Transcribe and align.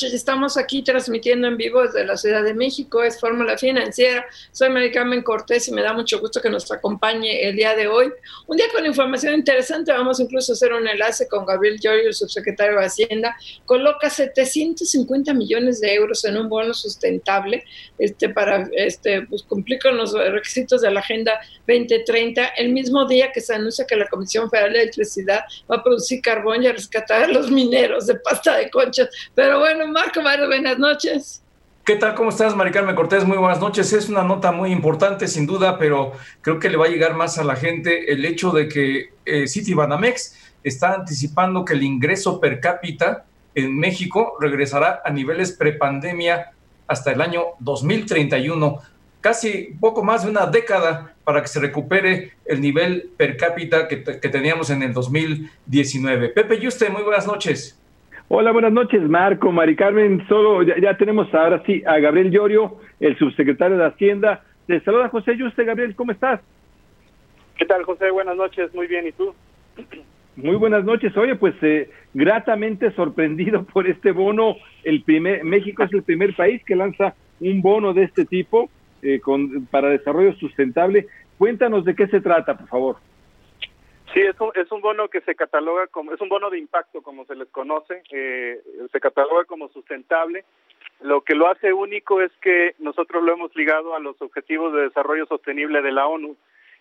Noches. 0.00 0.14
Estamos 0.14 0.56
aquí 0.56 0.82
transmitiendo 0.82 1.46
en 1.46 1.58
vivo 1.58 1.82
desde 1.82 2.06
la 2.06 2.16
Ciudad 2.16 2.42
de 2.42 2.54
México. 2.54 3.02
Es 3.02 3.20
Fórmula 3.20 3.58
Financiera. 3.58 4.24
Soy 4.50 4.70
Mary 4.70 4.90
Carmen 4.90 5.22
Cortés 5.22 5.68
y 5.68 5.72
me 5.72 5.82
da 5.82 5.92
mucho 5.92 6.20
gusto 6.20 6.40
que 6.40 6.48
nos 6.48 6.70
acompañe 6.72 7.46
el 7.46 7.54
día 7.54 7.74
de 7.74 7.86
hoy. 7.86 8.10
Un 8.46 8.56
día 8.56 8.66
con 8.72 8.86
información 8.86 9.34
interesante. 9.34 9.92
Vamos 9.92 10.18
incluso 10.18 10.52
a 10.52 10.54
hacer 10.54 10.72
un 10.72 10.88
enlace 10.88 11.28
con 11.28 11.44
Gabriel 11.44 11.78
Giorgio, 11.78 12.08
el 12.08 12.14
subsecretario 12.14 12.78
de 12.78 12.86
Hacienda. 12.86 13.36
Coloca 13.66 14.08
750 14.08 15.34
millones 15.34 15.82
de 15.82 15.92
euros 15.92 16.24
en 16.24 16.38
un 16.38 16.48
bono 16.48 16.72
sustentable 16.72 17.64
este, 17.98 18.30
para 18.30 18.70
este, 18.72 19.26
pues, 19.26 19.42
cumplir 19.42 19.80
con 19.80 19.98
los 19.98 20.14
requisitos 20.14 20.80
de 20.80 20.90
la 20.92 21.00
Agenda 21.00 21.38
2030. 21.68 22.46
El 22.56 22.72
mismo 22.72 23.06
día 23.06 23.32
que 23.32 23.42
se 23.42 23.54
anuncia 23.54 23.86
que 23.86 23.96
la 23.96 24.06
Comisión 24.06 24.48
Federal 24.48 24.72
de 24.72 24.80
Electricidad 24.80 25.44
va 25.70 25.76
a 25.76 25.82
producir 25.82 26.22
carbón 26.22 26.62
y 26.62 26.68
a 26.68 26.72
rescatar 26.72 27.24
a 27.24 27.28
los 27.28 27.50
mineros 27.50 28.06
de 28.06 28.14
pasta 28.14 28.56
de 28.56 28.70
conchas. 28.70 29.10
Pero 29.34 29.58
bueno, 29.58 29.89
Marco 29.90 30.22
Mario, 30.22 30.46
buenas 30.46 30.78
noches. 30.78 31.42
¿Qué 31.84 31.96
tal? 31.96 32.14
¿Cómo 32.14 32.30
estás, 32.30 32.54
Maricarmen 32.54 32.94
Cortés? 32.94 33.24
Muy 33.24 33.36
buenas 33.36 33.60
noches. 33.60 33.92
Es 33.92 34.08
una 34.08 34.22
nota 34.22 34.52
muy 34.52 34.70
importante, 34.70 35.26
sin 35.26 35.46
duda, 35.46 35.78
pero 35.78 36.12
creo 36.40 36.60
que 36.60 36.68
le 36.68 36.76
va 36.76 36.86
a 36.86 36.88
llegar 36.88 37.14
más 37.14 37.38
a 37.38 37.44
la 37.44 37.56
gente 37.56 38.12
el 38.12 38.24
hecho 38.24 38.52
de 38.52 38.68
que 38.68 39.10
eh, 39.24 39.48
Citibanamex 39.48 40.36
está 40.62 40.94
anticipando 40.94 41.64
que 41.64 41.72
el 41.72 41.82
ingreso 41.82 42.38
per 42.38 42.60
cápita 42.60 43.24
en 43.54 43.76
México 43.76 44.36
regresará 44.40 45.02
a 45.04 45.10
niveles 45.10 45.52
prepandemia 45.52 46.52
hasta 46.86 47.10
el 47.10 47.20
año 47.20 47.44
2031. 47.58 48.78
Casi 49.20 49.76
poco 49.80 50.04
más 50.04 50.22
de 50.24 50.30
una 50.30 50.46
década 50.46 51.14
para 51.24 51.42
que 51.42 51.48
se 51.48 51.60
recupere 51.60 52.34
el 52.44 52.60
nivel 52.60 53.10
per 53.16 53.36
cápita 53.36 53.88
que, 53.88 53.96
teníamos 53.96 54.70
en 54.70 54.82
el 54.82 54.92
2019. 54.92 56.28
Pepe 56.28 56.60
Yuste, 56.60 56.88
muy 56.88 57.02
buenas 57.02 57.26
noches. 57.26 57.79
Hola, 58.32 58.52
buenas 58.52 58.72
noches, 58.72 59.02
Marco, 59.02 59.50
Mari 59.50 59.74
Carmen. 59.74 60.24
Solo 60.28 60.62
ya, 60.62 60.96
tenemos 60.96 61.34
ahora 61.34 61.64
sí 61.66 61.82
a 61.84 61.98
Gabriel 61.98 62.30
Llorio, 62.30 62.76
el 63.00 63.18
subsecretario 63.18 63.76
de 63.76 63.86
Hacienda. 63.86 64.44
Te 64.68 64.78
saluda 64.82 65.08
José 65.08 65.36
Yuste. 65.36 65.64
Gabriel, 65.64 65.96
¿cómo 65.96 66.12
estás? 66.12 66.40
¿Qué 67.58 67.64
tal, 67.66 67.82
José? 67.82 68.08
Buenas 68.12 68.36
noches, 68.36 68.72
muy 68.72 68.86
bien, 68.86 69.08
¿y 69.08 69.12
tú? 69.12 69.34
Muy 70.36 70.54
buenas 70.54 70.84
noches. 70.84 71.14
Oye, 71.16 71.34
pues 71.34 71.56
eh, 71.60 71.90
gratamente 72.14 72.92
sorprendido 72.92 73.64
por 73.72 73.88
este 73.88 74.12
bono. 74.12 74.54
El 74.84 75.02
primer 75.02 75.42
México 75.42 75.82
es 75.82 75.92
el 75.92 76.04
primer 76.04 76.36
país 76.36 76.62
que 76.64 76.76
lanza 76.76 77.16
un 77.40 77.60
bono 77.60 77.92
de 77.94 78.04
este 78.04 78.26
tipo 78.26 78.70
eh, 79.02 79.18
con, 79.18 79.66
para 79.66 79.88
desarrollo 79.88 80.34
sustentable. 80.36 81.08
Cuéntanos 81.36 81.84
de 81.84 81.96
qué 81.96 82.06
se 82.06 82.20
trata, 82.20 82.56
por 82.56 82.68
favor. 82.68 82.96
Sí, 84.12 84.20
es 84.20 84.40
un, 84.40 84.50
es 84.56 84.70
un 84.72 84.80
bono 84.80 85.08
que 85.08 85.20
se 85.20 85.36
cataloga 85.36 85.86
como, 85.86 86.12
es 86.12 86.20
un 86.20 86.28
bono 86.28 86.50
de 86.50 86.58
impacto, 86.58 87.00
como 87.00 87.24
se 87.26 87.36
les 87.36 87.48
conoce, 87.48 88.02
eh, 88.10 88.60
se 88.90 89.00
cataloga 89.00 89.44
como 89.44 89.68
sustentable. 89.68 90.44
Lo 91.00 91.22
que 91.22 91.34
lo 91.34 91.48
hace 91.48 91.72
único 91.72 92.20
es 92.20 92.32
que 92.42 92.74
nosotros 92.78 93.22
lo 93.22 93.32
hemos 93.32 93.54
ligado 93.54 93.94
a 93.94 94.00
los 94.00 94.20
Objetivos 94.20 94.74
de 94.74 94.82
Desarrollo 94.82 95.26
Sostenible 95.26 95.80
de 95.80 95.92
la 95.92 96.06
ONU 96.06 96.36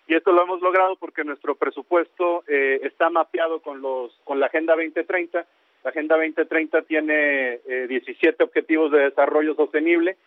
y 0.10 0.16
esto 0.16 0.32
lo 0.32 0.42
hemos 0.42 0.60
logrado 0.62 0.96
porque 0.96 1.24
nuestro 1.24 1.54
presupuesto 1.54 2.44
eh, 2.48 2.80
está 2.84 3.12
mapeado 3.12 3.62
con 3.62 3.80
los 3.80 4.12
con 4.24 4.40
la 4.40 4.48
Agenda 4.48 4.74
2030. 4.74 5.46
La 5.84 5.90
Agenda 5.92 6.16
2030 6.16 6.82
tiene 6.82 7.60
eh, 7.68 7.86
17 7.88 8.44
Objetivos 8.44 8.92
de 8.92 9.02
Desarrollo 9.02 9.54
Sostenible 9.54 10.18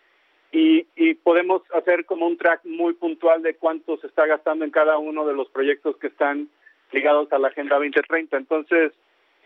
y, 0.53 0.87
y 0.95 1.15
podemos 1.15 1.63
hacer 1.73 2.05
como 2.05 2.27
un 2.27 2.37
track 2.37 2.61
muy 2.63 2.93
puntual 2.93 3.43
de 3.43 3.55
cuánto 3.55 3.97
se 3.97 4.07
está 4.07 4.25
gastando 4.25 4.63
en 4.63 4.71
cada 4.71 4.97
uno 4.97 5.27
de 5.27 5.33
los 5.33 5.49
proyectos 5.49 5.97
que 5.97 6.07
están 6.07 6.47
ligados 6.93 7.31
a 7.33 7.39
la 7.39 7.49
Agenda 7.49 7.75
2030. 7.75 8.37
Entonces, 8.37 8.93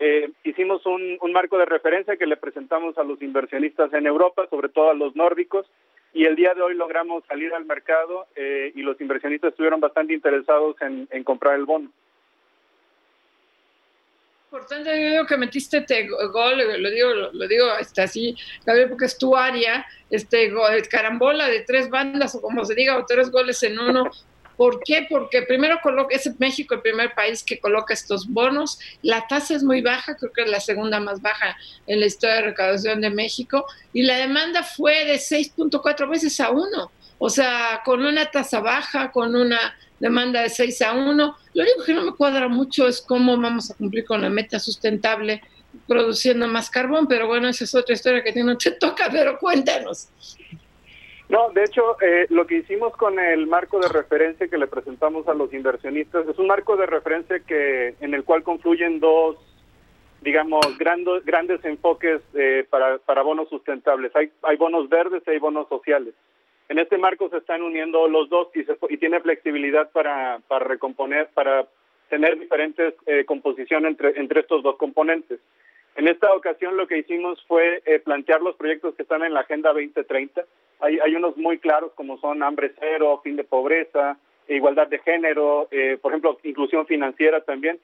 eh, 0.00 0.30
hicimos 0.44 0.86
un, 0.86 1.18
marco 1.32 1.58
de 1.58 1.64
referencia 1.64 2.16
que 2.16 2.26
le 2.26 2.36
presentamos 2.36 2.96
a 2.98 3.02
los 3.02 3.20
inversionistas 3.20 3.92
en 3.92 4.06
Europa, 4.06 4.46
sobre 4.48 4.68
todo 4.68 4.90
a 4.90 4.94
los 4.94 5.16
nórdicos, 5.16 5.66
y 6.12 6.24
el 6.24 6.36
día 6.36 6.54
de 6.54 6.62
hoy 6.62 6.74
logramos 6.74 7.24
salir 7.26 7.52
al 7.52 7.64
mercado 7.64 8.26
eh, 8.36 8.72
y 8.74 8.82
los 8.82 9.00
inversionistas 9.00 9.50
estuvieron 9.50 9.80
bastante 9.80 10.14
interesados 10.14 10.76
en, 10.80 11.24
comprar 11.24 11.56
el 11.56 11.64
bono. 11.64 11.90
Importante, 14.50 14.88
yo 14.88 15.10
digo 15.10 15.26
que 15.26 15.36
metiste 15.36 15.78
este 15.78 16.08
gol, 16.08 16.56
lo 16.80 16.90
digo, 16.90 17.10
lo, 17.32 17.48
digo 17.48 17.66
hasta 17.66 18.04
así, 18.04 18.34
Gabriel, 18.64 18.88
porque 18.88 19.04
es 19.04 19.18
tu 19.18 19.36
área, 19.36 19.84
este 20.08 20.48
gol, 20.48 20.70
carambola 20.88 21.48
de 21.48 21.60
tres 21.60 21.90
bandas, 21.90 22.34
o 22.34 22.40
como 22.40 22.64
se 22.64 22.74
diga, 22.74 22.96
o 22.96 23.04
tres 23.04 23.30
goles 23.30 23.62
en 23.62 23.78
uno, 23.78 24.10
¿Por 24.58 24.82
qué? 24.82 25.06
Porque 25.08 25.42
primero 25.42 25.78
coloca, 25.80 26.16
es 26.16 26.28
México 26.40 26.74
el 26.74 26.80
primer 26.80 27.14
país 27.14 27.44
que 27.44 27.60
coloca 27.60 27.94
estos 27.94 28.26
bonos. 28.26 28.80
La 29.02 29.24
tasa 29.28 29.54
es 29.54 29.62
muy 29.62 29.82
baja, 29.82 30.16
creo 30.16 30.32
que 30.32 30.42
es 30.42 30.50
la 30.50 30.58
segunda 30.58 30.98
más 30.98 31.22
baja 31.22 31.56
en 31.86 32.00
la 32.00 32.06
historia 32.06 32.34
de 32.34 32.42
recaudación 32.42 33.00
de 33.00 33.10
México. 33.10 33.64
Y 33.92 34.02
la 34.02 34.16
demanda 34.16 34.64
fue 34.64 35.04
de 35.04 35.14
6.4 35.14 36.10
veces 36.10 36.40
a 36.40 36.50
1. 36.50 36.90
O 37.20 37.30
sea, 37.30 37.82
con 37.84 38.04
una 38.04 38.32
tasa 38.32 38.58
baja, 38.58 39.12
con 39.12 39.36
una 39.36 39.76
demanda 40.00 40.42
de 40.42 40.48
6 40.48 40.82
a 40.82 40.92
1. 40.92 41.36
Lo 41.54 41.62
único 41.62 41.84
que 41.84 41.94
no 41.94 42.02
me 42.02 42.16
cuadra 42.16 42.48
mucho 42.48 42.88
es 42.88 43.00
cómo 43.00 43.36
vamos 43.40 43.70
a 43.70 43.74
cumplir 43.74 44.04
con 44.04 44.22
la 44.22 44.28
meta 44.28 44.58
sustentable 44.58 45.40
produciendo 45.86 46.48
más 46.48 46.68
carbón, 46.68 47.06
pero 47.06 47.28
bueno, 47.28 47.48
esa 47.48 47.62
es 47.62 47.74
otra 47.74 47.94
historia 47.94 48.24
que 48.24 48.42
no 48.42 48.56
te 48.58 48.72
toca, 48.72 49.08
pero 49.10 49.38
cuéntanos. 49.38 50.08
No, 51.28 51.50
de 51.50 51.64
hecho, 51.64 52.00
eh, 52.00 52.26
lo 52.30 52.46
que 52.46 52.56
hicimos 52.56 52.96
con 52.96 53.18
el 53.18 53.46
marco 53.46 53.78
de 53.78 53.88
referencia 53.88 54.48
que 54.48 54.56
le 54.56 54.66
presentamos 54.66 55.28
a 55.28 55.34
los 55.34 55.52
inversionistas 55.52 56.26
es 56.26 56.38
un 56.38 56.46
marco 56.46 56.76
de 56.76 56.86
referencia 56.86 57.40
que 57.40 57.94
en 58.00 58.14
el 58.14 58.24
cual 58.24 58.42
confluyen 58.42 58.98
dos, 58.98 59.36
digamos, 60.22 60.66
grandes 60.78 61.62
enfoques 61.64 62.22
eh, 62.32 62.66
para, 62.70 62.96
para 62.98 63.22
bonos 63.22 63.50
sustentables. 63.50 64.14
Hay, 64.16 64.30
hay 64.42 64.56
bonos 64.56 64.88
verdes 64.88 65.22
y 65.26 65.30
hay 65.30 65.38
bonos 65.38 65.68
sociales. 65.68 66.14
En 66.70 66.78
este 66.78 66.96
marco 66.96 67.28
se 67.28 67.38
están 67.38 67.62
uniendo 67.62 68.08
los 68.08 68.30
dos 68.30 68.48
y, 68.54 68.64
se, 68.64 68.76
y 68.88 68.96
tiene 68.96 69.20
flexibilidad 69.20 69.90
para, 69.90 70.40
para 70.48 70.64
recomponer, 70.64 71.28
para 71.34 71.66
tener 72.08 72.38
diferentes 72.38 72.94
eh, 73.06 73.26
composiciones 73.26 73.90
entre, 73.90 74.18
entre 74.18 74.40
estos 74.40 74.62
dos 74.62 74.76
componentes. 74.76 75.40
En 75.98 76.06
esta 76.06 76.32
ocasión 76.32 76.76
lo 76.76 76.86
que 76.86 76.98
hicimos 76.98 77.44
fue 77.46 77.82
eh, 77.84 77.98
plantear 77.98 78.40
los 78.40 78.54
proyectos 78.54 78.94
que 78.94 79.02
están 79.02 79.24
en 79.24 79.34
la 79.34 79.40
Agenda 79.40 79.72
2030 79.72 80.44
hay, 80.80 80.98
hay 81.00 81.14
unos 81.16 81.36
muy 81.36 81.58
claros 81.58 81.92
como 81.94 82.18
son 82.18 82.42
hambre 82.42 82.72
cero, 82.78 83.20
fin 83.24 83.34
de 83.34 83.42
pobreza, 83.42 84.16
igualdad 84.46 84.86
de 84.86 85.00
género, 85.00 85.66
eh, 85.72 85.98
por 86.00 86.12
ejemplo, 86.12 86.38
inclusión 86.44 86.86
financiera 86.86 87.40
también. 87.40 87.80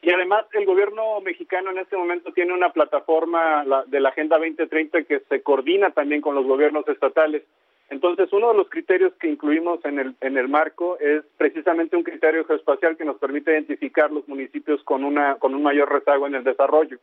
Y 0.00 0.10
además 0.10 0.46
el 0.52 0.64
gobierno 0.64 1.20
mexicano 1.20 1.70
en 1.70 1.78
este 1.78 1.96
momento 1.96 2.32
tiene 2.32 2.54
una 2.54 2.72
plataforma 2.72 3.64
de 3.86 4.00
la 4.00 4.08
Agenda 4.08 4.38
2030 4.38 5.02
que 5.04 5.20
se 5.28 5.42
coordina 5.42 5.90
también 5.90 6.22
con 6.22 6.34
los 6.34 6.46
gobiernos 6.46 6.88
estatales. 6.88 7.42
Entonces, 7.88 8.32
uno 8.32 8.48
de 8.52 8.56
los 8.56 8.70
criterios 8.70 9.12
que 9.20 9.28
incluimos 9.28 9.84
en 9.84 9.98
el, 9.98 10.14
en 10.22 10.38
el 10.38 10.48
marco 10.48 10.98
es 10.98 11.22
precisamente 11.36 11.94
un 11.94 12.02
criterio 12.02 12.46
geoespacial 12.46 12.96
que 12.96 13.04
nos 13.04 13.18
permite 13.18 13.52
identificar 13.52 14.10
los 14.10 14.26
municipios 14.26 14.82
con, 14.82 15.04
una, 15.04 15.34
con 15.34 15.54
un 15.54 15.62
mayor 15.62 15.92
rezago 15.92 16.26
en 16.26 16.36
el 16.36 16.42
desarrollo. 16.42 16.98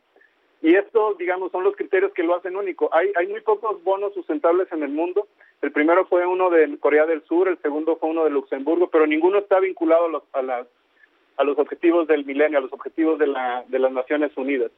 Y 0.61 0.75
estos, 0.75 1.17
digamos, 1.17 1.51
son 1.51 1.63
los 1.63 1.75
criterios 1.75 2.11
que 2.13 2.23
lo 2.23 2.35
hacen 2.35 2.55
único. 2.55 2.89
Hay, 2.93 3.11
hay 3.15 3.27
muy 3.27 3.41
pocos 3.41 3.81
bonos 3.83 4.13
sustentables 4.13 4.69
en 4.71 4.83
el 4.83 4.89
mundo. 4.89 5.27
El 5.61 5.71
primero 5.71 6.05
fue 6.05 6.25
uno 6.25 6.49
de 6.49 6.77
Corea 6.79 7.05
del 7.05 7.23
Sur, 7.23 7.47
el 7.47 7.57
segundo 7.61 7.95
fue 7.95 8.09
uno 8.09 8.25
de 8.25 8.29
Luxemburgo, 8.29 8.89
pero 8.89 9.07
ninguno 9.07 9.39
está 9.39 9.59
vinculado 9.59 10.05
a 10.05 10.09
los, 10.09 10.23
a 10.33 10.41
las, 10.41 10.67
a 11.37 11.43
los 11.43 11.57
objetivos 11.57 12.07
del 12.07 12.25
milenio, 12.25 12.57
a 12.57 12.61
los 12.61 12.73
objetivos 12.73 13.17
de, 13.19 13.27
la, 13.27 13.63
de 13.67 13.79
las 13.79 13.91
Naciones 13.91 14.35
Unidas. 14.35 14.71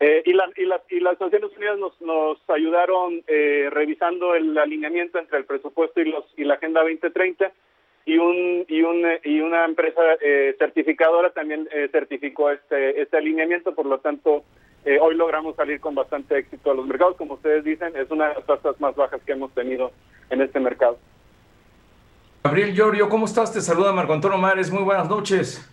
Eh, 0.00 0.22
y, 0.24 0.32
la, 0.32 0.50
y, 0.56 0.96
y, 0.96 1.00
las 1.00 1.20
Naciones 1.20 1.50
Unidas 1.56 1.78
nos, 1.78 2.00
nos 2.00 2.38
ayudaron 2.50 3.22
eh, 3.26 3.68
revisando 3.70 4.34
el 4.34 4.56
alineamiento 4.58 5.18
entre 5.18 5.38
el 5.38 5.44
presupuesto 5.44 6.00
y, 6.00 6.10
los, 6.10 6.24
y 6.36 6.44
la 6.44 6.54
Agenda 6.54 6.82
2030 6.82 7.52
y 8.06 8.18
un 8.18 8.64
y 8.68 8.82
un 8.82 9.04
y 9.22 9.40
una 9.40 9.64
empresa 9.64 10.02
eh, 10.20 10.54
certificadora 10.58 11.30
también 11.30 11.68
eh, 11.72 11.88
certificó 11.90 12.50
este 12.50 13.00
este 13.00 13.16
alineamiento 13.16 13.74
por 13.74 13.86
lo 13.86 13.98
tanto 13.98 14.44
eh, 14.84 14.98
hoy 15.00 15.14
logramos 15.14 15.56
salir 15.56 15.80
con 15.80 15.94
bastante 15.94 16.38
éxito 16.38 16.70
a 16.70 16.74
los 16.74 16.86
mercados. 16.86 17.16
Como 17.16 17.34
ustedes 17.34 17.64
dicen 17.64 17.96
es 17.96 18.10
una 18.10 18.28
de 18.28 18.34
las 18.34 18.46
tasas 18.46 18.80
más 18.80 18.94
bajas 18.94 19.20
que 19.24 19.32
hemos 19.32 19.52
tenido 19.52 19.92
en 20.30 20.42
este 20.42 20.60
mercado. 20.60 20.98
Gabriel 22.42 22.74
Llorio 22.74 23.08
cómo 23.08 23.24
estás 23.24 23.52
te 23.52 23.60
saluda 23.60 23.92
Marco 23.92 24.12
Antonio 24.12 24.38
Mares. 24.38 24.70
Muy 24.70 24.82
buenas 24.82 25.08
noches. 25.08 25.68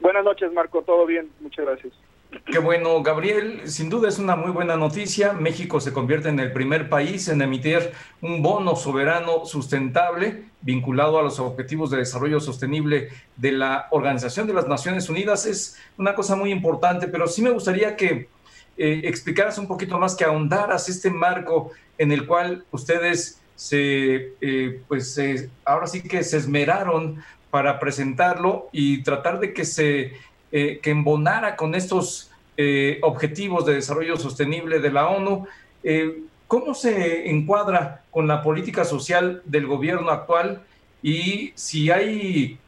Buenas 0.00 0.24
noches 0.24 0.52
Marco. 0.52 0.82
Todo 0.82 1.06
bien. 1.06 1.30
Muchas 1.40 1.64
gracias 1.64 2.07
Qué 2.30 2.58
bueno, 2.58 3.02
Gabriel. 3.02 3.62
Sin 3.64 3.88
duda 3.88 4.08
es 4.08 4.18
una 4.18 4.36
muy 4.36 4.50
buena 4.50 4.76
noticia. 4.76 5.32
México 5.32 5.80
se 5.80 5.94
convierte 5.94 6.28
en 6.28 6.38
el 6.38 6.52
primer 6.52 6.90
país 6.90 7.28
en 7.28 7.40
emitir 7.40 7.92
un 8.20 8.42
bono 8.42 8.76
soberano 8.76 9.46
sustentable 9.46 10.44
vinculado 10.60 11.18
a 11.18 11.22
los 11.22 11.38
objetivos 11.40 11.90
de 11.90 11.98
desarrollo 11.98 12.40
sostenible 12.40 13.08
de 13.36 13.52
la 13.52 13.88
Organización 13.90 14.46
de 14.46 14.52
las 14.52 14.68
Naciones 14.68 15.08
Unidas. 15.08 15.46
Es 15.46 15.78
una 15.96 16.14
cosa 16.14 16.36
muy 16.36 16.50
importante, 16.50 17.08
pero 17.08 17.28
sí 17.28 17.40
me 17.40 17.50
gustaría 17.50 17.96
que 17.96 18.28
eh, 18.76 19.00
explicaras 19.04 19.56
un 19.56 19.66
poquito 19.66 19.98
más, 19.98 20.14
que 20.14 20.24
ahondaras 20.24 20.88
este 20.90 21.10
marco 21.10 21.72
en 21.96 22.12
el 22.12 22.26
cual 22.26 22.64
ustedes 22.70 23.40
se, 23.56 24.34
eh, 24.40 24.82
pues 24.86 25.18
ahora 25.64 25.86
sí 25.86 26.02
que 26.02 26.22
se 26.22 26.36
esmeraron 26.36 27.22
para 27.50 27.78
presentarlo 27.78 28.68
y 28.72 29.02
tratar 29.02 29.40
de 29.40 29.54
que 29.54 29.64
se 29.64 30.12
eh, 30.50 30.80
que 30.82 30.90
embonara 30.90 31.56
con 31.56 31.74
estos 31.74 32.30
eh, 32.56 32.98
objetivos 33.02 33.66
de 33.66 33.74
desarrollo 33.74 34.16
sostenible 34.16 34.80
de 34.80 34.90
la 34.90 35.08
ONU. 35.08 35.46
Eh, 35.82 36.22
¿Cómo 36.46 36.72
se 36.72 37.28
encuadra 37.28 38.02
con 38.10 38.26
la 38.26 38.42
política 38.42 38.86
social 38.86 39.42
del 39.44 39.66
gobierno 39.66 40.08
actual 40.10 40.62
y 41.02 41.52
si 41.54 41.90
hay 41.90 42.58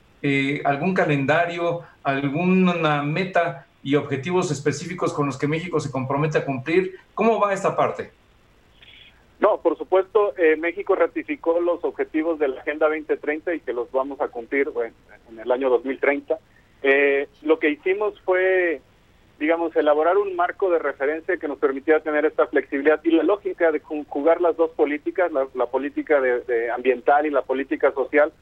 algún 0.64 0.92
calendario, 0.92 1.80
alguna 2.02 3.02
meta 3.02 3.66
y 3.82 3.94
objetivos 3.94 4.50
específicos 4.50 5.14
con 5.14 5.24
los 5.24 5.38
que 5.38 5.48
México 5.48 5.80
se 5.80 5.90
compromete 5.90 6.36
a 6.36 6.44
cumplir? 6.44 6.96
¿Cómo 7.14 7.40
va 7.40 7.54
esta 7.54 7.74
parte? 7.74 8.10
No, 9.38 9.62
por 9.62 9.78
supuesto, 9.78 10.34
México 10.58 10.94
ratificó 10.94 11.58
los 11.58 11.82
objetivos 11.82 12.38
de 12.38 12.48
la 12.48 12.60
Agenda 12.60 12.86
2030 12.86 13.54
y 13.54 13.60
que 13.60 13.72
los 13.72 13.90
vamos 13.90 14.20
a 14.20 14.28
cumplir 14.28 14.68
en 15.30 15.38
el 15.38 15.50
año 15.50 15.70
2030. 15.70 16.38
Eh, 16.82 17.28
lo 17.42 17.58
que 17.58 17.70
hicimos 17.70 18.18
fue, 18.22 18.80
digamos, 19.38 19.74
elaborar 19.76 20.16
un 20.18 20.34
marco 20.34 20.70
de 20.70 20.78
referencia 20.78 21.36
que 21.36 21.48
nos 21.48 21.58
permitiera 21.58 22.00
tener 22.00 22.24
esta 22.24 22.46
flexibilidad 22.46 23.00
y 23.04 23.10
la 23.10 23.22
lógica 23.22 23.70
de 23.70 23.80
conjugar 23.80 24.40
las 24.40 24.56
dos 24.56 24.70
políticas, 24.70 25.30
la, 25.32 25.66
política 25.66 26.20
de, 26.20 26.70
ambiental 26.70 27.26
y 27.26 27.30
la 27.30 27.42
política 27.42 27.92
social. 27.92 28.32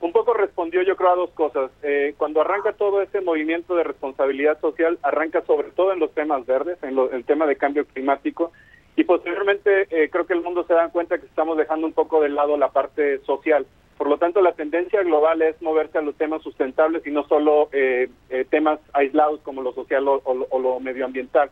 Un 0.00 0.12
poco 0.12 0.34
respondió, 0.34 0.82
yo 0.82 0.96
creo, 0.96 1.10
a 1.10 1.16
dos 1.16 1.30
cosas. 1.30 1.70
Eh, 1.82 2.14
cuando 2.18 2.40
arranca 2.40 2.72
todo 2.72 3.00
este 3.00 3.20
movimiento 3.20 3.74
de 3.74 3.84
responsabilidad 3.84 4.60
social, 4.60 4.98
arranca 5.02 5.42
sobre 5.46 5.70
todo 5.70 5.92
en 5.92 6.00
los 6.00 6.12
temas 6.12 6.44
verdes, 6.44 6.78
en 6.82 6.98
el 6.98 7.24
tema 7.24 7.46
de 7.46 7.56
cambio 7.56 7.86
climático, 7.86 8.52
y 8.96 9.04
posteriormente 9.04 9.86
eh, 9.90 10.08
creo 10.10 10.26
que 10.26 10.34
el 10.34 10.42
mundo 10.42 10.64
se 10.66 10.74
da 10.74 10.88
cuenta 10.90 11.18
que 11.18 11.26
estamos 11.26 11.56
dejando 11.56 11.86
un 11.86 11.92
poco 11.92 12.20
de 12.20 12.28
lado 12.28 12.56
la 12.56 12.70
parte 12.70 13.18
social. 13.20 13.66
Por 13.96 14.08
lo 14.08 14.18
tanto, 14.18 14.40
la 14.40 14.52
tendencia 14.52 15.02
global 15.02 15.40
es 15.42 15.60
moverse 15.62 15.98
a 15.98 16.02
los 16.02 16.16
temas 16.16 16.42
sustentables 16.42 17.06
y 17.06 17.10
no 17.10 17.26
solo 17.28 17.68
eh, 17.72 18.08
eh, 18.28 18.44
temas 18.50 18.80
aislados 18.92 19.40
como 19.40 19.62
lo 19.62 19.72
social 19.72 20.06
o, 20.08 20.58
lo 20.58 20.80
medioambiental. 20.80 21.50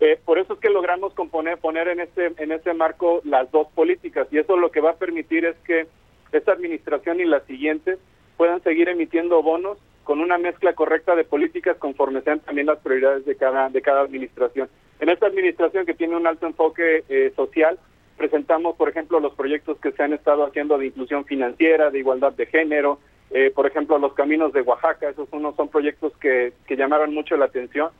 Eh, 0.00 0.18
por 0.24 0.38
eso 0.38 0.54
es 0.54 0.60
que 0.60 0.70
logramos 0.70 1.14
componer, 1.14 1.58
poner 1.58 1.88
en 1.88 2.00
este, 2.00 2.32
en 2.36 2.52
este 2.52 2.74
marco 2.74 3.20
las 3.24 3.50
dos 3.50 3.68
políticas 3.74 4.26
y 4.30 4.38
eso 4.38 4.56
lo 4.56 4.70
que 4.70 4.80
va 4.80 4.90
a 4.90 4.96
permitir 4.96 5.44
es 5.46 5.56
que 5.66 5.86
esta 6.32 6.52
administración 6.52 7.20
y 7.20 7.24
las 7.24 7.44
siguientes 7.44 7.98
puedan 8.36 8.62
seguir 8.62 8.88
emitiendo 8.88 9.42
bonos 9.42 9.78
con 10.04 10.20
una 10.20 10.36
mezcla 10.38 10.74
correcta 10.74 11.16
de 11.16 11.24
políticas 11.24 11.78
conforme 11.78 12.20
sean 12.22 12.40
también 12.40 12.66
las 12.66 12.78
prioridades 12.78 13.24
de 13.24 13.36
cada, 13.36 13.70
de 13.70 13.82
cada 13.82 14.02
administración. 14.02 14.68
En 15.00 15.08
esta 15.08 15.26
administración 15.26 15.86
que 15.86 15.94
tiene 15.94 16.16
un 16.16 16.26
alto 16.26 16.46
enfoque 16.46 17.32
social, 17.36 17.78
presentamos, 18.16 18.76
por 18.76 18.88
ejemplo, 18.88 19.20
los 19.20 19.34
proyectos 19.34 19.78
que 19.78 19.92
se 19.92 20.02
han 20.02 20.12
estado 20.12 20.44
haciendo 20.44 20.78
de 20.78 20.86
inclusión 20.86 21.24
financiera, 21.24 21.90
de 21.90 21.98
igualdad 21.98 22.32
de 22.32 22.46
género, 22.46 22.98
eh, 23.30 23.50
por 23.54 23.66
ejemplo, 23.66 23.98
los 23.98 24.14
caminos 24.14 24.52
de 24.52 24.62
Oaxaca, 24.62 25.08
esos 25.08 25.28
unos 25.32 25.56
son 25.56 25.68
proyectos 25.68 26.16
que, 26.18 26.52
que 26.66 26.76
llamaron 26.76 27.12
mucho 27.12 27.36
la 27.36 27.46
atención 27.46 27.90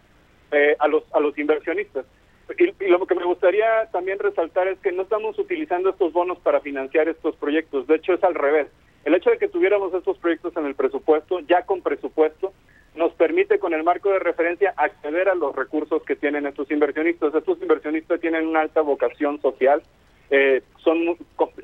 eh, 0.53 0.77
a, 0.79 0.89
los, 0.89 1.03
a 1.13 1.21
los 1.21 1.37
inversionistas. 1.37 2.07
Y, 2.57 2.89
lo 2.89 3.05
que 3.07 3.15
me 3.17 3.25
gustaría 3.25 3.87
también 3.91 4.21
resaltar 4.21 4.69
es 4.69 4.79
que 4.79 4.93
no 4.93 5.03
estamos 5.03 5.37
utilizando 5.39 5.91
estos 5.91 6.13
bonos 6.13 6.39
para 6.39 6.61
financiar 6.61 7.09
estos 7.09 7.35
proyectos, 7.37 7.87
de 7.89 7.97
hecho 7.97 8.15
es 8.15 8.23
al 8.23 8.35
revés. 8.35 8.69
El 9.05 9.15
hecho 9.15 9.31
de 9.31 9.39
que 9.39 9.49
tuviéramos 9.49 9.93
estos 9.95 10.17
proyectos 10.19 10.57
en 10.57 10.67
el 10.67 10.75
presupuesto, 10.75 11.41
ya 11.41 11.63
con 11.63 11.81
presupuesto, 11.83 12.53
nos 12.97 13.13
permite 13.13 13.59
con 13.59 13.75
el 13.75 13.85
marco 13.85 14.11
de 14.11 14.19
referencia 14.19 14.75
acceder 14.77 15.29
a 15.29 15.35
los 15.35 15.55
recursos 15.55 16.03
que 16.03 16.17
tienen 16.17 16.47
estos 16.47 16.71
inversionistas. 16.71 17.35
Estos 17.35 17.61
inversionistas 17.61 18.21
tienen 18.21 18.47
una 18.47 18.61
alta 18.61 18.81
vocación 18.81 19.41
social, 19.41 19.83
eh, 20.31 20.63
son, 20.83 21.17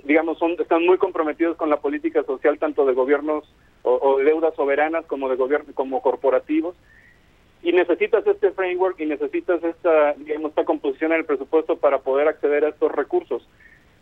digamos, 0.05 0.39
son, 0.39 0.53
están 0.53 0.87
muy 0.87 0.99
comprometidos 0.99 1.57
con 1.57 1.69
la 1.69 1.81
política 1.81 2.23
social 2.23 2.59
tanto 2.59 2.87
de 2.87 2.93
gobiernos 2.93 3.53
o, 3.83 4.19
de 4.19 4.25
deudas 4.25 4.55
soberanas 4.55 5.05
como 5.07 5.29
de 5.29 5.37
gobierno, 5.37 5.73
como 5.75 6.01
corporativos. 6.01 6.77
Y 7.63 7.73
necesitas 7.73 8.27
este 8.27 8.51
framework 8.53 9.01
y 9.01 9.07
necesitas 9.07 9.63
esta, 9.63 10.15
digamos, 10.15 10.51
esta 10.51 10.65
composición 10.65 11.13
en 11.13 11.19
el 11.19 11.25
presupuesto 11.25 11.77
para 11.77 11.99
poder 11.99 12.29
acceder 12.29 12.65
a 12.65 12.69
estos 12.69 12.93
recursos. 12.93 13.49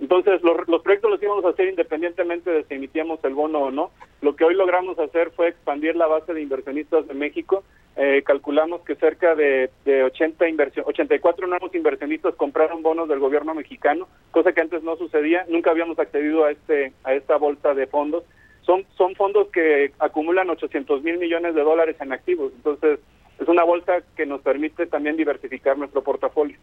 Entonces, 0.00 0.42
los, 0.42 0.66
los 0.66 0.82
proyectos 0.82 1.10
los 1.10 1.22
íbamos 1.22 1.44
a 1.44 1.50
hacer 1.50 1.68
independientemente 1.68 2.50
de 2.50 2.64
si 2.64 2.74
emitíamos 2.74 3.22
el 3.22 3.34
bono 3.34 3.60
o 3.60 3.70
no. 3.70 3.90
Lo 4.22 4.34
que 4.34 4.44
hoy 4.44 4.54
logramos 4.54 4.98
hacer 4.98 5.30
fue 5.32 5.48
expandir 5.48 5.94
la 5.94 6.06
base 6.06 6.32
de 6.32 6.40
inversionistas 6.40 7.06
de 7.06 7.14
México. 7.14 7.62
Eh, 7.96 8.22
calculamos 8.24 8.80
que 8.82 8.94
cerca 8.94 9.34
de, 9.34 9.68
de 9.84 10.04
80 10.04 10.48
inversión, 10.48 10.86
84 10.88 11.46
nuevos 11.46 11.74
inversionistas 11.74 12.34
compraron 12.34 12.82
bonos 12.82 13.08
del 13.08 13.18
gobierno 13.18 13.52
mexicano, 13.52 14.08
cosa 14.30 14.52
que 14.52 14.60
antes 14.62 14.82
no 14.82 14.96
sucedía. 14.96 15.44
Nunca 15.48 15.70
habíamos 15.70 15.98
accedido 15.98 16.44
a 16.44 16.52
este 16.52 16.92
a 17.04 17.12
esta 17.12 17.36
bolsa 17.36 17.74
de 17.74 17.86
fondos. 17.86 18.24
Son 18.62 18.86
son 18.96 19.14
fondos 19.16 19.48
que 19.48 19.92
acumulan 19.98 20.48
800 20.48 21.02
mil 21.02 21.18
millones 21.18 21.54
de 21.54 21.62
dólares 21.62 21.96
en 22.00 22.12
activos. 22.12 22.52
Entonces, 22.56 23.00
es 23.38 23.48
una 23.48 23.64
bolsa 23.64 24.02
que 24.16 24.24
nos 24.24 24.40
permite 24.40 24.86
también 24.86 25.16
diversificar 25.16 25.76
nuestro 25.76 26.02
portafolio. 26.02 26.56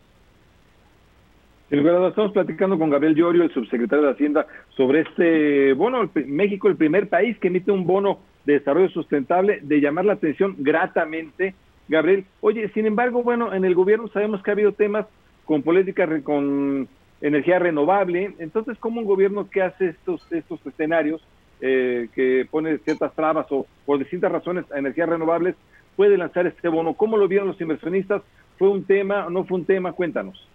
Estamos 1.69 2.31
platicando 2.31 2.79
con 2.79 2.89
Gabriel 2.89 3.13
Llorio, 3.13 3.43
el 3.43 3.53
subsecretario 3.53 4.05
de 4.05 4.11
Hacienda, 4.11 4.47
sobre 4.77 5.01
este 5.01 5.73
bono. 5.73 6.09
México, 6.25 6.69
el 6.69 6.77
primer 6.77 7.09
país 7.09 7.37
que 7.39 7.49
emite 7.49 7.71
un 7.71 7.85
bono 7.85 8.19
de 8.45 8.53
desarrollo 8.53 8.87
sustentable, 8.87 9.59
de 9.61 9.81
llamar 9.81 10.05
la 10.05 10.13
atención 10.13 10.55
gratamente. 10.59 11.55
Gabriel, 11.89 12.23
oye, 12.39 12.69
sin 12.69 12.85
embargo, 12.85 13.21
bueno, 13.21 13.53
en 13.53 13.65
el 13.65 13.75
gobierno 13.75 14.07
sabemos 14.07 14.42
que 14.42 14.51
ha 14.51 14.53
habido 14.53 14.71
temas 14.71 15.07
con 15.44 15.61
política, 15.61 16.07
con 16.21 16.87
energía 17.19 17.59
renovable. 17.59 18.31
Entonces, 18.39 18.77
¿cómo 18.80 19.01
un 19.01 19.06
gobierno 19.06 19.49
que 19.49 19.61
hace 19.61 19.87
estos, 19.87 20.25
estos 20.31 20.65
escenarios, 20.65 21.21
eh, 21.59 22.07
que 22.15 22.47
pone 22.49 22.77
ciertas 22.77 23.13
trabas 23.13 23.45
o 23.49 23.68
por 23.85 23.99
distintas 23.99 24.31
razones 24.31 24.63
a 24.71 24.80
energías 24.80 25.09
renovables, 25.09 25.56
puede 25.97 26.18
lanzar 26.18 26.47
este 26.47 26.69
bono? 26.69 26.94
¿Cómo 26.94 27.18
lo 27.18 27.27
vieron 27.27 27.49
los 27.49 27.59
inversionistas? 27.59 28.21
¿Fue 28.57 28.69
un 28.69 28.85
tema 28.85 29.27
o 29.27 29.30
no 29.30 29.44
fue 29.44 29.57
un 29.57 29.65
tema? 29.65 29.92
Cuéntanos. 29.92 30.47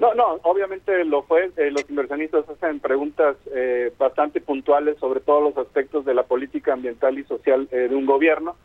No, 0.00 0.14
no, 0.14 0.40
obviamente 0.44 1.04
lo 1.04 1.22
fue. 1.24 1.50
Eh, 1.58 1.70
los 1.70 1.88
inversionistas 1.90 2.48
hacen 2.48 2.80
preguntas 2.80 3.36
eh, 3.54 3.92
bastante 3.98 4.40
puntuales 4.40 4.96
sobre 4.98 5.20
todos 5.20 5.42
los 5.42 5.58
aspectos 5.58 6.06
de 6.06 6.14
la 6.14 6.22
política 6.22 6.72
ambiental 6.72 7.18
y 7.18 7.24
social 7.24 7.68
eh, 7.70 7.88
de 7.90 7.94
un 7.94 8.06
gobierno. 8.06 8.56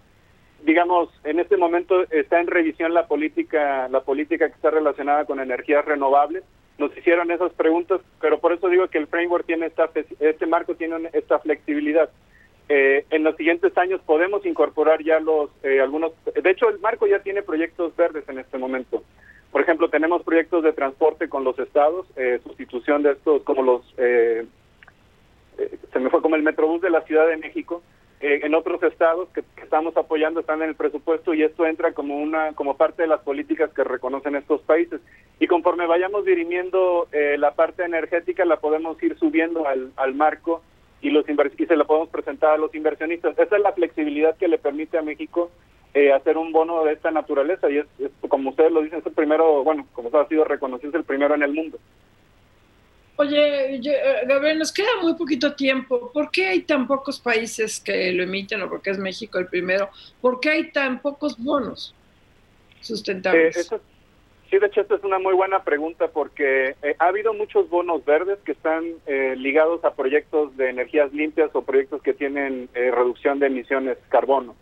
Digamos, 0.63 1.09
en 1.25 1.41
este 1.41 1.57
momento 1.57 2.03
está 2.09 2.39
en 2.39 2.47
revisión 2.47 2.93
la 2.93 3.07
política, 3.07 3.89
la 3.89 3.99
política 3.99 4.47
que 4.47 4.55
está 4.55 4.71
relacionada 4.71 5.25
con 5.25 5.41
energías 5.41 5.83
renovables. 5.83 6.45
Nos 6.77 6.97
hicieron 6.97 7.29
esas 7.29 7.51
preguntas, 7.51 7.99
pero 8.21 8.39
por 8.39 8.53
eso 8.53 8.69
digo 8.69 8.87
que 8.87 8.97
el 8.97 9.07
framework 9.07 9.45
tiene 9.45 9.65
esta, 9.65 9.89
este 10.21 10.45
marco 10.45 10.75
tiene 10.75 11.09
esta 11.11 11.39
flexibilidad. 11.39 12.09
en 12.67 13.23
los 13.23 13.35
siguientes 13.35 13.77
años 13.77 14.01
podemos 14.05 14.45
incorporar 14.45 15.03
ya 15.03 15.19
los 15.19 15.49
algunos. 15.81 16.13
De 16.41 16.49
hecho, 16.49 16.69
el 16.69 16.79
marco 16.79 17.05
ya 17.07 17.19
tiene 17.19 17.43
proyectos 17.43 17.95
verdes 17.95 18.27
en 18.27 18.39
este 18.39 18.57
momento. 18.57 19.03
Por 19.55 19.61
ejemplo, 19.61 19.89
tenemos 19.89 20.21
proyectos 20.23 20.65
de 20.65 20.73
transporte 20.73 21.29
con 21.29 21.45
los 21.45 21.57
estados, 21.59 22.05
eh, 22.17 22.41
sustitución 22.43 23.03
de 23.03 23.13
estos 23.13 23.41
como 23.43 23.63
los, 23.63 23.85
eh, 23.95 24.45
eh, 25.57 25.77
se 25.93 25.99
me 25.99 26.09
fue 26.09 26.21
como 26.21 26.35
el 26.35 26.43
Metrobús 26.43 26.81
de 26.81 26.89
la 26.89 27.03
Ciudad 27.03 27.25
de 27.25 27.37
México, 27.37 27.81
en 28.19 28.53
otros 28.53 28.83
estados 28.83 29.29
que, 29.29 29.45
estamos 29.63 29.95
apoyando 29.95 30.41
están 30.41 30.61
en 30.61 30.67
el 30.67 30.75
presupuesto 30.75 31.33
y 31.33 31.43
esto 31.43 31.65
entra 31.65 31.93
como 31.93 32.17
una 32.17 32.51
como 32.51 32.75
parte 32.75 33.03
de 33.03 33.07
las 33.07 33.21
políticas 33.21 33.71
que 33.71 33.85
reconocen 33.85 34.35
estos 34.35 34.59
países. 34.63 34.99
Y 35.39 35.47
conforme 35.47 35.87
vayamos 35.87 36.25
dirimiendo 36.25 37.07
la 37.13 37.51
parte 37.53 37.85
energética 37.85 38.43
la 38.43 38.57
podemos 38.57 39.01
ir 39.01 39.17
subiendo 39.17 39.65
al, 39.69 39.93
al 39.95 40.15
marco 40.15 40.63
y 41.01 41.11
los 41.11 41.23
y 41.29 41.65
se 41.65 41.77
la 41.77 41.85
podemos 41.85 42.09
presentar 42.09 42.55
a 42.55 42.57
los 42.57 42.75
inversionistas. 42.75 43.39
Esa 43.39 43.55
es 43.55 43.61
la 43.61 43.71
flexibilidad 43.71 44.35
que 44.35 44.49
le 44.49 44.57
permite 44.57 44.97
a 44.97 45.01
México 45.01 45.49
eh, 45.95 46.11
hacer 46.11 46.37
un 46.37 46.51
bono 46.51 46.83
de 46.83 46.91
esta 46.91 47.09
naturaleza 47.09 47.69
y 47.71 47.77
es, 47.77 47.85
como 48.27 48.49
ustedes 48.49 48.69
lo 48.69 48.81
dicen, 48.81 48.99
es 48.99 49.05
el 49.05 49.13
primero, 49.13 49.63
bueno, 49.63 49.87
como 49.93 50.15
ha 50.19 50.27
sido 50.27 50.43
reconocido, 50.43 50.89
es 50.89 50.95
el 50.95 51.05
primero 51.05 51.35
en 51.35 51.43
el 51.43 51.53
mundo. 51.53 51.79
Oye, 53.15 53.75
eh, 53.75 53.81
Gabriel, 54.27 54.59
nos 54.59 54.73
queda 54.73 54.89
muy 55.01 55.13
poquito 55.13 55.55
tiempo. 55.55 56.11
¿Por 56.11 56.29
qué 56.31 56.47
hay 56.47 56.63
tan 56.63 56.85
pocos 56.85 57.17
países 57.17 57.79
que 57.79 58.11
lo 58.11 58.23
emiten 58.23 58.61
o 58.61 58.69
porque 58.69 58.89
es 58.89 58.97
México 58.97 59.39
el 59.39 59.47
primero? 59.47 59.89
¿Por 60.19 60.41
qué 60.41 60.49
hay 60.49 60.71
tan 60.71 61.01
pocos 61.01 61.41
bonos 61.41 61.95
sustentables? 62.81 63.55
Eh, 63.71 63.77
sí, 64.49 64.59
de 64.59 64.67
hecho, 64.67 64.81
esta 64.81 64.95
es 64.95 65.03
una 65.05 65.17
muy 65.17 65.33
buena 65.33 65.63
pregunta 65.63 66.09
porque 66.09 66.75
eh, 66.83 66.95
ha 66.99 67.07
habido 67.07 67.33
muchos 67.33 67.69
bonos 67.69 68.03
verdes 68.03 68.37
que 68.39 68.51
están 68.51 68.83
ligados 69.37 69.85
a 69.85 69.93
proyectos 69.93 70.57
de 70.57 70.71
energías 70.71 71.13
limpias 71.13 71.51
o 71.53 71.61
proyectos 71.61 72.01
que 72.01 72.13
tienen 72.13 72.67
reducción 72.73 73.39
de 73.39 73.47
emisiones 73.47 73.97
carbono. 74.09 74.55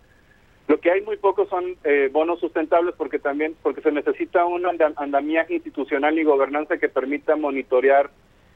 Lo 0.67 0.79
que 0.79 0.91
hay 0.91 1.01
muy 1.01 1.17
pocos 1.17 1.50
son 1.50 1.75
bonos 2.12 2.39
sustentables 2.39 2.96
porque 2.98 3.20
también 3.20 3.53
porque 3.62 3.82
se 3.82 3.91
necesita 3.91 4.46
un 4.46 4.65
andamiaje 4.65 5.55
institucional 5.55 6.17
y 6.17 6.24
gobernanza 6.24 6.77
que 6.77 6.88
permita 6.88 7.36
monitorear 7.36 8.10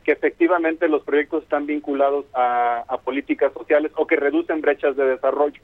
que 0.07 0.13
efectivamente 0.13 0.87
los 0.87 1.03
proyectos 1.03 1.43
están 1.43 1.65
vinculados 1.65 2.25
a, 2.33 2.97
políticas 3.03 3.51
sociales 3.51 3.91
o 3.97 4.07
que 4.07 4.15
reducen 4.15 4.61
brechas 4.61 4.95
de 4.95 5.03
desarrollo. 5.03 5.61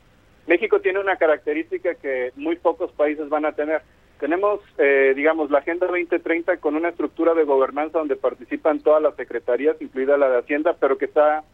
México 0.47 0.81
tiene 0.81 0.99
una 0.99 1.15
característica 1.15 1.95
que 1.95 2.33
muy 2.35 2.57
pocos 2.57 2.91
países 2.91 3.29
van 3.29 3.45
a 3.45 3.53
tener. 3.53 3.83
Tenemos, 4.19 4.59
eh, 4.77 5.13
digamos, 5.15 5.49
la 5.49 5.59
Agenda 5.59 5.87
2030 5.87 6.57
con 6.57 6.75
una 6.75 6.89
estructura 6.89 7.33
de 7.33 7.45
gobernanza 7.45 7.99
donde 7.99 8.17
participan 8.17 8.81
todas 8.81 9.01
las 9.01 9.15
secretarías, 9.15 9.81
incluida 9.81 10.17
la 10.17 10.29
de 10.29 10.39
Hacienda, 10.39 10.75
pero 10.77 10.97
que 10.97 11.05
está 11.05 11.45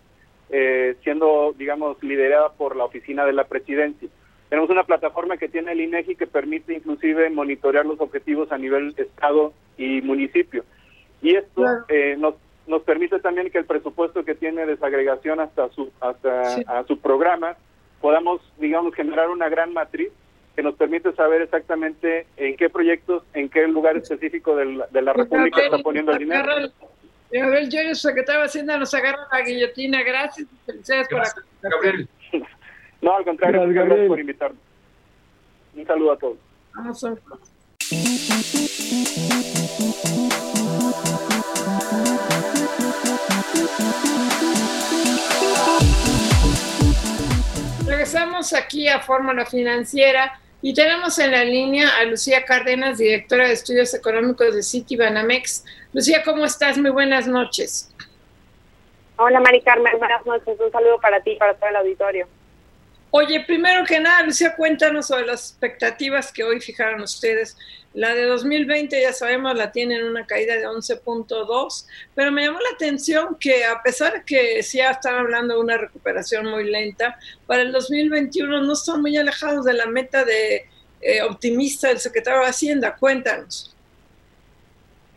eh, 0.49 0.95
siendo, 1.03 1.53
digamos, 1.55 2.01
liderada 2.01 2.53
por 2.53 2.75
la 2.75 2.85
oficina 2.85 3.23
de 3.23 3.33
la 3.33 3.43
presidencia. 3.43 4.09
Tenemos 4.49 4.69
una 4.69 4.83
plataforma 4.83 5.37
que 5.37 5.47
tiene 5.47 5.73
el 5.73 5.81
INEGI 5.81 6.15
que 6.15 6.27
permite 6.27 6.73
inclusive 6.73 7.29
monitorear 7.29 7.85
los 7.85 7.99
objetivos 8.01 8.51
a 8.51 8.57
nivel 8.57 8.93
estado 8.97 9.53
y 9.77 10.01
municipio. 10.01 10.65
Y 11.21 11.35
esto 11.35 11.63
eh, 11.87 12.15
nos 12.17 12.35
nos 12.69 12.83
permite 12.83 13.19
también 13.19 13.49
que 13.49 13.57
el 13.57 13.65
presupuesto 13.65 14.23
que 14.23 14.35
tiene 14.35 14.65
desagregación 14.67 15.39
hasta 15.39 15.69
su 15.69 15.91
hasta 15.99 16.55
a 16.67 16.83
su 16.83 16.99
programa 16.99 17.57
podamos 17.99 18.41
digamos 18.59 18.93
generar 18.93 19.29
una 19.29 19.49
gran 19.49 19.73
matriz 19.73 20.11
que 20.55 20.63
nos 20.63 20.75
permite 20.75 21.11
saber 21.13 21.41
exactamente 21.41 22.27
en 22.37 22.57
qué 22.57 22.69
proyectos, 22.69 23.23
en 23.33 23.49
qué 23.49 23.67
lugar 23.67 23.97
específico 23.97 24.55
de 24.55 24.65
la, 24.65 24.87
de 24.87 25.01
la 25.01 25.13
República 25.13 25.61
está 25.61 25.77
poniendo 25.79 26.11
el 26.11 26.19
dinero. 26.19 26.51
Gabriel 27.31 27.69
yo 27.69 27.95
secretario 27.95 28.41
de 28.41 28.47
Hacienda, 28.47 28.77
nos 28.77 28.93
agarra 28.93 29.27
la 29.31 29.41
guillotina. 29.41 30.03
Gracias, 30.03 30.47
felicidades 30.65 31.07
por 31.07 31.21
Gabriel. 31.61 32.09
No, 33.01 33.15
al 33.15 33.23
contrario, 33.23 33.61
gracias 33.67 34.07
por 34.07 34.19
invitarnos. 34.19 34.59
Un 35.75 35.85
saludo 35.85 36.11
a 36.11 36.17
todos. 36.17 36.37
Vamos 36.75 37.03
a 37.03 37.15
Regresamos 47.85 48.53
aquí 48.53 48.87
a 48.87 48.99
Fórmula 48.99 49.45
Financiera 49.45 50.39
y 50.61 50.73
tenemos 50.73 51.17
en 51.19 51.31
la 51.31 51.43
línea 51.43 51.97
a 51.99 52.03
Lucía 52.05 52.43
Cárdenas, 52.43 52.97
directora 52.97 53.47
de 53.47 53.53
Estudios 53.53 53.93
Económicos 53.93 54.53
de 54.53 54.61
City 54.61 54.97
Banamex. 54.97 55.63
Lucía, 55.93 56.21
¿cómo 56.23 56.43
estás? 56.45 56.77
Muy 56.77 56.91
buenas 56.91 57.27
noches. 57.27 57.93
Hola, 59.15 59.39
Mari 59.39 59.61
Carmen, 59.61 59.97
buenas 59.99 60.25
noches. 60.25 60.59
Un 60.59 60.71
saludo 60.71 60.99
para 60.99 61.21
ti 61.21 61.31
y 61.31 61.37
para 61.37 61.53
todo 61.53 61.69
el 61.69 61.75
auditorio. 61.77 62.27
Oye, 63.11 63.39
primero 63.39 63.85
que 63.85 63.99
nada, 63.99 64.21
Lucía, 64.21 64.55
cuéntanos 64.55 65.07
sobre 65.07 65.25
las 65.25 65.49
expectativas 65.49 66.31
que 66.31 66.43
hoy 66.43 66.61
fijaron 66.61 67.01
ustedes. 67.01 67.57
La 67.95 68.13
de 68.13 68.25
2020, 68.25 69.01
ya 69.01 69.13
sabemos, 69.13 69.55
la 69.55 69.71
tienen 69.71 70.05
una 70.05 70.27
caída 70.27 70.55
de 70.55 70.67
11.2, 70.67 71.87
pero 72.13 72.31
me 72.31 72.45
llamó 72.45 72.59
la 72.59 72.75
atención 72.75 73.35
que 73.39 73.65
a 73.65 73.81
pesar 73.81 74.13
de 74.13 74.23
que 74.23 74.61
ya 74.61 74.91
están 74.91 75.15
hablando 75.15 75.55
de 75.55 75.59
una 75.59 75.77
recuperación 75.77 76.45
muy 76.45 76.65
lenta, 76.65 77.17
para 77.47 77.63
el 77.63 77.71
2021 77.71 78.61
no 78.61 78.73
están 78.73 79.01
muy 79.01 79.17
alejados 79.17 79.65
de 79.65 79.73
la 79.73 79.87
meta 79.87 80.23
de 80.23 80.67
eh, 81.01 81.23
optimista 81.23 81.87
del 81.87 81.97
secretario 81.97 82.41
de 82.41 82.47
Hacienda. 82.47 82.95
Cuéntanos. 82.95 83.75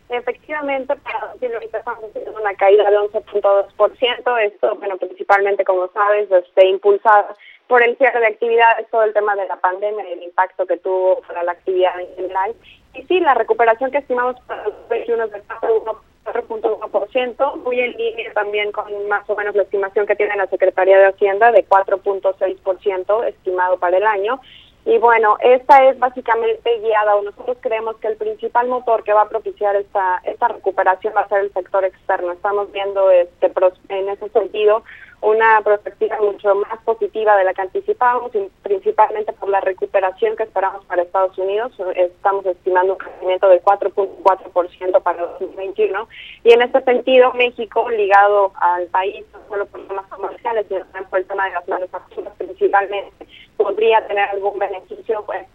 Efectivamente, 0.09 0.95
para 0.95 1.27
2020 1.33 1.77
estamos 1.77 2.11
teniendo 2.11 2.39
una 2.39 2.55
caída 2.55 2.89
de 2.89 2.97
11.2%. 2.97 4.45
Esto, 4.45 4.75
bueno, 4.77 4.97
principalmente, 4.97 5.63
como 5.63 5.91
sabes, 5.91 6.29
este, 6.31 6.67
impulsada 6.67 7.35
por 7.67 7.83
el 7.83 7.97
cierre 7.97 8.19
de 8.19 8.27
actividades, 8.27 8.89
todo 8.89 9.03
el 9.03 9.13
tema 9.13 9.35
de 9.35 9.47
la 9.47 9.57
pandemia 9.57 10.03
el 10.11 10.23
impacto 10.23 10.65
que 10.65 10.77
tuvo 10.77 11.21
para 11.27 11.43
la 11.43 11.53
actividad 11.53 11.99
en 11.99 12.15
general. 12.15 12.53
Y 12.93 13.03
sí, 13.03 13.19
la 13.19 13.33
recuperación 13.33 13.91
que 13.91 13.99
estimamos 13.99 14.39
para 14.41 14.63
los 14.63 14.87
21 14.89 15.23
es 15.23 15.31
del 15.31 15.47
4.1%, 15.47 17.55
muy 17.63 17.79
en 17.79 17.93
línea 17.93 18.33
también 18.33 18.71
con 18.71 19.07
más 19.07 19.27
o 19.29 19.35
menos 19.35 19.55
la 19.55 19.63
estimación 19.63 20.05
que 20.05 20.15
tiene 20.15 20.35
la 20.35 20.47
Secretaría 20.47 20.99
de 20.99 21.07
Hacienda 21.07 21.51
de 21.51 21.67
4.6% 21.67 23.27
estimado 23.27 23.77
para 23.77 23.97
el 23.97 24.05
año. 24.05 24.39
Y 24.85 24.97
bueno, 24.97 25.37
esta 25.39 25.85
es 25.85 25.97
básicamente 25.97 26.79
guiada, 26.79 27.15
o 27.15 27.21
nosotros 27.21 27.57
creemos 27.61 27.95
que 27.97 28.07
el 28.07 28.17
principal 28.17 28.67
motor 28.67 29.03
que 29.03 29.13
va 29.13 29.21
a 29.21 29.29
propiciar 29.29 29.77
esta, 29.77 30.21
esta 30.25 30.49
recuperación 30.49 31.13
va 31.15 31.21
a 31.21 31.29
ser 31.29 31.39
el 31.39 31.53
sector 31.53 31.85
externo. 31.85 32.33
Estamos 32.33 32.69
viendo 32.73 33.09
este 33.09 33.49
en 33.87 34.09
ese 34.09 34.27
sentido 34.29 34.83
una 35.23 35.61
perspectiva 35.61 36.17
mucho 36.19 36.53
más 36.53 36.79
positiva 36.83 37.37
de 37.37 37.45
la 37.45 37.53
que 37.53 37.61
anticipábamos, 37.61 38.31
principalmente 38.61 39.31
por 39.33 39.47
la 39.49 39.61
recuperación 39.61 40.35
que 40.35 40.43
esperamos 40.43 40.83
para 40.85 41.01
Estados 41.01 41.37
Unidos. 41.37 41.71
Estamos 41.95 42.45
estimando 42.45 42.93
un 42.93 42.99
crecimiento 42.99 43.47
de 43.47 43.61
4.4% 43.63 45.01
para 45.01 45.25
2021. 45.25 46.07
Y 46.43 46.51
en 46.51 46.61
este 46.61 46.81
sentido, 46.81 47.33
México, 47.33 47.89
ligado 47.89 48.51
al 48.59 48.87
país, 48.87 49.25
no 49.31 49.39
solo 49.47 49.65
por 49.67 49.87
temas 49.87 50.05
comerciales, 50.07 50.65
sino 50.67 50.81
también 50.81 51.05
por 51.05 51.19
el 51.19 51.25
tema 51.25 51.45
de 51.45 51.51
las 51.51 51.67
manufacturas 51.69 52.33
principalmente, 52.37 53.25
podría 53.55 54.05
tener 54.07 54.27
algún 54.29 54.59
beneficio, 54.59 55.23
pues 55.25 55.47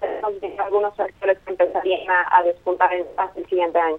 algunos 0.58 0.96
sectores 0.96 1.38
que 1.40 1.50
empezarían 1.50 2.06
a, 2.30 2.42
despuntar 2.42 2.92
en, 2.94 3.06
hasta 3.18 3.38
el 3.38 3.46
siguiente 3.46 3.78
año. 3.78 3.98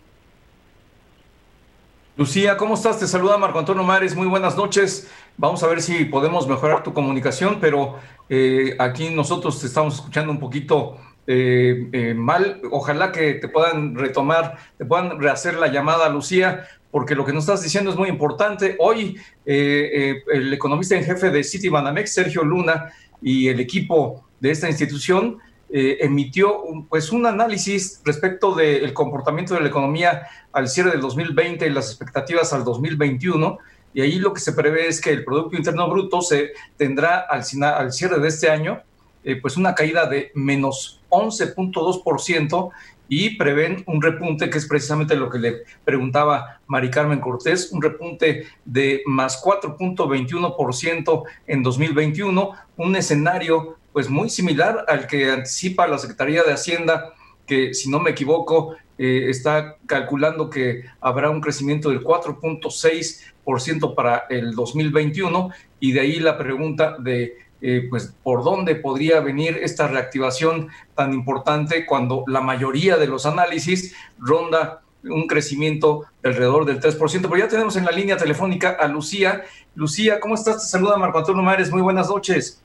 Lucía, 2.18 2.58
¿cómo 2.58 2.74
estás? 2.74 3.00
Te 3.00 3.08
saluda 3.08 3.38
Marco 3.38 3.60
Antonio 3.60 3.84
Mares. 3.84 4.16
Muy 4.16 4.28
buenas 4.28 4.58
noches. 4.58 5.10
Vamos 5.38 5.64
a 5.64 5.68
ver 5.68 5.82
si 5.82 6.06
podemos 6.06 6.48
mejorar 6.48 6.84
tu 6.84 6.94
comunicación, 6.94 7.60
pero 7.62 7.98
eh, 8.28 8.76
aquí 8.78 9.10
nosotros 9.10 9.60
te 9.62 9.68
estamos 9.68 9.96
escuchando 9.96 10.32
un 10.32 10.40
poquito 10.40 10.98
eh, 11.28 11.88
eh, 11.94 12.14
mal. 12.14 12.62
Ojalá 12.72 13.12
que 13.12 13.36
te 13.36 13.48
puedan 13.48 13.96
retomar, 13.96 14.58
te 14.78 14.86
puedan 14.86 15.20
rehacer 15.20 15.56
la 15.56 15.68
llamada, 15.68 16.10
Lucía, 16.10 16.68
porque 16.92 17.16
lo 17.16 17.26
que 17.26 17.32
nos 17.32 17.46
estás 17.46 17.64
diciendo 17.64 17.92
es 17.92 17.96
muy 17.96 18.10
importante. 18.10 18.76
Hoy 18.80 19.18
el 19.46 20.54
economista 20.54 20.96
en 20.96 21.06
jefe 21.06 21.30
de 21.30 21.44
Citibanamex, 21.44 22.14
Sergio 22.14 22.44
Luna, 22.44 22.92
y 23.22 23.48
el 23.48 23.60
equipo 23.60 24.26
de 24.40 24.52
esta 24.52 24.68
institución 24.70 25.40
emitió 25.72 26.62
un, 26.64 26.88
pues 26.88 27.12
un 27.12 27.26
análisis 27.26 28.02
respecto 28.04 28.56
del 28.56 28.92
comportamiento 28.94 29.54
de 29.54 29.62
la 29.62 29.68
economía 29.68 30.24
al 30.52 30.68
cierre 30.68 30.92
del 30.92 31.02
2020 31.02 31.68
y 31.68 31.70
las 31.70 31.90
expectativas 31.90 32.54
al 32.54 32.64
2021 32.64 33.60
y 33.94 34.02
ahí 34.02 34.20
lo 34.20 34.34
que 34.34 34.40
se 34.40 34.54
prevé 34.54 34.88
es 34.88 35.02
que 35.02 35.12
el 35.12 35.24
Producto 35.24 35.58
Interno 35.58 35.90
Bruto 35.90 36.22
se 36.22 36.54
tendrá 36.78 37.20
al, 37.20 37.44
al 37.64 37.92
cierre 37.92 38.20
de 38.20 38.28
este 38.28 38.50
año 38.50 38.82
eh, 39.24 39.36
pues 39.36 39.58
una 39.58 39.76
caída 39.76 40.06
de 40.06 40.32
menos 40.34 41.02
11.2% 41.10 42.70
y 43.10 43.36
prevén 43.38 43.84
un 43.88 44.02
repunte 44.02 44.50
que 44.50 44.60
es 44.60 44.68
precisamente 44.68 45.16
lo 45.16 45.30
que 45.30 45.40
le 45.40 45.64
preguntaba 45.84 46.62
Mari 46.68 46.90
Carmen 46.90 47.20
Cortés, 47.20 47.72
un 47.72 47.82
repunte 47.82 48.46
de 48.64 49.02
más 49.08 49.44
4.21% 49.44 51.24
en 51.48 51.64
2021, 51.64 52.52
un 52.78 52.96
escenario 52.96 53.79
pues 54.00 54.10
muy 54.10 54.30
similar 54.30 54.86
al 54.88 55.08
que 55.08 55.30
anticipa 55.30 55.86
la 55.86 55.98
Secretaría 55.98 56.42
de 56.44 56.54
Hacienda, 56.54 57.12
que 57.46 57.74
si 57.74 57.90
no 57.90 58.00
me 58.00 58.12
equivoco 58.12 58.78
eh, 58.98 59.26
está 59.28 59.76
calculando 59.88 60.50
que 60.50 60.86
habrá 61.02 61.30
un 61.30 61.42
crecimiento 61.42 61.90
del 61.90 62.02
4.6 62.02 63.94
para 63.94 64.24
el 64.30 64.56
2021 64.56 65.50
y 65.82 65.92
de 65.92 66.00
ahí 66.00 66.22
la 66.22 66.38
pregunta 66.38 66.96
de 66.98 67.40
eh, 67.62 67.88
pues 67.90 68.16
por 68.24 68.46
dónde 68.46 68.76
podría 68.76 69.20
venir 69.20 69.60
esta 69.62 69.90
reactivación 69.90 70.70
tan 70.96 71.14
importante 71.14 71.86
cuando 71.86 72.24
la 72.26 72.40
mayoría 72.40 72.96
de 72.96 73.08
los 73.08 73.26
análisis 73.26 73.94
ronda 74.18 74.80
un 75.04 75.28
crecimiento 75.28 76.06
de 76.24 76.30
alrededor 76.30 76.64
del 76.64 76.80
3%. 76.80 76.98
Pero 77.24 77.36
ya 77.36 77.50
tenemos 77.50 77.76
en 77.76 77.84
la 77.84 77.92
línea 77.92 78.16
telefónica 78.16 78.78
a 78.80 78.88
Lucía. 78.88 79.44
Lucía, 79.76 80.22
¿cómo 80.22 80.36
estás? 80.36 80.64
Te 80.64 80.70
saluda 80.70 80.96
Marco 80.96 81.18
Antonio 81.18 81.44
Mares. 81.44 81.70
Muy 81.70 81.82
buenas 81.82 82.08
noches. 82.08 82.62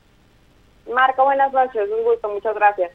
Marco, 0.92 1.24
buenas 1.24 1.52
noches. 1.52 1.88
Un 1.90 2.04
gusto. 2.04 2.28
Muchas 2.28 2.54
gracias. 2.54 2.90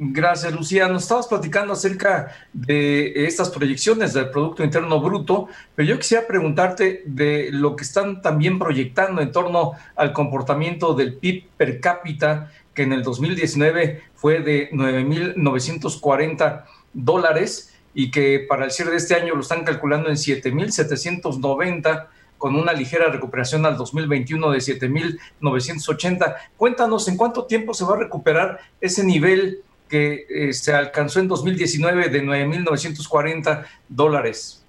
Gracias, 0.00 0.52
Lucía. 0.52 0.86
Nos 0.86 1.02
estabas 1.02 1.26
platicando 1.26 1.72
acerca 1.72 2.32
de 2.52 3.26
estas 3.26 3.50
proyecciones 3.50 4.14
del 4.14 4.30
Producto 4.30 4.62
Interno 4.62 5.00
Bruto, 5.00 5.48
pero 5.74 5.88
yo 5.88 5.98
quisiera 5.98 6.24
preguntarte 6.24 7.02
de 7.04 7.48
lo 7.50 7.74
que 7.74 7.82
están 7.82 8.22
también 8.22 8.60
proyectando 8.60 9.20
en 9.20 9.32
torno 9.32 9.72
al 9.96 10.12
comportamiento 10.12 10.94
del 10.94 11.14
PIB 11.14 11.48
per 11.56 11.80
cápita, 11.80 12.52
que 12.74 12.84
en 12.84 12.92
el 12.92 13.02
2019 13.02 14.04
fue 14.14 14.38
de 14.38 14.70
9.940 14.70 16.64
dólares 16.92 17.74
y 17.92 18.12
que 18.12 18.46
para 18.48 18.66
el 18.66 18.70
cierre 18.70 18.92
de 18.92 18.98
este 18.98 19.16
año 19.16 19.34
lo 19.34 19.40
están 19.40 19.64
calculando 19.64 20.10
en 20.10 20.14
7.790 20.14 22.06
con 22.38 22.56
una 22.56 22.72
ligera 22.72 23.08
recuperación 23.08 23.66
al 23.66 23.76
2021 23.76 24.50
de 24.50 24.58
7.980. 24.58 26.36
Cuéntanos, 26.56 27.08
¿en 27.08 27.16
cuánto 27.16 27.44
tiempo 27.44 27.74
se 27.74 27.84
va 27.84 27.96
a 27.96 27.98
recuperar 27.98 28.60
ese 28.80 29.04
nivel 29.04 29.62
que 29.88 30.26
eh, 30.28 30.52
se 30.52 30.72
alcanzó 30.72 31.20
en 31.20 31.28
2019 31.28 32.08
de 32.08 32.22
9.940 32.22 33.66
dólares? 33.88 34.64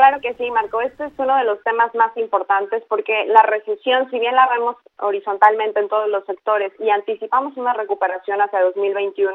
Claro 0.00 0.18
que 0.22 0.32
sí, 0.32 0.50
Marco. 0.50 0.80
Este 0.80 1.04
es 1.04 1.12
uno 1.18 1.36
de 1.36 1.44
los 1.44 1.62
temas 1.62 1.94
más 1.94 2.16
importantes 2.16 2.82
porque 2.88 3.26
la 3.26 3.42
recesión, 3.42 4.10
si 4.10 4.18
bien 4.18 4.34
la 4.34 4.48
vemos 4.48 4.76
horizontalmente 4.98 5.78
en 5.78 5.90
todos 5.90 6.08
los 6.08 6.24
sectores 6.24 6.72
y 6.78 6.88
anticipamos 6.88 7.54
una 7.58 7.74
recuperación 7.74 8.40
hacia 8.40 8.62
2021, 8.62 9.30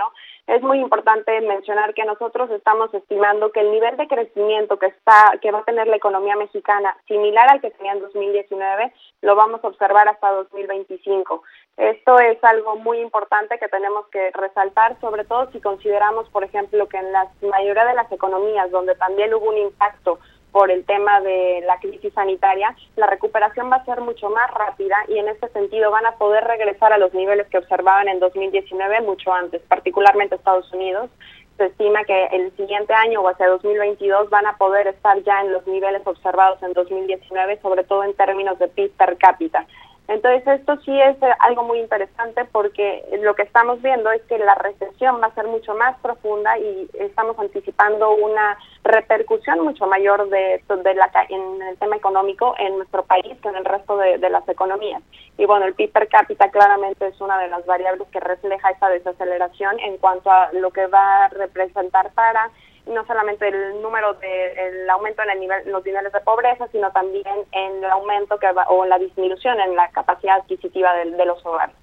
es 0.48 0.62
muy 0.62 0.80
importante 0.80 1.42
mencionar 1.42 1.94
que 1.94 2.06
nosotros 2.06 2.52
estamos 2.52 2.94
estimando 2.94 3.52
que 3.52 3.62
el 3.62 3.72
nivel 3.72 3.98
de 3.98 4.08
crecimiento 4.08 4.78
que 4.78 4.88
está 4.88 5.34
que 5.42 5.52
va 5.52 5.60
a 5.60 5.64
tener 5.64 5.88
la 5.88 5.96
economía 5.96 6.36
mexicana 6.36 6.96
similar 7.08 7.50
al 7.50 7.62
que 7.62 7.72
tenía 7.72 7.94
en 7.94 8.02
2019 8.02 8.94
lo 9.22 9.36
vamos 9.36 9.64
a 9.64 9.68
observar 9.68 10.08
hasta 10.08 10.32
2025. 10.32 11.42
Esto 11.78 12.20
es 12.20 12.42
algo 12.44 12.76
muy 12.76 13.00
importante 13.00 13.58
que 13.58 13.68
tenemos 13.68 14.08
que 14.08 14.32
resaltar, 14.32 15.00
sobre 15.02 15.26
todo 15.26 15.52
si 15.52 15.60
consideramos, 15.60 16.30
por 16.30 16.44
ejemplo, 16.44 16.88
que 16.88 16.98
en 16.98 17.12
la 17.12 17.28
mayoría 17.42 17.86
de 17.86 17.96
las 17.96 18.12
economías 18.12 18.70
donde 18.72 18.96
también 18.96 19.34
hubo 19.34 19.50
un 19.50 19.58
impacto 19.58 20.20
por 20.56 20.72
el 20.72 20.86
tema 20.86 21.20
de 21.20 21.62
la 21.66 21.78
crisis 21.82 22.14
sanitaria, 22.14 22.74
la 22.96 23.08
recuperación 23.08 23.70
va 23.70 23.76
a 23.76 23.84
ser 23.84 24.00
mucho 24.00 24.30
más 24.30 24.50
rápida 24.52 24.96
y 25.10 25.18
en 25.18 25.28
este 25.28 25.50
sentido 25.50 25.92
van 25.92 26.06
a 26.06 26.14
poder 26.14 26.46
regresar 26.46 26.94
a 26.94 26.98
los 26.98 27.14
niveles 27.14 27.46
que 27.48 27.58
observaban 27.58 28.08
en 28.08 28.22
2019 28.22 29.02
mucho 29.02 29.34
antes, 29.34 29.62
particularmente 29.64 30.35
Estados 30.36 30.72
Unidos. 30.74 31.10
Se 31.58 31.66
estima 31.66 32.04
que 32.04 32.26
el 32.34 32.56
siguiente 32.58 32.94
año 32.94 33.22
o 33.22 33.30
hacia 33.30 33.48
2022 33.48 34.30
van 34.30 34.46
a 34.46 34.58
poder 34.58 34.88
estar 34.88 35.22
ya 35.24 35.42
en 35.42 35.54
los 35.54 35.66
niveles 35.68 36.02
observados 36.06 36.62
en 36.64 36.74
2019, 36.74 37.60
sobre 37.62 37.84
todo 37.86 38.04
en 38.04 38.14
términos 38.14 38.60
de 38.60 38.68
PIB 38.68 38.92
per 38.92 39.18
cápita. 39.18 39.66
Entonces, 40.08 40.46
esto 40.60 40.78
sí 40.82 41.00
es 41.02 41.16
eh, 41.24 41.32
algo 41.40 41.64
muy 41.64 41.80
interesante 41.80 42.46
porque 42.46 43.04
lo 43.22 43.34
que 43.34 43.42
estamos 43.42 43.82
viendo 43.82 44.12
es 44.12 44.22
que 44.24 44.38
la 44.38 44.54
recesión 44.54 45.20
va 45.22 45.28
a 45.28 45.34
ser 45.34 45.48
mucho 45.48 45.74
más 45.74 45.98
profunda 46.00 46.58
y 46.60 46.88
estamos 47.00 47.38
anticipando 47.40 48.12
una 48.12 48.58
repercusión 48.84 49.62
mucho 49.62 49.88
mayor 49.88 50.30
de, 50.30 50.62
la, 50.94 51.12
en 51.30 51.62
el 51.64 51.78
tema 51.78 51.96
económico 51.96 52.54
en 52.60 52.78
nuestro 52.78 53.04
país 53.04 53.36
que 53.42 53.50
en 53.50 53.56
el 53.56 53.66
resto 53.66 53.98
de, 53.98 54.20
de, 54.20 54.30
las 54.30 54.48
economías. 54.48 55.02
Y 55.38 55.46
bueno, 55.46 55.66
el 55.66 55.74
PIB 55.74 55.92
per 55.92 56.08
cápita 56.08 56.52
claramente 56.52 57.08
es 57.08 57.20
una 57.20 57.40
de 57.40 57.48
las 57.48 57.66
variables 57.66 58.08
que 58.10 58.20
refleja 58.20 58.70
esa 58.70 58.90
desaceleración 58.90 59.80
en 59.80 59.98
cuanto 59.98 60.30
a 60.30 60.52
lo 60.54 60.70
que 60.70 60.86
va 60.86 61.26
a 61.26 61.30
representar 61.30 62.12
para 62.14 62.52
no 62.88 63.06
solamente 63.06 63.48
el 63.48 63.82
número 63.82 64.14
de 64.16 64.54
el 64.54 64.90
aumento 64.90 65.24
en 65.24 65.30
el 65.32 65.40
nivel, 65.40 65.72
los 65.72 65.84
niveles 65.86 66.12
de 66.14 66.20
pobreza, 66.22 66.68
sino 66.72 66.92
también 66.92 67.26
en 67.52 67.84
el 67.84 67.90
aumento 67.92 68.38
que 68.38 68.52
va, 68.52 68.66
o 68.70 68.86
la 68.86 69.00
disminución 69.00 69.60
en 69.60 69.76
la 69.76 69.90
capacidad 69.90 70.38
adquisitiva 70.38 70.94
de, 70.96 71.26
los 71.26 71.44
hogares. 71.46 71.76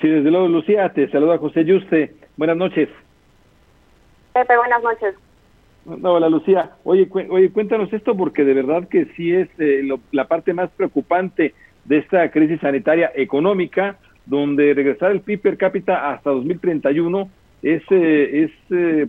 Sí, 0.00 0.08
desde 0.08 0.30
luego, 0.30 0.48
Lucía, 0.48 0.90
te 0.90 1.10
saluda 1.10 1.38
José 1.38 1.64
Yuste. 1.64 2.14
Buenas 2.36 2.56
noches. 2.56 2.88
Pepe, 4.34 4.56
buenas 4.56 4.82
noches. 4.82 5.14
hola, 6.02 6.28
Lucía. 6.28 6.72
Oye, 6.84 7.08
oye, 7.30 7.50
cuéntanos 7.52 7.92
esto 7.92 8.16
porque 8.16 8.44
de 8.44 8.54
verdad 8.54 8.88
que 8.88 9.06
sí 9.16 9.34
es 9.34 9.48
eh, 9.58 9.82
la 10.12 10.26
parte 10.26 10.52
más 10.52 10.70
preocupante 10.70 11.54
de 11.84 11.98
esta 11.98 12.30
crisis 12.30 12.60
sanitaria 12.60 13.10
económica, 13.14 13.96
donde 14.26 14.74
regresar 14.74 15.10
el 15.10 15.22
PIB 15.22 15.40
per 15.40 15.56
cápita 15.56 16.10
hasta 16.10 16.30
2031 16.30 17.28
es, 17.62 17.82
es 17.90 18.50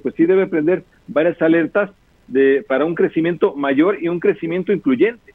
pues 0.02 0.16
sí 0.16 0.26
debe 0.26 0.48
prender 0.48 0.84
varias 1.08 1.42
alertas 1.42 1.92
de, 2.28 2.64
para 2.68 2.86
un 2.86 2.96
crecimiento 2.96 3.56
mayor 3.56 3.98
y 4.02 4.08
un 4.08 4.20
crecimiento 4.20 4.72
incluyente. 4.72 5.31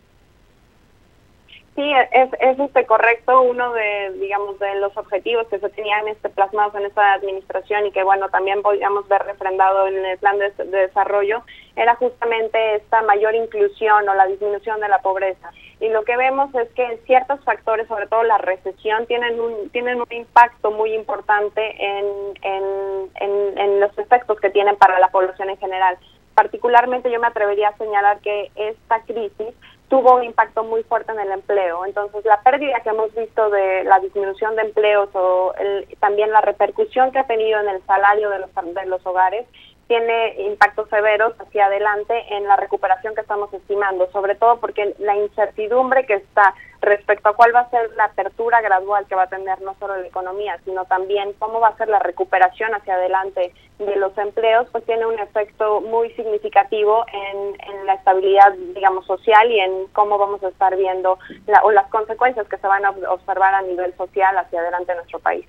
Sí, 1.76 1.92
es, 2.11 2.30
es 2.40 2.59
este 2.59 2.87
correcto. 2.87 3.42
Uno 3.42 3.71
de, 3.75 4.12
digamos, 4.18 4.59
de 4.59 4.76
los 4.76 4.97
objetivos 4.97 5.47
que 5.49 5.59
se 5.59 5.68
tenían 5.68 6.09
este 6.09 6.30
plasmados 6.30 6.75
en 6.75 6.87
esta 6.87 7.12
administración 7.12 7.85
y 7.85 7.92
que, 7.92 8.02
bueno, 8.02 8.30
también 8.30 8.62
podíamos 8.62 9.06
ver 9.09 9.23
refrendado 9.25 9.87
en 9.87 10.02
el 10.06 10.16
plan 10.16 10.38
de, 10.38 10.50
desarrollo 10.64 11.42
era 11.76 11.95
justamente 11.97 12.76
esta 12.76 13.02
mayor 13.02 13.34
inclusión 13.34 14.08
o 14.08 14.15
la 14.15 14.26
disminución 14.26 14.80
de 14.80 14.89
la 14.89 15.02
pobreza. 15.02 15.50
Y 15.78 15.91
lo 15.91 16.04
que 16.04 16.17
vemos 16.17 16.54
es 16.54 16.71
que 16.71 16.99
ciertos 17.04 17.45
factores, 17.45 17.86
sobre 17.89 18.06
todo 18.06 18.23
la 18.23 18.39
recesión, 18.39 19.04
tienen 19.04 19.39
un, 19.39 19.69
tienen 19.69 20.00
un 20.00 20.10
impacto 20.10 20.71
muy 20.71 20.95
importante 20.95 21.76
en, 21.78 22.06
en, 22.41 23.58
en 23.58 23.80
los 23.80 23.97
efectos 23.99 24.41
que 24.41 24.49
tienen 24.49 24.76
para 24.76 24.99
la 24.99 25.08
población 25.08 25.50
en 25.50 25.58
general. 25.58 25.99
Particularmente 26.34 27.10
yo 27.10 27.21
me 27.21 27.26
atrevería 27.26 27.69
a 27.69 27.76
señalar 27.76 28.21
que 28.21 28.50
esta 28.56 29.02
crisis 29.02 29.54
tuvo 29.89 30.17
un 30.17 30.25
impacto 30.25 30.65
muy 30.65 30.83
fuerte 30.85 31.13
en 31.13 31.21
el 31.21 31.31
empleo. 31.31 31.85
Entonces, 31.87 32.25
la 32.25 32.41
pérdida 32.43 32.81
que 32.81 32.91
hemos 32.91 33.15
visto 33.15 33.51
de 33.51 33.85
la 33.85 34.01
disminución 34.01 34.57
de 34.57 34.63
empleos 34.63 35.09
o 35.15 35.55
también 36.01 36.31
la 36.31 36.41
repercusión 36.41 37.13
que 37.13 37.21
ha 37.21 37.27
tenido 37.27 37.61
en 37.61 37.69
el 37.69 37.83
salario 37.87 38.31
de 38.31 38.41
los, 38.41 38.51
de 38.55 38.87
los 38.87 39.05
hogares 39.07 39.47
tiene 39.87 40.35
impactos 40.43 40.89
severos 40.89 41.35
hacia 41.41 41.67
adelante 41.67 42.15
en 42.31 42.45
la 42.45 42.57
recuperación 42.57 43.15
que 43.15 43.21
estamos 43.21 43.53
estimando, 43.53 44.11
sobre 44.11 44.35
todo 44.35 44.59
porque 44.59 44.95
la 44.99 45.17
incertidumbre 45.17 46.07
que 46.07 46.15
está 46.15 46.55
respecto 46.81 47.29
a 47.29 47.35
cuál 47.35 47.55
va 47.55 47.61
a 47.61 47.71
ser 47.71 47.91
la 47.97 48.05
apertura 48.05 48.61
gradual 48.61 49.07
que 49.07 49.15
va 49.15 49.25
a 49.25 49.29
tener 49.29 49.61
no 49.63 49.75
solo 49.79 49.97
la 49.97 50.07
economía, 50.07 50.59
sino 50.65 50.85
también 50.85 51.33
cómo 51.39 51.61
va 51.61 51.69
a 51.69 51.77
ser 51.77 51.89
la 51.89 51.99
recuperación 51.99 52.75
hacia 52.75 52.95
adelante 52.95 53.53
de 53.79 53.97
los 53.97 54.17
empleos, 54.19 54.69
pues 54.73 54.85
tiene 54.85 55.07
un 55.07 55.19
efecto 55.19 55.81
muy 55.81 56.11
significativo 56.13 57.05
en, 57.13 57.61
en 57.61 57.87
la 57.87 57.95
estabilidad, 57.95 58.53
digamos, 58.75 59.07
social 59.07 59.51
y 59.51 59.61
en 59.61 59.87
cómo 59.89 60.19
vamos 60.19 60.43
a 60.43 60.49
estar 60.49 60.77
viendo 60.77 61.19
la, 61.47 61.63
o 61.63 61.71
las 61.71 61.89
consecuencias 61.91 62.49
que 62.49 62.59
se 62.59 62.67
van 62.67 62.85
a 62.85 62.91
observar 62.91 63.55
a 63.55 63.63
nivel 63.63 63.95
social 63.97 64.37
hacia 64.39 64.61
adelante 64.61 64.93
en 64.93 64.99
nuestro 64.99 65.19
país. 65.21 65.47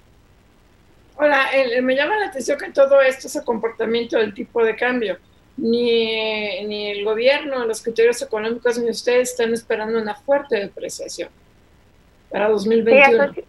Ahora, 1.17 1.47
me 1.81 1.95
llama 1.95 2.17
la 2.17 2.27
atención 2.27 2.59
que 2.59 2.71
todo 2.71 3.01
esto 3.01 3.27
es 3.27 3.35
el 3.35 3.43
comportamiento 3.43 4.17
del 4.17 4.33
tipo 4.33 4.63
de 4.63 4.75
cambio. 4.75 5.17
Ni, 5.57 6.63
ni 6.65 6.91
el 6.91 7.03
gobierno, 7.03 7.65
los 7.65 7.81
criterios 7.81 8.21
económicos, 8.21 8.77
ni 8.77 8.91
ustedes 8.91 9.31
están 9.31 9.53
esperando 9.53 9.99
una 9.99 10.13
fuerte 10.13 10.59
depreciación 10.59 11.29
para 12.29 12.49
2021. 12.49 13.33
Sí, 13.33 13.43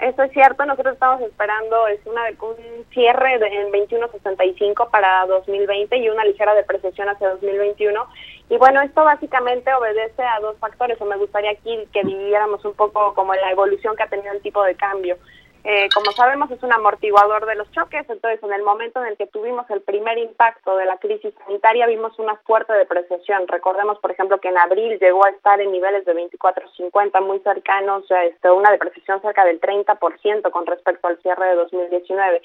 eso, 0.00 0.22
es, 0.22 0.32
cierto, 0.32 0.64
nosotros 0.64 0.94
estamos 0.94 1.20
esperando 1.20 1.86
es 1.88 2.00
una 2.06 2.22
un 2.40 2.84
cierre 2.94 3.38
de, 3.38 3.46
en 3.48 3.70
21.65 3.70 4.88
para 4.88 5.26
2020 5.26 5.98
y 5.98 6.08
una 6.08 6.24
ligera 6.24 6.54
depreciación 6.54 7.10
hacia 7.10 7.28
2021. 7.28 8.06
Y 8.48 8.56
bueno, 8.56 8.80
esto 8.80 9.04
básicamente 9.04 9.72
obedece 9.74 10.22
a 10.22 10.40
dos 10.40 10.56
factores, 10.58 10.98
o 11.02 11.04
me 11.04 11.18
gustaría 11.18 11.50
aquí 11.50 11.86
que 11.92 12.02
dividiéramos 12.02 12.64
un 12.64 12.72
poco 12.72 13.12
como 13.14 13.34
la 13.34 13.50
evolución 13.50 13.94
que 13.94 14.04
ha 14.04 14.08
tenido 14.08 14.32
el 14.32 14.40
tipo 14.40 14.62
de 14.64 14.74
cambio. 14.74 15.18
Eh, 15.62 15.88
como 15.94 16.10
sabemos, 16.12 16.50
es 16.50 16.62
un 16.62 16.72
amortiguador 16.72 17.44
de 17.44 17.54
los 17.54 17.70
choques, 17.72 18.08
entonces 18.08 18.42
en 18.42 18.52
el 18.52 18.62
momento 18.62 19.00
en 19.00 19.08
el 19.08 19.16
que 19.18 19.26
tuvimos 19.26 19.68
el 19.70 19.82
primer 19.82 20.16
impacto 20.16 20.74
de 20.76 20.86
la 20.86 20.96
crisis 20.96 21.34
sanitaria 21.44 21.86
vimos 21.86 22.18
una 22.18 22.36
fuerte 22.36 22.72
depreciación. 22.72 23.46
Recordemos, 23.46 23.98
por 23.98 24.10
ejemplo, 24.10 24.40
que 24.40 24.48
en 24.48 24.56
abril 24.56 24.98
llegó 24.98 25.24
a 25.24 25.30
estar 25.30 25.60
en 25.60 25.70
niveles 25.70 26.06
de 26.06 26.14
24.50 26.14 27.20
muy 27.20 27.40
cercanos, 27.40 28.04
este, 28.10 28.50
una 28.50 28.70
depreciación 28.70 29.20
cerca 29.20 29.44
del 29.44 29.60
30% 29.60 30.50
con 30.50 30.64
respecto 30.64 31.08
al 31.08 31.20
cierre 31.20 31.48
de 31.48 31.54
2019. 31.56 32.42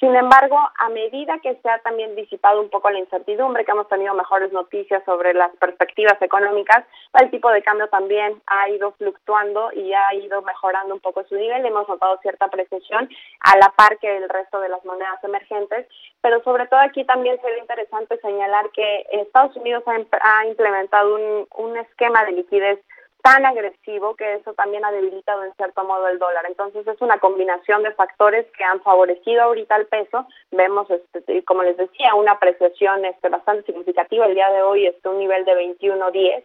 Sin 0.00 0.14
embargo, 0.16 0.58
a 0.76 0.88
medida 0.88 1.38
que 1.38 1.54
se 1.54 1.68
ha 1.70 1.78
también 1.78 2.16
disipado 2.16 2.60
un 2.60 2.68
poco 2.68 2.90
la 2.90 2.98
incertidumbre, 2.98 3.64
que 3.64 3.70
hemos 3.70 3.88
tenido 3.88 4.12
mejores 4.12 4.52
noticias 4.52 5.04
sobre 5.04 5.32
las 5.34 5.54
perspectivas 5.56 6.20
económicas, 6.20 6.84
el 7.20 7.30
tipo 7.30 7.48
de 7.50 7.62
cambio 7.62 7.88
también 7.88 8.42
ha 8.46 8.68
ido 8.68 8.92
fluctuando 8.92 9.70
y 9.72 9.92
ha 9.92 10.12
ido 10.14 10.42
mejorando 10.42 10.94
un 10.94 11.00
poco 11.00 11.22
su 11.24 11.36
nivel. 11.36 11.64
Hemos 11.64 11.88
notado 11.88 12.18
cierta 12.22 12.48
precesión 12.48 13.08
a 13.40 13.56
la 13.56 13.68
par 13.76 13.98
que 13.98 14.16
el 14.16 14.28
resto 14.28 14.60
de 14.60 14.68
las 14.68 14.84
monedas 14.84 15.22
emergentes, 15.22 15.86
pero 16.20 16.42
sobre 16.42 16.66
todo 16.66 16.80
aquí 16.80 17.04
también 17.04 17.40
sería 17.40 17.58
interesante 17.58 18.18
señalar 18.18 18.70
que 18.70 19.06
Estados 19.12 19.56
Unidos 19.56 19.84
ha, 19.86 20.46
implementado 20.46 21.14
un, 21.14 21.46
un 21.56 21.76
esquema 21.76 22.24
de 22.24 22.32
liquidez 22.32 22.80
tan 23.24 23.46
agresivo 23.46 24.14
que 24.16 24.34
eso 24.34 24.52
también 24.52 24.84
ha 24.84 24.92
debilitado 24.92 25.44
en 25.44 25.54
cierto 25.54 25.82
modo 25.82 26.08
el 26.08 26.18
dólar. 26.18 26.44
Entonces 26.46 26.86
es 26.86 27.00
una 27.00 27.18
combinación 27.18 27.82
de 27.82 27.92
factores 27.92 28.44
que 28.52 28.62
han 28.64 28.82
favorecido 28.82 29.40
ahorita 29.42 29.76
el 29.76 29.86
peso. 29.86 30.26
Vemos, 30.50 30.86
este, 30.90 31.42
como 31.44 31.62
les 31.62 31.78
decía, 31.78 32.14
una 32.14 32.32
apreciación 32.32 33.06
este, 33.06 33.30
bastante 33.30 33.64
significativa. 33.64 34.26
El 34.26 34.34
día 34.34 34.50
de 34.50 34.60
hoy 34.60 34.86
está 34.86 35.08
un 35.08 35.20
nivel 35.20 35.46
de 35.46 35.52
21.10 35.52 36.44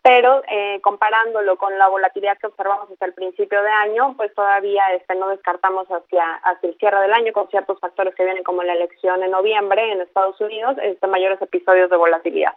pero 0.00 0.42
eh, 0.48 0.80
comparándolo 0.80 1.58
con 1.58 1.76
la 1.76 1.88
volatilidad 1.88 2.38
que 2.38 2.46
observamos 2.46 2.90
hasta 2.90 3.04
el 3.04 3.14
principio 3.14 3.60
de 3.62 3.68
año, 3.68 4.14
pues 4.16 4.32
todavía 4.32 4.94
este, 4.94 5.14
no 5.16 5.28
descartamos 5.28 5.86
hacia, 5.88 6.34
hacia 6.36 6.68
el 6.68 6.78
cierre 6.78 7.00
del 7.00 7.12
año 7.12 7.32
con 7.32 7.48
ciertos 7.48 7.78
factores 7.80 8.14
que 8.14 8.24
vienen 8.24 8.44
como 8.44 8.62
la 8.62 8.72
elección 8.72 9.22
en 9.22 9.32
noviembre 9.32 9.92
en 9.92 10.00
Estados 10.00 10.40
Unidos, 10.40 10.76
este, 10.82 11.06
mayores 11.08 11.42
episodios 11.42 11.90
de 11.90 11.96
volatilidad. 11.96 12.54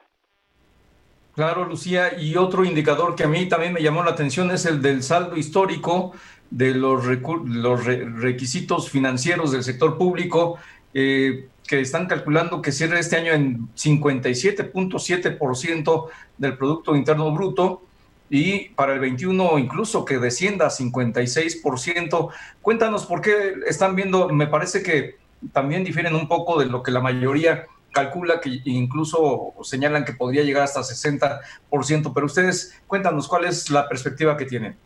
Claro, 1.41 1.65
Lucía, 1.65 2.21
y 2.21 2.35
otro 2.35 2.63
indicador 2.63 3.15
que 3.15 3.23
a 3.23 3.27
mí 3.27 3.47
también 3.47 3.73
me 3.73 3.81
llamó 3.81 4.03
la 4.03 4.11
atención 4.11 4.51
es 4.51 4.67
el 4.67 4.79
del 4.79 5.01
saldo 5.01 5.35
histórico, 5.35 6.13
de 6.51 6.75
los, 6.75 7.03
requisitos 7.03 8.91
financieros 8.91 9.51
del 9.51 9.63
sector 9.63 9.97
público, 9.97 10.59
eh, 10.93 11.47
que 11.67 11.79
están 11.79 12.05
calculando 12.05 12.61
que 12.61 12.71
cierre 12.71 12.99
este 12.99 13.15
año 13.15 13.33
en 13.33 13.69
57.7% 13.73 16.09
del 16.37 16.57
Producto 16.59 16.95
Interno 16.95 17.31
Bruto 17.31 17.81
y 18.29 18.69
para 18.75 18.93
el 18.93 18.99
21 18.99 19.57
incluso 19.57 20.05
que 20.05 20.19
descienda 20.19 20.67
a 20.67 20.69
56%. 20.69 22.29
Cuéntanos 22.61 23.07
por 23.07 23.21
qué 23.21 23.55
están 23.65 23.95
viendo, 23.95 24.29
me 24.29 24.45
parece 24.45 24.83
que 24.83 25.15
también 25.53 25.83
difieren 25.83 26.13
un 26.13 26.27
poco 26.27 26.59
de 26.59 26.67
lo 26.67 26.83
que 26.83 26.91
la 26.91 26.99
mayoría 26.99 27.65
calcula 27.91 28.39
que 28.39 28.61
incluso 28.65 29.53
señalan 29.63 30.05
que 30.05 30.13
podría 30.13 30.43
llegar 30.43 30.63
hasta 30.63 30.81
60%, 30.81 32.11
pero 32.13 32.25
ustedes 32.25 32.81
cuéntanos 32.87 33.27
cuál 33.27 33.45
es 33.45 33.69
la 33.69 33.87
perspectiva 33.87 34.37
que 34.37 34.45
tienen. 34.45 34.77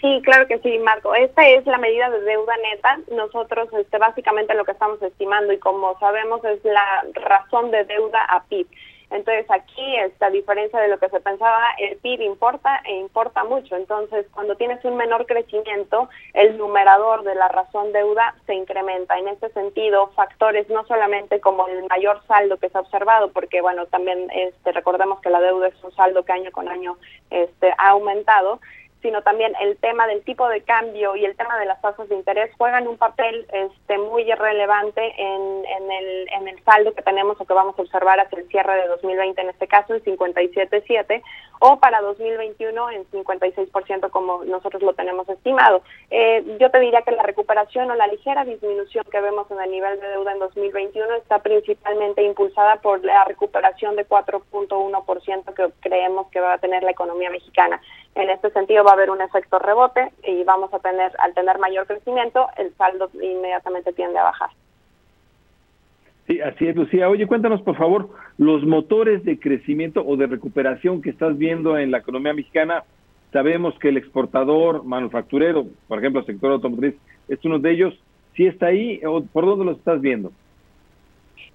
Sí, 0.00 0.20
claro 0.24 0.48
que 0.48 0.58
sí, 0.58 0.78
Marco. 0.80 1.14
Esta 1.14 1.48
es 1.48 1.64
la 1.64 1.78
medida 1.78 2.10
de 2.10 2.20
deuda 2.22 2.54
neta. 2.56 2.98
Nosotros, 3.14 3.68
este, 3.72 3.98
básicamente 3.98 4.52
lo 4.54 4.64
que 4.64 4.72
estamos 4.72 5.00
estimando 5.00 5.52
y 5.52 5.58
como 5.58 5.96
sabemos 6.00 6.44
es 6.44 6.58
la 6.64 7.04
razón 7.14 7.70
de 7.70 7.84
deuda 7.84 8.24
a 8.24 8.42
PIB. 8.42 8.66
Entonces 9.12 9.46
aquí, 9.50 9.96
esta 9.96 10.30
diferencia 10.30 10.80
de 10.80 10.88
lo 10.88 10.98
que 10.98 11.08
se 11.10 11.20
pensaba, 11.20 11.72
el 11.78 11.98
PIB 11.98 12.22
importa 12.22 12.80
e 12.84 12.96
importa 12.96 13.44
mucho. 13.44 13.76
Entonces, 13.76 14.26
cuando 14.32 14.56
tienes 14.56 14.84
un 14.84 14.96
menor 14.96 15.26
crecimiento, 15.26 16.08
el 16.34 16.56
numerador 16.56 17.22
de 17.22 17.34
la 17.34 17.48
razón 17.48 17.92
deuda 17.92 18.34
se 18.46 18.54
incrementa. 18.54 19.18
En 19.18 19.28
este 19.28 19.50
sentido, 19.50 20.08
factores 20.16 20.68
no 20.70 20.84
solamente 20.86 21.40
como 21.40 21.68
el 21.68 21.84
mayor 21.88 22.22
saldo 22.26 22.56
que 22.56 22.70
se 22.70 22.78
ha 22.78 22.80
observado, 22.80 23.32
porque 23.32 23.60
bueno, 23.60 23.86
también 23.86 24.30
este, 24.32 24.72
recordemos 24.72 25.20
que 25.20 25.30
la 25.30 25.40
deuda 25.40 25.68
es 25.68 25.84
un 25.84 25.92
saldo 25.94 26.24
que 26.24 26.32
año 26.32 26.50
con 26.50 26.68
año 26.68 26.96
este, 27.30 27.72
ha 27.78 27.90
aumentado, 27.90 28.60
sino 29.02 29.22
también 29.22 29.52
el 29.60 29.76
tema 29.78 30.06
del 30.06 30.22
tipo 30.22 30.48
de 30.48 30.62
cambio 30.62 31.16
y 31.16 31.24
el 31.24 31.36
tema 31.36 31.58
de 31.58 31.66
las 31.66 31.80
tasas 31.82 32.08
de 32.08 32.14
interés 32.14 32.50
juegan 32.56 32.86
un 32.86 32.96
papel 32.96 33.46
este, 33.52 33.98
muy 33.98 34.24
relevante 34.32 35.02
en, 35.18 35.64
en, 35.66 35.92
el, 35.92 36.28
en 36.32 36.48
el 36.48 36.64
saldo 36.64 36.94
que 36.94 37.02
tenemos 37.02 37.40
o 37.40 37.44
que 37.44 37.52
vamos 37.52 37.78
a 37.78 37.82
observar 37.82 38.20
hacia 38.20 38.38
el 38.38 38.48
cierre 38.48 38.80
de 38.80 38.88
2020, 38.88 39.40
en 39.40 39.50
este 39.50 39.66
caso 39.66 39.94
en 39.94 40.02
57.7, 40.04 41.22
o 41.64 41.78
para 41.78 42.00
2021 42.00 42.90
en 42.90 43.04
56% 43.10 44.10
como 44.10 44.44
nosotros 44.44 44.82
lo 44.82 44.94
tenemos 44.94 45.28
estimado. 45.28 45.82
Eh, 46.10 46.56
yo 46.58 46.70
te 46.70 46.80
diría 46.80 47.02
que 47.02 47.12
la 47.12 47.22
recuperación 47.22 47.90
o 47.90 47.94
la 47.94 48.06
ligera 48.08 48.44
disminución 48.44 49.04
que 49.10 49.20
vemos 49.20 49.50
en 49.50 49.60
el 49.60 49.70
nivel 49.70 50.00
de 50.00 50.08
deuda 50.08 50.32
en 50.32 50.38
2021 50.40 51.14
está 51.14 51.38
principalmente 51.40 52.22
impulsada 52.22 52.76
por 52.76 53.04
la 53.04 53.24
recuperación 53.24 53.96
de 53.96 54.08
4.1% 54.08 55.54
que 55.54 55.72
creemos 55.80 56.26
que 56.28 56.40
va 56.40 56.54
a 56.54 56.58
tener 56.58 56.82
la 56.82 56.90
economía 56.90 57.30
mexicana. 57.30 57.80
En 58.14 58.28
este 58.28 58.50
sentido 58.50 58.84
a 58.92 58.94
haber 58.94 59.10
un 59.10 59.20
efecto 59.20 59.58
rebote 59.58 60.12
y 60.26 60.44
vamos 60.44 60.72
a 60.72 60.78
tener, 60.78 61.12
al 61.18 61.34
tener 61.34 61.58
mayor 61.58 61.86
crecimiento, 61.86 62.46
el 62.56 62.74
saldo 62.76 63.10
inmediatamente 63.14 63.92
tiende 63.92 64.18
a 64.18 64.24
bajar. 64.24 64.50
Sí, 66.26 66.40
así 66.40 66.68
es, 66.68 66.76
Lucía. 66.76 67.08
Oye, 67.08 67.26
cuéntanos, 67.26 67.62
por 67.62 67.76
favor, 67.76 68.10
los 68.38 68.64
motores 68.64 69.24
de 69.24 69.38
crecimiento 69.40 70.04
o 70.06 70.16
de 70.16 70.26
recuperación 70.26 71.02
que 71.02 71.10
estás 71.10 71.36
viendo 71.36 71.76
en 71.76 71.90
la 71.90 71.98
economía 71.98 72.32
mexicana. 72.32 72.84
Sabemos 73.32 73.76
que 73.78 73.88
el 73.88 73.96
exportador 73.96 74.84
manufacturero, 74.84 75.66
por 75.88 75.98
ejemplo, 75.98 76.20
el 76.20 76.26
sector 76.26 76.52
automotriz, 76.52 76.94
es 77.28 77.44
uno 77.44 77.58
de 77.58 77.72
ellos. 77.72 77.94
¿Sí 78.36 78.46
está 78.46 78.66
ahí 78.66 79.00
o 79.04 79.22
por 79.24 79.46
dónde 79.46 79.64
lo 79.64 79.72
estás 79.72 80.00
viendo? 80.00 80.32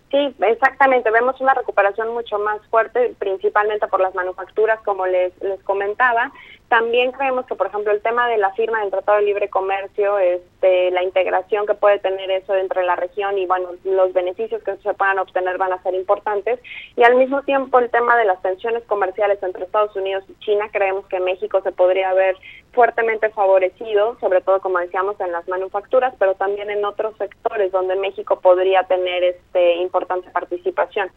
Sí, 0.10 0.34
exactamente. 0.40 1.12
Vemos 1.12 1.40
una 1.42 1.54
recuperación 1.54 2.14
mucho 2.14 2.40
más 2.40 2.66
fuerte, 2.70 3.14
principalmente 3.20 3.88
por 3.88 4.00
las 4.00 4.16
manufacturas, 4.16 4.80
como 4.86 5.06
les, 5.06 5.34
les 5.42 5.62
comentaba. 5.64 6.32
También 6.70 7.12
creemos 7.12 7.46
que, 7.46 7.56
por 7.56 7.68
ejemplo, 7.68 7.92
el 7.92 8.02
tema 8.02 8.28
de 8.30 8.38
la 8.38 8.52
firma 8.54 8.82
del 8.82 8.92
Tratado 8.92 9.20
de 9.20 9.26
Libre 9.26 9.50
Comercio, 9.50 10.18
este, 10.20 10.92
la 10.92 11.04
integración 11.04 11.66
que 11.66 11.74
puede 11.74 12.00
tener 12.00 12.30
eso 12.32 12.54
dentro 12.54 12.80
de 12.80 12.88
la 12.88 12.96
región 12.96 13.38
y, 13.38 13.46
bueno, 13.46 13.70
los 13.84 14.14
beneficios 14.14 14.64
que 14.64 14.78
se 14.78 14.94
puedan 14.94 15.20
obtener 15.20 15.58
van 15.58 15.74
a 15.74 15.84
ser 15.84 15.94
importantes. 15.94 16.60
Y 16.96 17.04
al 17.04 17.16
mismo 17.16 17.42
tiempo, 17.44 17.80
el 17.80 17.90
tema 17.90 18.18
de 18.18 18.26
las 18.26 18.42
tensiones 18.42 18.84
comerciales 18.84 19.42
entre 19.44 19.66
Estados 19.66 19.96
Unidos 19.96 20.24
y 20.30 20.36
China, 20.40 20.70
creemos 20.72 21.06
que 21.08 21.20
México 21.20 21.62
se 21.62 21.72
podría 21.74 22.14
ver 22.14 22.36
fuertemente 22.74 23.30
favorecido, 23.30 24.18
sobre 24.20 24.42
todo, 24.42 24.62
como 24.62 24.80
decíamos, 24.80 25.20
en 25.20 25.32
las 25.32 25.48
manufacturas, 25.48 26.14
pero 26.20 26.36
también 26.36 26.70
en 26.70 26.86
otros 26.86 27.16
sectores 27.18 27.72
donde 27.72 27.96
México 27.96 28.40
podría 28.40 28.84
tener 28.84 29.24
este 29.24 29.76
importante 29.76 30.30
participación. 30.30 31.10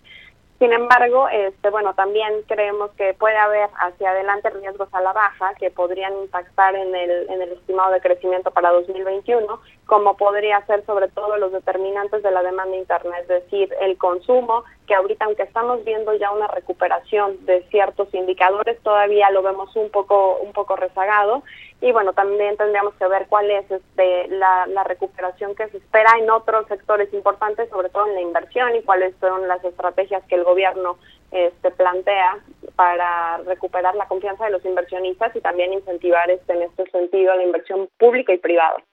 Sin 0.60 0.74
embargo, 0.74 1.26
este, 1.30 1.70
bueno, 1.70 1.94
también 1.94 2.42
creemos 2.46 2.90
que 2.90 3.14
puede 3.14 3.38
haber 3.38 3.70
hacia 3.78 4.10
adelante 4.10 4.50
riesgos 4.50 4.90
a 4.92 5.00
la 5.00 5.14
baja 5.14 5.54
que 5.58 5.70
podrían 5.70 6.12
impactar 6.18 6.74
en 6.74 6.94
el, 6.94 7.30
en 7.30 7.40
el 7.40 7.52
estimado 7.52 7.92
de 7.92 8.00
crecimiento 8.02 8.50
para 8.50 8.70
2021, 8.70 9.58
como 9.90 10.16
podría 10.16 10.64
ser 10.66 10.87
sobre 10.87 11.09
todo 11.09 11.37
los 11.37 11.50
determinantes 11.50 12.22
de 12.22 12.31
la 12.31 12.44
demanda 12.44 12.76
interna, 12.76 13.18
es 13.18 13.26
decir, 13.26 13.74
el 13.81 13.98
consumo, 13.98 14.62
que 14.87 14.94
ahorita 14.94 15.24
aunque 15.24 15.42
estamos 15.42 15.85
viendo 15.85 16.14
ya 16.14 16.31
una 16.31 16.46
recuperación 16.46 17.44
de 17.44 17.64
ciertos 17.70 18.07
indicadores, 18.14 18.81
todavía 18.85 19.33
lo 19.33 19.42
vemos 19.42 19.74
un 19.74 19.90
poco, 19.90 20.37
un 20.37 20.53
poco 20.53 20.76
rezagado 20.76 21.42
y 21.81 21.90
bueno, 21.90 22.12
también 22.12 22.57
tendríamos 22.57 22.94
que 22.94 23.09
ver 23.09 23.26
cuál 23.29 23.50
es 23.50 23.68
este, 23.68 24.29
la, 24.29 24.68
la, 24.68 24.85
recuperación 24.85 25.57
que 25.57 25.66
se 25.70 25.79
espera 25.79 26.12
en 26.20 26.31
otros 26.31 26.68
sectores 26.68 27.12
importantes, 27.12 27.68
sobre 27.68 27.88
todo 27.88 28.07
en 28.07 28.14
la 28.14 28.20
inversión, 28.20 28.76
y 28.76 28.83
cuáles 28.83 29.12
son 29.18 29.48
las 29.48 29.64
estrategias 29.64 30.22
que 30.29 30.37
el 30.37 30.44
gobierno 30.44 30.98
este, 31.33 31.72
plantea 31.72 32.38
para 32.76 33.38
recuperar 33.38 33.96
la 33.96 34.07
confianza 34.07 34.44
de 34.44 34.53
los 34.53 34.64
inversionistas 34.64 35.35
y 35.35 35.40
también 35.40 35.72
incentivar 35.72 36.31
este, 36.31 36.53
en 36.53 36.62
este 36.62 36.88
sentido 36.92 37.35
la 37.35 37.42
inversión 37.42 37.88
pública 37.98 38.33
y 38.33 38.38
privada. 38.38 38.85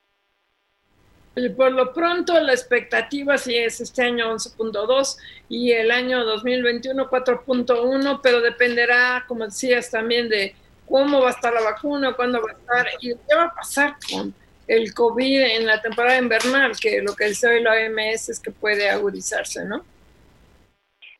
Por 1.56 1.72
lo 1.72 1.92
pronto 1.92 2.38
la 2.40 2.52
expectativa 2.52 3.38
sí 3.38 3.56
es 3.56 3.80
este 3.80 4.02
año 4.02 4.34
11.2 4.34 5.16
y 5.48 5.72
el 5.72 5.90
año 5.90 6.24
2021 6.24 7.08
4.1, 7.08 8.20
pero 8.22 8.40
dependerá, 8.40 9.24
como 9.26 9.44
decías, 9.44 9.90
también 9.90 10.28
de 10.28 10.54
cómo 10.88 11.20
va 11.20 11.28
a 11.28 11.32
estar 11.32 11.52
la 11.52 11.60
vacuna, 11.60 12.14
cuándo 12.14 12.40
va 12.40 12.50
a 12.50 12.54
estar 12.54 12.86
y 13.00 13.08
qué 13.10 13.34
va 13.36 13.44
a 13.44 13.54
pasar 13.54 13.96
con 14.10 14.34
el 14.66 14.92
COVID 14.92 15.40
en 15.40 15.66
la 15.66 15.80
temporada 15.80 16.18
invernal, 16.18 16.76
que 16.78 17.00
lo 17.02 17.14
que 17.14 17.26
dice 17.26 17.48
hoy 17.48 17.62
la 17.62 17.72
OMS 17.72 18.28
es 18.28 18.40
que 18.40 18.50
puede 18.50 18.90
agudizarse, 18.90 19.64
¿no? 19.64 19.84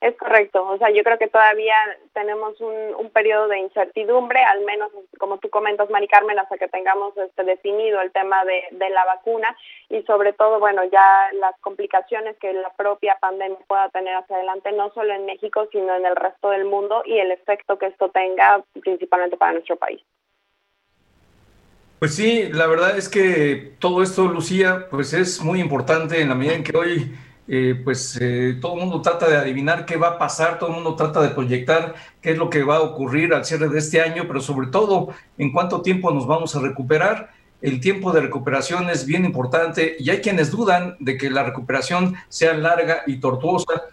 Es 0.01 0.17
correcto, 0.17 0.65
o 0.65 0.79
sea, 0.79 0.91
yo 0.91 1.03
creo 1.03 1.19
que 1.19 1.27
todavía 1.27 1.75
tenemos 2.13 2.61
un, 2.61 2.95
un 2.99 3.11
periodo 3.11 3.49
de 3.49 3.59
incertidumbre, 3.59 4.41
al 4.45 4.65
menos 4.65 4.93
como 5.19 5.39
tú 5.39 5.51
comentas, 5.51 5.91
Mari 5.91 6.07
Carmen, 6.07 6.39
hasta 6.39 6.57
que 6.57 6.69
tengamos 6.69 7.17
este 7.17 7.43
definido 7.43 8.01
el 8.01 8.13
tema 8.13 8.45
de, 8.45 8.63
de 8.71 8.91
la 8.91 9.05
vacuna 9.05 9.57
y 9.89 10.03
sobre 10.03 10.33
todo, 10.35 10.61
bueno, 10.61 10.85
ya 10.85 11.31
las 11.33 11.59
complicaciones 11.63 12.37
que 12.39 12.53
la 12.53 12.71
propia 12.75 13.19
pandemia 13.21 13.59
pueda 13.67 13.89
tener 13.89 14.15
hacia 14.15 14.37
adelante, 14.37 14.71
no 14.71 14.93
solo 14.93 15.13
en 15.13 15.27
México, 15.27 15.67
sino 15.73 15.97
en 15.97 16.07
el 16.07 16.15
resto 16.15 16.51
del 16.51 16.65
mundo 16.65 17.03
y 17.05 17.19
el 17.19 17.33
efecto 17.33 17.77
que 17.77 17.87
esto 17.87 18.09
tenga 18.11 18.63
principalmente 18.81 19.37
para 19.37 19.53
nuestro 19.55 19.75
país. 19.75 20.01
Pues 21.99 22.15
sí, 22.15 22.49
la 22.53 22.69
verdad 22.69 22.97
es 22.97 23.09
que 23.09 23.73
todo 23.81 24.05
esto, 24.05 24.27
Lucía, 24.27 24.87
pues 24.89 25.13
es 25.13 25.43
muy 25.43 25.61
importante 25.61 26.21
en 26.21 26.29
la 26.29 26.37
medida 26.37 26.55
en 26.55 26.63
que 26.63 26.77
hoy 26.77 27.13
eh, 27.51 27.81
pues 27.83 28.19
eh, 28.21 28.59
todo 28.61 28.75
el 28.75 28.81
mundo 28.81 29.01
trata 29.01 29.27
de 29.27 29.39
adivinar 29.39 29.87
qué 29.87 29.97
va 29.97 30.09
a 30.09 30.19
pasar, 30.19 30.59
todo 30.59 30.69
el 30.69 30.75
mundo 30.75 30.95
trata 30.95 31.23
de 31.23 31.31
proyectar 31.31 31.95
qué 32.21 32.33
es 32.33 32.39
lo 32.39 32.51
que 32.51 32.63
va 32.63 32.77
a 32.77 32.83
ocurrir 32.83 33.33
al 33.33 33.47
cierre 33.47 33.71
de 33.71 33.79
este 33.79 34.03
año, 34.03 34.25
pero 34.27 34.41
sobre 34.41 34.67
todo 34.67 35.09
en 35.39 35.51
cuánto 35.51 35.81
tiempo 35.81 36.11
nos 36.11 36.27
vamos 36.27 36.55
a 36.55 36.61
recuperar. 36.61 37.31
El 37.63 37.81
tiempo 37.81 38.13
de 38.13 38.21
recuperación 38.21 38.91
es 38.91 39.07
bien 39.07 39.25
importante 39.25 39.97
y 39.99 40.11
hay 40.11 40.19
quienes 40.21 40.51
dudan 40.51 40.97
de 41.01 41.17
que 41.17 41.31
la 41.31 41.43
recuperación 41.43 42.15
sea 42.29 42.53
larga 42.53 43.03
y 43.07 43.17
tortuosa. 43.17 43.85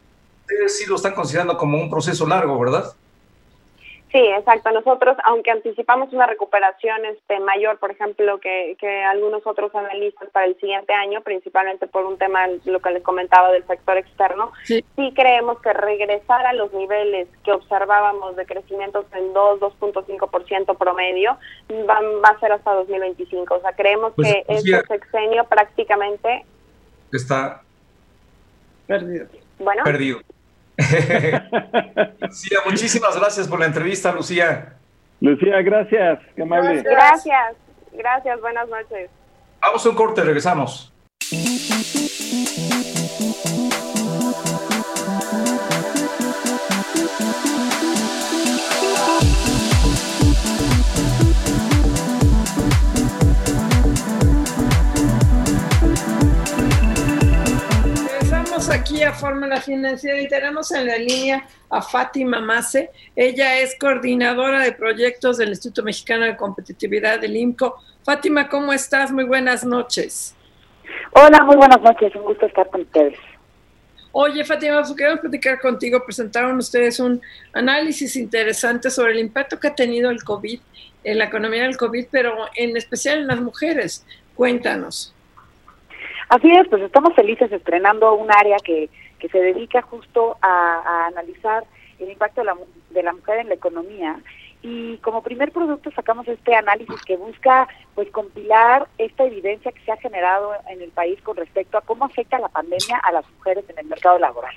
Ustedes 0.41 0.77
sí 0.77 0.85
lo 0.87 0.97
están 0.97 1.13
considerando 1.13 1.57
como 1.57 1.81
un 1.81 1.89
proceso 1.89 2.27
largo, 2.27 2.59
¿verdad? 2.59 2.93
Sí, 4.15 4.21
exacto. 4.27 4.71
Nosotros, 4.71 5.17
aunque 5.25 5.51
anticipamos 5.51 6.13
una 6.13 6.25
recuperación 6.25 7.05
este, 7.05 7.37
mayor, 7.41 7.79
por 7.79 7.91
ejemplo, 7.91 8.39
que, 8.39 8.77
que 8.79 9.03
algunos 9.03 9.45
otros 9.45 9.75
analistas 9.75 10.29
para 10.29 10.45
el 10.45 10.57
siguiente 10.57 10.93
año, 10.93 11.19
principalmente 11.19 11.85
por 11.85 12.05
un 12.05 12.17
tema, 12.17 12.47
lo 12.63 12.79
que 12.79 12.91
les 12.91 13.03
comentaba 13.03 13.51
del 13.51 13.67
sector 13.67 13.97
externo, 13.97 14.53
sí, 14.63 14.85
creemos 15.13 15.59
que 15.59 15.73
regresar 15.73 16.45
a 16.45 16.53
los 16.53 16.71
niveles 16.71 17.27
que 17.43 17.51
observábamos 17.51 18.37
de 18.37 18.45
crecimiento 18.45 19.05
en 19.11 19.33
2, 19.33 19.59
2.5% 19.59 20.77
promedio 20.77 21.37
va, 21.69 21.99
va, 22.23 22.29
a 22.29 22.39
ser 22.39 22.53
hasta 22.53 22.73
2025. 22.73 23.53
O 23.53 23.59
sea, 23.59 23.73
creemos 23.73 24.13
pues, 24.15 24.33
que 24.33 24.43
pues, 24.47 24.65
este 24.65 24.87
sexenio 24.87 25.43
prácticamente 25.43 26.45
está 27.11 27.63
perdido. 28.87 29.27
Bueno. 29.59 29.83
Perdido. 29.83 30.21
Lucía, 32.19 32.59
muchísimas 32.65 33.17
gracias 33.17 33.47
por 33.47 33.59
la 33.59 33.65
entrevista, 33.67 34.11
Lucía. 34.11 34.73
Lucía, 35.21 35.61
gracias, 35.61 36.19
qué 36.35 36.41
amable. 36.41 36.81
Gracias, 36.83 37.55
gracias, 37.93 38.41
buenas 38.41 38.67
noches. 38.67 39.09
Vamos 39.61 39.85
a 39.85 39.89
un 39.89 39.95
corte, 39.95 40.21
regresamos. 40.21 40.91
Aquí 58.75 59.03
a 59.03 59.13
Fórmula 59.13 59.61
Financiera 59.61 60.19
y 60.19 60.27
tenemos 60.27 60.69
en 60.71 60.87
la 60.87 60.97
línea 60.97 61.47
a 61.69 61.81
Fátima 61.81 62.41
Mase. 62.41 62.91
Ella 63.15 63.59
es 63.59 63.77
coordinadora 63.79 64.61
de 64.61 64.73
proyectos 64.73 65.37
del 65.37 65.49
Instituto 65.49 65.81
Mexicano 65.81 66.25
de 66.25 66.35
Competitividad 66.35 67.19
del 67.21 67.37
IMCO. 67.37 67.77
Fátima, 68.03 68.49
¿cómo 68.49 68.73
estás? 68.73 69.13
Muy 69.13 69.23
buenas 69.23 69.63
noches. 69.63 70.35
Hola, 71.11 71.43
muy 71.45 71.55
buenas 71.55 71.81
noches. 71.81 72.13
Un 72.15 72.23
gusto 72.23 72.47
estar 72.47 72.69
con 72.69 72.81
ustedes. 72.81 73.17
Oye, 74.11 74.43
Fátima, 74.43 74.81
pues, 74.81 74.93
queremos 74.93 75.21
platicar 75.21 75.61
contigo. 75.61 76.03
Presentaron 76.03 76.57
ustedes 76.57 76.99
un 76.99 77.21
análisis 77.53 78.17
interesante 78.17 78.89
sobre 78.89 79.13
el 79.13 79.19
impacto 79.19 79.57
que 79.57 79.69
ha 79.69 79.75
tenido 79.75 80.09
el 80.09 80.21
COVID 80.21 80.59
en 81.05 81.17
la 81.17 81.25
economía 81.25 81.63
del 81.63 81.77
COVID, 81.77 82.07
pero 82.11 82.35
en 82.55 82.75
especial 82.75 83.19
en 83.19 83.27
las 83.27 83.39
mujeres. 83.39 84.05
Cuéntanos. 84.35 85.14
Así 86.29 86.51
es, 86.51 86.67
pues 86.67 86.81
estamos 86.81 87.13
felices 87.13 87.51
estrenando 87.51 88.13
un 88.15 88.31
área 88.31 88.57
que, 88.57 88.89
que 89.19 89.29
se 89.29 89.39
dedica 89.39 89.81
justo 89.83 90.37
a, 90.41 91.07
analizar 91.07 91.63
el 91.99 92.09
impacto 92.09 92.41
de 92.41 92.45
la, 92.45 92.57
de 92.89 93.03
la 93.03 93.13
mujer 93.13 93.39
en 93.39 93.49
la 93.49 93.55
economía 93.55 94.19
y 94.61 94.97
como 94.97 95.21
primer 95.21 95.51
producto 95.51 95.91
sacamos 95.91 96.27
este 96.27 96.55
análisis 96.55 96.99
que 97.03 97.17
busca 97.17 97.67
pues 97.93 98.09
compilar 98.09 98.87
esta 98.97 99.23
evidencia 99.23 99.71
que 99.71 99.81
se 99.81 99.91
ha 99.91 99.97
generado 99.97 100.53
en 100.67 100.81
el 100.81 100.89
país 100.89 101.21
con 101.21 101.37
respecto 101.37 101.77
a 101.77 101.81
cómo 101.81 102.05
afecta 102.05 102.39
la 102.39 102.49
pandemia 102.49 102.97
a 103.03 103.11
las 103.11 103.29
mujeres 103.33 103.63
en 103.69 103.77
el 103.77 103.85
mercado 103.85 104.17
laboral. 104.17 104.55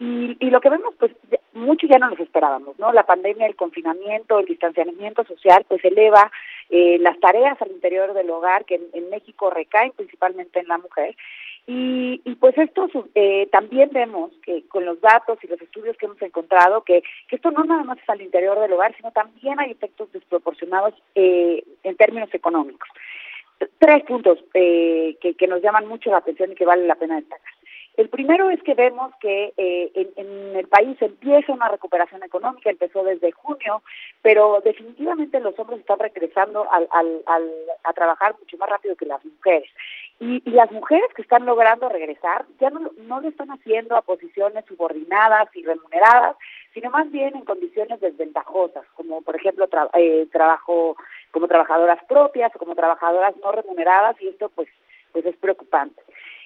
Y, 0.00 0.36
y 0.40 0.50
lo 0.50 0.60
que 0.60 0.70
vemos, 0.70 0.92
pues 0.98 1.12
mucho 1.52 1.86
ya 1.86 1.98
no 1.98 2.10
nos 2.10 2.18
esperábamos, 2.18 2.76
¿no? 2.80 2.92
La 2.92 3.06
pandemia, 3.06 3.46
el 3.46 3.54
confinamiento, 3.54 4.40
el 4.40 4.46
distanciamiento 4.46 5.22
social, 5.24 5.64
pues 5.68 5.84
eleva 5.84 6.32
eh, 6.76 6.98
las 6.98 7.20
tareas 7.20 7.56
al 7.62 7.70
interior 7.70 8.14
del 8.14 8.28
hogar 8.30 8.64
que 8.64 8.80
en, 8.92 9.08
México 9.08 9.48
recaen 9.48 9.92
principalmente 9.92 10.58
en 10.58 10.66
la 10.66 10.78
mujer. 10.78 11.14
Y, 11.68 12.20
y 12.24 12.34
pues 12.34 12.58
esto 12.58 12.88
eh, 13.14 13.46
también 13.52 13.90
vemos 13.92 14.32
que 14.42 14.66
con 14.66 14.84
los 14.84 15.00
datos 15.00 15.38
y 15.44 15.46
los 15.46 15.62
estudios 15.62 15.96
que 15.96 16.06
hemos 16.06 16.20
encontrado 16.20 16.82
que, 16.82 17.04
esto 17.30 17.52
no 17.52 17.62
nada 17.62 17.84
más 17.84 17.98
es 17.98 18.08
al 18.08 18.22
interior 18.22 18.58
del 18.58 18.72
hogar, 18.72 18.92
sino 18.96 19.12
también 19.12 19.60
hay 19.60 19.70
efectos 19.70 20.10
desproporcionados 20.10 20.94
eh, 21.14 21.62
en 21.84 21.96
términos 21.96 22.34
económicos. 22.34 22.88
Tres 23.78 24.02
puntos 24.02 24.40
eh, 24.54 25.16
que 25.20 25.46
nos 25.46 25.62
llaman 25.62 25.86
mucho 25.86 26.10
la 26.10 26.16
atención 26.18 26.50
y 26.50 26.54
que 26.56 26.66
vale 26.66 26.88
la 26.88 26.96
pena 26.96 27.20
destacar. 27.20 27.53
El 27.96 28.08
primero 28.08 28.50
es 28.50 28.60
que 28.62 28.74
vemos 28.74 29.12
que 29.20 29.52
eh, 29.56 30.12
en, 30.16 30.56
el 30.56 30.66
país 30.66 31.00
empieza 31.00 31.52
una 31.52 31.68
recuperación 31.68 32.24
económica, 32.24 32.70
empezó 32.70 33.04
desde 33.04 33.30
junio, 33.30 33.82
pero 34.20 34.60
definitivamente 34.64 35.38
los 35.38 35.56
hombres 35.58 35.78
están 35.78 36.00
regresando 36.00 36.66
al, 36.72 36.88
al, 36.90 37.22
a 37.84 37.92
trabajar 37.92 38.34
mucho 38.40 38.56
más 38.58 38.68
rápido 38.68 38.96
que 38.96 39.06
las 39.06 39.24
mujeres. 39.24 39.70
Y, 40.18 40.42
las 40.50 40.70
mujeres 40.72 41.12
que 41.14 41.22
están 41.22 41.44
logrando 41.44 41.88
regresar 41.88 42.46
ya 42.60 42.70
no, 42.70 42.90
no 42.96 43.20
lo 43.20 43.28
están 43.28 43.50
haciendo 43.50 43.96
a 43.96 44.02
posiciones 44.02 44.64
subordinadas 44.66 45.48
y 45.54 45.64
remuneradas, 45.64 46.36
sino 46.72 46.90
más 46.90 47.10
bien 47.10 47.36
en 47.36 47.44
condiciones 47.44 48.00
desventajosas, 48.00 48.84
como 48.94 49.22
por 49.22 49.36
ejemplo 49.36 49.68
eh, 49.94 50.26
trabajo 50.32 50.96
como 51.30 51.48
trabajadoras 51.48 52.02
propias 52.04 52.54
o 52.54 52.58
como 52.58 52.74
trabajadoras 52.74 53.34
no 53.42 53.52
remuneradas, 53.52 54.20
y 54.20 54.28
esto 54.28 54.48
pues, 54.54 54.68
pues 55.12 55.26
es 55.26 55.36
preocupante. 55.36 56.00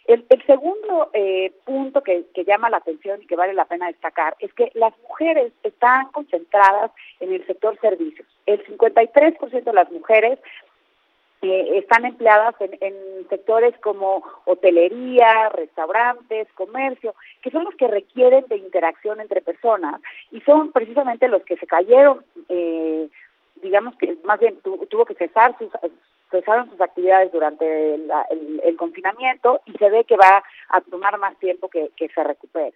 El, 0.09 0.25
segundo 0.47 1.11
eh, 1.13 1.53
punto 1.67 2.03
que, 2.03 2.25
llama 2.47 2.71
la 2.71 2.79
atención 2.79 3.21
y 3.21 3.27
que 3.27 3.37
vale 3.37 3.53
la 3.53 3.67
pena 3.67 3.89
destacar 3.89 4.35
es 4.41 4.51
que 4.55 4.73
las 4.73 4.99
mujeres 5.03 5.53
están 5.63 6.09
concentradas 6.13 6.91
en 7.21 7.31
el 7.35 7.47
sector 7.47 7.79
servicios. 7.79 8.27
El 8.47 8.65
53% 8.65 9.65
de 9.65 9.73
las 9.75 9.91
mujeres 9.93 10.39
eh, 11.43 11.77
están 11.77 12.07
empleadas 12.07 12.55
en, 12.59 13.29
sectores 13.29 13.79
como 13.81 14.23
hotelería, 14.47 15.51
restaurantes, 15.51 16.49
comercio, 16.55 17.15
que 17.43 17.51
son 17.51 17.65
los 17.65 17.75
que 17.75 17.89
requieren 17.89 18.47
de 18.49 18.57
interacción 18.57 19.21
entre 19.21 19.43
personas 19.43 20.01
y 20.33 20.41
son 20.41 20.73
precisamente 20.73 21.29
los 21.29 21.43
que 21.43 21.59
se 21.59 21.67
cayeron, 21.67 22.25
eh, 22.49 23.11
digamos 23.57 23.95
que 23.97 24.17
más 24.25 24.41
bien 24.41 24.59
tuvo 24.63 25.05
que 25.05 25.15
cesar 25.17 25.55
sus, 25.59 25.71
cesaron 26.31 26.71
sus 26.71 26.81
actividades 26.81 27.33
durante 27.33 27.95
el, 27.95 28.77
confinamiento 28.77 29.61
y 29.67 29.73
se 29.73 29.91
ve 29.91 30.05
que 30.05 30.17
va 30.17 30.43
a 30.69 30.81
tomar 30.83 31.19
más 31.19 31.37
tiempo 31.39 31.69
que, 31.69 31.91
se 31.97 32.25
recupere. 32.25 32.75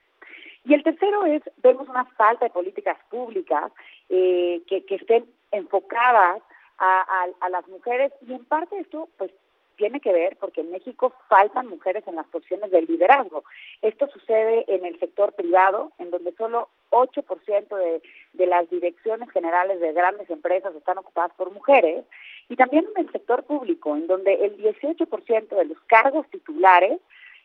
Y 0.64 0.74
el 0.74 0.82
tercero 0.82 1.24
es, 1.24 1.42
vemos 1.58 1.88
una 1.88 2.04
falta 2.04 2.44
de 2.44 2.50
políticas 2.50 2.96
públicas 3.10 3.72
eh, 4.08 4.62
que, 4.66 4.84
estén 4.88 5.26
enfocadas 5.50 6.42
a, 6.78 7.26
a, 7.40 7.48
las 7.48 7.66
mujeres 7.68 8.12
y 8.26 8.32
en 8.32 8.44
parte 8.44 8.78
esto 8.78 9.08
pues 9.18 9.30
tiene 9.76 10.00
que 10.00 10.12
ver 10.12 10.36
porque 10.38 10.60
en 10.60 10.70
México 10.70 11.12
faltan 11.28 11.68
mujeres 11.68 12.06
en 12.06 12.16
las 12.16 12.26
posiciones 12.26 12.70
de 12.70 12.82
liderazgo. 12.82 13.44
Esto 13.80 14.08
sucede 14.08 14.64
en 14.68 14.84
el 14.84 14.98
sector 14.98 15.32
privado, 15.32 15.92
en 15.98 16.10
donde 16.10 16.32
solo 16.32 16.68
8% 16.90 17.76
de, 17.76 18.02
de 18.32 18.46
las 18.46 18.68
direcciones 18.70 19.30
generales 19.30 19.80
de 19.80 19.92
grandes 19.92 20.28
empresas 20.30 20.74
están 20.74 20.98
ocupadas 20.98 21.32
por 21.36 21.50
mujeres, 21.50 22.04
y 22.48 22.56
también 22.56 22.86
en 22.96 23.06
el 23.06 23.12
sector 23.12 23.44
público, 23.44 23.96
en 23.96 24.06
donde 24.06 24.34
el 24.34 24.58
18% 24.58 25.48
de 25.48 25.64
los 25.64 25.80
cargos 25.86 26.28
titulares 26.30 27.00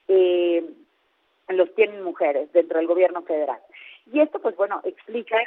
eh, 0.08 0.64
los 1.50 1.74
tienen 1.76 2.04
mujeres 2.04 2.52
dentro 2.52 2.78
del 2.78 2.88
gobierno 2.88 3.22
federal. 3.22 3.60
Y 4.12 4.20
esto, 4.20 4.40
pues 4.40 4.56
bueno, 4.56 4.82
explica 4.84 5.38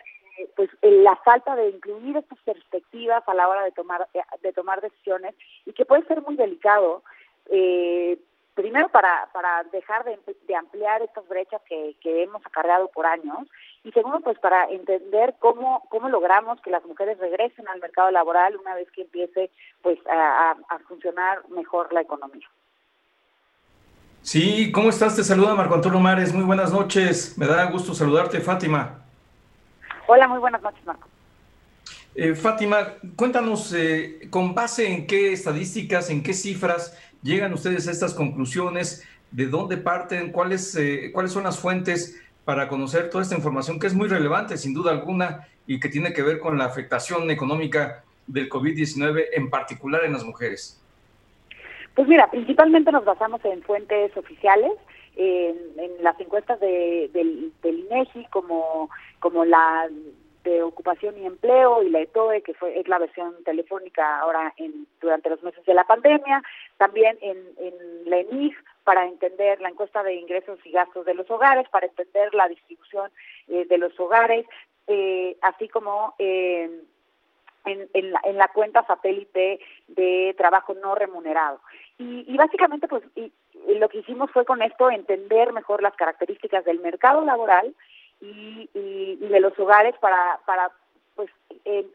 pues 0.57 0.71
la 0.83 1.17
falta 1.17 1.55
de 1.57 1.71
incluir 1.71 2.17
estas 2.17 2.39
perspectivas 2.41 3.23
a 3.27 3.35
la 3.35 3.49
hora 3.49 3.65
de 3.65 3.73
tomar 3.73 4.09
eh, 4.15 4.23
de 4.43 4.53
tomar 4.53 4.81
decisiones 4.81 5.35
y 5.67 5.73
que 5.73 5.85
puede 5.85 6.05
ser 6.07 6.23
muy 6.23 6.37
delicado 6.37 7.03
eh, 7.47 8.19
primero 8.55 8.89
para, 8.89 9.29
para 9.33 9.65
dejar 9.73 10.05
de, 10.05 10.55
ampliar 10.55 11.03
estas 11.03 11.27
brechas 11.29 11.63
que, 11.69 11.97
que, 12.01 12.23
hemos 12.23 12.45
acarreado 12.45 12.89
por 12.89 13.07
años 13.07 13.49
y 13.85 13.93
segundo 13.93 14.21
pues 14.21 14.39
para 14.39 14.65
entender 14.69 15.35
cómo, 15.39 15.83
cómo 15.89 16.09
logramos 16.09 16.61
que 16.61 16.71
las 16.71 16.85
mujeres 16.85 17.19
regresen 17.19 17.69
al 17.69 17.81
mercado 17.81 18.11
laboral 18.11 18.57
una 18.57 18.75
vez 18.75 18.91
que 18.91 19.03
empiece 19.03 19.51
pues 19.83 19.99
a, 20.07 20.57
a 20.69 20.79
funcionar 20.81 21.49
mejor 21.49 21.93
la 21.93 22.03
economía. 22.03 22.49
Sí, 24.23 24.71
¿cómo 24.71 24.91
estás? 24.91 25.17
Te 25.17 25.25
saluda 25.25 25.55
Marco 25.55 25.75
Antonio 25.75 25.99
Mares. 25.99 26.35
Muy 26.35 26.45
buenas 26.45 26.73
noches. 26.73 27.39
Me 27.39 27.47
da 27.47 27.71
gusto 27.71 27.95
saludarte, 27.95 28.41
Fátima. 28.41 29.01
Hola, 30.13 30.27
muy 30.27 30.41
buenas 30.41 30.61
noches, 30.61 30.85
Marco. 30.85 31.07
Eh, 32.17 32.35
Fátima, 32.35 32.95
cuéntanos 33.15 33.73
eh, 33.73 34.27
con 34.29 34.57
base 34.57 34.93
en 34.93 35.07
qué 35.07 35.33
estadísticas, 35.33 36.11
en 36.11 36.25
qué 36.25 36.35
cifras 36.35 36.99
llegan 37.23 37.53
ustedes 37.53 37.87
a 37.87 37.93
estas 37.93 38.13
conclusiones, 38.13 39.07
de 39.31 39.47
dónde 39.47 39.77
parten, 39.77 40.33
cuáles, 40.33 40.75
eh, 40.75 41.13
cuáles 41.15 41.31
son 41.31 41.45
las 41.45 41.61
fuentes 41.61 42.21
para 42.45 42.67
conocer 42.67 43.09
toda 43.09 43.23
esta 43.23 43.37
información 43.37 43.79
que 43.79 43.87
es 43.87 43.95
muy 43.95 44.09
relevante, 44.09 44.57
sin 44.57 44.75
duda 44.75 44.91
alguna, 44.91 45.47
y 45.69 45.79
que 45.79 45.89
tiene 45.89 46.13
que 46.13 46.23
ver 46.23 46.41
con 46.41 46.59
la 46.59 46.65
afectación 46.65 47.31
económica 47.31 48.03
del 48.27 48.51
COVID-19, 48.51 49.27
en 49.33 49.49
particular 49.49 50.05
en 50.05 50.15
las 50.15 50.25
mujeres. 50.25 50.83
Pues 51.95 52.09
mira, 52.09 52.29
principalmente 52.29 52.91
nos 52.91 53.05
basamos 53.05 53.45
en 53.45 53.63
fuentes 53.63 54.17
oficiales, 54.17 54.73
en, 55.17 55.57
las 56.03 56.19
encuestas 56.21 56.61
de, 56.61 57.11
del, 57.13 57.53
del 57.63 57.81
INEGI, 57.81 58.27
como 58.27 58.91
como 59.21 59.45
la 59.45 59.89
de 60.45 60.63
ocupación 60.63 61.19
y 61.19 61.27
empleo 61.27 61.83
y 61.83 61.91
la 61.91 62.01
ETOE, 62.01 62.43
que 62.43 62.55
fue, 62.55 62.79
es 62.79 62.89
la 62.89 62.99
versión 62.99 63.35
telefónica 63.45 64.21
ahora 64.21 64.55
en, 64.57 64.87
durante 65.01 65.29
los 65.29 65.43
meses 65.43 65.65
de 65.67 65.75
la 65.75 65.85
pandemia, 65.85 66.43
también 66.79 67.19
en, 67.21 67.37
en 67.59 67.75
la 68.11 68.19
ENIF 68.19 68.57
para 68.85 69.07
entender 69.07 69.61
la 69.61 69.69
encuesta 69.69 70.03
de 70.03 70.15
ingresos 70.15 70.59
y 70.65 70.71
gastos 70.71 71.05
de 71.05 71.15
los 71.15 71.31
hogares, 71.31 71.69
para 71.69 71.87
entender 71.87 72.35
la 72.35 72.49
distribución 72.49 73.11
eh, 73.49 73.67
de 73.67 73.79
los 73.79 73.99
hogares, 74.01 74.47
eh, 74.87 75.37
así 75.43 75.69
como 75.69 76.15
eh, 76.19 76.71
en, 77.67 77.89
en, 77.93 78.13
la, 78.13 78.21
en 78.25 78.37
la 78.39 78.49
cuenta 78.49 78.87
satélite 78.87 79.61
de 79.89 80.35
trabajo 80.39 80.75
no 80.75 80.95
remunerado. 80.95 81.61
Y, 81.99 82.25
y 82.27 82.37
básicamente, 82.39 82.89
pues, 82.89 83.03
y, 83.15 83.31
lo 83.79 83.89
que 83.89 83.99
hicimos 83.99 84.31
fue 84.31 84.45
con 84.45 84.63
esto 84.63 84.91
entender 84.91 85.53
mejor 85.53 85.83
las 85.83 85.95
características 85.95 86.65
del 86.65 86.81
mercado 86.81 87.25
laboral, 87.25 87.75
y, 88.21 88.69
y, 88.75 89.17
de 89.17 89.41
los 89.41 89.59
hogares 89.59 89.95
para, 89.99 90.41
para 90.45 90.71
pues 91.15 91.31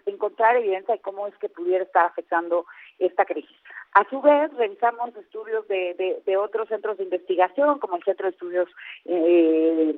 encontrar 0.06 0.56
evidencia 0.58 0.96
de 0.96 1.02
cómo 1.02 1.28
es 1.28 1.36
que 1.38 1.50
pudiera 1.50 1.84
estar 1.84 2.06
afectando 2.06 2.66
esta 3.00 3.26
crisis. 3.26 3.56
A 3.94 4.08
su 4.10 4.22
vez, 4.22 4.54
revisamos 4.56 5.16
estudios 5.16 5.68
de, 5.68 6.22
de, 6.26 6.38
otros 6.38 6.68
centros 6.68 6.98
de 6.98 7.04
investigación, 7.04 7.80
como 7.80 7.96
el 7.96 8.04
Centro 8.04 8.26
de 8.26 8.32
Estudios 8.32 8.70
eh, 9.06 9.96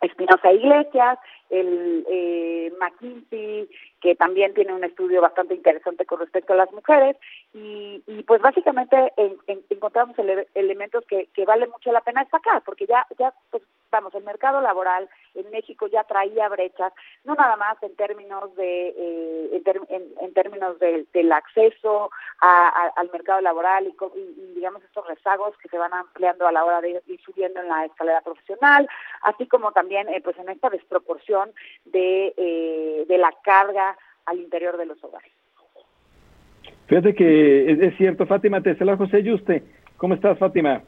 Espinosa 0.00 0.52
Iglesias, 0.52 1.18
el 1.50 2.04
eh, 2.08 2.72
McKinsey, 2.80 3.68
que 4.00 4.14
también 4.14 4.54
tiene 4.54 4.74
un 4.74 4.84
estudio 4.84 5.20
bastante 5.20 5.54
interesante 5.54 6.04
con 6.04 6.20
respecto 6.20 6.52
a 6.52 6.56
las 6.56 6.72
mujeres, 6.72 7.16
y, 7.52 8.02
pues 8.26 8.40
básicamente 8.40 9.12
encontramos 9.68 10.16
elementos 10.54 11.04
que, 11.06 11.28
que 11.34 11.44
vale 11.44 11.66
mucho 11.68 11.92
la 11.92 12.00
pena 12.00 12.22
destacar, 12.22 12.62
porque 12.62 12.86
ya, 12.86 13.06
ya 13.18 13.32
pues, 13.50 13.62
vamos, 13.94 14.14
el 14.14 14.24
mercado 14.24 14.60
laboral 14.60 15.08
en 15.34 15.48
México 15.50 15.86
ya 15.86 16.02
traía 16.04 16.48
brechas, 16.48 16.92
no 17.22 17.34
nada 17.34 17.56
más 17.56 17.80
en 17.82 17.94
términos 17.94 18.54
de 18.56 18.88
eh, 18.88 19.62
en, 20.20 20.34
términos 20.34 20.78
del 20.80 21.32
acceso 21.32 22.10
al 22.40 23.10
mercado 23.12 23.40
laboral 23.40 23.86
y, 23.86 24.52
digamos 24.54 24.82
estos 24.82 25.06
rezagos 25.06 25.56
que 25.58 25.68
se 25.68 25.78
van 25.78 25.94
ampliando 25.94 26.46
a 26.46 26.52
la 26.52 26.64
hora 26.64 26.80
de 26.80 27.00
ir 27.06 27.20
subiendo 27.24 27.60
en 27.60 27.68
la 27.68 27.84
escalera 27.84 28.20
profesional, 28.20 28.88
así 29.22 29.46
como 29.46 29.70
también 29.72 30.08
eh, 30.08 30.20
pues 30.22 30.36
en 30.38 30.48
esta 30.48 30.70
desproporción 30.70 31.33
de, 31.84 32.34
eh, 32.36 33.04
de 33.06 33.18
la 33.18 33.32
carga 33.42 33.96
al 34.26 34.38
interior 34.38 34.76
de 34.76 34.86
los 34.86 35.02
hogares. 35.02 35.32
Fíjate 36.86 37.14
que 37.14 37.70
es, 37.70 37.96
cierto, 37.96 38.26
Fátima, 38.26 38.60
te 38.60 38.76
saluda 38.76 38.96
José 38.96 39.22
Yuste. 39.22 39.62
¿Cómo 39.96 40.14
estás, 40.14 40.38
Fátima? 40.38 40.82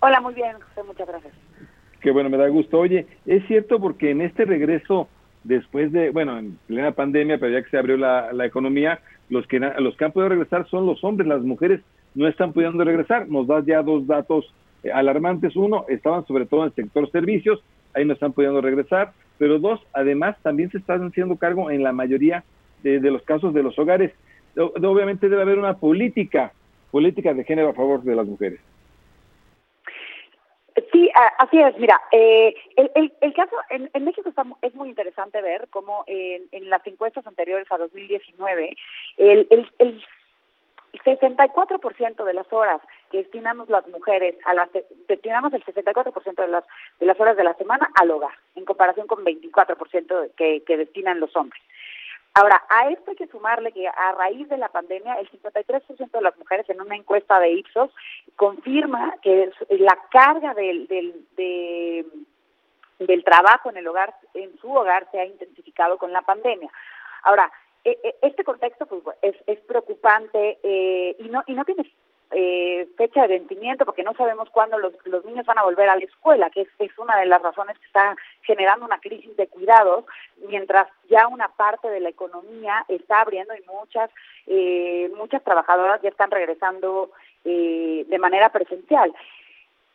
Hola, 0.00 0.20
muy 0.20 0.34
bien, 0.34 0.56
José, 0.60 0.82
muchas 0.86 1.06
gracias. 1.06 1.32
Qué 2.00 2.10
bueno, 2.10 2.28
me 2.28 2.36
da 2.36 2.48
gusto. 2.48 2.80
Oye, 2.80 3.06
es 3.26 3.46
cierto 3.46 3.78
porque 3.78 4.10
en 4.10 4.20
este 4.20 4.44
regreso, 4.44 5.08
después 5.44 5.92
de, 5.92 6.10
bueno, 6.10 6.38
en 6.38 6.58
plena 6.66 6.90
pandemia, 6.90 7.38
pero 7.38 7.52
ya 7.52 7.62
que 7.62 7.70
se 7.70 7.78
abrió 7.78 7.96
la, 7.96 8.32
la 8.32 8.46
economía, 8.46 9.00
los 9.28 9.46
que, 9.46 9.60
los 9.60 9.96
que 9.96 10.04
han 10.04 10.12
podido 10.12 10.30
regresar 10.30 10.68
son 10.68 10.86
los 10.86 11.02
hombres, 11.04 11.28
las 11.28 11.42
mujeres 11.42 11.80
no 12.14 12.26
están 12.26 12.52
pudiendo 12.52 12.82
regresar. 12.84 13.28
Nos 13.28 13.46
das 13.46 13.64
ya 13.64 13.82
dos 13.82 14.06
datos 14.06 14.52
eh, 14.82 14.90
alarmantes. 14.90 15.54
Uno, 15.54 15.84
estaban 15.88 16.26
sobre 16.26 16.46
todo 16.46 16.62
en 16.62 16.66
el 16.66 16.74
sector 16.74 17.10
servicios, 17.10 17.62
ahí 17.94 18.04
no 18.04 18.14
están 18.14 18.32
pudiendo 18.32 18.60
regresar, 18.60 19.12
pero 19.42 19.58
dos, 19.58 19.80
además 19.92 20.36
también 20.44 20.70
se 20.70 20.78
están 20.78 21.04
haciendo 21.04 21.36
cargo 21.36 21.68
en 21.68 21.82
la 21.82 21.90
mayoría 21.90 22.44
de, 22.84 23.00
los 23.00 23.22
casos 23.22 23.52
de 23.52 23.64
los 23.64 23.76
hogares 23.76 24.12
obviamente 24.56 25.28
debe 25.28 25.42
haber 25.42 25.58
una 25.58 25.78
política, 25.78 26.52
política 26.92 27.34
de 27.34 27.42
género 27.42 27.70
a 27.70 27.74
favor 27.74 28.04
de 28.04 28.14
las 28.14 28.24
mujeres. 28.24 28.60
Sí, 30.92 31.10
así 31.38 31.58
es. 31.58 31.76
Mira, 31.76 32.00
eh, 32.12 32.54
el, 32.76 33.12
el, 33.20 33.34
caso 33.34 33.56
en, 33.70 34.04
México 34.04 34.28
está, 34.28 34.44
es 34.62 34.76
muy 34.76 34.90
interesante 34.90 35.42
ver 35.42 35.66
cómo 35.70 36.04
en, 36.06 36.44
en 36.52 36.70
las 36.70 36.86
encuestas 36.86 37.26
anteriores 37.26 37.66
a 37.72 37.78
2019 37.78 38.76
el, 39.16 39.48
el, 39.50 39.68
el 39.80 40.04
64% 41.04 42.24
de 42.24 42.34
las 42.34 42.52
horas 42.52 42.80
destinamos 43.18 43.68
las 43.68 43.86
mujeres 43.88 44.36
a 44.44 44.54
las 44.54 44.68
destinamos 45.08 45.52
el 45.52 45.64
64% 45.64 46.34
de 46.34 46.48
las 46.48 46.64
de 46.98 47.06
las 47.06 47.18
horas 47.20 47.36
de 47.36 47.44
la 47.44 47.54
semana 47.54 47.90
al 48.00 48.10
hogar 48.10 48.34
en 48.54 48.64
comparación 48.64 49.06
con 49.06 49.24
24% 49.24 50.34
que, 50.36 50.62
que 50.64 50.76
destinan 50.76 51.20
los 51.20 51.34
hombres. 51.36 51.62
Ahora, 52.34 52.62
a 52.70 52.88
esto 52.88 53.10
hay 53.10 53.16
que 53.16 53.26
sumarle 53.26 53.72
que 53.72 53.86
a 53.86 54.12
raíz 54.12 54.48
de 54.48 54.56
la 54.56 54.68
pandemia, 54.68 55.14
el 55.14 55.30
53% 55.30 56.10
de 56.10 56.20
las 56.22 56.36
mujeres 56.38 56.68
en 56.70 56.80
una 56.80 56.96
encuesta 56.96 57.38
de 57.38 57.52
Ipsos 57.52 57.90
confirma 58.36 59.16
que 59.20 59.50
la 59.68 59.98
carga 60.10 60.54
del, 60.54 60.86
del, 60.86 62.06
del 62.98 63.24
trabajo 63.24 63.68
en 63.68 63.76
el 63.76 63.86
hogar, 63.86 64.14
en 64.32 64.56
su 64.58 64.72
hogar, 64.72 65.06
se 65.10 65.20
ha 65.20 65.26
intensificado 65.26 65.98
con 65.98 66.10
la 66.10 66.22
pandemia. 66.22 66.70
Ahora, 67.24 67.52
e, 67.84 67.98
e, 68.02 68.16
este 68.22 68.44
contexto 68.44 68.86
pues, 68.86 69.02
es, 69.20 69.36
es 69.46 69.58
preocupante 69.60 70.58
eh, 70.62 71.16
y 71.18 71.28
no 71.28 71.42
y 71.46 71.52
no 71.52 71.64
tiene 71.64 71.92
eh, 72.32 72.88
fecha 72.96 73.22
de 73.22 73.38
vencimiento 73.38 73.84
porque 73.84 74.02
no 74.02 74.14
sabemos 74.14 74.50
cuándo 74.50 74.78
los, 74.78 74.92
los 75.04 75.24
niños 75.24 75.46
van 75.46 75.58
a 75.58 75.64
volver 75.64 75.88
a 75.88 75.96
la 75.96 76.04
escuela, 76.04 76.50
que 76.50 76.62
es, 76.62 76.68
es 76.78 76.98
una 76.98 77.16
de 77.18 77.26
las 77.26 77.42
razones 77.42 77.78
que 77.78 77.86
está 77.86 78.16
generando 78.42 78.86
una 78.86 78.98
crisis 78.98 79.36
de 79.36 79.46
cuidados, 79.48 80.04
mientras 80.48 80.88
ya 81.08 81.26
una 81.28 81.48
parte 81.48 81.88
de 81.88 82.00
la 82.00 82.08
economía 82.08 82.84
está 82.88 83.20
abriendo 83.20 83.54
y 83.54 83.62
muchas 83.66 84.10
eh, 84.46 85.10
muchas 85.16 85.42
trabajadoras 85.44 86.02
ya 86.02 86.08
están 86.08 86.30
regresando 86.30 87.10
eh, 87.44 88.04
de 88.08 88.18
manera 88.18 88.50
presencial. 88.50 89.14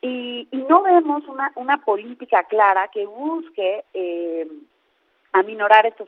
Y, 0.02 0.48
y 0.52 0.58
no 0.58 0.84
vemos 0.84 1.28
una, 1.28 1.52
una 1.56 1.80
política 1.80 2.44
clara 2.44 2.88
que 2.90 3.06
busque 3.06 3.84
eh, 3.94 4.48
aminorar 5.34 5.86
estos 5.86 6.08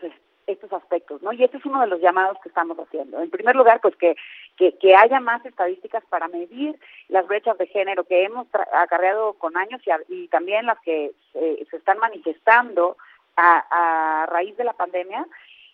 estos 0.52 0.72
aspectos, 0.74 1.22
¿no? 1.22 1.32
Y 1.32 1.44
este 1.44 1.58
es 1.58 1.66
uno 1.66 1.82
de 1.82 1.88
los 1.88 2.02
llamados 2.02 2.38
que 2.42 2.50
estamos 2.50 2.78
haciendo. 2.78 3.22
En 3.22 3.30
primer 3.30 3.56
lugar, 3.56 3.80
pues 3.82 3.96
que, 3.96 4.16
que, 4.58 4.96
haya 4.96 5.20
más 5.20 5.46
estadísticas 5.46 6.04
para 6.10 6.28
medir 6.28 6.80
las 7.08 7.28
brechas 7.28 7.58
de 7.58 7.68
género 7.68 8.04
que 8.04 8.24
hemos 8.24 8.48
acarreado 8.74 9.34
con 9.34 9.58
años 9.58 9.82
y, 9.86 9.92
y 10.14 10.28
también 10.28 10.66
las 10.66 10.80
que 10.80 11.12
se 11.34 11.78
están 11.78 12.00
manifestando 12.00 12.98
a, 13.36 14.24
a 14.24 14.26
raíz 14.26 14.58
de 14.58 14.64
la 14.64 14.74
pandemia 14.74 15.26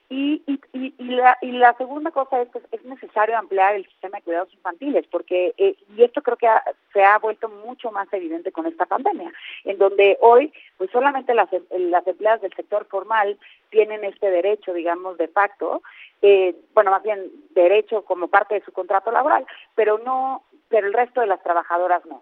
y, 0.10 0.44
y, 0.46 0.94
y, 0.98 1.04
la, 1.06 1.38
y 1.42 1.52
la 1.52 1.74
segunda 1.78 2.12
cosa 2.12 2.42
es 2.42 2.50
que 2.50 2.62
es 2.72 2.86
necesario 2.86 3.38
ampliar 3.38 3.76
el 3.76 3.86
sistema 3.86 4.18
de 4.18 4.24
cuidados 4.24 4.54
infantiles, 4.54 5.06
porque, 5.08 5.54
eh, 5.58 5.76
y 5.96 6.04
esto 6.04 6.22
creo 6.22 6.38
que 6.38 6.48
se 6.94 7.04
ha 7.04 7.18
vuelto 7.18 7.50
mucho 7.50 7.92
más 7.92 8.12
evidente 8.14 8.52
con 8.52 8.68
esta 8.68 8.86
pandemia, 8.86 9.32
en 9.64 9.78
donde 9.80 10.18
hoy, 10.22 10.54
pues 10.78 10.92
solamente 10.92 11.34
las, 11.34 11.50
las 11.72 12.06
empleadas 12.08 12.42
del 12.42 12.54
sector 12.54 12.86
formal 12.86 13.38
tienen 13.72 14.04
este 14.04 14.30
derecho, 14.30 14.74
digamos, 14.74 15.18
de 15.18 15.28
facto, 15.28 15.82
eh, 16.22 16.56
bueno, 16.76 16.92
más 16.92 17.02
bien 17.02 17.32
derecho 17.56 18.04
como 18.04 18.28
parte 18.28 18.56
de 18.56 18.66
su 18.66 18.72
contrato 18.72 19.12
laboral, 19.12 19.48
pero 19.74 19.98
no, 19.98 20.44
pero 20.70 20.86
el 20.86 20.94
resto 20.94 21.22
de 21.22 21.28
las 21.28 21.42
trabajadoras 21.42 22.06
no. 22.06 22.22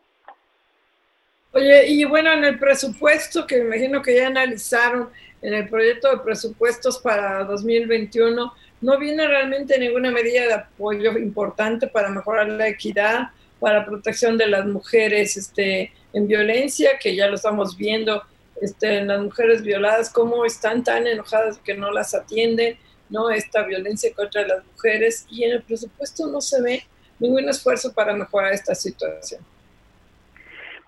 Oye, 1.55 1.87
y 1.87 2.03
bueno, 2.03 2.33
en 2.33 2.43
el 2.45 2.57
presupuesto 2.57 3.45
que 3.45 3.57
me 3.57 3.77
imagino 3.77 4.01
que 4.01 4.15
ya 4.15 4.25
analizaron, 4.25 5.09
en 5.39 5.53
el 5.53 5.69
proyecto 5.69 6.09
de 6.09 6.23
presupuestos 6.23 6.97
para 6.97 7.43
2021 7.43 8.53
no 8.81 8.97
viene 8.97 9.27
realmente 9.27 9.77
ninguna 9.77 10.09
medida 10.09 10.47
de 10.47 10.53
apoyo 10.53 11.15
importante 11.17 11.85
para 11.85 12.09
mejorar 12.09 12.47
la 12.47 12.67
equidad, 12.67 13.29
para 13.59 13.85
protección 13.85 14.35
de 14.35 14.47
las 14.47 14.65
mujeres 14.65 15.37
este, 15.37 15.93
en 16.11 16.27
violencia, 16.27 16.97
que 16.99 17.15
ya 17.15 17.27
lo 17.27 17.35
estamos 17.35 17.77
viendo 17.77 18.23
este, 18.59 18.97
en 18.97 19.07
las 19.07 19.21
mujeres 19.21 19.61
violadas, 19.61 20.09
cómo 20.09 20.45
están 20.45 20.83
tan 20.83 21.05
enojadas 21.05 21.59
que 21.59 21.75
no 21.75 21.91
las 21.91 22.15
atienden, 22.15 22.77
¿no? 23.09 23.29
Esta 23.29 23.61
violencia 23.63 24.11
contra 24.15 24.47
las 24.47 24.65
mujeres, 24.65 25.27
y 25.29 25.43
en 25.43 25.51
el 25.51 25.61
presupuesto 25.61 26.25
no 26.25 26.41
se 26.41 26.61
ve 26.63 26.83
ningún 27.19 27.47
esfuerzo 27.47 27.93
para 27.93 28.15
mejorar 28.15 28.53
esta 28.53 28.73
situación. 28.73 29.45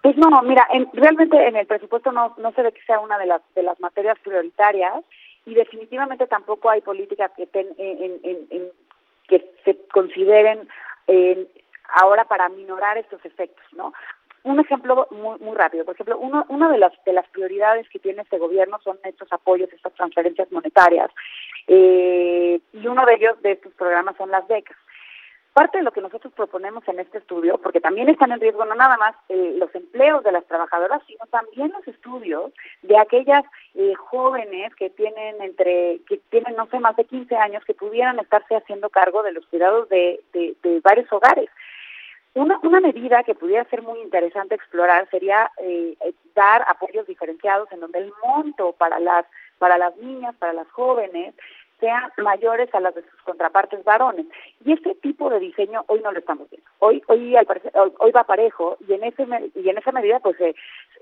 Pues 0.05 0.17
no, 0.17 0.29
mira, 0.43 0.67
realmente 0.93 1.47
en 1.47 1.55
el 1.55 1.65
presupuesto 1.65 2.11
no, 2.11 2.35
no 2.37 2.51
se 2.51 2.61
ve 2.61 2.71
que 2.73 2.83
sea 2.83 2.99
una 2.99 3.17
de 3.17 3.25
las, 3.25 3.41
de 3.55 3.63
las 3.63 3.79
materias 3.79 4.19
prioritarias 4.19 5.03
y 5.47 5.55
definitivamente 5.55 6.27
tampoco 6.27 6.69
hay 6.69 6.81
políticas 6.81 7.31
que, 7.35 7.49
en, 7.51 8.71
que 9.27 9.51
se 9.65 9.75
consideren 9.87 10.69
ahora 11.95 12.25
para 12.25 12.49
minorar 12.49 12.99
estos 12.99 13.25
efectos, 13.25 13.65
¿no? 13.71 13.93
Un 14.43 14.59
ejemplo 14.59 15.07
muy, 15.09 15.39
muy 15.39 15.57
rápido, 15.57 15.85
por 15.85 15.95
ejemplo, 15.95 16.19
uno, 16.19 16.45
una 16.49 16.71
de 16.71 16.77
las, 16.77 16.93
de 17.03 17.13
las 17.13 17.27
prioridades 17.29 17.89
que 17.89 17.97
tiene 17.97 18.21
este 18.21 18.37
gobierno 18.37 18.77
son 18.83 18.99
estos 19.05 19.33
apoyos, 19.33 19.73
estas 19.73 19.95
transferencias 19.95 20.51
monetarias, 20.51 21.09
eh, 21.67 22.59
y 22.73 22.87
uno 22.87 23.07
de 23.07 23.13
ellos, 23.15 23.41
de 23.41 23.53
estos 23.53 23.73
programas, 23.73 24.15
son 24.17 24.29
las 24.29 24.47
becas. 24.47 24.77
Parte 25.55 25.77
de 25.77 25.85
lo 25.85 25.93
que 25.93 26.01
nosotros 26.01 26.33
proponemos 26.33 26.85
en 26.89 26.99
este 26.99 27.19
estudio, 27.19 27.57
porque 27.59 27.79
también 27.79 28.09
están 28.09 28.33
en 28.33 28.41
riesgo 28.41 28.65
no 28.65 28.75
nada 28.75 28.97
más 28.97 29.15
eh, 29.29 29.55
los 29.57 29.73
empleos 29.73 30.21
de 30.25 30.33
las 30.33 30.43
trabajadoras, 30.47 31.01
sino 31.07 31.25
también 31.27 31.71
los 31.71 31.87
estudios 31.87 32.51
de 32.81 32.97
aquellas 32.97 33.41
eh, 33.73 33.93
jóvenes 33.95 34.75
que 34.75 34.89
tienen 34.89 35.41
entre, 35.41 36.01
que 36.09 36.17
tienen 36.29 36.57
no 36.57 36.67
sé, 36.67 36.77
más 36.81 36.97
de 36.97 37.05
15 37.05 37.37
años, 37.37 37.63
que 37.63 37.73
pudieran 37.73 38.19
estarse 38.19 38.53
haciendo 38.53 38.89
cargo 38.89 39.23
de 39.23 39.31
los 39.31 39.45
cuidados 39.45 39.87
de, 39.87 40.19
de, 40.33 40.57
de 40.61 40.81
varios 40.81 41.09
hogares. 41.13 41.49
Una, 42.33 42.59
una 42.63 42.81
medida 42.81 43.23
que 43.23 43.33
pudiera 43.33 43.63
ser 43.69 43.81
muy 43.81 44.01
interesante 44.01 44.55
explorar 44.55 45.07
sería 45.09 45.49
eh, 45.59 45.95
dar 46.35 46.65
apoyos 46.67 47.07
diferenciados 47.07 47.71
en 47.71 47.79
donde 47.79 47.99
el 47.99 48.11
monto 48.21 48.73
para 48.73 48.99
las 48.99 49.25
para 49.57 49.77
las 49.77 49.95
niñas, 49.95 50.35
para 50.35 50.51
las 50.51 50.69
jóvenes, 50.71 51.33
sean 51.79 52.11
mayores 52.17 52.73
a 52.73 52.79
las 52.79 52.95
de 52.95 53.01
sus 53.01 53.21
contrapartes 53.23 53.83
varones. 53.83 54.25
Y 54.63 54.73
este 54.73 54.95
tipo 54.95 55.29
de 55.29 55.39
diseño 55.39 55.83
hoy 55.87 56.01
no 56.01 56.11
lo 56.11 56.19
estamos 56.19 56.49
viendo. 56.49 56.69
Hoy 56.79 57.01
hoy 57.07 57.35
al 57.35 57.47
hoy 57.99 58.11
va 58.11 58.23
parejo 58.23 58.77
y 58.87 58.93
en 58.93 59.03
ese 59.03 59.27
y 59.55 59.69
en 59.69 59.77
esa 59.77 59.91
medida 59.91 60.19
pues 60.19 60.37
se, 60.37 60.55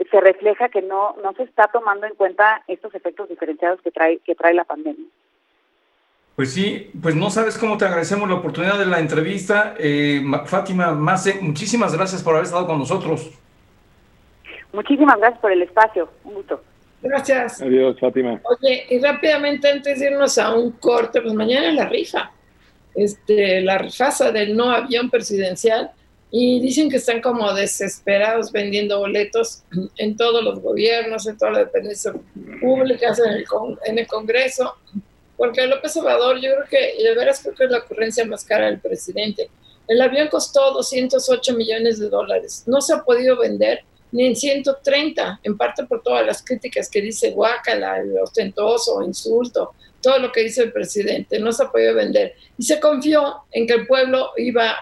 se 0.09 0.19
refleja 0.19 0.69
que 0.69 0.81
no 0.81 1.15
no 1.23 1.33
se 1.33 1.43
está 1.43 1.67
tomando 1.67 2.05
en 2.07 2.15
cuenta 2.15 2.63
estos 2.67 2.93
efectos 2.95 3.29
diferenciados 3.29 3.81
que 3.81 3.91
trae 3.91 4.19
que 4.19 4.35
trae 4.35 4.53
la 4.53 4.63
pandemia. 4.63 5.05
Pues 6.35 6.51
sí, 6.51 6.89
pues 6.99 7.15
no 7.15 7.29
sabes 7.29 7.59
cómo 7.59 7.77
te 7.77 7.85
agradecemos 7.85 8.27
la 8.27 8.35
oportunidad 8.35 8.79
de 8.79 8.87
la 8.87 8.99
entrevista. 8.99 9.75
Eh, 9.77 10.23
Fátima 10.45 10.93
Mase, 10.93 11.37
muchísimas 11.41 11.95
gracias 11.95 12.23
por 12.23 12.33
haber 12.33 12.45
estado 12.45 12.65
con 12.65 12.79
nosotros. 12.79 13.31
Muchísimas 14.71 15.17
gracias 15.17 15.39
por 15.39 15.51
el 15.51 15.61
espacio. 15.61 16.09
Un 16.23 16.33
gusto. 16.33 16.63
Gracias. 17.03 17.61
Adiós, 17.61 17.99
Fátima. 17.99 18.41
Oye, 18.43 18.85
y 18.89 18.99
rápidamente 18.99 19.69
antes 19.69 19.99
de 19.99 20.07
irnos 20.07 20.37
a 20.37 20.55
un 20.55 20.71
corte, 20.71 21.21
pues 21.21 21.33
mañana 21.33 21.67
es 21.67 21.75
la 21.75 21.89
rifa, 21.89 22.31
este, 22.95 23.61
la 23.61 23.77
rifasa 23.77 24.31
del 24.31 24.55
no 24.55 24.71
avión 24.71 25.09
presidencial, 25.09 25.91
y 26.31 26.59
dicen 26.61 26.89
que 26.89 26.95
están 26.97 27.21
como 27.21 27.53
desesperados 27.53 28.51
vendiendo 28.51 28.97
boletos 28.99 29.63
en 29.97 30.15
todos 30.15 30.43
los 30.43 30.61
gobiernos, 30.61 31.27
en 31.27 31.37
todas 31.37 31.55
las 31.55 31.65
dependencias 31.65 32.15
públicas, 32.61 33.19
en 33.19 33.33
el, 33.33 33.45
en 33.85 33.99
el 33.99 34.07
Congreso, 34.07 34.75
porque 35.35 35.67
López 35.67 35.95
Obrador 35.97 36.37
yo 36.37 36.53
creo 36.55 36.65
que, 36.69 37.03
de 37.03 37.15
veras 37.15 37.41
creo 37.41 37.53
que 37.53 37.65
es 37.65 37.69
la 37.69 37.79
ocurrencia 37.79 38.25
más 38.25 38.45
cara 38.45 38.67
del 38.67 38.79
presidente. 38.79 39.49
El 39.87 40.01
avión 40.01 40.29
costó 40.29 40.71
208 40.71 41.53
millones 41.53 41.99
de 41.99 42.07
dólares. 42.07 42.63
No 42.65 42.79
se 42.79 42.93
ha 42.93 43.03
podido 43.03 43.37
vender 43.37 43.83
ni 44.13 44.27
en 44.27 44.35
130, 44.35 45.39
en 45.43 45.57
parte 45.57 45.85
por 45.85 46.01
todas 46.03 46.25
las 46.25 46.45
críticas 46.45 46.89
que 46.89 47.01
dice 47.01 47.31
Guacala, 47.31 47.99
el 47.99 48.15
ostentoso, 48.19 49.01
insulto, 49.03 49.71
todo 50.01 50.19
lo 50.19 50.31
que 50.31 50.43
dice 50.43 50.63
el 50.63 50.71
presidente. 50.71 51.39
No 51.39 51.51
se 51.51 51.63
ha 51.63 51.71
podido 51.71 51.95
vender. 51.95 52.35
Y 52.57 52.63
se 52.63 52.79
confió 52.79 53.37
en 53.51 53.65
que 53.65 53.73
el 53.73 53.87
pueblo 53.87 54.29
iba 54.37 54.75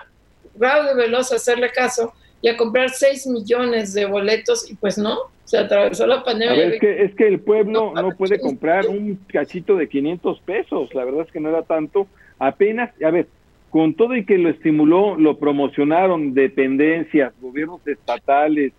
raudo 0.59 0.91
y 0.91 0.95
veloz 0.97 1.31
a 1.31 1.37
hacerle 1.37 1.71
caso 1.71 2.13
y 2.41 2.49
a 2.49 2.57
comprar 2.57 2.89
6 2.89 3.27
millones 3.27 3.93
de 3.93 4.05
boletos 4.05 4.69
y 4.69 4.75
pues 4.75 4.97
no, 4.97 5.17
se 5.45 5.57
atravesó 5.57 6.05
la 6.05 6.23
pandemia. 6.25 6.55
Ver, 6.55 6.73
es, 6.73 6.79
que, 6.81 7.03
es 7.03 7.15
que 7.15 7.27
el 7.27 7.39
pueblo 7.39 7.93
no, 7.95 8.09
puede 8.17 8.39
comprar 8.41 8.87
un 8.87 9.17
cachito 9.27 9.77
de 9.77 9.87
500 9.87 10.41
pesos, 10.41 10.93
la 10.93 11.05
verdad 11.05 11.21
es 11.25 11.31
que 11.31 11.39
no 11.39 11.49
era 11.49 11.61
tanto, 11.63 12.07
apenas, 12.37 12.91
a 13.01 13.11
ver, 13.11 13.27
con 13.69 13.93
todo 13.93 14.13
y 14.15 14.25
que 14.25 14.37
lo 14.37 14.49
estimuló, 14.49 15.15
lo 15.15 15.37
promocionaron 15.37 16.33
dependencias, 16.33 17.31
gobiernos 17.39 17.87
estatales, 17.87 18.73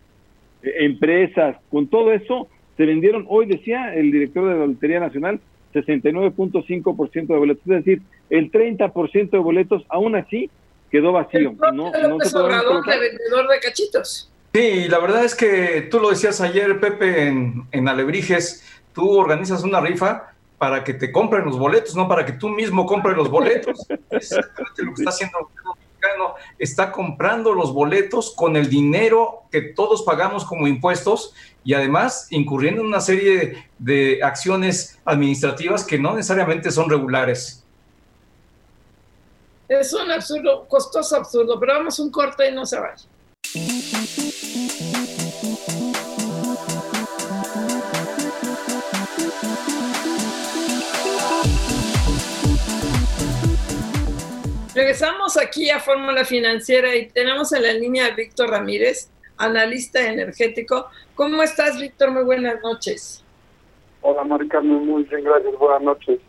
empresas, 0.62 1.56
con 1.70 1.88
todo 1.88 2.12
eso 2.12 2.48
se 2.76 2.86
vendieron, 2.86 3.26
hoy 3.28 3.46
decía 3.46 3.94
el 3.94 4.10
director 4.10 4.48
de 4.48 4.58
la 4.58 4.66
Lotería 4.66 5.00
Nacional, 5.00 5.40
69.5% 5.74 7.26
de 7.26 7.36
boletos, 7.36 7.62
es 7.66 7.84
decir, 7.84 8.02
el 8.30 8.50
30% 8.50 9.30
de 9.30 9.38
boletos 9.38 9.84
aún 9.88 10.16
así 10.16 10.50
quedó 10.90 11.12
vacío. 11.12 11.54
no, 11.72 11.72
no 11.72 11.90
de 11.90 12.98
vendedor 12.98 13.48
de 13.48 13.60
cachitos. 13.60 14.30
Sí, 14.54 14.86
la 14.88 14.98
verdad 14.98 15.24
es 15.24 15.34
que 15.34 15.88
tú 15.90 15.98
lo 15.98 16.10
decías 16.10 16.40
ayer, 16.42 16.78
Pepe, 16.78 17.28
en, 17.28 17.64
en 17.72 17.88
Alebrijes, 17.88 18.64
tú 18.94 19.10
organizas 19.18 19.64
una 19.64 19.80
rifa 19.80 20.34
para 20.58 20.84
que 20.84 20.94
te 20.94 21.10
compren 21.10 21.46
los 21.46 21.58
boletos, 21.58 21.96
no 21.96 22.06
para 22.06 22.26
que 22.26 22.32
tú 22.32 22.50
mismo 22.50 22.84
compres 22.86 23.16
los 23.16 23.30
boletos. 23.30 23.86
exactamente 24.10 24.82
lo 24.82 24.94
que 24.94 25.02
está 25.02 25.10
haciendo 25.10 25.38
el 25.38 25.44
gobierno 25.46 25.81
Está 26.58 26.92
comprando 26.92 27.52
los 27.52 27.72
boletos 27.72 28.34
con 28.34 28.56
el 28.56 28.68
dinero 28.68 29.42
que 29.50 29.60
todos 29.62 30.02
pagamos 30.02 30.44
como 30.44 30.66
impuestos 30.66 31.34
y 31.64 31.74
además 31.74 32.26
incurriendo 32.30 32.80
en 32.80 32.88
una 32.88 33.00
serie 33.00 33.68
de 33.78 34.20
acciones 34.22 34.98
administrativas 35.04 35.84
que 35.84 35.98
no 35.98 36.14
necesariamente 36.14 36.70
son 36.70 36.90
regulares. 36.90 37.64
Es 39.68 39.92
un 39.92 40.10
absurdo, 40.10 40.66
costoso 40.68 41.16
absurdo, 41.16 41.58
pero 41.58 41.74
vamos 41.74 41.98
un 41.98 42.10
corte 42.10 42.48
y 42.48 42.54
no 42.54 42.66
se 42.66 42.78
vaya. 42.78 43.04
Regresamos 54.92 55.38
aquí 55.38 55.70
a 55.70 55.80
Fórmula 55.80 56.22
Financiera 56.22 56.94
y 56.94 57.06
tenemos 57.06 57.50
en 57.54 57.62
la 57.62 57.72
línea 57.72 58.08
a 58.08 58.10
Víctor 58.10 58.50
Ramírez, 58.50 59.08
analista 59.38 60.06
energético. 60.06 60.90
¿Cómo 61.14 61.42
estás, 61.42 61.80
Víctor? 61.80 62.10
Muy 62.10 62.24
buenas 62.24 62.60
noches. 62.60 63.24
Hola, 64.02 64.22
Marica, 64.22 64.60
muy 64.60 65.04
bien, 65.04 65.24
gracias. 65.24 65.54
Buenas 65.58 65.80
noches. 65.80 66.20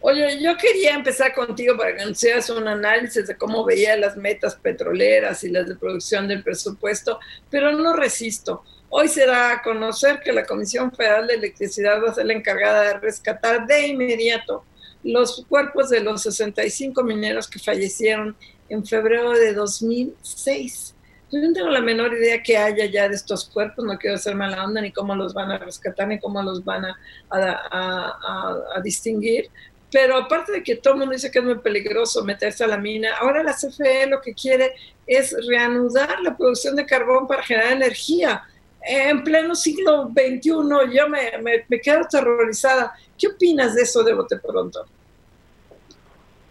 Oye, 0.00 0.40
yo 0.40 0.56
quería 0.56 0.94
empezar 0.94 1.34
contigo 1.34 1.76
para 1.76 1.96
que 1.96 2.04
nos 2.04 2.12
hicieras 2.12 2.48
un 2.50 2.68
análisis 2.68 3.26
de 3.26 3.36
cómo 3.36 3.64
veía 3.64 3.96
las 3.96 4.16
metas 4.16 4.54
petroleras 4.54 5.42
y 5.42 5.50
las 5.50 5.68
de 5.68 5.74
producción 5.74 6.28
del 6.28 6.44
presupuesto, 6.44 7.18
pero 7.50 7.72
no 7.72 7.96
resisto. 7.96 8.62
Hoy 8.88 9.08
se 9.08 9.26
da 9.26 9.50
a 9.50 9.62
conocer 9.62 10.20
que 10.20 10.32
la 10.32 10.46
Comisión 10.46 10.92
Federal 10.92 11.26
de 11.26 11.34
Electricidad 11.34 12.00
va 12.00 12.10
a 12.10 12.14
ser 12.14 12.26
la 12.26 12.34
encargada 12.34 12.82
de 12.82 13.00
rescatar 13.00 13.66
de 13.66 13.88
inmediato 13.88 14.64
los 15.04 15.44
cuerpos 15.48 15.90
de 15.90 16.00
los 16.00 16.22
65 16.22 17.02
mineros 17.04 17.48
que 17.48 17.58
fallecieron 17.58 18.36
en 18.68 18.84
febrero 18.84 19.30
de 19.32 19.52
2006. 19.52 20.94
Yo 21.30 21.40
no 21.40 21.52
tengo 21.52 21.68
la 21.68 21.80
menor 21.80 22.12
idea 22.14 22.42
que 22.42 22.56
haya 22.56 22.86
ya 22.86 23.08
de 23.08 23.14
estos 23.14 23.48
cuerpos, 23.48 23.84
no 23.84 23.98
quiero 23.98 24.16
hacer 24.16 24.34
mala 24.34 24.64
onda, 24.64 24.80
ni 24.80 24.92
cómo 24.92 25.14
los 25.14 25.34
van 25.34 25.50
a 25.50 25.58
rescatar, 25.58 26.08
ni 26.08 26.18
cómo 26.18 26.42
los 26.42 26.64
van 26.64 26.84
a, 26.84 26.96
a 27.30 28.80
distinguir, 28.82 29.50
pero 29.94 30.16
aparte 30.16 30.50
de 30.50 30.64
que 30.64 30.74
todo 30.74 30.96
mundo 30.96 31.12
dice 31.12 31.30
que 31.30 31.38
es 31.38 31.44
muy 31.44 31.58
peligroso 31.60 32.24
meterse 32.24 32.64
a 32.64 32.66
la 32.66 32.76
mina, 32.76 33.14
ahora 33.14 33.44
la 33.44 33.54
CFE 33.54 34.08
lo 34.08 34.20
que 34.20 34.34
quiere 34.34 34.74
es 35.06 35.36
reanudar 35.46 36.20
la 36.20 36.36
producción 36.36 36.74
de 36.74 36.84
carbón 36.84 37.28
para 37.28 37.44
generar 37.44 37.74
energía. 37.74 38.42
En 38.86 39.24
pleno 39.24 39.54
siglo 39.54 40.08
XXI 40.08 40.50
yo 40.92 41.08
me, 41.08 41.64
me, 41.68 41.80
quedo 41.80 42.00
aterrorizada. 42.00 42.92
¿Qué 43.18 43.28
opinas 43.28 43.74
de 43.74 43.82
eso 43.82 44.02
de 44.02 44.14
bote 44.14 44.36
pronto? 44.38 44.84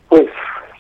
Pues 0.10 0.30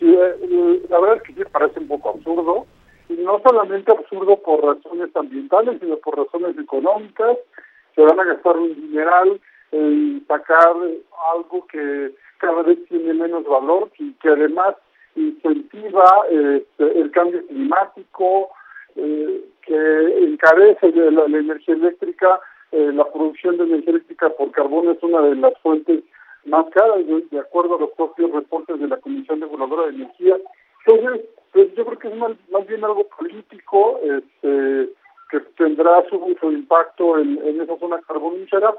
eh, 0.01 0.81
la 0.89 0.99
verdad 0.99 1.17
es 1.17 1.23
que 1.23 1.33
sí 1.33 1.41
parece 1.51 1.79
un 1.79 1.87
poco 1.87 2.09
absurdo, 2.09 2.65
y 3.09 3.13
no 3.13 3.39
solamente 3.45 3.91
absurdo 3.91 4.37
por 4.37 4.63
razones 4.63 5.15
ambientales, 5.15 5.79
sino 5.79 5.97
por 5.97 6.17
razones 6.17 6.57
económicas. 6.57 7.37
Se 7.95 8.01
van 8.01 8.19
a 8.19 8.23
gastar 8.23 8.57
un 8.57 8.73
dineral 8.73 9.39
en 9.71 10.25
sacar 10.27 10.73
algo 11.35 11.67
que 11.67 12.11
cada 12.37 12.63
vez 12.63 12.79
tiene 12.89 13.13
menos 13.13 13.45
valor 13.45 13.91
y 13.99 14.13
que 14.13 14.29
además 14.29 14.75
incentiva 15.15 16.05
este, 16.29 16.99
el 16.99 17.11
cambio 17.11 17.45
climático, 17.47 18.49
eh, 18.95 19.45
que 19.61 20.23
encarece 20.23 20.91
la, 20.91 21.25
energía 21.25 21.75
eléctrica, 21.75 22.39
eh, 22.71 22.91
la 22.93 23.05
producción 23.11 23.57
de 23.57 23.63
energía 23.63 23.91
eléctrica 23.91 24.29
por 24.29 24.51
carbón 24.51 24.89
es 24.89 25.01
una 25.03 25.21
de 25.21 25.35
las 25.35 25.53
fuentes 25.61 26.03
más 26.45 26.65
caras, 26.71 26.99
de, 27.07 27.39
acuerdo 27.39 27.77
a 27.77 27.81
los 27.81 27.91
propios 27.91 28.31
reportes 28.31 28.79
de 28.79 28.87
la 28.87 28.97
Comisión 28.97 29.39
Reguladora 29.39 29.87
de 29.87 29.95
Energía. 29.95 30.37
Entonces, 30.85 31.25
pues 31.51 31.73
yo 31.75 31.85
creo 31.85 31.99
que 31.99 32.07
es 32.09 32.15
más, 32.15 32.67
bien 32.67 32.83
algo 32.83 33.07
político 33.17 33.99
este, 34.03 34.89
que 35.29 35.39
tendrá 35.57 36.03
su, 36.09 36.35
su 36.39 36.51
impacto 36.51 37.17
en, 37.19 37.39
en 37.45 37.61
esa 37.61 37.77
zona 37.77 38.01
carbonífera 38.05 38.73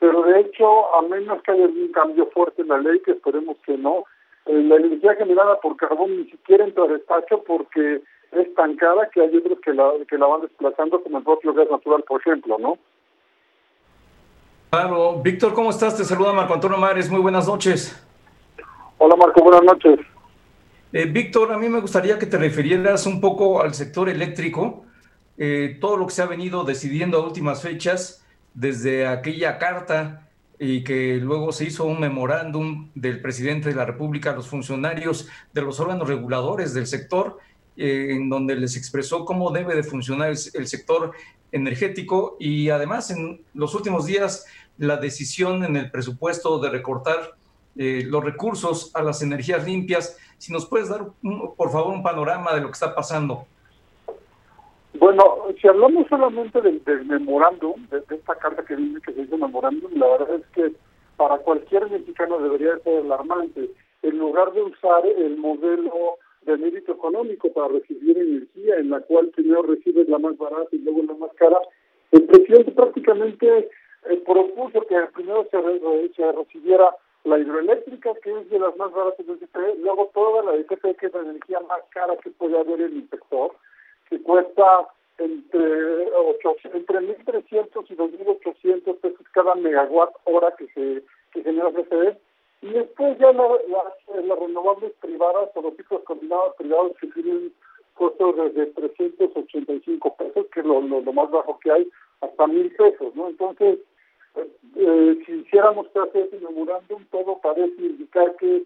pero 0.00 0.22
de 0.22 0.40
hecho, 0.40 0.94
a 0.96 1.02
menos 1.02 1.42
que 1.42 1.52
haya 1.52 1.66
un 1.66 1.92
cambio 1.92 2.26
fuerte 2.32 2.62
en 2.62 2.68
la 2.68 2.78
ley, 2.78 3.00
que 3.00 3.12
esperemos 3.12 3.58
que 3.66 3.76
no, 3.76 4.04
eh, 4.46 4.54
la 4.54 4.76
energía 4.76 5.14
generada 5.14 5.60
por 5.60 5.76
carbón 5.76 6.16
ni 6.16 6.24
siquiera 6.30 6.64
entra 6.64 6.84
a 6.84 6.88
despacho 6.88 7.44
porque 7.46 8.00
es 8.32 8.54
tan 8.54 8.76
cara 8.76 9.08
que 9.12 9.20
hay 9.20 9.36
otros 9.36 9.58
que 9.64 9.72
la, 9.72 9.90
que 10.08 10.18
la 10.18 10.26
van 10.26 10.42
desplazando, 10.42 11.02
como 11.02 11.18
el 11.18 11.24
propio 11.24 11.52
gas 11.54 11.68
natural, 11.70 12.04
por 12.06 12.20
ejemplo, 12.20 12.58
¿no? 12.58 12.78
Claro. 14.70 15.20
Víctor, 15.20 15.52
¿cómo 15.52 15.70
estás? 15.70 15.96
Te 15.96 16.04
saluda 16.04 16.32
Marco 16.32 16.54
Antonio 16.54 16.78
Mares. 16.78 17.10
Muy 17.10 17.20
buenas 17.20 17.48
noches. 17.48 18.00
Hola, 18.98 19.16
Marco. 19.16 19.42
Buenas 19.42 19.64
noches. 19.64 19.98
Eh, 20.92 21.06
Víctor, 21.06 21.52
a 21.52 21.58
mí 21.58 21.68
me 21.68 21.80
gustaría 21.80 22.18
que 22.18 22.26
te 22.26 22.38
refirieras 22.38 23.06
un 23.06 23.20
poco 23.20 23.62
al 23.62 23.74
sector 23.74 24.08
eléctrico, 24.08 24.84
eh, 25.38 25.78
todo 25.80 25.96
lo 25.96 26.06
que 26.06 26.12
se 26.12 26.22
ha 26.22 26.26
venido 26.26 26.64
decidiendo 26.64 27.18
a 27.18 27.24
últimas 27.24 27.62
fechas 27.62 28.26
desde 28.54 29.06
aquella 29.06 29.58
carta 29.58 30.28
y 30.58 30.84
que 30.84 31.16
luego 31.16 31.52
se 31.52 31.64
hizo 31.64 31.84
un 31.84 32.00
memorándum 32.00 32.90
del 32.94 33.22
presidente 33.22 33.70
de 33.70 33.74
la 33.74 33.86
República 33.86 34.32
a 34.32 34.34
los 34.34 34.48
funcionarios 34.48 35.28
de 35.52 35.62
los 35.62 35.80
órganos 35.80 36.08
reguladores 36.08 36.74
del 36.74 36.86
sector, 36.86 37.38
eh, 37.76 38.08
en 38.10 38.28
donde 38.28 38.56
les 38.56 38.76
expresó 38.76 39.24
cómo 39.24 39.50
debe 39.50 39.74
de 39.74 39.82
funcionar 39.82 40.30
el, 40.30 40.66
sector 40.66 41.12
energético 41.52 42.36
y 42.38 42.70
además 42.70 43.10
en 43.10 43.42
los 43.54 43.74
últimos 43.74 44.06
días 44.06 44.46
la 44.78 44.96
decisión 44.96 45.64
en 45.64 45.76
el 45.76 45.90
presupuesto 45.90 46.58
de 46.58 46.70
recortar 46.70 47.34
eh, 47.76 48.02
los 48.06 48.24
recursos 48.24 48.90
a 48.94 49.02
las 49.02 49.22
energías 49.22 49.64
limpias. 49.66 50.18
Si 50.38 50.52
nos 50.52 50.66
puedes 50.66 50.88
dar, 50.88 51.06
por 51.56 51.70
favor, 51.70 51.94
un 51.94 52.02
panorama 52.02 52.54
de 52.54 52.60
lo 52.60 52.66
que 52.68 52.72
está 52.72 52.94
pasando. 52.94 53.46
Bueno, 54.94 55.22
si 55.60 55.68
hablamos 55.68 56.06
solamente 56.08 56.60
del, 56.60 56.82
memorándum, 57.06 57.86
de, 57.88 58.02
esta 58.14 58.34
carta 58.34 58.64
que 58.64 58.76
dice 58.76 59.00
que 59.00 59.12
se 59.12 59.22
dice 59.22 59.36
memorándum, 59.36 59.92
la 59.94 60.06
verdad 60.08 60.34
es 60.34 60.46
que 60.48 60.72
para 61.16 61.38
cualquier 61.38 61.88
mexicano 61.90 62.38
debería 62.38 62.78
ser 62.78 63.04
alarmante. 63.04 63.70
En 64.02 64.18
lugar 64.18 64.52
de 64.52 64.62
usar 64.62 65.06
el 65.06 65.36
modelo 65.36 66.18
de 66.42 66.56
mérito 66.56 66.92
económico 66.92 67.52
para 67.52 67.68
recibir 67.68 68.18
energía, 68.18 68.76
en 68.76 68.90
la 68.90 69.00
cual 69.00 69.28
primero 69.28 69.62
recibes 69.62 70.08
la 70.08 70.18
más 70.18 70.36
barata 70.38 70.68
y 70.72 70.78
luego 70.78 71.02
la 71.02 71.14
más 71.14 71.32
cara, 71.34 71.58
el 72.12 72.24
presidente 72.24 72.72
prácticamente 72.72 73.68
eh, 74.08 74.16
propuso 74.26 74.80
que 74.86 74.96
primero 75.14 75.46
se, 75.50 76.32
recibiera 76.32 76.96
la 77.24 77.38
hidroeléctrica, 77.38 78.14
que 78.22 78.40
es 78.40 78.50
de 78.50 78.58
las 78.58 78.76
más 78.76 78.90
baratas 78.92 79.26
del 79.26 79.38
CFE, 79.38 79.76
luego 79.80 80.10
toda 80.14 80.42
la 80.44 80.52
de 80.52 80.64
que 80.64 81.06
es 81.06 81.14
la 81.14 81.20
energía 81.20 81.60
más 81.60 81.82
cara 81.90 82.16
que 82.16 82.30
puede 82.30 82.58
haber 82.58 82.80
en 82.80 82.96
el 82.96 83.10
sector, 83.10 83.52
que 84.08 84.20
cuesta 84.22 84.88
entre, 85.18 86.04
entre 86.72 86.98
1.300 86.98 87.84
y 87.90 87.94
2.800 87.94 88.96
pesos 89.00 89.26
cada 89.32 89.54
megawatt 89.54 90.14
hora 90.24 90.54
que 90.56 90.66
se 90.68 91.04
que 91.32 91.42
genera 91.42 91.70
CFE. 91.70 92.16
Y 92.62 92.68
después 92.68 93.18
ya 93.18 93.32
las 93.32 94.38
renovables 94.38 94.92
privadas 95.00 95.50
o 95.54 95.62
los 95.62 95.76
ciclos 95.76 96.02
combinados 96.02 96.54
privados 96.56 96.92
que 97.00 97.06
tienen 97.08 97.52
costos 97.94 98.36
desde 98.36 98.66
385 98.66 100.16
pesos, 100.16 100.46
que 100.52 100.60
es 100.60 100.66
lo, 100.66 100.80
lo, 100.80 101.12
más 101.12 101.30
bajo 101.30 101.58
que 101.58 101.70
hay, 101.70 101.88
hasta 102.20 102.46
mil 102.46 102.74
pesos, 102.74 103.14
¿no? 103.14 103.28
Entonces, 103.28 103.78
eh, 104.76 105.18
si 105.26 105.32
hiciéramos 105.32 105.88
caso 105.88 106.10
de 106.14 106.22
ese 106.22 106.38
memorándum, 106.38 107.04
todo 107.10 107.38
parece 107.42 107.80
indicar 107.80 108.36
que 108.36 108.64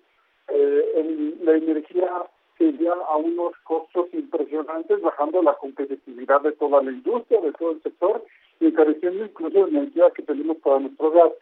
eh, 0.49 1.35
la 1.43 1.57
energía 1.57 2.11
sería 2.59 2.93
a 2.93 3.17
unos 3.17 3.57
costos 3.65 4.07
impresionantes, 4.13 5.01
bajando 5.01 5.43
la 5.43 5.55
competitividad 5.55 6.41
de 6.43 6.53
toda 6.53 6.83
la 6.83 6.91
industria, 6.91 7.41
de 7.41 7.53
todo 7.53 7.73
el 7.73 7.83
sector, 7.83 8.25
y 8.61 8.67
encareciendo 8.67 9.25
incluso 9.25 9.67
la 9.67 9.81
energía 9.81 10.11
que 10.11 10.23
tenemos 10.23 10.59
para 10.59 10.81
nuestro 10.81 11.11
gas. 11.11 11.33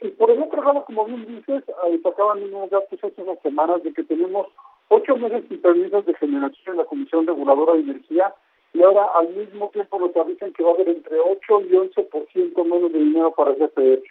Y 0.00 0.08
por 0.08 0.30
el 0.30 0.42
otro 0.42 0.62
lado, 0.62 0.84
como 0.84 1.06
bien 1.06 1.26
dices, 1.26 1.64
sacaban 2.02 2.42
unos 2.42 2.70
datos 2.70 3.02
hace 3.02 3.22
unas 3.22 3.40
semanas 3.40 3.82
de 3.82 3.92
que 3.92 4.04
tenemos 4.04 4.48
ocho 4.88 5.16
meses 5.16 5.44
sin 5.48 5.60
permisos 5.60 6.04
de 6.06 6.14
generación 6.14 6.74
en 6.74 6.76
la 6.78 6.84
Comisión 6.84 7.26
Reguladora 7.26 7.74
de 7.74 7.80
Energía 7.80 8.34
y 8.72 8.82
ahora 8.82 9.06
al 9.14 9.28
mismo 9.30 9.70
tiempo 9.70 9.98
nos 9.98 10.14
avisan 10.16 10.52
que 10.52 10.62
va 10.62 10.70
a 10.70 10.74
haber 10.74 10.90
entre 10.90 11.18
8 11.18 11.60
y 11.62 11.72
11% 11.72 12.64
menos 12.64 12.92
de 12.92 12.98
dinero 12.98 13.32
para 13.32 13.54
CFE. 13.54 14.02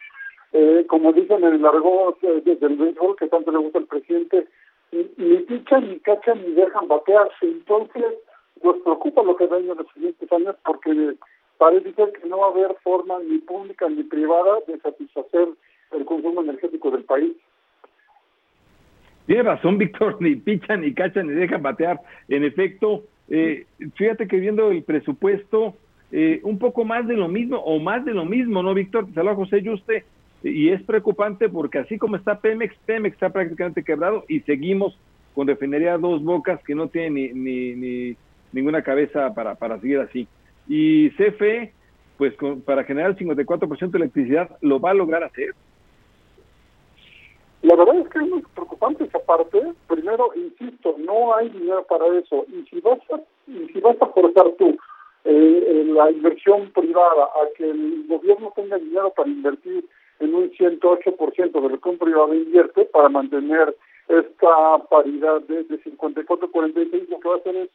Eh, 0.53 0.85
como 0.87 1.13
dicen 1.13 1.43
en 1.43 1.53
el 1.53 1.65
argot 1.65 2.17
eh, 2.23 2.41
desde 2.43 2.65
el 2.65 2.75
béisbol, 2.77 3.15
que 3.17 3.27
tanto 3.27 3.51
le 3.51 3.59
gusta 3.59 3.79
al 3.79 3.85
presidente, 3.85 4.47
ni 4.91 5.37
pichan, 5.39 5.89
ni 5.89 5.99
cachan, 5.99 6.41
ni 6.41 6.53
dejan 6.53 6.87
batearse. 6.87 7.45
Entonces, 7.45 8.05
nos 8.63 8.77
preocupa 8.77 9.21
lo 9.21 9.35
que 9.35 9.47
venga 9.47 9.73
en 9.73 9.77
los 9.77 9.91
siguientes 9.93 10.31
años 10.31 10.55
porque 10.65 11.15
parece 11.57 11.93
ser 11.93 12.11
que 12.13 12.27
no 12.27 12.39
va 12.39 12.47
a 12.47 12.49
haber 12.49 12.75
forma 12.83 13.19
ni 13.19 13.37
pública 13.39 13.87
ni 13.89 14.03
privada 14.03 14.59
de 14.67 14.79
satisfacer 14.79 15.49
el 15.91 16.05
consumo 16.05 16.41
energético 16.41 16.91
del 16.91 17.03
país. 17.03 17.33
Tiene 19.25 19.43
razón, 19.43 19.77
Víctor, 19.79 20.17
ni 20.19 20.35
pichan, 20.35 20.81
ni 20.81 20.93
cachan, 20.93 21.27
ni 21.27 21.33
dejan 21.33 21.61
batear. 21.61 21.99
En 22.27 22.43
efecto, 22.43 23.03
eh, 23.29 23.65
fíjate 23.95 24.27
que 24.27 24.39
viendo 24.39 24.71
el 24.71 24.83
presupuesto, 24.83 25.75
eh, 26.11 26.39
un 26.43 26.59
poco 26.59 26.85
más 26.85 27.07
de 27.07 27.15
lo 27.15 27.27
mismo, 27.27 27.57
o 27.57 27.79
más 27.79 28.05
de 28.05 28.13
lo 28.13 28.25
mismo, 28.25 28.61
¿no, 28.61 28.73
Víctor? 28.73 29.07
Saludos, 29.13 29.37
José 29.37 29.61
Yuste. 29.61 30.05
Y 30.43 30.69
es 30.69 30.83
preocupante 30.83 31.49
porque 31.49 31.79
así 31.79 31.97
como 31.97 32.17
está 32.17 32.39
Pemex, 32.39 32.75
Pemex 32.85 33.15
está 33.15 33.31
prácticamente 33.31 33.83
quebrado 33.83 34.25
y 34.27 34.41
seguimos 34.41 34.95
con 35.33 35.47
refinería 35.47 35.97
Dos 35.97 36.23
Bocas 36.23 36.63
que 36.63 36.75
no 36.75 36.87
tiene 36.87 37.31
ni, 37.33 37.73
ni, 37.73 38.15
ninguna 38.51 38.83
cabeza 38.83 39.33
para, 39.33 39.55
para 39.55 39.79
seguir 39.79 39.99
así. 39.99 40.27
Y 40.67 41.09
CFE, 41.11 41.73
pues 42.17 42.33
para 42.63 42.83
generar 42.83 43.11
el 43.11 43.17
54% 43.17 43.89
de 43.89 43.97
electricidad, 43.97 44.49
¿lo 44.61 44.79
va 44.79 44.91
a 44.91 44.93
lograr 44.93 45.23
hacer? 45.23 45.55
La 47.65 47.75
verdad 47.75 47.97
es 47.97 48.09
que 48.09 48.19
es 48.19 48.29
muy 48.29 48.43
preocupante 48.53 49.05
esa 49.05 49.17
parte. 49.17 49.59
Primero, 49.87 50.29
insisto, 50.35 50.95
no 50.99 51.35
hay 51.35 51.49
dinero 51.49 51.83
para 51.89 52.05
eso. 52.15 52.45
Y 52.47 52.63
si 52.69 52.79
vas 52.79 52.99
a, 53.11 53.19
y 53.47 53.65
si 53.73 53.79
vas 53.79 53.99
a 53.99 54.05
forzar 54.05 54.51
tú 54.59 54.77
eh, 55.23 55.83
la 55.87 56.11
inversión 56.11 56.69
privada 56.75 57.23
a 57.23 57.49
que 57.57 57.67
el 57.67 58.05
gobierno 58.07 58.53
tenga 58.55 58.77
dinero 58.77 59.11
para 59.15 59.29
invertir 59.29 59.83
en 60.19 60.35
un 60.35 60.51
108% 60.51 61.51
de 61.51 61.69
lo 61.69 61.79
que 61.81 61.89
un 61.89 61.97
privado 61.97 62.35
invierte 62.35 62.85
para 62.85 63.09
mantener 63.09 63.75
esta 64.09 64.77
paridad 64.87 65.41
de, 65.41 65.67
54-46, 65.67 67.09
lo 67.09 67.19
que 67.19 67.27
va 67.27 67.33
a 67.33 67.37
hacer 67.39 67.55
es 67.55 67.69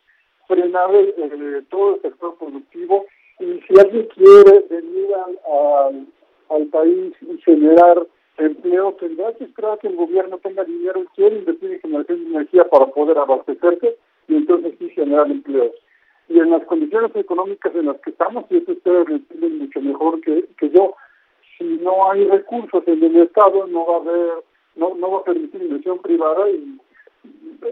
frenar 0.46 0.94
eh, 0.94 1.62
todo 1.68 1.96
el 1.96 2.02
sector 2.02 2.36
productivo 2.38 3.06
y 3.40 3.60
si 3.66 3.80
alguien 3.80 4.06
quiere 4.14 4.64
venir 4.70 5.08
al, 5.16 6.06
al 6.48 6.66
país 6.66 7.12
y 7.22 7.38
generar 7.38 8.06
empleo, 8.46 8.92
tendrá 8.94 9.32
que 9.34 9.44
esperar 9.44 9.78
que 9.78 9.88
el 9.88 9.96
gobierno 9.96 10.38
tenga 10.38 10.64
dinero 10.64 11.02
y 11.02 11.06
quiere 11.16 11.38
invertir 11.38 11.72
en 11.72 11.80
generación 11.80 12.24
de 12.24 12.30
energía 12.30 12.64
para 12.68 12.86
poder 12.86 13.18
abastecerse 13.18 13.96
y 14.28 14.36
entonces 14.36 14.74
sí 14.78 14.88
generar 14.90 15.30
empleos. 15.30 15.72
Y 16.28 16.38
en 16.38 16.50
las 16.50 16.64
condiciones 16.64 17.10
económicas 17.16 17.74
en 17.74 17.86
las 17.86 18.00
que 18.00 18.10
estamos, 18.10 18.44
y 18.50 18.58
eso 18.58 18.72
ustedes 18.72 19.08
lo 19.08 19.16
entienden 19.16 19.58
mucho 19.58 19.80
mejor 19.80 20.20
que, 20.20 20.46
que 20.58 20.70
yo, 20.70 20.94
si 21.58 21.64
no 21.64 22.10
hay 22.10 22.24
recursos 22.28 22.82
en 22.86 23.02
el 23.02 23.16
Estado, 23.16 23.66
no 23.66 23.86
va 23.86 23.94
a 23.94 24.00
haber, 24.00 24.44
no, 24.76 24.94
no 24.94 25.10
va 25.10 25.18
a 25.18 25.24
permitir 25.24 25.62
inversión 25.62 25.98
privada 25.98 26.48
y 26.50 26.78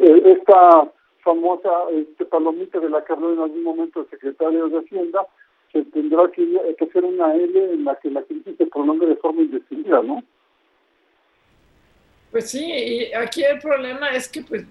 eh, 0.00 0.22
esta 0.38 0.90
famosa 1.22 1.70
este, 1.92 2.24
palomita 2.24 2.80
de 2.80 2.90
la 2.90 3.04
que 3.04 3.12
habló 3.12 3.32
en 3.32 3.40
algún 3.40 3.62
momento 3.62 4.00
el 4.00 4.10
secretario 4.10 4.68
de 4.68 4.78
Hacienda, 4.78 5.26
se 5.72 5.84
tendrá 5.84 6.28
que, 6.28 6.44
que 6.78 6.84
hacer 6.84 7.04
una 7.04 7.34
L 7.34 7.72
en 7.72 7.84
la 7.84 7.96
que 7.96 8.10
la 8.10 8.22
crisis 8.22 8.56
se 8.56 8.66
prolongue 8.66 9.06
de 9.06 9.16
forma 9.16 9.42
indefinida, 9.42 10.02
¿no? 10.02 10.22
Pues 12.30 12.50
sí, 12.50 12.64
y 12.64 13.12
aquí 13.14 13.42
el 13.42 13.58
problema 13.58 14.10
es 14.10 14.28
que 14.28 14.42
pues 14.42 14.64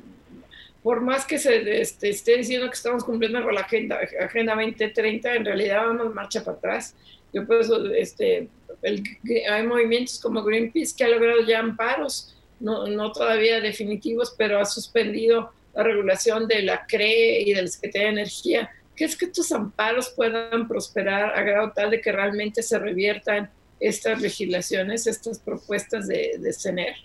por 0.87 1.01
más 1.01 1.25
que 1.25 1.37
se 1.37 1.81
este, 1.81 2.09
esté 2.09 2.37
diciendo 2.37 2.67
que 2.67 2.75
estamos 2.75 3.03
cumpliendo 3.03 3.43
con 3.43 3.53
la 3.53 3.59
agenda, 3.61 3.99
agenda 4.21 4.55
2030, 4.55 5.35
en 5.35 5.43
realidad 5.43 5.85
vamos 5.85 6.13
marcha 6.13 6.43
para 6.43 6.57
atrás. 6.57 6.95
Yo 7.33 7.45
pues, 7.45 7.69
este, 7.97 8.47
hay 8.83 9.67
movimientos 9.67 10.19
como 10.19 10.43
Greenpeace 10.43 10.95
que 10.95 11.03
ha 11.03 11.09
logrado 11.09 11.41
ya 11.45 11.59
amparos, 11.59 12.37
no, 12.59 12.87
no 12.87 13.11
todavía 13.11 13.59
definitivos, 13.59 14.33
pero 14.37 14.59
ha 14.59 14.65
suspendido 14.65 15.51
la 15.75 15.83
regulación 15.83 16.47
de 16.47 16.61
la 16.61 16.85
CRE 16.85 17.41
y 17.41 17.53
del 17.53 17.69
Secretaría 17.69 18.07
de 18.07 18.13
Energía. 18.13 18.69
¿Qué 18.95 19.03
es 19.03 19.17
que 19.17 19.25
estos 19.25 19.51
amparos 19.51 20.09
puedan 20.15 20.67
prosperar 20.67 21.37
a 21.37 21.43
grado 21.43 21.73
tal 21.75 21.91
de 21.91 21.99
que 21.99 22.11
realmente 22.11 22.63
se 22.63 22.79
reviertan 22.79 23.51
estas 23.79 24.21
legislaciones, 24.21 25.05
estas 25.05 25.37
propuestas 25.37 26.07
de, 26.07 26.37
de 26.39 26.53
CENER? 26.53 26.95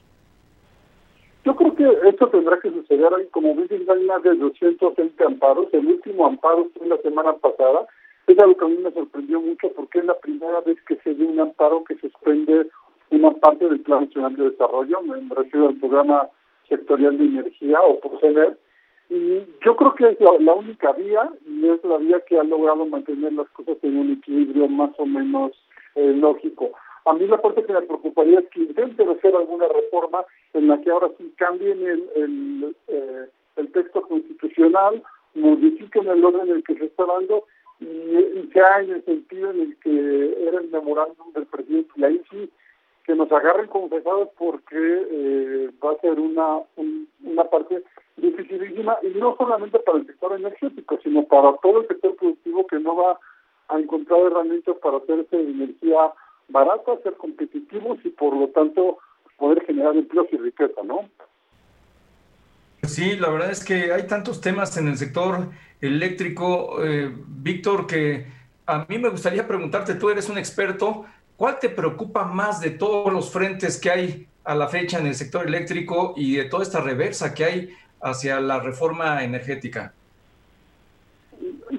Yo 1.45 1.57
creo 1.57 1.75
que 1.75 2.09
esto 2.09 2.29
tendrá 2.29 2.59
que 2.61 2.71
suceder. 2.71 3.11
Como 3.31 3.55
dicen, 3.55 3.85
hay 3.89 4.05
más 4.05 4.23
de 4.23 4.35
220 4.37 5.25
amparos. 5.25 5.69
El 5.73 5.87
último 5.87 6.27
amparo 6.27 6.69
fue 6.77 6.87
la 6.87 6.99
semana 6.99 7.33
pasada. 7.35 7.87
Es 8.27 8.39
algo 8.39 8.57
que 8.57 8.65
a 8.65 8.69
mí 8.69 8.77
me 8.77 8.93
sorprendió 8.93 9.41
mucho 9.41 9.73
porque 9.75 9.99
es 9.99 10.05
la 10.05 10.19
primera 10.21 10.61
vez 10.61 10.81
que 10.87 10.97
se 10.97 11.13
ve 11.13 11.25
un 11.25 11.41
amparo 11.41 11.83
que 11.85 11.97
suspende 11.97 12.69
una 13.11 13.33
parte 13.33 13.69
del 13.69 13.81
Plan 13.81 14.05
Nacional 14.05 14.37
de 14.37 14.51
Desarrollo. 14.51 15.03
Me 15.03 15.35
refiero 15.35 15.69
al 15.69 15.77
programa 15.77 16.29
sectorial 16.69 17.19
de 17.19 17.25
energía 17.25 17.83
o 17.83 17.99
PROCENER. 17.99 18.57
Y 19.11 19.45
yo 19.65 19.77
creo 19.77 19.95
que 19.95 20.09
es 20.11 20.21
la, 20.21 20.55
única 20.55 20.93
vía 20.93 21.29
y 21.47 21.69
es 21.69 21.85
la 21.85 21.99
vía 21.99 22.21
que 22.27 22.39
ha 22.39 22.45
logrado 22.45 22.87
mantener 22.87 23.33
las 23.33 23.49
cosas 23.51 23.77
en 23.83 23.99
un 23.99 24.13
equilibrio 24.13 24.69
más 24.69 24.91
o 24.97 25.05
menos 25.05 25.53
eh, 25.97 26.15
lógico. 26.15 26.71
A 27.05 27.13
mí 27.15 27.27
la 27.27 27.41
parte 27.41 27.65
que 27.65 27.73
me 27.73 27.83
preocuparía 27.83 28.41
es 28.41 28.49
que 28.51 28.61
intenten 28.61 29.09
hacer 29.09 29.35
alguna 29.35 29.67
reforma 29.69 30.25
en 30.55 30.69
la 30.69 30.81
que 30.81 30.91
ahora 30.91 31.11
sí 31.19 31.33
cambien 31.37 31.83
el, 31.87 32.11
el, 32.15 32.77
eh, 32.89 33.27
el 33.57 33.73
texto 33.73 34.03
constitucional, 34.03 35.03
modifiquen 35.35 36.09
el 36.09 36.25
orden 36.25 36.49
en 36.49 36.57
el 36.57 36.65
que 36.65 36.75
se 36.75 36.85
está 36.85 37.05
dando 37.07 37.45
y, 37.81 37.85
y 37.85 38.51
sea 38.53 38.81
en 38.83 38.93
el 38.93 39.05
sentido 39.05 39.51
en 39.51 39.61
el 39.61 39.77
que 39.79 40.47
era 40.47 40.61
el 40.61 40.69
memorándum 40.71 41.33
del 41.33 41.47
presidente. 41.47 41.91
Y 41.97 42.05
ahí 42.05 42.23
sí, 42.31 42.51
que 43.05 43.15
nos 43.15 43.31
agarren 43.33 43.67
confesados 43.67 44.29
porque 44.39 44.77
eh, 44.77 45.71
va 45.85 45.93
a 45.93 46.01
ser 46.01 46.21
una, 46.21 46.61
una 47.25 47.45
parte 47.45 47.83
dificilísima 48.17 48.99
y 49.03 49.19
no 49.19 49.37
solamente 49.37 49.79
para 49.81 49.99
el 49.99 50.07
sector 50.07 50.33
energético, 50.35 50.99
sino 51.03 51.25
para 51.25 51.57
todo 51.57 51.81
el 51.81 51.89
sector 51.89 52.15
productivo 52.17 52.67
que 52.67 52.79
no 52.79 52.97
va 52.97 53.19
a 53.69 53.79
encontrar 53.79 54.21
herramientas 54.21 54.77
para 54.83 54.99
hacerse 54.99 55.41
energía 55.41 56.13
barato, 56.53 57.01
ser 57.03 57.15
competitivos 57.15 57.99
y 58.05 58.11
por 58.11 58.37
lo 58.37 58.49
tanto 58.49 58.99
poder 59.37 59.65
generar 59.65 59.97
empleos 59.97 60.27
y 60.31 60.37
riqueza, 60.37 60.83
¿no? 60.85 61.09
Sí, 62.83 63.17
la 63.17 63.31
verdad 63.31 63.51
es 63.51 63.65
que 63.65 63.93
hay 63.93 64.07
tantos 64.07 64.41
temas 64.41 64.77
en 64.77 64.89
el 64.89 64.97
sector 64.97 65.49
eléctrico, 65.81 66.85
eh, 66.85 67.13
Víctor, 67.29 67.87
que 67.87 68.27
a 68.67 68.87
mí 68.89 68.99
me 68.99 69.09
gustaría 69.09 69.47
preguntarte, 69.47 69.95
tú 69.95 70.11
eres 70.11 70.29
un 70.29 70.39
experto, 70.39 71.05
¿cuál 71.37 71.59
te 71.59 71.69
preocupa 71.69 72.25
más 72.25 72.61
de 72.61 72.71
todos 72.71 73.13
los 73.13 73.33
frentes 73.33 73.81
que 73.81 73.91
hay 73.91 74.27
a 74.45 74.55
la 74.55 74.69
fecha 74.69 74.99
en 74.99 75.07
el 75.07 75.15
sector 75.15 75.47
eléctrico 75.47 76.15
y 76.17 76.37
de 76.37 76.45
toda 76.45 76.63
esta 76.63 76.81
reversa 76.81 77.35
que 77.35 77.45
hay 77.45 77.71
hacia 78.01 78.41
la 78.41 78.61
reforma 78.61 79.23
energética? 79.23 79.93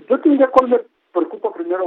Yo 0.09 0.19
tendría 0.19 0.47
cuál 0.47 0.85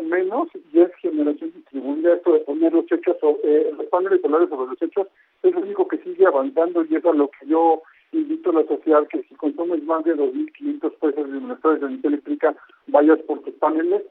menos 0.03 0.49
y 0.73 0.81
es 0.81 0.95
generación 0.97 1.53
distribuida, 1.55 2.15
esto 2.15 2.33
de 2.33 2.41
poner 2.41 2.73
los 2.73 2.91
hechos, 2.91 3.17
eh, 3.45 3.73
los 3.77 3.87
paneles 3.87 4.21
solares 4.21 4.49
sobre 4.49 4.71
los 4.71 4.83
hechos, 4.83 5.07
es 5.43 5.55
lo 5.55 5.61
único 5.61 5.89
que 5.89 5.99
sigue 5.99 6.27
avanzando 6.27 6.85
y 6.85 6.97
es 6.97 7.05
a 7.05 7.13
lo 7.13 7.29
que 7.29 7.47
yo 7.47 7.83
invito 8.13 8.51
a 8.51 8.55
la 8.55 8.67
sociedad 8.67 9.07
que 9.09 9.23
si 9.25 9.35
consumes 9.35 9.83
más 9.85 10.05
de 10.05 10.17
2.500 10.17 10.91
pesos 10.99 11.31
de 11.31 11.39
unidades 11.39 11.81
de 11.81 11.87
energía 11.87 12.09
eléctrica, 12.09 12.57
vayas 12.87 13.19
por 13.21 13.41
tus 13.41 13.55
paneles. 13.55 14.03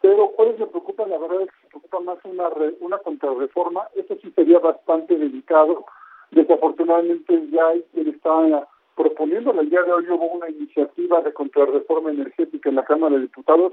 Pero 0.00 0.28
¿cuáles 0.30 0.58
me 0.58 0.66
preocupa? 0.66 1.06
La 1.06 1.18
verdad 1.18 1.42
es 1.42 1.48
que 1.48 1.56
me 1.64 1.68
preocupa 1.68 2.00
más 2.00 2.18
una, 2.24 2.48
una 2.80 2.98
contrarreforma. 2.98 3.82
Eso 3.94 4.16
sí 4.22 4.32
sería 4.34 4.58
bastante 4.58 5.16
delicado. 5.16 5.84
Desafortunadamente 6.30 7.48
ya 7.50 7.66
hay 7.68 7.84
quien 7.92 8.08
está 8.08 8.66
proponiendo, 8.96 9.52
el 9.58 9.70
día 9.70 9.82
de 9.82 9.92
hoy 9.92 10.04
hubo 10.10 10.26
una 10.26 10.48
iniciativa 10.50 11.20
de 11.22 11.32
contrarreforma 11.32 12.10
energética 12.10 12.68
en 12.68 12.76
la 12.76 12.84
Cámara 12.84 13.16
de 13.16 13.22
Diputados 13.22 13.72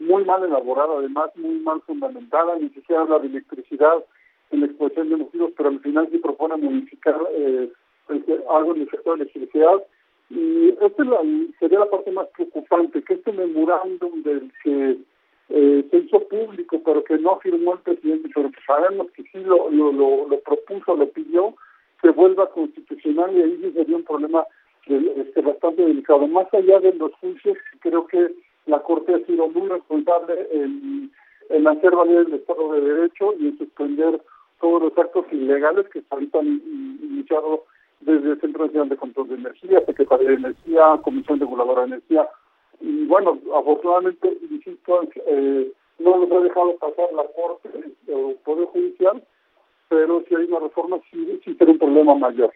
muy 0.00 0.24
mal 0.24 0.44
elaborada, 0.44 0.98
además 0.98 1.30
muy 1.36 1.58
mal 1.60 1.80
fundamentada, 1.82 2.56
ni 2.58 2.68
siquiera 2.70 3.02
habla 3.02 3.18
de 3.18 3.28
electricidad 3.28 4.04
en 4.50 4.60
la 4.60 4.66
exposición 4.66 5.10
de 5.10 5.16
motivos, 5.16 5.52
pero 5.56 5.68
al 5.68 5.80
final 5.80 6.08
sí 6.10 6.18
propone 6.18 6.56
modificar 6.56 7.16
eh, 7.32 7.70
algo 8.50 8.74
en 8.74 8.82
el 8.82 8.90
sector 8.90 9.16
de 9.16 9.24
electricidad. 9.24 9.84
Y 10.30 10.68
esta 10.68 11.04
sería 11.58 11.78
la 11.78 11.90
parte 11.90 12.10
más 12.10 12.28
preocupante, 12.28 13.02
que 13.02 13.14
este 13.14 13.32
memorándum 13.32 14.22
del 14.22 14.52
que 14.62 14.98
eh, 15.50 15.84
se 15.90 15.96
hizo 15.96 16.20
público, 16.28 16.80
pero 16.84 17.02
que 17.04 17.18
no 17.18 17.38
firmó 17.38 17.74
el 17.74 17.80
presidente, 17.80 18.28
pero 18.34 18.50
sabemos 18.66 19.10
que 19.12 19.22
sí 19.24 19.38
lo, 19.40 19.70
lo, 19.70 19.92
lo, 19.92 20.40
propuso, 20.40 20.96
lo 20.96 21.08
pidió, 21.08 21.54
se 22.02 22.10
vuelva 22.10 22.50
constitucional 22.50 23.34
y 23.34 23.42
ahí 23.42 23.58
sí 23.62 23.72
sería 23.72 23.96
un 23.96 24.04
problema 24.04 24.44
este, 24.86 25.40
bastante 25.40 25.84
delicado. 25.84 26.26
Más 26.28 26.52
allá 26.52 26.80
de 26.80 26.92
los 26.94 27.12
juicios, 27.14 27.56
creo 27.80 28.06
que 28.06 28.30
la 28.68 28.80
Corte 28.80 29.14
ha 29.14 29.26
sido 29.26 29.48
muy 29.48 29.68
responsable 29.68 30.46
en, 30.52 31.10
en 31.48 31.66
hacer 31.66 31.94
valer 31.94 32.26
el 32.26 32.34
Estado 32.34 32.72
de 32.72 32.80
Derecho 32.80 33.34
y 33.38 33.48
en 33.48 33.58
suspender 33.58 34.20
todos 34.60 34.82
los 34.82 34.98
actos 34.98 35.24
ilegales 35.32 35.88
que 35.88 36.02
se 36.02 36.38
han 36.38 36.62
iniciado 37.02 37.64
desde 38.00 38.32
el 38.32 38.40
Centro 38.40 38.66
Nacional 38.66 38.88
de 38.90 38.96
Control 38.96 39.28
de 39.28 39.34
Energía, 39.36 39.84
Secretaría 39.86 40.28
de 40.28 40.34
Energía, 40.34 41.00
Comisión 41.02 41.40
Reguladora 41.40 41.82
de 41.82 41.88
Energía. 41.88 42.28
Y 42.80 43.06
bueno, 43.06 43.38
afortunadamente, 43.56 44.36
insisto, 44.50 45.02
eh, 45.26 45.72
no 45.98 46.18
nos 46.18 46.30
ha 46.30 46.40
dejado 46.40 46.76
pasar 46.76 47.12
la 47.12 47.24
Corte 47.24 47.68
o 48.12 48.30
el 48.30 48.36
Poder 48.36 48.66
Judicial, 48.66 49.22
pero 49.88 50.22
si 50.28 50.34
hay 50.34 50.44
una 50.44 50.60
reforma, 50.60 50.98
sí, 51.10 51.40
sí 51.44 51.54
será 51.54 51.72
un 51.72 51.78
problema 51.78 52.14
mayor. 52.14 52.52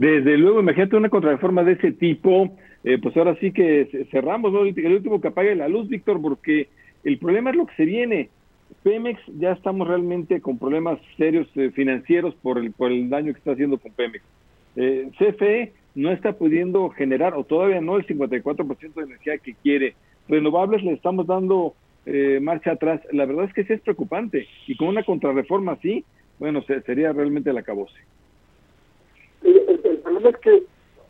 Desde 0.00 0.38
luego, 0.38 0.60
imagínate 0.60 0.96
una 0.96 1.10
contrarreforma 1.10 1.62
de 1.62 1.72
ese 1.72 1.92
tipo, 1.92 2.56
eh, 2.84 2.96
pues 3.02 3.14
ahora 3.18 3.36
sí 3.38 3.52
que 3.52 4.06
cerramos, 4.10 4.50
¿no? 4.50 4.64
el 4.64 4.94
último 4.94 5.20
que 5.20 5.28
apague 5.28 5.54
la 5.54 5.68
luz, 5.68 5.90
Víctor, 5.90 6.22
porque 6.22 6.68
el 7.04 7.18
problema 7.18 7.50
es 7.50 7.56
lo 7.56 7.66
que 7.66 7.76
se 7.76 7.84
viene. 7.84 8.30
Pemex 8.82 9.20
ya 9.38 9.52
estamos 9.52 9.86
realmente 9.86 10.40
con 10.40 10.56
problemas 10.56 10.98
serios 11.18 11.46
eh, 11.54 11.70
financieros 11.74 12.34
por 12.36 12.56
el, 12.56 12.72
por 12.72 12.90
el 12.90 13.10
daño 13.10 13.34
que 13.34 13.40
está 13.40 13.52
haciendo 13.52 13.76
con 13.76 13.92
Pemex. 13.92 14.24
Eh, 14.76 15.10
CFE 15.18 15.74
no 15.94 16.10
está 16.12 16.32
pudiendo 16.32 16.88
generar, 16.88 17.34
o 17.34 17.44
todavía 17.44 17.82
no, 17.82 17.98
el 17.98 18.06
54% 18.06 18.94
de 18.94 19.02
energía 19.02 19.36
que 19.36 19.52
quiere. 19.52 19.96
Renovables 20.30 20.82
le 20.82 20.92
estamos 20.92 21.26
dando 21.26 21.74
eh, 22.06 22.38
marcha 22.40 22.72
atrás. 22.72 23.02
La 23.12 23.26
verdad 23.26 23.44
es 23.44 23.52
que 23.52 23.64
sí 23.64 23.74
es 23.74 23.82
preocupante. 23.82 24.48
Y 24.66 24.78
con 24.78 24.88
una 24.88 25.04
contrarreforma 25.04 25.72
así, 25.72 26.06
bueno, 26.38 26.62
sería 26.86 27.12
realmente. 27.12 27.50
El, 27.50 27.58
el, 27.58 27.64
problema 30.10 30.30
es 30.30 30.42
que, 30.42 30.62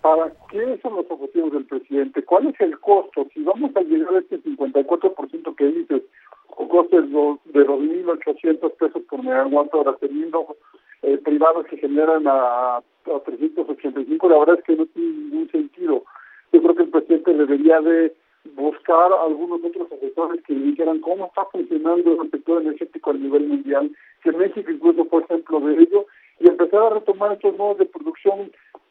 ¿para 0.02 0.32
qué 0.50 0.78
son 0.82 0.96
los 0.96 1.06
objetivos 1.10 1.52
del 1.52 1.64
presidente? 1.64 2.22
¿Cuál 2.22 2.48
es 2.48 2.60
el 2.60 2.78
costo? 2.80 3.26
Si 3.32 3.42
vamos 3.42 3.74
a 3.74 3.80
llegar 3.80 4.14
a 4.14 4.18
este 4.18 4.42
54% 4.42 5.54
que 5.56 5.66
dices, 5.66 6.02
con 6.48 6.68
costes 6.68 7.10
de 7.10 7.66
2.800 7.66 8.72
pesos 8.76 9.02
por 9.08 9.22
megawatt 9.22 9.74
hora, 9.74 9.96
teniendo 10.00 10.56
eh, 11.02 11.18
privados 11.18 11.66
que 11.66 11.78
generan 11.78 12.26
a, 12.26 12.76
a 12.76 13.20
385, 13.24 14.28
la 14.28 14.38
verdad 14.38 14.58
es 14.58 14.64
que 14.64 14.76
no 14.76 14.86
tiene 14.86 15.12
ningún 15.12 15.50
sentido. 15.50 16.04
Yo 16.52 16.62
creo 16.62 16.74
que 16.74 16.82
el 16.82 16.90
presidente 16.90 17.32
debería 17.32 17.80
de 17.80 18.14
buscar 18.54 19.12
algunos 19.12 19.62
otros 19.64 19.90
asesores 19.92 20.42
que 20.44 20.54
le 20.54 20.66
dijeran 20.66 21.00
cómo 21.00 21.26
está 21.26 21.44
funcionando 21.46 22.22
el 22.22 22.30
sector 22.30 22.62
energético 22.62 23.10
a 23.10 23.14
nivel 23.14 23.46
mundial, 23.46 23.90
que 24.22 24.32
México 24.32 24.70
incluso 24.70 25.04
por 25.04 25.22
ejemplo 25.22 25.60
de 25.60 25.82
ello, 25.82 26.06
y 26.40 26.48
empezar 26.48 26.82
a 26.82 26.90
retomar 26.90 27.32
estos 27.32 27.56
modos 27.56 27.78
de 27.78 27.86
producción 27.86 28.50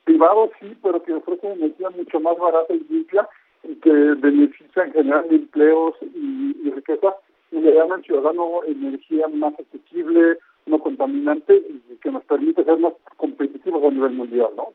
privados, 0.10 0.50
sí, 0.60 0.76
pero 0.82 1.04
que 1.04 1.14
ofrecen 1.14 1.52
energía 1.52 1.92
mucho 1.92 2.20
más 2.20 2.36
barata 2.40 2.74
y 2.74 2.84
limpia 2.90 3.30
y 3.64 3.76
que 3.76 3.92
benefician 3.92 4.92
generar 4.92 5.24
empleos 5.30 5.94
y, 6.02 6.58
y 6.64 6.72
riqueza 6.72 7.14
y 7.52 7.60
le 7.60 7.74
dan 7.76 7.92
al 7.92 8.04
ciudadano 8.04 8.64
energía 8.66 9.28
más 9.28 9.54
accesible, 9.60 10.40
no 10.66 10.80
contaminante 10.80 11.56
y 11.58 11.96
que 11.98 12.12
nos 12.12 12.24
permite 12.24 12.64
ser 12.64 12.80
más 12.80 12.94
competitivos 13.18 13.84
a 13.84 13.92
nivel 13.92 14.14
mundial, 14.14 14.50
¿no? 14.58 14.70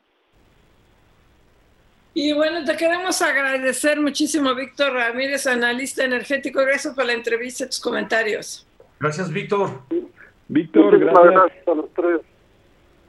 Y 2.13 2.31
bueno, 2.31 2.63
te 2.63 2.77
queremos 2.77 3.21
agradecer 3.21 3.99
muchísimo, 3.99 4.55
Víctor 4.55 4.93
Ramírez, 4.93 5.47
analista 5.47 6.05
energético. 6.05 6.61
Gracias 6.61 6.95
por 6.95 7.05
la 7.05 7.11
entrevista 7.11 7.65
y 7.65 7.67
tus 7.67 7.81
comentarios. 7.81 8.65
Gracias, 9.01 9.29
Víctor. 9.33 9.69
Víctor, 10.47 10.97
gracias. 10.97 11.25
gracias 11.25 11.67
a 11.67 11.73
los 11.73 11.93
tres. 11.93 12.21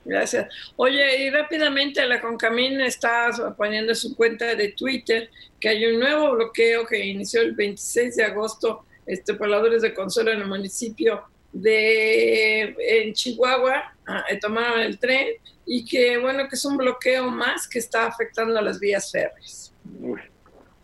Gracias. 0.06 0.48
Oye, 0.76 1.24
y 1.24 1.30
rápidamente 1.30 2.06
la 2.06 2.20
Concamín 2.20 2.80
está 2.80 3.54
poniendo 3.56 3.92
en 3.92 3.96
su 3.96 4.14
cuenta 4.16 4.54
de 4.54 4.68
Twitter 4.68 5.30
que 5.58 5.68
hay 5.68 5.86
un 5.86 5.98
nuevo 5.98 6.32
bloqueo 6.32 6.86
que 6.86 7.04
inició 7.04 7.42
el 7.42 7.52
26 7.52 8.16
de 8.16 8.24
agosto 8.24 8.84
este, 9.04 9.34
pobladores 9.34 9.82
de 9.82 9.92
Consuelo 9.92 10.30
en 10.30 10.42
el 10.42 10.46
municipio 10.46 11.24
de 11.52 12.76
en 12.78 13.14
Chihuahua 13.14 13.94
ah, 14.06 14.24
eh, 14.28 14.38
tomaron 14.38 14.80
el 14.80 14.98
tren 14.98 15.28
y 15.64 15.84
que 15.84 16.18
bueno 16.18 16.48
que 16.48 16.54
es 16.54 16.64
un 16.64 16.76
bloqueo 16.76 17.30
más 17.30 17.66
que 17.66 17.78
está 17.78 18.06
afectando 18.06 18.58
a 18.58 18.62
las 18.62 18.78
vías 18.78 19.10
férreas. 19.10 19.72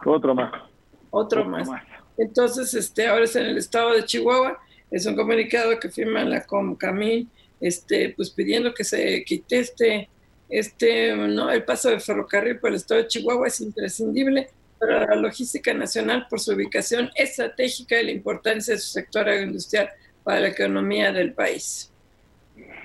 otro 0.05 0.35
más. 0.35 0.53
Otro, 1.11 1.45
más. 1.45 1.69
Entonces, 2.17 2.73
este, 2.73 3.07
ahora 3.07 3.25
es 3.25 3.37
en 3.37 3.45
el 3.45 3.59
estado 3.59 3.93
de 3.93 4.05
Chihuahua, 4.05 4.59
es 4.91 5.05
un 5.05 5.15
comunicado 5.15 5.79
que 5.79 5.91
firma 5.91 6.25
la 6.25 6.45
Comcamín, 6.45 7.31
este, 7.63 8.13
pues 8.17 8.31
pidiendo 8.31 8.75
que 8.75 8.85
se 8.85 9.25
quite 9.25 9.61
este, 9.61 10.11
este, 10.49 11.17
no, 11.17 11.51
el 11.51 11.65
paso 11.65 11.89
de 11.89 12.01
ferrocarril 12.01 12.59
por 12.59 12.71
el 12.71 12.77
estado 12.77 13.01
de 13.01 13.07
Chihuahua 13.07 13.47
es 13.47 13.61
imprescindible 13.61 14.51
para 14.79 15.07
la 15.07 15.15
logística 15.15 15.73
nacional 15.73 16.27
por 16.29 16.41
su 16.41 16.53
ubicación 16.53 17.09
estratégica 17.15 18.01
y 18.01 18.05
la 18.07 18.11
importancia 18.11 18.75
de 18.75 18.81
su 18.81 18.91
sector 18.91 19.29
agroindustrial 19.29 19.89
para 20.25 20.41
la 20.41 20.49
economía 20.49 21.13
del 21.13 21.33
país. 21.33 21.93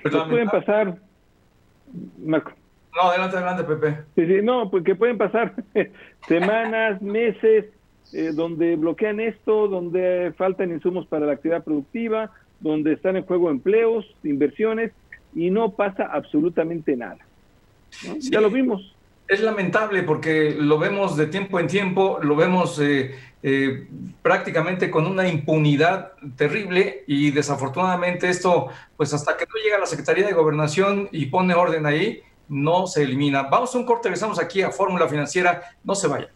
Perdón, 0.02 0.30
pueden 0.30 0.48
pasar, 0.48 0.96
Marco. 2.24 2.52
No, 2.94 3.10
adelante, 3.10 3.36
adelante, 3.36 3.64
Pepe. 3.64 3.98
Sí, 4.14 4.26
sí, 4.26 4.42
no, 4.42 4.70
porque 4.70 4.94
pueden 4.94 5.18
pasar 5.18 5.54
semanas, 6.28 7.02
meses, 7.02 7.66
eh, 8.12 8.30
donde 8.32 8.76
bloquean 8.76 9.20
esto, 9.20 9.68
donde 9.68 10.32
faltan 10.36 10.70
insumos 10.70 11.06
para 11.06 11.26
la 11.26 11.32
actividad 11.32 11.64
productiva, 11.64 12.30
donde 12.60 12.94
están 12.94 13.16
en 13.16 13.24
juego 13.24 13.50
empleos, 13.50 14.06
inversiones, 14.24 14.92
y 15.34 15.50
no 15.50 15.70
pasa 15.70 16.06
absolutamente 16.12 16.96
nada. 16.96 17.18
Ya 18.30 18.40
lo 18.40 18.50
vimos 18.50 18.94
es 19.28 19.40
lamentable 19.42 20.02
porque 20.02 20.56
lo 20.58 20.78
vemos 20.78 21.16
de 21.16 21.26
tiempo 21.26 21.60
en 21.60 21.66
tiempo, 21.66 22.18
lo 22.22 22.34
vemos 22.34 22.80
eh, 22.80 23.14
eh, 23.42 23.86
prácticamente 24.22 24.90
con 24.90 25.06
una 25.06 25.28
impunidad 25.28 26.12
terrible 26.34 27.04
y 27.06 27.30
desafortunadamente 27.30 28.30
esto, 28.30 28.68
pues 28.96 29.12
hasta 29.12 29.36
que 29.36 29.44
no 29.44 29.62
llega 29.62 29.76
a 29.76 29.80
la 29.80 29.86
Secretaría 29.86 30.26
de 30.26 30.32
Gobernación 30.32 31.10
y 31.12 31.26
pone 31.26 31.52
orden 31.52 31.84
ahí, 31.84 32.22
no 32.48 32.86
se 32.86 33.02
elimina. 33.02 33.42
Vamos 33.42 33.74
a 33.74 33.78
un 33.78 33.84
corte, 33.84 34.08
regresamos 34.08 34.40
aquí 34.40 34.62
a 34.62 34.70
Fórmula 34.70 35.06
Financiera, 35.06 35.76
no 35.84 35.94
se 35.94 36.08
vayan. 36.08 36.30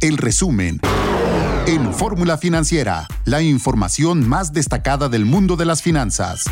El 0.00 0.16
resumen 0.16 0.80
en 1.66 1.92
Fórmula 1.92 2.38
Financiera, 2.38 3.08
la 3.24 3.42
información 3.42 4.26
más 4.26 4.52
destacada 4.52 5.08
del 5.08 5.24
mundo 5.24 5.56
de 5.56 5.66
las 5.66 5.82
finanzas. 5.82 6.44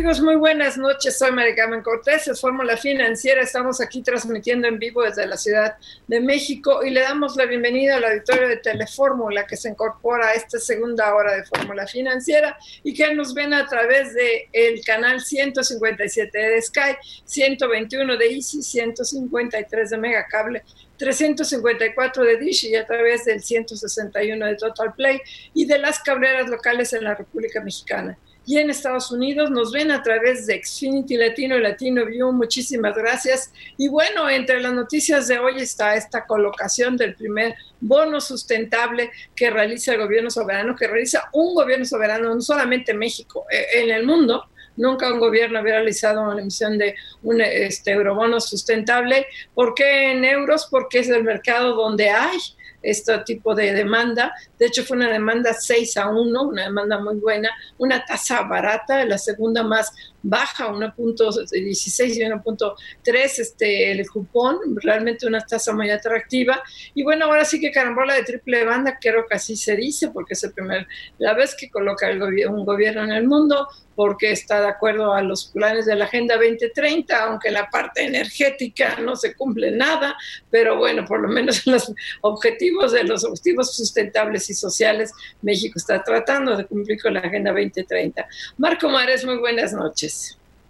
Amigos? 0.00 0.22
Muy 0.22 0.36
buenas 0.36 0.78
noches. 0.78 1.18
Soy 1.18 1.30
Maricarmen 1.30 1.82
Cortés, 1.82 2.26
es 2.26 2.40
Fórmula 2.40 2.78
Financiera. 2.78 3.42
Estamos 3.42 3.82
aquí 3.82 4.00
transmitiendo 4.00 4.66
en 4.66 4.78
vivo 4.78 5.02
desde 5.02 5.26
la 5.26 5.36
Ciudad 5.36 5.76
de 6.08 6.20
México 6.22 6.82
y 6.82 6.88
le 6.88 7.02
damos 7.02 7.36
la 7.36 7.44
bienvenida 7.44 7.96
al 7.96 8.04
auditorio 8.04 8.48
de 8.48 8.56
Telefórmula 8.56 9.46
que 9.46 9.58
se 9.58 9.68
incorpora 9.68 10.28
a 10.28 10.32
esta 10.32 10.58
segunda 10.58 11.14
hora 11.14 11.34
de 11.36 11.44
Fórmula 11.44 11.86
Financiera 11.86 12.56
y 12.82 12.94
que 12.94 13.14
nos 13.14 13.34
ven 13.34 13.52
a 13.52 13.66
través 13.66 14.14
del 14.14 14.44
el 14.54 14.82
canal 14.86 15.20
157 15.20 16.38
de 16.38 16.62
Sky, 16.62 16.96
121 17.26 18.16
de 18.16 18.26
Easy, 18.26 18.62
153 18.62 19.90
de 19.90 19.98
Megacable 19.98 20.62
354 20.96 22.24
de 22.24 22.38
Dish 22.38 22.64
y 22.64 22.74
a 22.74 22.86
través 22.86 23.26
del 23.26 23.42
161 23.42 24.46
de 24.46 24.56
Total 24.56 24.94
Play 24.94 25.20
y 25.52 25.66
de 25.66 25.78
las 25.78 25.98
cabreras 25.98 26.48
locales 26.48 26.90
en 26.94 27.04
la 27.04 27.14
República 27.14 27.60
Mexicana 27.60 28.16
y 28.46 28.58
en 28.58 28.70
Estados 28.70 29.10
Unidos. 29.10 29.50
Nos 29.50 29.72
ven 29.72 29.90
a 29.90 30.02
través 30.02 30.46
de 30.46 30.62
Xfinity 30.62 31.16
Latino 31.16 31.56
y 31.56 31.60
Latino 31.60 32.04
View. 32.06 32.32
Muchísimas 32.32 32.94
gracias. 32.96 33.52
Y 33.76 33.88
bueno, 33.88 34.28
entre 34.28 34.60
las 34.60 34.72
noticias 34.72 35.28
de 35.28 35.38
hoy 35.38 35.60
está 35.60 35.94
esta 35.94 36.26
colocación 36.26 36.96
del 36.96 37.14
primer 37.14 37.54
bono 37.80 38.20
sustentable 38.20 39.10
que 39.34 39.50
realiza 39.50 39.92
el 39.92 40.00
gobierno 40.00 40.30
soberano, 40.30 40.76
que 40.76 40.86
realiza 40.86 41.28
un 41.32 41.54
gobierno 41.54 41.84
soberano, 41.84 42.34
no 42.34 42.40
solamente 42.40 42.94
México, 42.94 43.46
eh, 43.50 43.82
en 43.82 43.90
el 43.90 44.04
mundo. 44.04 44.44
Nunca 44.76 45.12
un 45.12 45.20
gobierno 45.20 45.58
había 45.58 45.74
realizado 45.74 46.22
una 46.22 46.40
emisión 46.40 46.78
de 46.78 46.94
un 47.22 47.40
este, 47.40 47.92
eurobono 47.92 48.40
sustentable. 48.40 49.26
¿Por 49.54 49.74
qué 49.74 50.12
en 50.12 50.24
euros? 50.24 50.68
Porque 50.70 51.00
es 51.00 51.08
el 51.08 51.24
mercado 51.24 51.74
donde 51.74 52.08
hay 52.08 52.38
este 52.82 53.18
tipo 53.20 53.54
de 53.54 53.72
demanda. 53.72 54.32
De 54.58 54.66
hecho, 54.66 54.84
fue 54.84 54.96
una 54.96 55.10
demanda 55.10 55.52
6 55.52 55.96
a 55.96 56.08
1, 56.08 56.42
una 56.42 56.64
demanda 56.64 56.98
muy 56.98 57.16
buena, 57.16 57.50
una 57.78 58.04
tasa 58.04 58.42
barata, 58.42 59.04
la 59.04 59.18
segunda 59.18 59.62
más 59.62 59.92
baja, 60.22 60.68
1.16 60.68 62.16
y 62.16 62.20
1.3 62.20 63.38
este, 63.38 63.90
el 63.92 64.08
cupón, 64.08 64.58
realmente 64.82 65.26
una 65.26 65.40
tasa 65.40 65.72
muy 65.72 65.90
atractiva. 65.90 66.62
Y 66.94 67.02
bueno, 67.02 67.26
ahora 67.26 67.44
sí 67.44 67.60
que 67.60 67.70
carambola 67.70 68.14
de 68.14 68.24
triple 68.24 68.64
banda, 68.64 68.98
creo 69.00 69.26
que 69.26 69.36
así 69.36 69.56
se 69.56 69.76
dice, 69.76 70.08
porque 70.08 70.34
es 70.34 70.44
el 70.44 70.52
primer, 70.52 70.86
la 71.18 71.34
vez 71.34 71.54
que 71.58 71.70
coloca 71.70 72.08
el 72.08 72.20
un 72.20 72.64
gobierno 72.64 73.02
en 73.02 73.12
el 73.12 73.26
mundo, 73.26 73.66
porque 74.00 74.30
está 74.30 74.62
de 74.62 74.68
acuerdo 74.68 75.12
a 75.12 75.20
los 75.20 75.46
planes 75.46 75.84
de 75.84 75.94
la 75.94 76.06
Agenda 76.06 76.36
2030, 76.36 77.22
aunque 77.22 77.50
la 77.50 77.68
parte 77.68 78.04
energética 78.04 78.96
no 79.00 79.14
se 79.14 79.34
cumple 79.34 79.72
nada, 79.72 80.16
pero 80.50 80.78
bueno, 80.78 81.04
por 81.04 81.20
lo 81.20 81.28
menos 81.28 81.66
en 81.66 81.72
los 81.74 81.92
objetivos 82.22 82.92
de 82.92 83.04
los 83.04 83.24
objetivos 83.24 83.76
sustentables 83.76 84.48
y 84.48 84.54
sociales, 84.54 85.12
México 85.42 85.74
está 85.76 86.02
tratando 86.02 86.56
de 86.56 86.66
cumplir 86.66 87.00
con 87.02 87.12
la 87.12 87.20
Agenda 87.20 87.50
2030. 87.50 88.26
Marco 88.56 88.88
Mares, 88.88 89.24
muy 89.24 89.36
buenas 89.36 89.72
noches. 89.72 90.09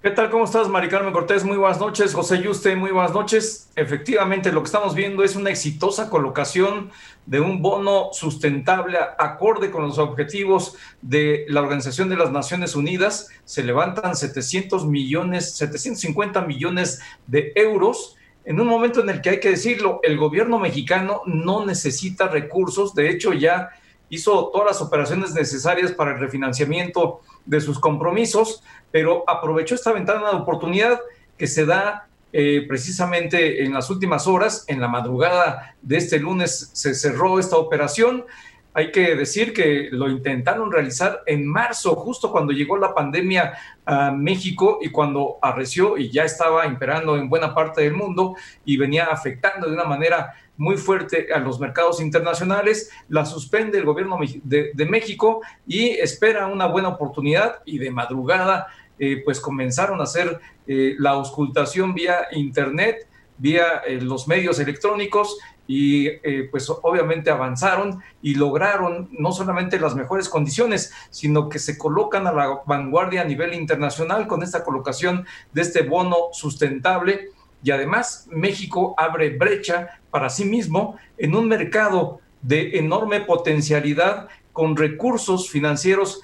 ¿Qué 0.03 0.11
tal? 0.11 0.30
¿Cómo 0.30 0.45
estás, 0.45 0.68
Mari 0.68 0.88
Carmen 0.88 1.12
Cortés? 1.12 1.45
Muy 1.45 1.59
buenas 1.59 1.78
noches. 1.78 2.14
José 2.14 2.43
Yuste, 2.43 2.74
muy 2.74 2.91
buenas 2.91 3.12
noches. 3.12 3.70
Efectivamente, 3.76 4.51
lo 4.51 4.62
que 4.62 4.66
estamos 4.66 4.95
viendo 4.95 5.22
es 5.22 5.36
una 5.36 5.51
exitosa 5.51 6.09
colocación 6.09 6.91
de 7.26 7.41
un 7.41 7.61
bono 7.61 8.09
sustentable 8.12 8.99
acorde 9.18 9.70
con 9.70 9.82
los 9.82 9.99
objetivos 9.99 10.76
de 11.03 11.45
la 11.49 11.61
Organización 11.61 12.09
de 12.09 12.16
las 12.16 12.32
Naciones 12.32 12.74
Unidas. 12.74 13.28
Se 13.45 13.62
levantan 13.62 14.16
700 14.16 14.86
millones, 14.86 15.57
750 15.57 16.41
millones 16.43 17.01
de 17.26 17.53
euros 17.55 18.16
en 18.45 18.59
un 18.59 18.66
momento 18.66 19.01
en 19.01 19.11
el 19.11 19.20
que 19.20 19.30
hay 19.30 19.41
que 19.41 19.51
decirlo, 19.51 20.01
el 20.03 20.16
gobierno 20.16 20.59
mexicano 20.59 21.22
no 21.26 21.66
necesita 21.66 22.26
recursos. 22.28 22.95
De 22.95 23.11
hecho, 23.11 23.32
ya 23.34 23.70
hizo 24.09 24.51
todas 24.53 24.66
las 24.66 24.82
operaciones 24.82 25.34
necesarias 25.34 25.93
para 25.93 26.12
el 26.12 26.20
refinanciamiento 26.20 27.20
de 27.47 27.61
sus 27.61 27.78
compromisos 27.78 28.62
pero 28.91 29.24
aprovechó 29.26 29.74
esta 29.74 29.93
ventana 29.93 30.30
de 30.30 30.36
oportunidad 30.36 31.01
que 31.38 31.47
se 31.47 31.64
da 31.64 32.09
eh, 32.32 32.64
precisamente 32.68 33.64
en 33.64 33.72
las 33.72 33.91
últimas 33.91 34.26
horas, 34.26 34.64
en 34.68 34.80
la 34.80 34.88
madrugada 34.88 35.74
de 35.82 35.97
este 35.97 36.18
lunes 36.18 36.70
se 36.72 36.95
cerró 36.95 37.38
esta 37.38 37.57
operación. 37.57 38.24
Hay 38.72 38.93
que 38.93 39.16
decir 39.16 39.53
que 39.53 39.88
lo 39.91 40.09
intentaron 40.09 40.70
realizar 40.70 41.22
en 41.26 41.45
marzo, 41.45 41.97
justo 41.97 42.30
cuando 42.30 42.53
llegó 42.53 42.76
la 42.76 42.95
pandemia 42.95 43.55
a 43.84 44.12
México 44.12 44.78
y 44.80 44.91
cuando 44.91 45.38
arreció 45.43 45.99
y 45.99 46.11
ya 46.11 46.24
estaba 46.24 46.66
imperando 46.66 47.16
en 47.16 47.28
buena 47.28 47.53
parte 47.53 47.82
del 47.82 47.95
mundo 47.95 48.36
y 48.64 48.76
venía 48.76 49.07
afectando 49.07 49.66
de 49.66 49.74
una 49.74 49.84
manera 49.84 50.34
muy 50.61 50.76
fuerte 50.76 51.28
a 51.32 51.38
los 51.38 51.58
mercados 51.58 52.02
internacionales, 52.02 52.90
la 53.08 53.24
suspende 53.24 53.78
el 53.78 53.86
gobierno 53.86 54.18
de, 54.42 54.86
México 54.90 55.40
y 55.66 55.88
espera 55.88 56.48
una 56.48 56.66
buena 56.66 56.90
oportunidad 56.90 57.62
y 57.64 57.78
de 57.78 57.90
madrugada 57.90 58.66
eh, 58.98 59.22
pues 59.24 59.40
comenzaron 59.40 60.00
a 60.00 60.02
hacer 60.02 60.38
eh, 60.66 60.96
la 60.98 61.12
auscultación 61.12 61.94
vía 61.94 62.26
internet, 62.32 63.08
vía 63.38 63.78
eh, 63.86 64.02
los 64.02 64.28
medios 64.28 64.61
electrónicos 64.61 65.38
y 65.66 66.11
pues 66.50 66.68
obviamente 66.68 67.30
avanzaron 67.30 68.02
y 68.20 68.34
lograron 68.34 69.08
no 69.12 69.30
solamente 69.30 69.78
las 69.78 69.94
mejores 69.94 70.28
condiciones, 70.28 70.92
sino 71.11 71.48
que 71.48 71.61
se 71.61 71.78
colocan 71.78 72.26
a 72.26 72.32
la 72.32 72.61
vanguardia 72.66 73.20
a 73.20 73.24
nivel 73.24 73.54
internacional 73.54 74.26
con 74.26 74.42
esta 74.42 74.64
colocación 74.64 75.26
de 75.52 75.62
este 75.62 75.82
bono 75.82 76.16
sustentable 76.32 77.30
y 77.62 77.70
además 77.70 78.28
México 78.30 78.94
abre 78.96 79.30
brecha 79.30 80.00
para 80.11 80.30
sí 80.30 80.44
mismo 80.44 80.98
en 81.18 81.34
un 81.34 81.48
mercado 81.48 82.20
de 82.42 82.78
enorme 82.78 83.20
potencialidad 83.20 84.28
con 84.52 84.76
recursos 84.76 85.50
financieros 85.50 86.20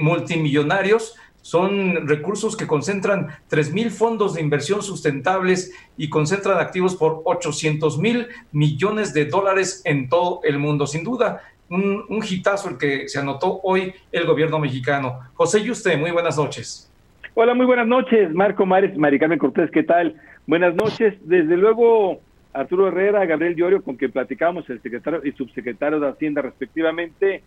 multimillonarios 0.00 1.16
son 1.44 2.08
recursos 2.08 2.56
que 2.56 2.66
concentran 2.66 3.28
3 3.48 3.74
mil 3.74 3.90
fondos 3.90 4.32
de 4.32 4.40
inversión 4.40 4.80
sustentables 4.82 5.74
y 5.94 6.08
concentran 6.08 6.56
activos 6.56 6.96
por 6.96 7.20
800 7.22 7.98
mil 7.98 8.28
millones 8.50 9.12
de 9.12 9.26
dólares 9.26 9.82
en 9.84 10.08
todo 10.08 10.40
el 10.42 10.58
mundo. 10.58 10.86
Sin 10.86 11.04
duda, 11.04 11.42
un, 11.68 12.02
un 12.08 12.24
hitazo 12.26 12.70
el 12.70 12.78
que 12.78 13.10
se 13.10 13.18
anotó 13.18 13.60
hoy 13.62 13.92
el 14.10 14.24
gobierno 14.24 14.58
mexicano. 14.58 15.20
José 15.34 15.62
Yuste, 15.62 15.98
muy 15.98 16.12
buenas 16.12 16.38
noches. 16.38 16.90
Hola, 17.34 17.52
muy 17.52 17.66
buenas 17.66 17.88
noches, 17.88 18.32
Marco 18.32 18.64
Mares, 18.64 18.96
Maricarmen 18.96 19.38
Cortés, 19.38 19.70
¿qué 19.70 19.82
tal? 19.82 20.18
Buenas 20.46 20.74
noches. 20.74 21.14
Desde 21.22 21.56
luego, 21.56 22.20
Arturo 22.52 22.88
Herrera, 22.88 23.24
Gabriel 23.24 23.56
Llorio, 23.56 23.82
con 23.82 23.96
quien 23.96 24.12
platicamos, 24.12 24.68
el 24.68 24.82
secretario 24.82 25.22
y 25.24 25.32
subsecretario 25.32 25.98
de 25.98 26.08
Hacienda 26.08 26.42
respectivamente, 26.42 27.42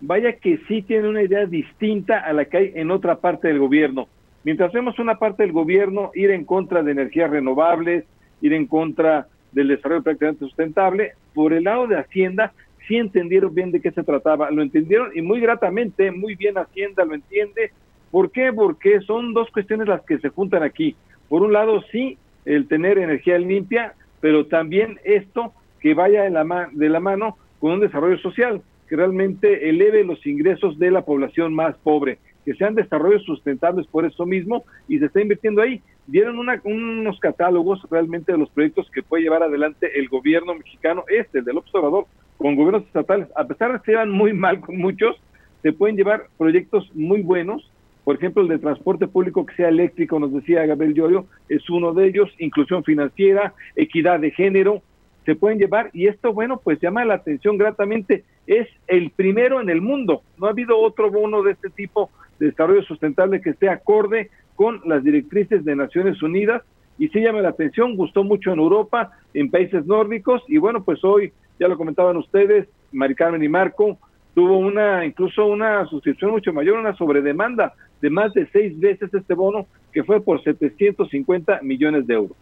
vaya 0.00 0.32
que 0.32 0.58
sí 0.66 0.80
tiene 0.80 1.08
una 1.08 1.22
idea 1.22 1.44
distinta 1.44 2.20
a 2.20 2.32
la 2.32 2.46
que 2.46 2.56
hay 2.56 2.72
en 2.74 2.90
otra 2.90 3.16
parte 3.16 3.48
del 3.48 3.58
gobierno. 3.58 4.08
Mientras 4.44 4.72
vemos 4.72 4.98
una 4.98 5.16
parte 5.16 5.42
del 5.42 5.52
gobierno 5.52 6.10
ir 6.14 6.30
en 6.30 6.46
contra 6.46 6.82
de 6.82 6.92
energías 6.92 7.30
renovables, 7.30 8.06
ir 8.40 8.54
en 8.54 8.66
contra 8.66 9.26
del 9.52 9.68
desarrollo 9.68 10.02
prácticamente 10.02 10.46
sustentable, 10.46 11.12
por 11.34 11.52
el 11.52 11.64
lado 11.64 11.86
de 11.86 11.98
Hacienda 11.98 12.54
sí 12.86 12.96
entendieron 12.96 13.54
bien 13.54 13.72
de 13.72 13.82
qué 13.82 13.90
se 13.90 14.02
trataba, 14.02 14.50
lo 14.50 14.62
entendieron 14.62 15.10
y 15.14 15.20
muy 15.20 15.40
gratamente, 15.40 16.10
muy 16.12 16.34
bien 16.34 16.56
Hacienda 16.56 17.04
lo 17.04 17.14
entiende. 17.14 17.72
¿Por 18.10 18.30
qué? 18.30 18.54
Porque 18.54 19.02
son 19.02 19.34
dos 19.34 19.50
cuestiones 19.50 19.86
las 19.86 20.00
que 20.00 20.18
se 20.18 20.30
juntan 20.30 20.62
aquí. 20.62 20.96
Por 21.28 21.42
un 21.42 21.52
lado, 21.52 21.82
sí, 21.92 22.16
el 22.48 22.66
tener 22.66 22.98
energía 22.98 23.38
limpia, 23.38 23.94
pero 24.20 24.46
también 24.46 24.98
esto 25.04 25.52
que 25.80 25.94
vaya 25.94 26.22
de 26.22 26.30
la, 26.30 26.68
de 26.72 26.88
la 26.88 26.98
mano 26.98 27.36
con 27.60 27.72
un 27.72 27.80
desarrollo 27.80 28.18
social 28.18 28.62
que 28.88 28.96
realmente 28.96 29.68
eleve 29.68 30.02
los 30.02 30.26
ingresos 30.26 30.78
de 30.78 30.90
la 30.90 31.02
población 31.02 31.54
más 31.54 31.76
pobre, 31.76 32.18
que 32.46 32.54
sean 32.54 32.74
desarrollos 32.74 33.22
sustentables 33.24 33.86
por 33.86 34.06
eso 34.06 34.24
mismo 34.24 34.64
y 34.88 34.98
se 34.98 35.06
está 35.06 35.20
invirtiendo 35.20 35.60
ahí. 35.60 35.82
Dieron 36.06 36.38
unos 36.38 37.20
catálogos 37.20 37.86
realmente 37.90 38.32
de 38.32 38.38
los 38.38 38.48
proyectos 38.48 38.90
que 38.90 39.02
puede 39.02 39.24
llevar 39.24 39.42
adelante 39.42 39.98
el 39.98 40.08
gobierno 40.08 40.54
mexicano, 40.54 41.04
este, 41.08 41.40
el 41.40 41.44
del 41.44 41.58
observador, 41.58 42.06
con 42.38 42.56
gobiernos 42.56 42.84
estatales, 42.84 43.28
a 43.36 43.46
pesar 43.46 43.72
de 43.72 43.78
que 43.78 43.84
se 43.84 43.90
llevan 43.92 44.10
muy 44.10 44.32
mal 44.32 44.60
con 44.60 44.78
muchos, 44.78 45.16
se 45.60 45.72
pueden 45.72 45.96
llevar 45.96 46.28
proyectos 46.38 46.90
muy 46.94 47.20
buenos, 47.20 47.70
por 48.08 48.16
ejemplo, 48.16 48.40
el 48.40 48.48
de 48.48 48.58
transporte 48.58 49.06
público 49.06 49.44
que 49.44 49.54
sea 49.54 49.68
eléctrico, 49.68 50.18
nos 50.18 50.32
decía 50.32 50.64
Gabriel 50.64 50.94
Llorio, 50.94 51.26
es 51.50 51.68
uno 51.68 51.92
de 51.92 52.06
ellos, 52.06 52.30
inclusión 52.38 52.82
financiera, 52.82 53.52
equidad 53.76 54.18
de 54.18 54.30
género, 54.30 54.80
se 55.26 55.34
pueden 55.34 55.58
llevar 55.58 55.90
y 55.92 56.06
esto, 56.06 56.32
bueno, 56.32 56.58
pues 56.58 56.80
llama 56.80 57.04
la 57.04 57.16
atención 57.16 57.58
gratamente. 57.58 58.24
Es 58.46 58.66
el 58.86 59.10
primero 59.10 59.60
en 59.60 59.68
el 59.68 59.82
mundo. 59.82 60.22
No 60.38 60.46
ha 60.46 60.52
habido 60.52 60.78
otro 60.78 61.10
bono 61.10 61.42
de 61.42 61.52
este 61.52 61.68
tipo 61.68 62.08
de 62.38 62.46
desarrollo 62.46 62.82
sustentable 62.84 63.42
que 63.42 63.50
esté 63.50 63.68
acorde 63.68 64.30
con 64.56 64.80
las 64.86 65.04
directrices 65.04 65.62
de 65.66 65.76
Naciones 65.76 66.22
Unidas 66.22 66.62
y 66.98 67.08
sí 67.08 67.20
llama 67.20 67.42
la 67.42 67.50
atención, 67.50 67.94
gustó 67.94 68.24
mucho 68.24 68.54
en 68.54 68.58
Europa, 68.58 69.10
en 69.34 69.50
países 69.50 69.84
nórdicos 69.84 70.42
y 70.48 70.56
bueno, 70.56 70.82
pues 70.82 71.04
hoy, 71.04 71.34
ya 71.60 71.68
lo 71.68 71.76
comentaban 71.76 72.16
ustedes, 72.16 72.68
Mari 72.90 73.14
Carmen 73.14 73.44
y 73.44 73.50
Marco, 73.50 73.98
tuvo 74.38 74.56
una, 74.56 75.04
incluso 75.04 75.46
una 75.46 75.84
suscripción 75.86 76.30
mucho 76.30 76.52
mayor, 76.52 76.78
una 76.78 76.96
sobredemanda 76.96 77.74
de 78.00 78.08
más 78.08 78.32
de 78.34 78.48
seis 78.52 78.78
veces 78.78 79.12
este 79.12 79.34
bono 79.34 79.66
que 79.92 80.04
fue 80.04 80.22
por 80.22 80.40
750 80.44 81.58
millones 81.62 82.06
de 82.06 82.14
euros. 82.14 82.36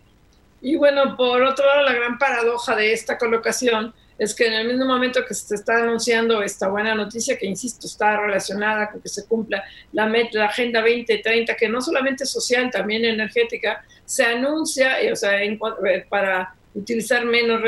Y 0.61 0.76
bueno, 0.76 1.16
por 1.16 1.40
otro 1.40 1.64
lado, 1.64 1.84
la 1.84 1.94
gran 1.94 2.18
paradoja 2.18 2.76
de 2.76 2.92
esta 2.92 3.16
colocación 3.16 3.94
es 4.18 4.34
que 4.34 4.47
en 4.47 4.53
el 4.53 4.66
mismo 4.68 4.84
momento 4.84 5.24
que 5.26 5.32
se 5.32 5.55
está 5.55 5.82
anunciando 5.82 6.42
esta 6.42 6.68
buena 6.68 6.94
noticia, 6.94 7.38
que 7.38 7.47
insisto, 7.47 7.86
está 7.86 8.20
relacionada 8.20 8.90
con 8.90 9.01
que 9.01 9.09
se 9.09 9.26
cumpla 9.26 9.64
la, 9.92 10.05
meta, 10.05 10.38
la 10.38 10.47
Agenda 10.49 10.82
2030, 10.82 11.57
que 11.57 11.66
no 11.70 11.80
solamente 11.80 12.24
es 12.24 12.30
social, 12.30 12.70
también 12.70 13.07
energética, 13.07 13.82
se 14.05 14.22
anuncia, 14.22 14.97
o 15.11 15.16
sea, 15.16 15.42
eh, 15.42 15.59
para 16.11 16.55
utilizar 16.77 17.24
menos, 17.24 17.61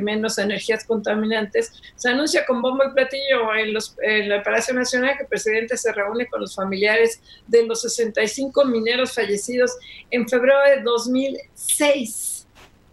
menos 0.00 0.38
energías 0.38 0.84
contaminantes, 0.84 1.72
se 1.94 2.08
anuncia 2.08 2.44
con 2.46 2.62
bombo 2.62 2.82
y 2.84 2.92
platillo 2.92 3.54
en, 3.54 3.74
los, 3.74 3.94
en 4.02 4.28
la 4.28 4.42
Palacio 4.42 4.74
Nacional 4.74 5.16
que 5.16 5.24
el 5.24 5.28
presidente 5.28 5.76
se 5.76 5.92
reúne 5.92 6.26
con 6.26 6.40
los 6.40 6.54
familiares 6.54 7.20
de 7.46 7.66
los 7.66 7.82
65 7.82 8.64
mineros 8.64 9.14
fallecidos 9.14 9.70
en 10.10 10.28
febrero 10.28 10.58
de 10.68 10.82
2006 10.82 12.43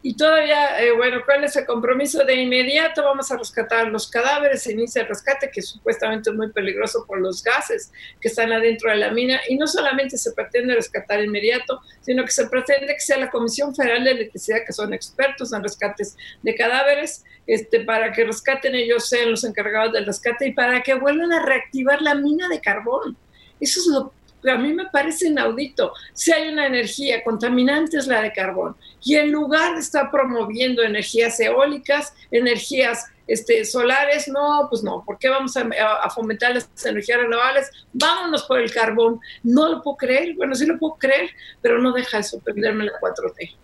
y 0.03 0.15
todavía, 0.15 0.81
eh, 0.81 0.91
bueno, 0.91 1.21
¿cuál 1.25 1.43
es 1.43 1.55
el 1.55 1.65
compromiso? 1.65 2.23
De 2.25 2.35
inmediato 2.35 3.03
vamos 3.03 3.31
a 3.31 3.37
rescatar 3.37 3.87
los 3.87 4.09
cadáveres, 4.09 4.63
se 4.63 4.71
inicia 4.71 5.03
el 5.03 5.07
rescate, 5.07 5.51
que 5.51 5.61
supuestamente 5.61 6.31
es 6.31 6.35
muy 6.35 6.51
peligroso 6.51 7.05
por 7.05 7.21
los 7.21 7.43
gases 7.43 7.91
que 8.19 8.27
están 8.29 8.51
adentro 8.51 8.89
de 8.89 8.97
la 8.97 9.11
mina. 9.11 9.39
Y 9.47 9.57
no 9.57 9.67
solamente 9.67 10.17
se 10.17 10.31
pretende 10.31 10.73
rescatar 10.73 11.23
inmediato, 11.23 11.81
sino 12.01 12.25
que 12.25 12.31
se 12.31 12.47
pretende 12.47 12.93
que 12.93 12.99
sea 12.99 13.17
la 13.17 13.29
Comisión 13.29 13.75
Federal 13.75 14.03
de 14.03 14.11
Electricidad, 14.11 14.65
que 14.65 14.73
son 14.73 14.91
expertos 14.93 15.53
en 15.53 15.61
rescates 15.61 16.17
de 16.41 16.55
cadáveres, 16.55 17.23
este, 17.45 17.81
para 17.81 18.11
que 18.11 18.23
rescaten 18.23 18.73
ellos, 18.73 19.07
sean 19.07 19.29
los 19.29 19.43
encargados 19.43 19.93
del 19.93 20.07
rescate 20.07 20.47
y 20.47 20.53
para 20.53 20.81
que 20.81 20.95
vuelvan 20.95 21.31
a 21.31 21.45
reactivar 21.45 22.01
la 22.01 22.15
mina 22.15 22.47
de 22.47 22.59
carbón. 22.59 23.15
Eso 23.59 23.79
es 23.79 23.87
lo 23.87 24.13
a 24.49 24.57
mí 24.57 24.73
me 24.73 24.85
parece 24.87 25.27
inaudito. 25.27 25.93
Si 26.13 26.31
hay 26.31 26.51
una 26.51 26.67
energía 26.67 27.23
contaminante 27.23 27.97
es 27.97 28.07
la 28.07 28.21
de 28.21 28.31
carbón 28.33 28.75
y 29.03 29.15
en 29.15 29.31
lugar 29.31 29.75
de 29.75 29.81
estar 29.81 30.09
promoviendo 30.11 30.81
energías 30.81 31.39
eólicas, 31.39 32.13
energías 32.31 33.05
este, 33.27 33.63
solares, 33.65 34.27
no, 34.27 34.67
pues 34.69 34.83
no, 34.83 35.03
¿por 35.05 35.17
qué 35.17 35.29
vamos 35.29 35.55
a, 35.55 36.09
fomentar 36.09 36.53
las 36.53 36.69
energías 36.85 37.19
renovables? 37.19 37.69
Vámonos 37.93 38.43
por 38.43 38.59
el 38.59 38.71
carbón. 38.73 39.19
No 39.43 39.69
lo 39.69 39.81
puedo 39.81 39.97
creer, 39.97 40.35
bueno, 40.35 40.55
sí 40.55 40.65
lo 40.65 40.77
puedo 40.77 40.95
creer, 40.95 41.29
pero 41.61 41.79
no 41.79 41.93
deja 41.93 42.17
de 42.17 42.23
sorprenderme 42.23 42.85
la 42.85 42.93
4T 42.99 43.57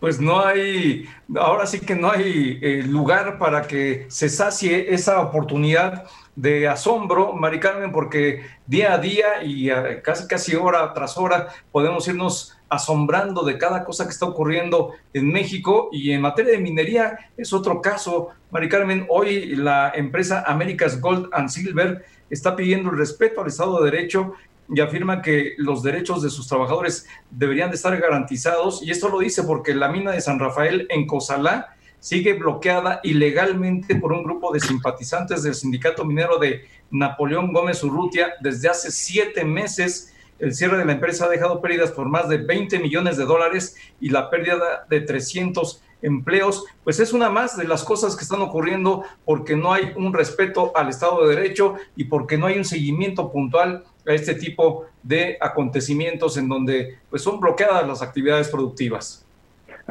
pues 0.00 0.20
no 0.20 0.44
hay, 0.44 1.08
ahora 1.36 1.64
sí 1.64 1.78
que 1.78 1.94
no 1.94 2.10
hay 2.10 2.58
eh, 2.60 2.82
lugar 2.84 3.38
para 3.38 3.68
que 3.68 4.06
se 4.08 4.28
sacie 4.28 4.92
esa 4.92 5.20
oportunidad 5.20 6.06
de 6.34 6.66
asombro, 6.66 7.34
Mari 7.34 7.60
Carmen, 7.60 7.92
porque 7.92 8.42
día 8.66 8.94
a 8.94 8.98
día 8.98 9.42
y 9.44 9.70
eh, 9.70 10.00
casi 10.02 10.26
casi 10.26 10.56
hora 10.56 10.92
tras 10.94 11.18
hora 11.18 11.48
podemos 11.70 12.08
irnos 12.08 12.56
asombrando 12.68 13.44
de 13.44 13.58
cada 13.58 13.84
cosa 13.84 14.04
que 14.04 14.12
está 14.12 14.24
ocurriendo 14.24 14.92
en 15.12 15.30
México 15.30 15.90
y 15.92 16.12
en 16.12 16.22
materia 16.22 16.52
de 16.52 16.58
minería 16.58 17.18
es 17.36 17.52
otro 17.52 17.82
caso. 17.82 18.30
Mari 18.50 18.68
Carmen, 18.68 19.06
hoy 19.10 19.56
la 19.56 19.92
empresa 19.94 20.42
America's 20.46 20.98
Gold 21.00 21.28
and 21.32 21.50
Silver 21.50 22.04
está 22.30 22.56
pidiendo 22.56 22.90
el 22.90 22.96
respeto 22.96 23.42
al 23.42 23.48
Estado 23.48 23.82
de 23.82 23.90
Derecho 23.90 24.32
y 24.74 24.80
afirma 24.80 25.20
que 25.20 25.52
los 25.58 25.82
derechos 25.82 26.22
de 26.22 26.30
sus 26.30 26.48
trabajadores 26.48 27.06
deberían 27.30 27.68
de 27.68 27.76
estar 27.76 27.94
garantizados. 28.00 28.82
Y 28.82 28.90
esto 28.90 29.10
lo 29.10 29.18
dice 29.18 29.42
porque 29.42 29.74
la 29.74 29.88
mina 29.88 30.12
de 30.12 30.22
San 30.22 30.38
Rafael 30.38 30.86
en 30.88 31.06
Cozalá 31.06 31.76
sigue 32.02 32.32
bloqueada 32.32 32.98
ilegalmente 33.04 33.94
por 33.94 34.12
un 34.12 34.24
grupo 34.24 34.52
de 34.52 34.58
simpatizantes 34.58 35.44
del 35.44 35.54
sindicato 35.54 36.04
minero 36.04 36.36
de 36.36 36.64
Napoleón 36.90 37.52
Gómez 37.52 37.84
Urrutia 37.84 38.34
desde 38.40 38.68
hace 38.68 38.90
siete 38.90 39.44
meses. 39.44 40.12
El 40.40 40.52
cierre 40.52 40.78
de 40.78 40.84
la 40.84 40.94
empresa 40.94 41.26
ha 41.26 41.28
dejado 41.28 41.60
pérdidas 41.60 41.92
por 41.92 42.08
más 42.08 42.28
de 42.28 42.38
20 42.38 42.80
millones 42.80 43.16
de 43.16 43.24
dólares 43.24 43.76
y 44.00 44.08
la 44.08 44.30
pérdida 44.30 44.84
de 44.90 45.00
300 45.00 45.80
empleos, 46.02 46.64
pues 46.82 46.98
es 46.98 47.12
una 47.12 47.30
más 47.30 47.56
de 47.56 47.68
las 47.68 47.84
cosas 47.84 48.16
que 48.16 48.24
están 48.24 48.40
ocurriendo 48.40 49.04
porque 49.24 49.54
no 49.54 49.72
hay 49.72 49.92
un 49.94 50.12
respeto 50.12 50.72
al 50.74 50.88
Estado 50.88 51.24
de 51.24 51.36
Derecho 51.36 51.76
y 51.94 52.06
porque 52.06 52.36
no 52.36 52.46
hay 52.46 52.58
un 52.58 52.64
seguimiento 52.64 53.30
puntual 53.30 53.84
a 54.04 54.12
este 54.12 54.34
tipo 54.34 54.86
de 55.04 55.38
acontecimientos 55.40 56.36
en 56.36 56.48
donde 56.48 56.98
pues 57.10 57.22
son 57.22 57.38
bloqueadas 57.38 57.86
las 57.86 58.02
actividades 58.02 58.48
productivas. 58.48 59.24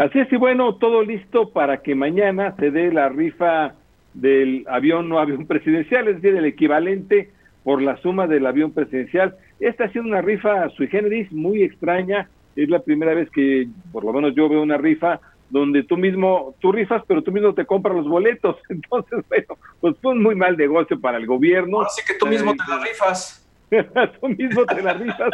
Así 0.01 0.17
es, 0.17 0.33
y 0.33 0.35
bueno, 0.35 0.77
todo 0.77 1.03
listo 1.03 1.51
para 1.51 1.83
que 1.83 1.93
mañana 1.93 2.55
se 2.57 2.71
dé 2.71 2.91
la 2.91 3.07
rifa 3.07 3.75
del 4.15 4.65
avión 4.67 5.07
no 5.07 5.19
avión 5.19 5.45
presidencial, 5.47 6.07
es 6.07 6.15
decir, 6.15 6.35
el 6.35 6.45
equivalente 6.45 7.29
por 7.63 7.83
la 7.83 7.97
suma 7.97 8.25
del 8.25 8.47
avión 8.47 8.71
presidencial. 8.71 9.35
Esta 9.59 9.83
ha 9.83 9.91
sido 9.91 10.03
una 10.03 10.23
rifa 10.23 10.69
sui 10.69 10.87
generis 10.87 11.31
muy 11.31 11.61
extraña, 11.61 12.27
es 12.55 12.67
la 12.67 12.79
primera 12.79 13.13
vez 13.13 13.29
que 13.29 13.67
por 13.91 14.03
lo 14.03 14.11
menos 14.11 14.33
yo 14.33 14.49
veo 14.49 14.63
una 14.63 14.77
rifa 14.77 15.19
donde 15.51 15.83
tú 15.83 15.97
mismo, 15.97 16.55
tú 16.59 16.71
rifas, 16.71 17.03
pero 17.07 17.21
tú 17.21 17.31
mismo 17.31 17.53
te 17.53 17.67
compras 17.67 17.95
los 17.95 18.07
boletos. 18.07 18.55
Entonces, 18.69 19.23
bueno, 19.29 19.55
pues 19.81 19.95
fue 20.01 20.13
un 20.13 20.23
muy 20.23 20.33
mal 20.33 20.57
negocio 20.57 20.99
para 20.99 21.19
el 21.19 21.27
gobierno. 21.27 21.81
Así 21.81 22.01
que 22.07 22.15
tú 22.15 22.25
mismo 22.25 22.55
te 22.55 22.63
la 22.67 22.79
rifas. 22.79 23.40
tú 24.19 24.27
mismo 24.27 24.65
te 24.65 24.81
la 24.81 24.93
rifas. 24.93 25.31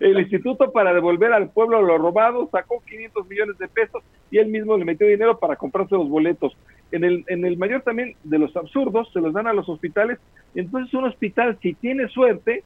el 0.00 0.18
Instituto 0.18 0.72
para 0.72 0.92
devolver 0.92 1.32
al 1.32 1.50
pueblo 1.50 1.80
lo 1.82 1.96
robado 1.98 2.48
sacó 2.50 2.82
500 2.84 3.28
millones 3.28 3.58
de 3.58 3.68
pesos 3.68 4.02
y 4.30 4.38
él 4.38 4.48
mismo 4.48 4.76
le 4.76 4.84
metió 4.84 5.06
dinero 5.06 5.38
para 5.38 5.56
comprarse 5.56 5.94
los 5.94 6.08
boletos. 6.08 6.56
En 6.90 7.04
el, 7.04 7.24
en 7.28 7.44
el 7.44 7.56
mayor 7.56 7.82
también 7.82 8.16
de 8.24 8.38
los 8.38 8.56
absurdos 8.56 9.10
se 9.12 9.20
los 9.20 9.32
dan 9.32 9.46
a 9.46 9.52
los 9.52 9.68
hospitales. 9.68 10.18
Entonces 10.54 10.92
un 10.94 11.04
hospital, 11.04 11.58
si 11.62 11.74
tiene 11.74 12.08
suerte, 12.08 12.64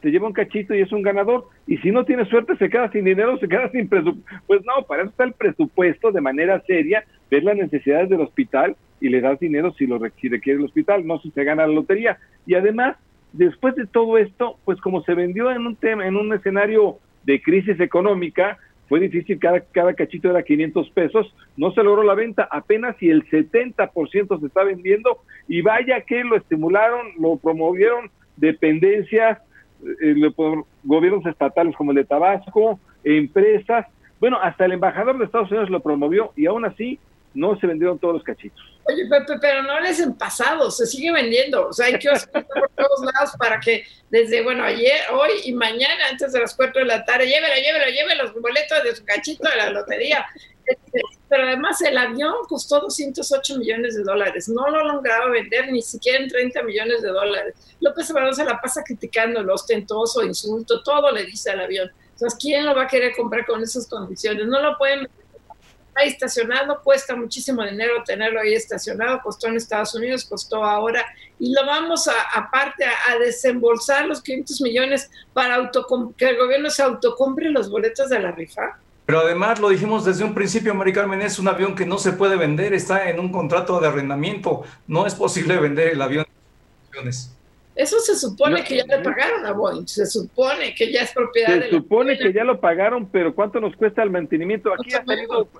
se 0.00 0.10
lleva 0.10 0.26
un 0.26 0.32
cachito 0.32 0.74
y 0.74 0.80
es 0.80 0.92
un 0.92 1.02
ganador. 1.02 1.46
Y 1.66 1.76
si 1.78 1.90
no 1.90 2.04
tiene 2.04 2.24
suerte, 2.26 2.56
se 2.56 2.70
queda 2.70 2.90
sin 2.90 3.04
dinero, 3.04 3.38
se 3.38 3.48
queda 3.48 3.70
sin 3.70 3.88
presupuesto. 3.88 4.42
Pues 4.46 4.62
no, 4.64 4.86
para 4.86 5.02
eso 5.02 5.10
está 5.10 5.24
el 5.24 5.32
presupuesto 5.34 6.12
de 6.12 6.20
manera 6.20 6.62
seria, 6.66 7.04
ver 7.30 7.44
las 7.44 7.56
necesidades 7.56 8.08
del 8.08 8.22
hospital 8.22 8.76
y 9.00 9.10
le 9.10 9.20
das 9.20 9.38
dinero 9.38 9.72
si 9.74 9.86
lo 9.86 9.98
si 10.20 10.28
requiere 10.28 10.58
el 10.58 10.64
hospital, 10.64 11.06
no 11.06 11.18
si 11.20 11.30
se 11.30 11.44
gana 11.44 11.66
la 11.66 11.74
lotería. 11.74 12.18
Y 12.46 12.54
además, 12.54 12.96
después 13.34 13.74
de 13.74 13.86
todo 13.86 14.16
esto, 14.16 14.58
pues 14.64 14.80
como 14.80 15.02
se 15.02 15.14
vendió 15.14 15.50
en 15.50 15.66
un 15.66 15.76
tema, 15.76 16.06
en 16.06 16.16
un 16.16 16.32
escenario 16.32 16.98
de 17.24 17.42
crisis 17.42 17.78
económica, 17.80 18.58
fue 18.88 19.00
difícil, 19.00 19.38
cada, 19.38 19.94
cachito 19.94 20.30
era 20.30 20.42
500 20.42 20.90
pesos, 20.90 21.34
no 21.56 21.72
se 21.72 21.82
logró 21.82 22.02
la 22.02 22.14
venta, 22.14 22.46
apenas 22.50 22.96
si 22.98 23.08
el 23.08 23.28
70% 23.28 24.40
se 24.40 24.46
está 24.46 24.62
vendiendo, 24.62 25.18
y 25.48 25.62
vaya 25.62 26.02
que 26.02 26.22
lo 26.22 26.36
estimularon, 26.36 27.08
lo 27.18 27.36
promovieron 27.36 28.10
dependencias, 28.36 29.38
eh, 30.02 30.14
gobiernos 30.84 31.26
estatales 31.26 31.74
como 31.76 31.90
el 31.90 31.96
de 31.96 32.04
Tabasco, 32.04 32.78
empresas, 33.02 33.86
bueno, 34.20 34.38
hasta 34.40 34.66
el 34.66 34.72
embajador 34.72 35.18
de 35.18 35.24
Estados 35.24 35.50
Unidos 35.50 35.70
lo 35.70 35.80
promovió, 35.80 36.32
y 36.36 36.46
aún 36.46 36.64
así 36.64 36.98
no 37.34 37.56
se 37.56 37.66
vendieron 37.66 37.98
todos 37.98 38.14
los 38.14 38.22
cachitos. 38.22 38.73
Oye, 38.86 39.06
Pepe, 39.06 39.38
pero 39.40 39.62
no 39.62 39.80
les 39.80 39.98
en 40.00 40.14
pasado, 40.14 40.70
se 40.70 40.86
sigue 40.86 41.10
vendiendo. 41.10 41.68
O 41.68 41.72
sea, 41.72 41.86
hay 41.86 41.98
que 41.98 42.10
por 42.10 42.70
todos 42.76 43.00
lados 43.00 43.30
para 43.38 43.58
que 43.58 43.84
desde, 44.10 44.42
bueno, 44.42 44.62
ayer, 44.62 45.00
hoy 45.12 45.30
y 45.44 45.52
mañana, 45.52 46.08
antes 46.10 46.32
de 46.32 46.40
las 46.40 46.54
4 46.54 46.80
de 46.80 46.86
la 46.86 47.04
tarde, 47.04 47.26
llévelo, 47.26 47.54
llévelo, 47.54 47.86
llévelo 47.86 48.24
los 48.24 48.34
boletos 48.34 48.82
de 48.84 48.94
su 48.94 49.04
cachito 49.04 49.48
de 49.48 49.56
la 49.56 49.70
lotería. 49.70 50.26
Este, 50.66 51.00
pero 51.28 51.44
además 51.44 51.80
el 51.82 51.96
avión 51.96 52.34
costó 52.48 52.80
208 52.80 53.58
millones 53.58 53.96
de 53.96 54.02
dólares. 54.02 54.48
No 54.48 54.68
lo 54.68 54.84
lograba 54.84 55.30
vender 55.30 55.70
ni 55.72 55.82
siquiera 55.82 56.18
en 56.18 56.28
30 56.28 56.62
millones 56.62 57.02
de 57.02 57.08
dólares. 57.08 57.54
López 57.80 58.10
Obrador 58.10 58.34
se 58.34 58.44
la 58.44 58.60
pasa 58.60 58.82
criticando 58.84 59.42
lo 59.42 59.54
ostentoso, 59.54 60.22
insulto, 60.22 60.82
todo 60.82 61.10
le 61.10 61.24
dice 61.24 61.50
al 61.50 61.60
avión. 61.60 61.90
Entonces, 62.12 62.38
¿quién 62.40 62.64
lo 62.64 62.74
va 62.74 62.84
a 62.84 62.86
querer 62.86 63.14
comprar 63.16 63.44
con 63.46 63.62
esas 63.62 63.86
condiciones? 63.88 64.46
No 64.46 64.60
lo 64.60 64.78
pueden 64.78 65.08
ahí 65.94 66.08
estacionado, 66.08 66.80
cuesta 66.82 67.14
muchísimo 67.14 67.62
dinero 67.62 68.02
tenerlo 68.04 68.40
ahí 68.40 68.54
estacionado, 68.54 69.20
costó 69.22 69.48
en 69.48 69.56
Estados 69.56 69.94
Unidos, 69.94 70.24
costó 70.24 70.64
ahora, 70.64 71.04
y 71.38 71.52
lo 71.52 71.64
vamos 71.66 72.08
a, 72.08 72.12
aparte 72.34 72.84
a, 72.84 73.18
desembolsar 73.18 74.06
los 74.06 74.22
500 74.22 74.60
millones 74.60 75.10
para 75.32 75.70
que 76.16 76.28
el 76.28 76.36
gobierno 76.36 76.70
se 76.70 76.82
autocompre 76.82 77.50
los 77.50 77.70
boletos 77.70 78.08
de 78.08 78.18
la 78.18 78.32
rifa. 78.32 78.78
Pero 79.06 79.20
además 79.20 79.60
lo 79.60 79.68
dijimos 79.68 80.04
desde 80.04 80.24
un 80.24 80.34
principio, 80.34 80.74
Mari 80.74 80.92
Carmen, 80.92 81.20
es 81.20 81.38
un 81.38 81.48
avión 81.48 81.74
que 81.74 81.84
no 81.84 81.98
se 81.98 82.12
puede 82.12 82.36
vender, 82.36 82.72
está 82.72 83.10
en 83.10 83.20
un 83.20 83.30
contrato 83.30 83.78
de 83.78 83.88
arrendamiento, 83.88 84.62
no 84.86 85.06
es 85.06 85.14
posible 85.14 85.58
vender 85.58 85.88
el 85.88 86.00
avión. 86.00 86.24
Eso 87.76 87.98
se 87.98 88.14
supone 88.14 88.62
que 88.62 88.76
ya 88.76 88.84
le 88.84 89.02
pagaron 89.02 89.44
a 89.44 89.52
Boeing, 89.52 89.86
se 89.86 90.06
supone 90.06 90.74
que 90.74 90.92
ya 90.92 91.02
es 91.02 91.12
propiedad 91.12 91.60
Se 91.60 91.70
supone 91.70 92.16
que 92.16 92.32
ya 92.32 92.44
lo 92.44 92.60
pagaron, 92.60 93.08
pero 93.10 93.34
¿cuánto 93.34 93.60
nos 93.60 93.74
cuesta 93.74 94.02
el 94.02 94.10
mantenimiento? 94.10 94.72
Aquí 94.72 94.90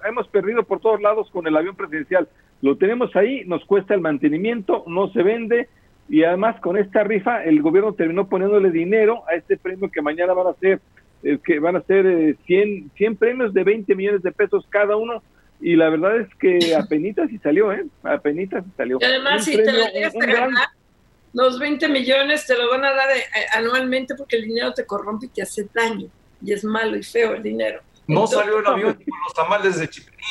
hemos 0.07 0.29
perdido 0.29 0.63
por 0.63 0.81
todos 0.81 1.01
lados 1.01 1.29
con 1.33 1.47
el 1.47 1.57
avión 1.57 1.75
presidencial. 1.75 2.29
Lo 2.63 2.77
tenemos 2.77 3.15
ahí, 3.17 3.45
nos 3.47 3.65
cuesta 3.65 3.95
el 3.95 4.01
mantenimiento, 4.01 4.85
no 4.87 5.13
se 5.13 5.23
vende 5.23 5.69
y 6.09 6.23
además 6.23 6.61
con 6.61 6.77
esta 6.77 7.03
rifa 7.03 7.43
el 7.43 7.63
gobierno 7.63 7.95
terminó 7.95 8.29
poniéndole 8.29 8.71
dinero 8.71 9.25
a 9.29 9.35
este 9.35 9.57
premio 9.57 9.91
que 9.91 10.03
mañana 10.03 10.35
van 10.35 10.49
a 10.49 10.55
ser 10.55 10.81
eh, 11.25 11.39
que 11.43 11.59
van 11.59 11.75
a 11.77 11.81
ser 11.83 12.37
100, 12.47 12.91
100 12.97 13.17
premios 13.17 13.55
de 13.55 13.65
20 13.65 13.95
millones 13.95 14.23
de 14.23 14.31
pesos 14.31 14.67
cada 14.69 14.97
uno 14.97 15.23
y 15.61 15.75
la 15.75 15.89
verdad 15.89 16.21
es 16.21 16.29
que 16.37 16.59
apenitas 16.77 17.33
y 17.33 17.39
salió, 17.39 17.73
¿eh? 17.73 17.87
Apenitas 18.03 18.65
y 18.67 18.77
salió. 18.77 18.99
Y 19.01 19.05
además, 19.05 19.45
si 19.45 19.57
te 19.57 19.73
los 21.35 21.59
20 21.59 21.89
millones 21.89 22.47
te 22.47 22.57
lo 22.57 22.71
van 22.71 22.85
a 22.85 22.93
dar 22.93 23.11
eh, 23.11 23.19
eh, 23.19 23.47
anualmente 23.53 24.15
porque 24.15 24.37
el 24.37 24.45
dinero 24.45 24.73
te 24.73 24.87
corrompe 24.87 25.27
y 25.27 25.29
te 25.31 25.43
hace 25.43 25.69
daño. 25.75 26.09
Y 26.41 26.53
es 26.53 26.65
malo 26.65 26.97
y 26.97 27.03
feo 27.03 27.35
el 27.35 27.43
dinero. 27.43 27.83
No 28.07 28.27
salió 28.27 28.61
el 28.61 28.67
avión 28.67 28.97
ni 28.99 29.05
con 29.05 29.21
los 29.25 29.35
tamales 29.35 29.79
de 29.79 29.89
Chipirina. 29.89 30.23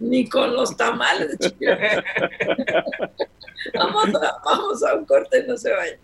Ni 0.00 0.28
con 0.28 0.54
los 0.54 0.76
tamales 0.76 1.38
de 1.38 1.48
Chipirina. 1.48 2.04
vamos, 3.74 4.06
a, 4.14 4.42
vamos 4.44 4.84
a 4.84 4.94
un 4.94 5.04
corte, 5.04 5.44
no 5.46 5.56
se 5.56 5.70
vayan. 5.72 5.98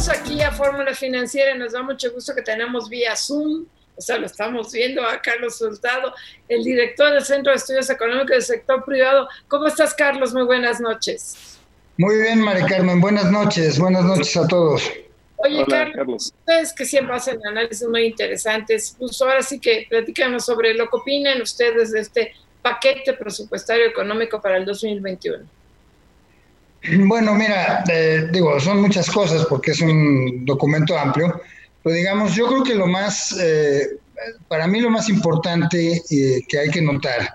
Regresamos 0.00 0.08
aquí 0.08 0.40
a 0.40 0.50
Fórmula 0.50 0.94
Financiera. 0.94 1.54
Nos 1.54 1.72
da 1.72 1.82
mucho 1.82 2.10
gusto 2.12 2.34
que 2.34 2.40
tenemos 2.40 2.88
vía 2.88 3.14
Zoom. 3.14 3.66
O 3.96 4.00
sea, 4.00 4.16
lo 4.16 4.24
estamos 4.24 4.72
viendo 4.72 5.06
a 5.06 5.20
Carlos 5.20 5.58
Soldado, 5.58 6.14
el 6.48 6.64
director 6.64 7.12
del 7.12 7.22
Centro 7.22 7.52
de 7.52 7.58
Estudios 7.58 7.90
Económicos 7.90 8.30
del 8.30 8.42
Sector 8.42 8.82
Privado. 8.84 9.28
¿Cómo 9.46 9.66
estás, 9.66 9.92
Carlos? 9.92 10.32
Muy 10.32 10.44
buenas 10.44 10.80
noches. 10.80 11.58
Muy 11.98 12.16
bien, 12.16 12.40
Mari 12.40 12.62
Carmen. 12.64 12.98
Buenas 12.98 13.30
noches. 13.30 13.78
Buenas 13.78 14.04
noches 14.04 14.34
a 14.38 14.48
todos. 14.48 14.90
Oye, 15.36 15.66
Carlos, 15.68 16.32
ustedes 16.38 16.72
que 16.72 16.86
siempre 16.86 17.16
hacen 17.16 17.38
análisis 17.46 17.86
muy 17.86 18.06
interesantes, 18.06 18.96
pues 18.98 19.20
ahora 19.20 19.42
sí 19.42 19.60
que 19.60 19.86
platícanos 19.88 20.46
sobre 20.46 20.72
lo 20.72 20.88
que 20.88 20.96
opinan 20.96 21.42
ustedes 21.42 21.92
de 21.92 22.00
este 22.00 22.32
paquete 22.62 23.12
presupuestario 23.12 23.86
económico 23.86 24.40
para 24.40 24.56
el 24.56 24.64
2021. 24.64 25.59
Bueno, 26.88 27.34
mira, 27.34 27.84
eh, 27.92 28.28
digo, 28.32 28.58
son 28.58 28.80
muchas 28.80 29.10
cosas 29.10 29.44
porque 29.46 29.72
es 29.72 29.80
un 29.80 30.44
documento 30.46 30.98
amplio, 30.98 31.40
pero 31.82 31.94
digamos, 31.94 32.34
yo 32.34 32.46
creo 32.46 32.64
que 32.64 32.74
lo 32.74 32.86
más, 32.86 33.36
eh, 33.38 33.98
para 34.48 34.66
mí 34.66 34.80
lo 34.80 34.88
más 34.88 35.08
importante 35.08 36.02
eh, 36.10 36.40
que 36.48 36.58
hay 36.58 36.70
que 36.70 36.80
notar 36.80 37.34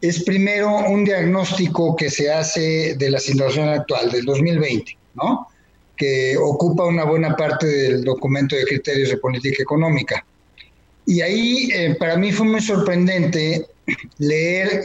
es 0.00 0.22
primero 0.24 0.68
un 0.88 1.04
diagnóstico 1.04 1.96
que 1.96 2.10
se 2.10 2.30
hace 2.30 2.94
de 2.96 3.10
la 3.10 3.18
situación 3.18 3.68
actual, 3.68 4.10
del 4.10 4.24
2020, 4.24 4.96
¿no? 5.14 5.46
que 5.96 6.36
ocupa 6.36 6.84
una 6.84 7.04
buena 7.04 7.36
parte 7.36 7.66
del 7.66 8.04
documento 8.04 8.56
de 8.56 8.64
criterios 8.64 9.10
de 9.10 9.18
política 9.18 9.62
económica. 9.62 10.24
Y 11.06 11.20
ahí 11.20 11.94
para 11.98 12.16
mí 12.16 12.32
fue 12.32 12.46
muy 12.46 12.60
sorprendente 12.60 13.66
leer 14.18 14.82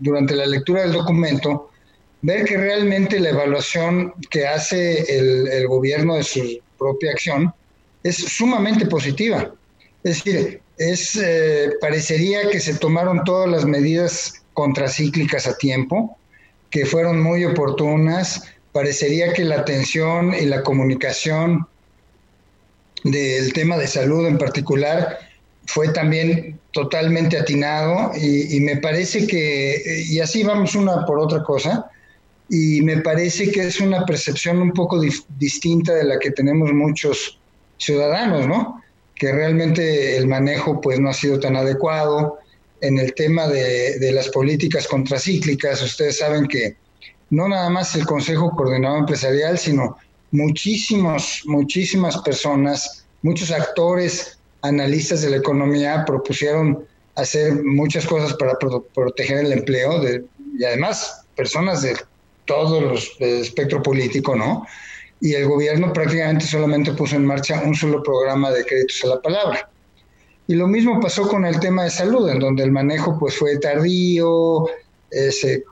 durante 0.00 0.34
la 0.34 0.46
lectura 0.46 0.82
del 0.82 0.92
documento, 0.92 1.70
ver 2.24 2.46
que 2.46 2.56
realmente 2.56 3.20
la 3.20 3.30
evaluación 3.30 4.14
que 4.30 4.46
hace 4.46 5.04
el, 5.14 5.68
gobierno 5.68 6.16
de 6.16 6.22
su 6.22 6.58
propia 6.78 7.10
acción 7.10 7.52
es 8.02 8.16
sumamente 8.16 8.86
positiva. 8.86 9.52
Es 10.02 10.24
decir, 10.24 10.62
es, 10.78 11.20
parecería 11.82 12.48
que 12.48 12.60
se 12.60 12.74
tomaron 12.76 13.24
todas 13.24 13.50
las 13.50 13.66
medidas 13.66 14.42
contracíclicas 14.54 15.46
a 15.46 15.58
tiempo, 15.58 16.16
que 16.70 16.86
fueron 16.86 17.20
muy 17.20 17.44
oportunas, 17.44 18.44
parecería 18.72 19.34
que 19.34 19.44
la 19.44 19.56
atención 19.56 20.32
y 20.34 20.46
la 20.46 20.62
comunicación 20.62 21.66
del 23.04 23.52
tema 23.52 23.76
de 23.76 23.86
salud 23.86 24.26
en 24.26 24.38
particular 24.38 25.18
fue 25.66 25.90
también 25.90 26.58
totalmente 26.72 27.38
atinado 27.38 28.12
y, 28.16 28.58
me 28.60 28.78
parece 28.78 29.26
que, 29.26 30.04
y 30.08 30.20
así 30.20 30.42
vamos 30.42 30.74
una 30.74 31.04
por 31.04 31.18
otra 31.18 31.42
cosa, 31.42 31.90
y 32.48 32.82
me 32.82 32.98
parece 32.98 33.50
que 33.50 33.62
es 33.62 33.80
una 33.80 34.04
percepción 34.04 34.60
un 34.60 34.72
poco 34.72 35.00
distinta 35.38 35.94
de 35.94 36.04
la 36.04 36.18
que 36.18 36.30
tenemos 36.30 36.72
muchos 36.72 37.38
ciudadanos, 37.78 38.46
¿no? 38.46 38.82
Que 39.14 39.32
realmente 39.32 40.16
el 40.16 40.26
manejo 40.26 40.80
pues 40.80 41.00
no 41.00 41.10
ha 41.10 41.14
sido 41.14 41.40
tan 41.40 41.56
adecuado. 41.56 42.38
En 42.80 42.98
el 42.98 43.14
tema 43.14 43.48
de, 43.48 43.98
de 43.98 44.12
las 44.12 44.28
políticas 44.28 44.86
contracíclicas, 44.86 45.82
ustedes 45.82 46.18
saben 46.18 46.46
que 46.46 46.76
no 47.30 47.48
nada 47.48 47.70
más 47.70 47.94
el 47.94 48.04
Consejo 48.04 48.50
Coordinador 48.50 49.00
Empresarial, 49.00 49.58
sino 49.58 49.96
muchísimos, 50.30 51.42
muchísimas 51.46 52.18
personas, 52.18 53.06
muchos 53.22 53.50
actores, 53.50 54.38
analistas 54.62 55.22
de 55.22 55.30
la 55.30 55.36
economía 55.36 56.04
propusieron 56.06 56.86
hacer 57.16 57.62
muchas 57.64 58.06
cosas 58.06 58.34
para 58.34 58.58
proteger 58.94 59.46
el 59.46 59.52
empleo 59.52 60.02
y 60.58 60.64
además 60.64 61.24
personas 61.36 61.82
de 61.82 61.96
todos 62.44 62.82
los 62.82 63.20
espectro 63.20 63.82
político, 63.82 64.34
¿no? 64.36 64.66
Y 65.20 65.34
el 65.34 65.46
gobierno 65.46 65.92
prácticamente 65.92 66.46
solamente 66.46 66.92
puso 66.92 67.16
en 67.16 67.24
marcha 67.24 67.62
un 67.64 67.74
solo 67.74 68.02
programa 68.02 68.50
de 68.50 68.64
créditos 68.64 69.04
a 69.04 69.08
la 69.08 69.20
palabra. 69.20 69.70
Y 70.46 70.54
lo 70.54 70.66
mismo 70.66 71.00
pasó 71.00 71.26
con 71.26 71.46
el 71.46 71.58
tema 71.60 71.84
de 71.84 71.90
salud, 71.90 72.28
en 72.28 72.38
donde 72.38 72.62
el 72.62 72.72
manejo 72.72 73.18
pues 73.18 73.36
fue 73.36 73.58
tardío, 73.58 74.66
eh, 75.10 75.30
se 75.32 75.64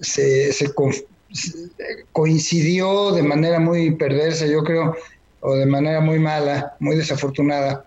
se, 0.00 0.72
coincidió 2.12 3.12
de 3.12 3.22
manera 3.22 3.58
muy 3.58 3.92
perversa, 3.92 4.46
yo 4.46 4.62
creo, 4.62 4.94
o 5.40 5.54
de 5.54 5.66
manera 5.66 6.00
muy 6.00 6.18
mala, 6.18 6.74
muy 6.80 6.96
desafortunada, 6.96 7.84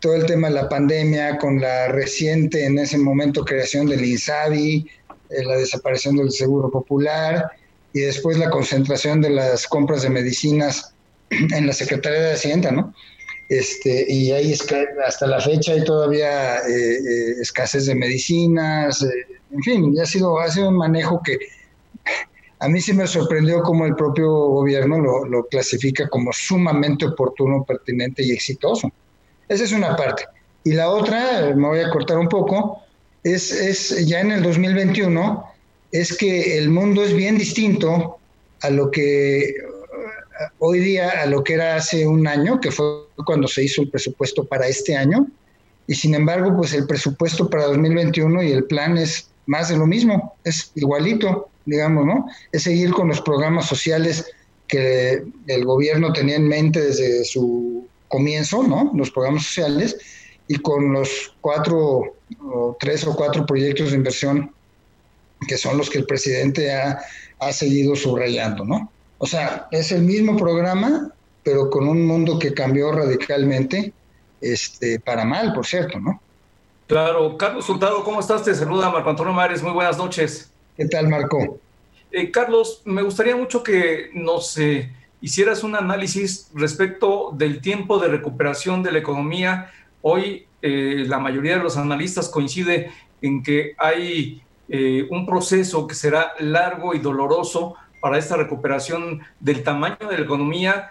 todo 0.00 0.14
el 0.14 0.26
tema 0.26 0.48
de 0.48 0.54
la 0.54 0.68
pandemia 0.68 1.38
con 1.38 1.60
la 1.60 1.88
reciente 1.88 2.66
en 2.66 2.78
ese 2.78 2.98
momento 2.98 3.44
creación 3.44 3.86
del 3.86 4.04
INSABI, 4.04 4.86
la 5.42 5.56
desaparición 5.56 6.16
del 6.16 6.30
Seguro 6.30 6.70
Popular 6.70 7.50
y 7.92 8.00
después 8.00 8.38
la 8.38 8.50
concentración 8.50 9.20
de 9.20 9.30
las 9.30 9.66
compras 9.66 10.02
de 10.02 10.10
medicinas 10.10 10.94
en 11.30 11.66
la 11.66 11.72
Secretaría 11.72 12.20
de 12.20 12.32
Hacienda, 12.34 12.70
¿no? 12.70 12.94
Este, 13.48 14.06
y 14.08 14.32
ahí 14.32 14.54
hasta 15.06 15.26
la 15.26 15.40
fecha 15.40 15.72
hay 15.72 15.84
todavía 15.84 16.56
eh, 16.56 16.60
eh, 16.68 17.34
escasez 17.42 17.86
de 17.86 17.94
medicinas, 17.94 19.06
en 19.50 19.62
fin, 19.62 20.00
ha 20.00 20.06
sido, 20.06 20.38
ha 20.40 20.50
sido 20.50 20.70
un 20.70 20.78
manejo 20.78 21.20
que 21.22 21.38
a 22.58 22.68
mí 22.68 22.80
sí 22.80 22.92
me 22.92 23.06
sorprendió 23.06 23.62
cómo 23.62 23.84
el 23.84 23.94
propio 23.94 24.28
gobierno 24.30 24.98
lo, 24.98 25.46
clasifica 25.46 26.08
como 26.08 26.32
sumamente 26.32 27.06
oportuno, 27.06 27.64
pertinente 27.64 28.24
y 28.24 28.32
exitoso. 28.32 28.90
Esa 29.48 29.64
es 29.64 29.72
una 29.72 29.94
parte. 29.94 30.24
Y 30.64 30.72
la 30.72 30.88
otra, 30.88 31.52
me 31.54 31.68
voy 31.68 31.80
a 31.80 31.90
cortar 31.90 32.16
un 32.18 32.28
poco, 32.28 32.82
es, 33.24 33.50
es 33.50 34.06
ya 34.06 34.20
en 34.20 34.30
el 34.30 34.42
2021, 34.42 35.44
es 35.92 36.16
que 36.16 36.58
el 36.58 36.70
mundo 36.70 37.02
es 37.02 37.14
bien 37.14 37.38
distinto 37.38 38.18
a 38.60 38.70
lo 38.70 38.90
que 38.90 39.54
hoy 40.58 40.80
día, 40.80 41.22
a 41.22 41.26
lo 41.26 41.42
que 41.42 41.54
era 41.54 41.76
hace 41.76 42.06
un 42.06 42.26
año, 42.26 42.60
que 42.60 42.70
fue 42.70 42.86
cuando 43.24 43.48
se 43.48 43.64
hizo 43.64 43.82
el 43.82 43.90
presupuesto 43.90 44.44
para 44.44 44.66
este 44.68 44.96
año. 44.96 45.26
Y 45.86 45.94
sin 45.94 46.14
embargo, 46.14 46.56
pues 46.56 46.72
el 46.72 46.86
presupuesto 46.86 47.48
para 47.50 47.66
2021 47.66 48.42
y 48.42 48.52
el 48.52 48.64
plan 48.64 48.96
es 48.96 49.28
más 49.46 49.68
de 49.68 49.76
lo 49.76 49.86
mismo, 49.86 50.34
es 50.44 50.72
igualito, 50.74 51.48
digamos, 51.66 52.06
¿no? 52.06 52.26
Es 52.52 52.62
seguir 52.62 52.92
con 52.92 53.08
los 53.08 53.20
programas 53.20 53.66
sociales 53.66 54.26
que 54.66 55.22
el 55.46 55.64
gobierno 55.64 56.12
tenía 56.12 56.36
en 56.36 56.48
mente 56.48 56.80
desde 56.80 57.24
su 57.24 57.86
comienzo, 58.08 58.62
¿no? 58.62 58.90
Los 58.94 59.10
programas 59.10 59.44
sociales, 59.44 59.96
y 60.48 60.56
con 60.56 60.92
los 60.92 61.34
cuatro, 61.40 62.13
o 62.42 62.76
tres 62.78 63.06
o 63.06 63.14
cuatro 63.14 63.46
proyectos 63.46 63.90
de 63.90 63.96
inversión 63.96 64.50
que 65.46 65.58
son 65.58 65.76
los 65.76 65.90
que 65.90 65.98
el 65.98 66.06
presidente 66.06 66.72
ha, 66.72 67.00
ha 67.38 67.52
seguido 67.52 67.96
subrayando, 67.96 68.64
¿no? 68.64 68.90
O 69.18 69.26
sea, 69.26 69.68
es 69.70 69.92
el 69.92 70.02
mismo 70.02 70.36
programa, 70.36 71.10
pero 71.42 71.70
con 71.70 71.88
un 71.88 72.06
mundo 72.06 72.38
que 72.38 72.54
cambió 72.54 72.92
radicalmente, 72.92 73.92
este, 74.40 75.00
para 75.00 75.24
mal, 75.24 75.52
por 75.52 75.66
cierto, 75.66 75.98
¿no? 76.00 76.20
Claro, 76.86 77.36
Carlos 77.38 77.68
Hurtado, 77.68 78.04
¿cómo 78.04 78.20
estás? 78.20 78.44
Te 78.44 78.54
saluda 78.54 78.90
Marco 78.90 79.08
Antonio 79.08 79.32
Mares, 79.32 79.62
muy 79.62 79.72
buenas 79.72 79.96
noches. 79.96 80.50
¿Qué 80.76 80.86
tal, 80.86 81.08
Marco? 81.08 81.58
Eh, 82.10 82.30
Carlos, 82.30 82.82
me 82.84 83.02
gustaría 83.02 83.34
mucho 83.36 83.62
que 83.62 84.10
nos 84.12 84.58
eh, 84.58 84.92
hicieras 85.20 85.64
un 85.64 85.74
análisis 85.76 86.50
respecto 86.54 87.30
del 87.32 87.60
tiempo 87.60 87.98
de 87.98 88.08
recuperación 88.08 88.82
de 88.82 88.92
la 88.92 88.98
economía. 88.98 89.70
Hoy 90.02 90.46
eh, 90.64 91.04
la 91.06 91.18
mayoría 91.18 91.58
de 91.58 91.62
los 91.62 91.76
analistas 91.76 92.28
coincide 92.28 92.90
en 93.20 93.42
que 93.42 93.74
hay 93.78 94.40
un 95.10 95.26
proceso 95.26 95.86
que 95.86 95.94
será 95.94 96.32
largo 96.38 96.94
y 96.94 96.98
doloroso 96.98 97.74
para 98.00 98.16
esta 98.16 98.34
recuperación 98.34 99.20
del 99.38 99.62
tamaño 99.62 100.08
de 100.08 100.16
la 100.16 100.24
economía 100.24 100.88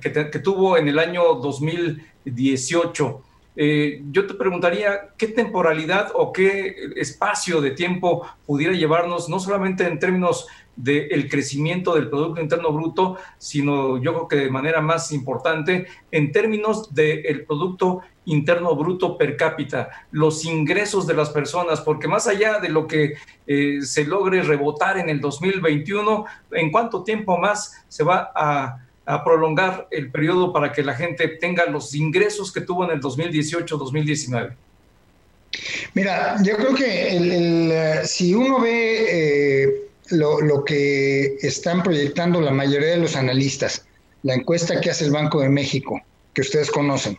que, 0.00 0.30
que 0.30 0.38
tuvo 0.38 0.78
en 0.78 0.88
el 0.88 0.98
año 0.98 1.34
2018. 1.34 3.22
Eh, 3.56 4.02
yo 4.10 4.26
te 4.26 4.34
preguntaría 4.34 5.10
qué 5.16 5.28
temporalidad 5.28 6.10
o 6.14 6.32
qué 6.32 6.74
espacio 6.96 7.60
de 7.60 7.70
tiempo 7.70 8.26
pudiera 8.46 8.74
llevarnos, 8.74 9.28
no 9.28 9.38
solamente 9.38 9.86
en 9.86 9.98
términos 9.98 10.46
del 10.76 11.28
crecimiento 11.28 11.94
del 11.94 12.10
Producto 12.10 12.40
Interno 12.40 12.72
Bruto, 12.72 13.16
sino 13.38 13.98
yo 14.02 14.12
creo 14.12 14.28
que 14.28 14.36
de 14.36 14.50
manera 14.50 14.80
más 14.80 15.12
importante, 15.12 15.86
en 16.10 16.32
términos 16.32 16.92
del 16.92 17.44
Producto 17.44 18.00
Interno 18.24 18.74
Bruto 18.74 19.16
per 19.16 19.36
cápita, 19.36 19.90
los 20.10 20.44
ingresos 20.44 21.06
de 21.06 21.14
las 21.14 21.30
personas, 21.30 21.80
porque 21.80 22.08
más 22.08 22.26
allá 22.26 22.58
de 22.58 22.70
lo 22.70 22.88
que 22.88 23.14
eh, 23.46 23.82
se 23.82 24.04
logre 24.04 24.42
rebotar 24.42 24.98
en 24.98 25.08
el 25.08 25.20
2021, 25.20 26.24
¿en 26.52 26.72
cuánto 26.72 27.04
tiempo 27.04 27.38
más 27.38 27.84
se 27.88 28.02
va 28.02 28.32
a 28.34 28.80
a 29.06 29.22
prolongar 29.22 29.88
el 29.90 30.10
periodo 30.10 30.52
para 30.52 30.72
que 30.72 30.82
la 30.82 30.94
gente 30.94 31.28
tenga 31.28 31.66
los 31.66 31.94
ingresos 31.94 32.52
que 32.52 32.60
tuvo 32.60 32.84
en 32.84 32.92
el 32.92 33.00
2018-2019? 33.00 34.54
Mira, 35.94 36.36
yo 36.42 36.56
creo 36.56 36.74
que 36.74 37.16
eh, 37.16 38.00
si 38.04 38.34
uno 38.34 38.60
ve 38.60 39.06
eh, 39.08 39.84
lo, 40.10 40.64
que 40.64 41.36
están 41.40 41.82
proyectando 41.82 42.40
la 42.40 42.50
mayoría 42.50 42.90
de 42.90 42.96
los 42.96 43.16
analistas, 43.16 43.86
la 44.22 44.34
encuesta 44.34 44.80
que 44.80 44.90
hace 44.90 45.04
el 45.04 45.12
Banco 45.12 45.40
de 45.40 45.48
México, 45.48 46.00
que 46.32 46.40
ustedes 46.40 46.70
conocen, 46.70 47.18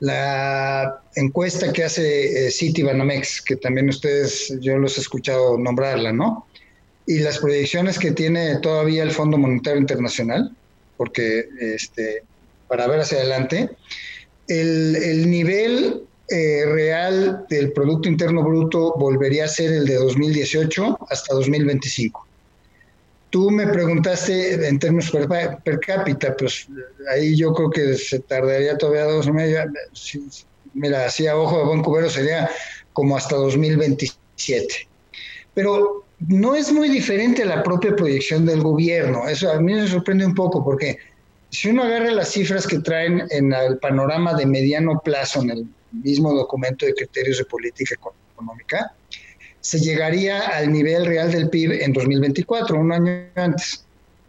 la 0.00 1.00
encuesta 1.16 1.72
que 1.72 1.84
hace 1.84 2.46
eh, 2.46 2.50
Citibanamex, 2.50 3.42
que 3.42 3.56
también 3.56 3.88
ustedes, 3.88 4.54
yo 4.60 4.78
los 4.78 4.96
he 4.98 5.00
escuchado 5.00 5.58
nombrarla, 5.58 6.12
¿no? 6.12 6.46
Y 7.06 7.20
las 7.20 7.38
proyecciones 7.38 7.98
que 7.98 8.12
tiene 8.12 8.56
todavía 8.56 9.02
el 9.02 9.10
Fondo 9.10 9.38
Monetario 9.38 9.80
Internacional, 9.80 10.54
porque 10.96 11.48
este, 11.60 12.22
para 12.68 12.86
ver 12.86 13.00
hacia 13.00 13.18
adelante, 13.18 13.70
el, 14.48 15.30
nivel 15.30 16.02
eh, 16.28 16.64
real 16.66 17.46
del 17.48 17.72
Producto 17.72 18.08
Interno 18.08 18.42
Bruto 18.42 18.94
volvería 18.96 19.44
a 19.44 19.48
ser 19.48 19.72
el 19.72 19.86
de 19.86 19.96
2018 19.96 20.98
hasta 21.10 21.34
2025. 21.34 22.26
Tú 23.30 23.50
me 23.50 23.66
preguntaste 23.66 24.66
en 24.66 24.78
términos 24.78 25.10
per, 25.64 25.80
cápita, 25.80 26.36
pues 26.36 26.68
ahí 27.12 27.36
yo 27.36 27.52
creo 27.52 27.70
que 27.70 27.94
se 27.96 28.20
tardaría 28.20 28.78
todavía 28.78 29.04
dos 29.04 29.30
meses. 29.30 30.46
Mira, 30.74 31.06
así 31.06 31.26
a 31.26 31.36
ojo 31.36 31.58
de 31.58 31.64
buen 31.64 31.82
cubero 31.82 32.08
sería 32.08 32.48
como 32.92 33.16
hasta 33.16 33.36
2027. 33.36 34.88
Pero 35.54 36.05
no 36.20 36.54
es 36.54 36.72
muy 36.72 36.88
diferente 36.88 37.42
a 37.42 37.46
la 37.46 37.62
propia 37.62 37.94
proyección 37.94 38.46
del 38.46 38.62
gobierno. 38.62 39.28
Eso 39.28 39.50
a 39.50 39.60
mí 39.60 39.74
me 39.74 39.86
sorprende 39.86 40.24
un 40.24 40.34
poco 40.34 40.64
porque 40.64 40.98
si 41.50 41.68
uno 41.68 41.84
agarra 41.84 42.10
las 42.10 42.30
cifras 42.30 42.66
que 42.66 42.78
traen 42.78 43.22
en 43.30 43.52
el 43.52 43.78
panorama 43.78 44.34
de 44.34 44.46
mediano 44.46 45.00
plazo 45.04 45.42
en 45.42 45.50
el 45.50 45.66
mismo 45.92 46.32
documento 46.32 46.86
de 46.86 46.94
criterios 46.94 47.38
de 47.38 47.44
política 47.44 47.94
económica, 47.94 48.92
se 49.60 49.80
llegaría 49.80 50.40
al 50.48 50.72
nivel 50.72 51.06
real 51.06 51.30
del 51.32 51.50
PIB 51.50 51.82
en 51.82 51.92
2024, 51.92 52.78
un 52.78 52.92
año 52.92 53.26
antes. 53.34 53.82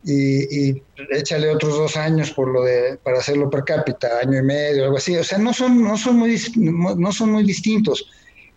Y, 0.04 0.82
échale 1.12 1.50
otros 1.50 1.78
dos 1.78 1.98
años 1.98 2.32
por 2.32 2.48
lo 2.48 2.64
de 2.64 2.98
para 3.04 3.20
hacerlo 3.20 3.50
per 3.50 3.64
cápita, 3.66 4.20
año 4.24 4.40
y 4.40 4.44
medio, 4.44 4.86
algo 4.86 4.98
así. 4.98 5.18
O 5.18 5.24
sea, 5.24 5.38
no 5.38 5.54
son, 5.54 5.84
no 5.84 5.98
son, 5.98 6.18
muy, 6.18 6.40
no 6.56 7.12
son 7.12 7.32
muy 7.32 7.44
distintos. 7.44 8.10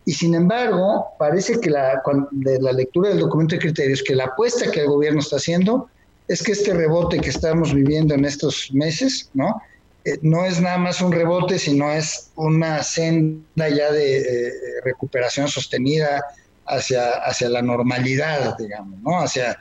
Y 0.05 0.13
sin 0.13 0.35
embargo, 0.35 1.09
parece 1.19 1.61
que 1.61 1.71
la, 1.71 2.03
de 2.31 2.61
la 2.61 2.73
lectura 2.73 3.11
del 3.11 3.21
documento 3.21 3.55
de 3.55 3.61
criterios, 3.61 4.03
que 4.03 4.15
la 4.15 4.25
apuesta 4.25 4.71
que 4.71 4.81
el 4.81 4.87
gobierno 4.87 5.21
está 5.21 5.37
haciendo 5.37 5.89
es 6.27 6.43
que 6.43 6.53
este 6.53 6.73
rebote 6.73 7.21
que 7.21 7.31
estamos 7.31 7.75
viviendo 7.75 8.15
en 8.15 8.25
estos 8.25 8.71
meses, 8.73 9.31
¿no? 9.35 9.61
Eh, 10.05 10.19
no 10.23 10.45
es 10.47 10.61
nada 10.61 10.79
más 10.79 11.03
un 11.03 11.13
rebote, 11.13 11.59
sino 11.59 11.93
es 11.93 12.31
una 12.37 12.83
senda 12.83 13.69
ya 13.69 13.93
de 13.93 14.19
eh, 14.19 14.53
recuperación 14.85 15.49
sostenida 15.49 16.25
hacia, 16.67 17.11
hacia 17.25 17.49
la 17.51 17.61
normalidad, 17.61 18.57
digamos, 18.57 18.99
¿no? 19.01 19.21
Hacia 19.21 19.59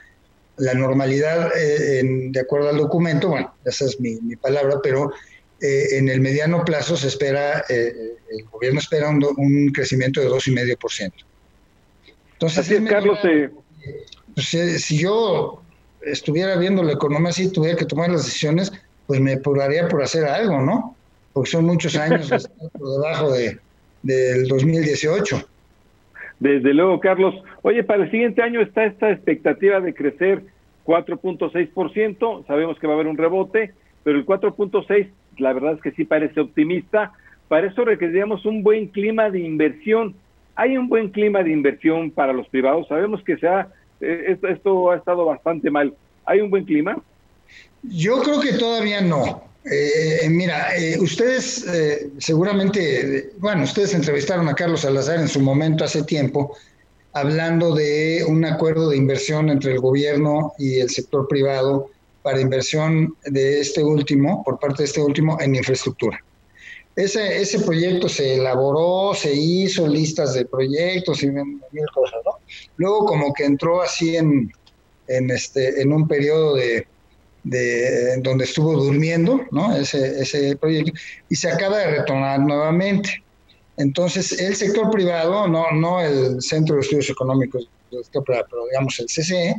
la 0.58 0.74
normalidad, 0.74 1.52
eh, 1.58 2.02
de 2.04 2.40
acuerdo 2.40 2.70
al 2.70 2.78
documento, 2.78 3.30
bueno, 3.30 3.54
esa 3.66 3.86
es 3.86 4.00
mi, 4.00 4.16
mi 4.22 4.36
palabra, 4.36 4.78
pero 4.82 5.12
eh, 5.62 5.98
en 5.98 6.10
el 6.10 6.22
mediano 6.22 6.64
plazo 6.64 6.96
se 6.96 7.08
espera, 7.08 7.64
eh, 7.70 8.16
el 8.32 8.46
gobierno 8.46 8.80
espera 8.80 9.10
un, 9.10 9.24
un 9.38 9.70
crecimiento 9.70 10.22
de 10.22 10.30
2,5%. 10.30 11.12
Entonces, 12.34 12.58
así 12.60 12.76
es, 12.76 12.82
Carlos. 12.90 13.20
Pues, 14.34 14.48
si 14.84 14.98
yo 14.98 15.62
estuviera 16.02 16.56
viendo 16.58 16.84
la 16.84 16.94
economía 16.94 17.30
así, 17.30 17.52
tuviera 17.52 17.78
que 17.78 17.86
tomar 17.86 18.10
las 18.10 18.26
decisiones, 18.26 18.72
pues 19.08 19.20
me 19.20 19.34
apuraría 19.34 19.88
por 19.88 20.02
hacer 20.02 20.26
algo, 20.26 20.62
¿no? 20.62 20.96
Porque 21.34 21.50
son 21.50 21.66
muchos 21.66 21.96
años 21.96 22.30
por 22.74 22.92
debajo 22.92 23.32
de, 23.32 23.60
del 24.04 24.48
2018. 24.48 25.46
Desde 26.40 26.74
luego, 26.74 27.00
Carlos. 27.00 27.36
Oye, 27.64 27.84
para 27.84 28.04
el 28.04 28.12
siguiente 28.12 28.42
año 28.42 28.62
está 28.62 28.86
esta 28.86 29.12
expectativa 29.12 29.82
de 29.82 29.94
crecer 29.94 30.44
4.6%. 30.86 32.48
Sabemos 32.48 32.80
que 32.80 32.88
va 32.88 32.94
a 32.94 32.96
haber 32.96 33.08
un 33.08 33.18
rebote, 33.18 33.74
pero 34.04 34.18
el 34.18 34.26
4.6 34.26 35.10
la 35.40 35.54
verdad 35.54 35.74
es 35.74 35.82
que 35.82 35.92
sí 35.92 36.06
parece 36.06 36.40
optimista. 36.40 37.14
Para 37.48 37.68
eso 37.68 37.84
requeriríamos 37.84 38.46
un 38.46 38.64
buen 38.64 38.88
clima 38.88 39.30
de 39.30 39.40
inversión. 39.40 40.16
Hay 40.56 40.78
un 40.78 40.88
buen 40.88 41.10
clima 41.10 41.44
de 41.44 41.52
inversión 41.52 42.12
para 42.12 42.34
los 42.34 42.48
privados. 42.50 42.88
Sabemos 42.88 43.24
que 43.24 43.38
se 43.38 43.48
eh, 44.02 44.38
esto, 44.50 44.92
ha 44.92 44.98
estado 44.98 45.26
bastante 45.26 45.70
mal. 45.70 45.94
¿Hay 46.26 46.42
un 46.42 46.50
buen 46.50 46.66
clima? 46.66 47.02
Yo 47.84 48.22
creo 48.22 48.40
que 48.40 48.54
todavía 48.54 49.02
no. 49.02 49.44
Eh, 49.66 50.28
mira, 50.30 50.76
eh, 50.78 50.98
ustedes 51.00 51.66
seguramente, 52.18 53.32
bueno, 53.40 53.64
ustedes 53.64 53.94
entrevistaron 53.94 54.48
a 54.48 54.54
Carlos 54.54 54.82
Salazar 54.82 55.20
en 55.20 55.28
su 55.28 55.42
momento 55.42 55.84
hace 55.84 56.04
tiempo, 56.04 56.56
hablando 57.14 57.76
de 57.76 58.24
un 58.28 58.46
acuerdo 58.46 58.90
de 58.90 58.98
inversión 58.98 59.50
entre 59.50 59.74
el 59.74 59.80
gobierno 59.80 60.54
y 60.58 60.80
el 60.80 60.90
sector 60.90 61.28
privado 61.28 61.90
para 62.22 62.42
inversión 62.42 63.16
de 63.26 63.62
este 63.62 63.84
último, 63.84 64.44
por 64.44 64.60
parte 64.60 64.84
de 64.84 64.86
este 64.86 65.02
último, 65.02 65.40
en 65.40 65.56
infraestructura. 65.56 66.24
Ese, 66.96 67.42
ese 67.42 67.60
proyecto 67.60 68.10
se 68.10 68.36
elaboró, 68.36 69.14
se 69.14 69.34
hizo 69.34 69.88
listas 69.88 70.34
de 70.34 70.46
proyectos 70.46 71.24
y 71.24 71.28
mil 71.28 71.86
cosas, 71.94 72.20
¿no? 72.26 72.34
Luego 72.78 73.06
como 73.06 73.34
que 73.34 73.46
entró 73.46 73.82
así 73.82 74.18
en, 74.18 74.52
en, 75.08 75.32
este, 75.32 75.82
en 75.82 75.94
un 75.94 76.08
periodo 76.08 76.56
de, 76.56 76.86
de 77.44 78.18
donde 78.22 78.44
estuvo 78.44 78.74
durmiendo, 78.74 79.42
¿no? 79.52 79.76
Ese, 79.76 80.22
ese 80.22 80.58
proyecto, 80.58 80.92
y 81.30 81.36
se 81.36 81.50
acaba 81.50 81.78
de 81.78 82.00
retornar 82.00 82.40
nuevamente. 82.42 83.24
Entonces, 83.78 84.38
el 84.40 84.56
sector 84.56 84.92
privado, 84.92 85.48
no, 85.48 85.72
no 85.72 86.02
el 86.02 86.42
Centro 86.42 86.76
de 86.76 86.82
Estudios 86.82 87.10
Económicos, 87.10 87.70
pero 87.90 88.66
digamos 88.70 89.00
el 89.00 89.06
CCE, 89.06 89.56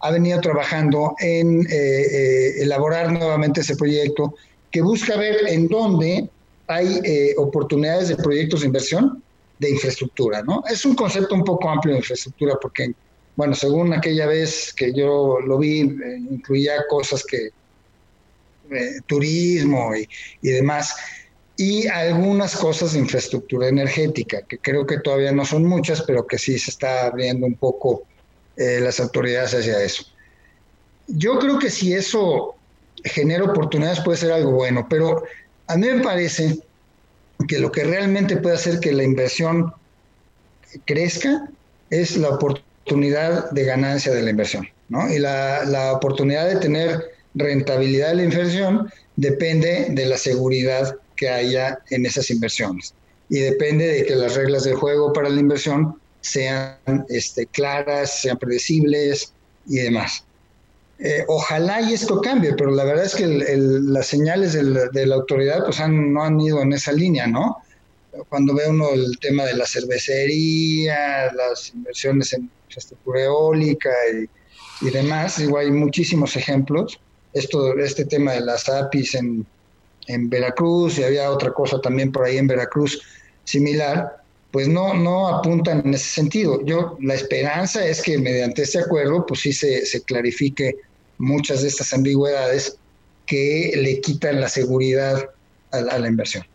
ha 0.00 0.10
venido 0.10 0.40
trabajando 0.40 1.14
en 1.18 1.62
eh, 1.62 1.66
eh, 1.70 2.62
elaborar 2.62 3.10
nuevamente 3.12 3.60
ese 3.60 3.76
proyecto 3.76 4.34
que 4.70 4.82
busca 4.82 5.16
ver 5.16 5.48
en 5.48 5.68
dónde 5.68 6.28
hay 6.66 7.00
eh, 7.04 7.34
oportunidades 7.36 8.08
de 8.08 8.16
proyectos 8.16 8.60
de 8.60 8.66
inversión 8.66 9.22
de 9.58 9.70
infraestructura, 9.70 10.42
¿no? 10.42 10.62
Es 10.68 10.84
un 10.84 10.94
concepto 10.94 11.34
un 11.34 11.44
poco 11.44 11.70
amplio 11.70 11.94
de 11.94 12.00
infraestructura 12.00 12.58
porque, 12.60 12.92
bueno, 13.36 13.54
según 13.54 13.92
aquella 13.92 14.26
vez 14.26 14.74
que 14.74 14.92
yo 14.92 15.38
lo 15.40 15.58
vi, 15.58 15.80
incluía 16.30 16.84
cosas 16.88 17.24
que, 17.24 17.50
turismo 19.06 19.94
y, 19.94 20.08
y 20.42 20.50
demás, 20.50 20.96
y 21.56 21.86
algunas 21.86 22.56
cosas 22.56 22.94
de 22.94 22.98
infraestructura 22.98 23.68
energética, 23.68 24.42
que 24.42 24.58
creo 24.58 24.86
que 24.86 24.98
todavía 24.98 25.30
no 25.32 25.44
son 25.44 25.64
muchas, 25.64 26.02
pero 26.02 26.26
que 26.26 26.38
sí 26.38 26.58
se 26.58 26.70
está 26.72 27.06
abriendo 27.06 27.46
un 27.46 27.54
poco 27.54 28.02
eh, 28.56 28.80
las 28.80 29.00
autoridades 29.00 29.54
hacia 29.54 29.82
eso. 29.82 30.04
Yo 31.06 31.38
creo 31.38 31.58
que 31.58 31.70
si 31.70 31.92
eso 31.92 32.54
genera 33.04 33.44
oportunidades 33.44 34.00
puede 34.00 34.18
ser 34.18 34.32
algo 34.32 34.52
bueno, 34.52 34.86
pero 34.88 35.22
a 35.66 35.76
mí 35.76 35.86
me 35.86 36.02
parece 36.02 36.58
que 37.48 37.58
lo 37.58 37.70
que 37.70 37.84
realmente 37.84 38.36
puede 38.36 38.54
hacer 38.54 38.80
que 38.80 38.92
la 38.92 39.02
inversión 39.02 39.72
crezca 40.86 41.48
es 41.90 42.16
la 42.16 42.30
oportunidad 42.30 43.50
de 43.50 43.64
ganancia 43.64 44.12
de 44.12 44.22
la 44.22 44.30
inversión, 44.30 44.66
¿no? 44.88 45.12
Y 45.12 45.18
la, 45.18 45.64
la 45.64 45.92
oportunidad 45.92 46.48
de 46.48 46.56
tener 46.56 47.04
rentabilidad 47.34 48.08
de 48.08 48.14
la 48.14 48.24
inversión 48.24 48.90
depende 49.16 49.88
de 49.90 50.06
la 50.06 50.16
seguridad 50.16 50.96
que 51.16 51.28
haya 51.28 51.78
en 51.90 52.06
esas 52.06 52.30
inversiones 52.30 52.94
y 53.28 53.40
depende 53.40 53.86
de 53.86 54.06
que 54.06 54.16
las 54.16 54.34
reglas 54.34 54.64
del 54.64 54.74
juego 54.74 55.12
para 55.12 55.28
la 55.28 55.40
inversión 55.40 55.98
sean 56.24 57.04
este, 57.10 57.46
claras, 57.46 58.22
sean 58.22 58.38
predecibles 58.38 59.32
y 59.66 59.76
demás. 59.76 60.24
Eh, 60.98 61.22
ojalá 61.28 61.82
y 61.82 61.92
esto 61.92 62.20
cambie, 62.22 62.54
pero 62.54 62.70
la 62.70 62.84
verdad 62.84 63.04
es 63.04 63.14
que 63.14 63.26
las 63.26 64.06
señales 64.06 64.54
de 64.54 65.06
la 65.06 65.14
autoridad 65.16 65.64
pues 65.64 65.78
no 65.86 66.22
han 66.22 66.40
ido 66.40 66.62
en 66.62 66.72
esa 66.72 66.92
línea, 66.92 67.26
¿no? 67.26 67.58
Cuando 68.28 68.54
ve 68.54 68.68
uno 68.68 68.90
el 68.90 69.18
tema 69.18 69.44
de 69.44 69.54
la 69.54 69.66
cervecería, 69.66 71.30
las 71.32 71.74
inversiones 71.74 72.32
en 72.32 72.48
infraestructura 72.68 73.24
eólica 73.24 73.90
y, 74.80 74.90
demás, 74.90 75.38
digo, 75.38 75.58
hay 75.58 75.70
muchísimos 75.70 76.36
ejemplos. 76.36 76.98
Esto, 77.34 77.76
este 77.78 78.04
tema 78.06 78.32
de 78.32 78.40
las 78.40 78.68
APIs 78.68 79.16
en, 79.16 79.44
en 80.06 80.30
Veracruz, 80.30 80.98
y 80.98 81.04
había 81.04 81.30
otra 81.30 81.52
cosa 81.52 81.80
también 81.80 82.12
por 82.12 82.24
ahí 82.24 82.38
en 82.38 82.46
Veracruz 82.46 83.02
similar, 83.42 84.23
pues 84.54 84.68
no, 84.68 84.94
no 84.94 85.26
apuntan 85.26 85.82
en 85.84 85.94
ese 85.94 86.10
sentido. 86.10 86.64
Yo, 86.64 86.96
la 87.00 87.14
esperanza 87.14 87.84
es 87.84 88.00
que 88.00 88.16
mediante 88.18 88.62
este 88.62 88.78
acuerdo, 88.78 89.26
pues 89.26 89.40
sí 89.40 89.52
se, 89.52 89.84
se 89.84 90.04
clarifique 90.04 90.76
muchas 91.18 91.62
de 91.62 91.66
estas 91.66 91.92
ambigüedades 91.92 92.78
que 93.26 93.72
le 93.74 94.00
quitan 94.00 94.40
la 94.40 94.48
seguridad 94.48 95.28
a, 95.72 95.98
la 95.98 96.06
inversión. 96.06 96.46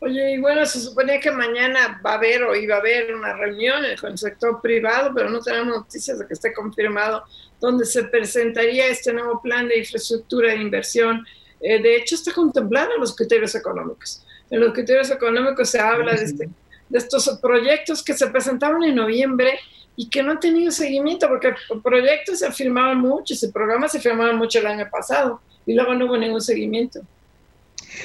Oye, 0.00 0.32
y 0.32 0.40
bueno, 0.40 0.66
se 0.66 0.80
suponía 0.80 1.20
que 1.20 1.30
mañana 1.30 2.02
va 2.04 2.14
a 2.14 2.14
haber 2.14 2.42
o 2.42 2.56
iba 2.56 2.74
a 2.74 2.78
haber 2.80 3.14
una 3.14 3.32
reunión 3.32 3.80
con 4.00 4.10
el 4.10 4.18
sector 4.18 4.60
privado, 4.60 5.12
pero 5.14 5.30
no 5.30 5.38
tenemos 5.38 5.68
noticias 5.68 6.18
de 6.18 6.26
que 6.26 6.34
esté 6.34 6.52
confirmado, 6.52 7.22
donde 7.60 7.86
se 7.86 8.02
presentaría 8.02 8.88
este 8.88 9.12
nuevo 9.12 9.40
plan 9.40 9.68
de 9.68 9.78
infraestructura 9.78 10.50
de 10.50 10.62
inversión. 10.62 11.24
Eh, 11.60 11.80
de 11.80 11.94
hecho, 11.94 12.16
está 12.16 12.32
contemplado 12.32 12.90
en 12.94 13.00
los 13.02 13.14
criterios 13.14 13.54
económicos. 13.54 14.24
En 14.50 14.58
los 14.58 14.72
criterios 14.72 15.12
económicos 15.12 15.70
se 15.70 15.78
habla 15.78 16.16
de 16.16 16.24
este 16.24 16.48
de 16.88 16.98
estos 16.98 17.28
proyectos 17.40 18.02
que 18.02 18.14
se 18.14 18.26
presentaron 18.28 18.82
en 18.84 18.94
noviembre 18.94 19.58
y 19.96 20.08
que 20.08 20.22
no 20.22 20.32
han 20.32 20.40
tenido 20.40 20.70
seguimiento, 20.70 21.28
porque 21.28 21.54
proyectos 21.82 22.38
se 22.38 22.52
firmaban 22.52 23.00
muchos 23.00 23.42
y 23.42 23.48
programas 23.48 23.92
se 23.92 24.00
firmaban 24.00 24.36
mucho 24.36 24.60
el 24.60 24.66
año 24.66 24.88
pasado 24.90 25.40
y 25.66 25.74
luego 25.74 25.94
no 25.94 26.06
hubo 26.06 26.16
ningún 26.16 26.40
seguimiento. 26.40 27.00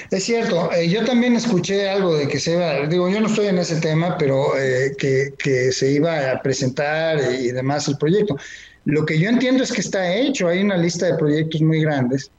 Es 0.10 0.24
cierto, 0.24 0.72
eh, 0.72 0.90
yo 0.90 1.04
también 1.06 1.36
escuché 1.36 1.90
algo 1.90 2.16
de 2.16 2.28
que 2.28 2.40
se 2.40 2.54
iba, 2.54 2.88
digo, 2.88 3.10
yo 3.10 3.20
no 3.20 3.28
estoy 3.28 3.48
en 3.48 3.60
ese 3.60 3.80
tema, 3.80 4.18
pero 4.18 4.58
eh, 4.58 4.96
que, 4.98 5.34
que, 5.38 5.72
se 5.72 5.92
iba 5.92 6.32
a 6.32 6.42
presentar 6.42 7.20
y 7.34 7.52
demás 7.52 7.88
el 7.88 7.98
proyecto. 7.98 8.38
Lo 8.86 9.06
que 9.06 9.20
yo 9.20 9.30
entiendo 9.30 9.64
es 9.64 9.72
que 9.72 9.82
está 9.82 10.16
hecho, 10.16 10.48
hay 10.48 10.62
una 10.62 10.78
lista 10.78 11.06
de 11.06 11.18
proyectos 11.18 11.62
muy 11.62 11.82
grandes, 11.82 12.32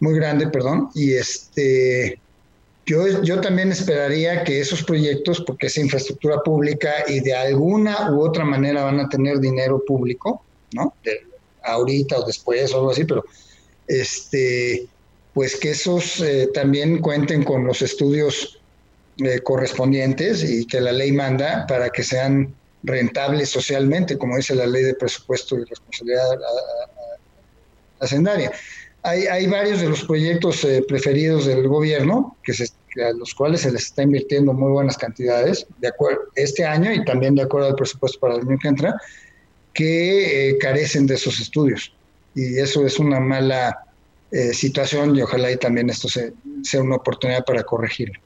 muy 0.00 0.14
grande, 0.14 0.48
perdón, 0.48 0.90
y 0.94 1.12
este, 1.12 2.18
yo, 2.86 3.22
yo 3.22 3.40
también 3.40 3.72
esperaría 3.72 4.44
que 4.44 4.60
esos 4.60 4.82
proyectos, 4.82 5.40
porque 5.40 5.66
es 5.66 5.76
infraestructura 5.76 6.40
pública 6.42 7.04
y 7.08 7.20
de 7.20 7.34
alguna 7.34 8.12
u 8.12 8.22
otra 8.22 8.44
manera 8.44 8.84
van 8.84 9.00
a 9.00 9.08
tener 9.08 9.40
dinero 9.40 9.82
público, 9.84 10.42
¿no? 10.72 10.94
ahorita 11.66 12.18
o 12.18 12.26
después 12.26 12.72
o 12.72 12.76
algo 12.76 12.90
así, 12.90 13.04
pero 13.04 13.24
este, 13.88 14.86
pues 15.34 15.56
que 15.56 15.70
esos 15.70 16.20
eh, 16.20 16.48
también 16.54 16.98
cuenten 17.00 17.42
con 17.42 17.66
los 17.66 17.82
estudios 17.82 18.60
eh, 19.18 19.40
correspondientes 19.40 20.44
y 20.44 20.66
que 20.66 20.80
la 20.80 20.92
ley 20.92 21.12
manda 21.12 21.66
para 21.66 21.90
que 21.90 22.02
sean 22.02 22.54
rentables 22.82 23.50
socialmente, 23.50 24.16
como 24.16 24.36
dice 24.36 24.54
la 24.54 24.66
ley 24.66 24.84
de 24.84 24.94
presupuesto 24.94 25.58
y 25.58 25.64
responsabilidad 25.64 26.38
hacendaria. 28.00 28.52
Hay, 29.02 29.26
hay 29.26 29.46
varios 29.46 29.80
de 29.80 29.88
los 29.88 30.04
proyectos 30.04 30.64
eh, 30.64 30.84
preferidos 30.86 31.46
del 31.46 31.66
gobierno 31.68 32.36
que, 32.42 32.54
se, 32.54 32.68
a 33.04 33.12
los 33.12 33.34
cuales 33.34 33.62
se 33.62 33.72
les 33.72 33.84
está 33.84 34.02
invirtiendo 34.02 34.52
muy 34.52 34.72
buenas 34.72 34.96
cantidades 34.96 35.66
de 35.78 35.88
acuerdo 35.88 36.20
este 36.34 36.64
año 36.64 36.92
y 36.92 37.04
también 37.04 37.34
de 37.34 37.42
acuerdo 37.42 37.68
al 37.68 37.74
presupuesto 37.74 38.18
para 38.20 38.34
el 38.34 38.40
año 38.40 38.58
que 38.60 38.68
entra, 38.68 39.00
que 39.72 40.50
eh, 40.50 40.58
carecen 40.58 41.06
de 41.06 41.14
esos 41.14 41.40
estudios. 41.40 41.92
Y 42.34 42.58
eso 42.58 42.84
es 42.86 42.98
una 42.98 43.20
mala 43.20 43.84
eh, 44.30 44.52
situación 44.52 45.16
y 45.16 45.22
ojalá 45.22 45.50
y 45.50 45.56
también 45.56 45.90
esto 45.90 46.08
sea 46.08 46.82
una 46.82 46.96
oportunidad 46.96 47.44
para 47.44 47.62
corregirlo. 47.62 48.20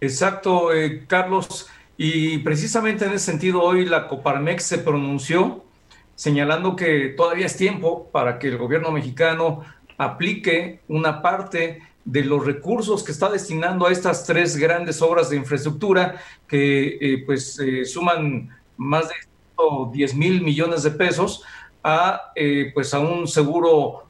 Exacto, 0.00 0.72
eh, 0.72 1.04
Carlos. 1.06 1.68
Y 1.96 2.38
precisamente 2.38 3.04
en 3.04 3.12
ese 3.12 3.26
sentido 3.26 3.62
hoy 3.62 3.84
la 3.84 4.08
Coparmex 4.08 4.62
se 4.64 4.78
pronunció 4.78 5.62
señalando 6.14 6.76
que 6.76 7.14
todavía 7.16 7.46
es 7.46 7.56
tiempo 7.56 8.08
para 8.12 8.38
que 8.38 8.48
el 8.48 8.58
gobierno 8.58 8.90
mexicano 8.90 9.62
aplique 9.98 10.80
una 10.88 11.20
parte 11.20 11.82
de 12.10 12.24
los 12.24 12.44
recursos 12.44 13.02
que 13.02 13.12
está 13.12 13.30
destinando 13.30 13.86
a 13.86 13.92
estas 13.92 14.24
tres 14.24 14.56
grandes 14.56 15.00
obras 15.02 15.30
de 15.30 15.36
infraestructura 15.36 16.20
que 16.48 16.98
eh, 17.00 17.22
pues 17.24 17.58
eh, 17.58 17.84
suman 17.84 18.50
más 18.76 19.08
de 19.08 19.14
10 19.92 20.14
mil 20.14 20.42
millones 20.42 20.82
de 20.82 20.90
pesos 20.90 21.44
a 21.84 22.32
pues 22.72 22.94
a 22.94 23.00
un 23.00 23.28
seguro 23.28 24.04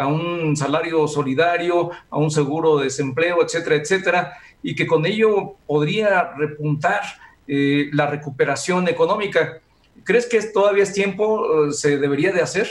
a 0.00 0.06
un 0.08 0.56
salario 0.56 1.06
solidario 1.06 1.90
a 2.10 2.18
un 2.18 2.28
seguro 2.28 2.78
de 2.78 2.84
desempleo 2.84 3.40
etcétera 3.40 3.76
etcétera 3.76 4.32
y 4.64 4.74
que 4.74 4.84
con 4.84 5.06
ello 5.06 5.54
podría 5.66 6.32
repuntar 6.36 7.02
eh, 7.48 7.90
la 7.92 8.08
recuperación 8.08 8.88
económica. 8.88 9.60
¿Crees 10.02 10.26
que 10.26 10.42
todavía 10.42 10.82
es 10.82 10.92
tiempo? 10.92 11.68
Eh, 11.68 11.72
¿Se 11.72 11.98
debería 11.98 12.32
de 12.32 12.42
hacer? 12.42 12.68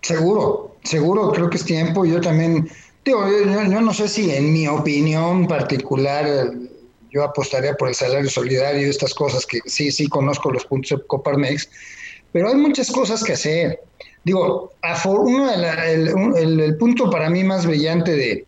Seguro, 0.00 0.76
seguro, 0.82 1.30
creo 1.32 1.50
que 1.50 1.58
es 1.58 1.64
tiempo. 1.64 2.06
Yo 2.06 2.18
también, 2.20 2.70
digo, 3.04 3.26
yo, 3.26 3.80
no 3.80 3.94
sé 3.94 4.08
si 4.08 4.30
en 4.30 4.52
mi 4.52 4.68
opinión 4.68 5.46
particular 5.46 6.52
yo 7.10 7.24
apostaría 7.24 7.74
por 7.74 7.88
el 7.88 7.94
salario 7.94 8.28
solidario 8.28 8.86
y 8.86 8.90
estas 8.90 9.14
cosas 9.14 9.46
que 9.46 9.60
sí, 9.66 9.90
sí 9.90 10.08
conozco 10.08 10.50
los 10.50 10.64
puntos 10.66 10.98
de 10.98 11.06
Coparmex, 11.06 11.68
pero 12.32 12.48
hay 12.48 12.56
muchas 12.56 12.90
cosas 12.90 13.24
que 13.24 13.32
hacer. 13.32 13.80
Digo, 14.24 14.72
uno 15.06 15.50
el 16.36 16.76
punto 16.76 17.08
para 17.08 17.30
mí 17.30 17.44
más 17.44 17.64
brillante 17.64 18.12
de, 18.12 18.46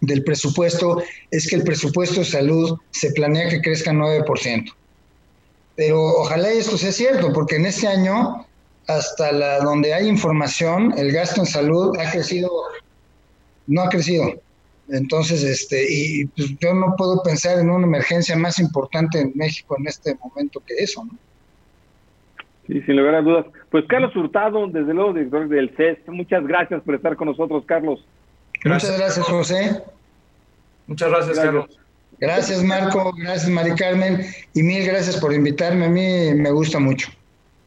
del 0.00 0.24
presupuesto 0.24 1.02
es 1.30 1.48
que 1.48 1.56
el 1.56 1.64
presupuesto 1.64 2.20
de 2.20 2.26
salud 2.26 2.78
se 2.90 3.10
planea 3.12 3.48
que 3.48 3.60
crezca 3.60 3.92
9%. 3.92 4.72
Pero 5.74 6.02
ojalá 6.02 6.50
esto 6.50 6.78
sea 6.78 6.92
cierto, 6.92 7.32
porque 7.32 7.56
en 7.56 7.66
este 7.66 7.86
año, 7.86 8.46
hasta 8.86 9.32
la, 9.32 9.58
donde 9.58 9.92
hay 9.92 10.08
información, 10.08 10.94
el 10.96 11.12
gasto 11.12 11.40
en 11.40 11.46
salud 11.46 11.96
ha 11.98 12.10
crecido, 12.10 12.50
no 13.66 13.82
ha 13.82 13.88
crecido. 13.88 14.32
Entonces, 14.88 15.42
este, 15.42 15.84
y 15.88 16.26
pues, 16.26 16.56
yo 16.60 16.74
no 16.74 16.94
puedo 16.96 17.22
pensar 17.22 17.58
en 17.58 17.70
una 17.70 17.86
emergencia 17.86 18.36
más 18.36 18.58
importante 18.58 19.20
en 19.20 19.32
México 19.34 19.76
en 19.78 19.88
este 19.88 20.16
momento 20.16 20.62
que 20.64 20.74
eso, 20.74 21.04
¿no? 21.04 21.18
Sí, 22.66 22.82
sin 22.82 22.96
lugar 22.96 23.16
a 23.16 23.22
dudas. 23.22 23.46
Pues 23.70 23.84
Carlos 23.88 24.14
Hurtado, 24.16 24.66
desde 24.66 24.92
luego, 24.92 25.12
director 25.12 25.48
del 25.48 25.70
CES, 25.76 25.98
muchas 26.08 26.44
gracias 26.46 26.82
por 26.82 26.96
estar 26.96 27.16
con 27.16 27.28
nosotros, 27.28 27.64
Carlos. 27.64 28.04
Muchas 28.64 28.98
gracias, 28.98 29.24
José. 29.24 29.82
Muchas 30.86 31.10
gracias, 31.10 31.38
Carlos. 31.38 31.78
Gracias, 32.18 32.64
Marco. 32.64 33.12
Gracias, 33.16 33.48
Mari 33.48 33.74
Carmen. 33.74 34.20
Y 34.54 34.62
mil 34.62 34.84
gracias 34.84 35.16
por 35.18 35.32
invitarme. 35.32 35.86
A 35.86 35.88
mí 35.88 36.34
me 36.34 36.50
gusta 36.50 36.78
mucho. 36.78 37.08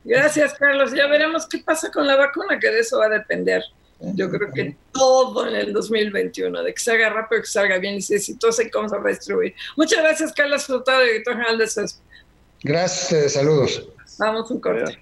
Gracias, 0.04 0.54
Carlos. 0.56 0.94
Ya 0.94 1.08
veremos 1.08 1.48
qué 1.48 1.60
pasa 1.60 1.92
con 1.92 2.08
la 2.08 2.16
vacuna, 2.16 2.60
que 2.60 2.70
de 2.70 2.80
eso 2.80 2.98
va 2.98 3.06
a 3.06 3.10
depender. 3.10 3.62
Yo 4.02 4.30
creo 4.30 4.52
que 4.54 4.78
todo 4.94 5.48
en 5.48 5.56
el 5.56 5.74
2021, 5.74 6.64
de 6.64 6.74
que 6.74 6.80
se 6.80 6.92
haga 6.94 7.10
rápido, 7.10 7.42
que 7.42 7.48
salga 7.48 7.78
bien 7.80 7.96
y 7.96 8.02
si 8.02 8.16
exitosa 8.16 8.64
y 8.64 8.70
cómo 8.70 8.88
se 8.88 8.98
va 8.98 9.06
a 9.06 9.10
distribuir. 9.10 9.54
Muchas 9.76 10.00
gracias, 10.00 10.32
Carlos 10.32 10.64
Frutado, 10.66 11.04
director 11.04 11.34
general 11.34 11.58
de 11.58 11.68
CESP. 11.68 12.00
Gracias, 12.64 13.34
saludos. 13.34 13.90
Vamos 14.18 14.50
un 14.52 14.60
corte. 14.60 15.00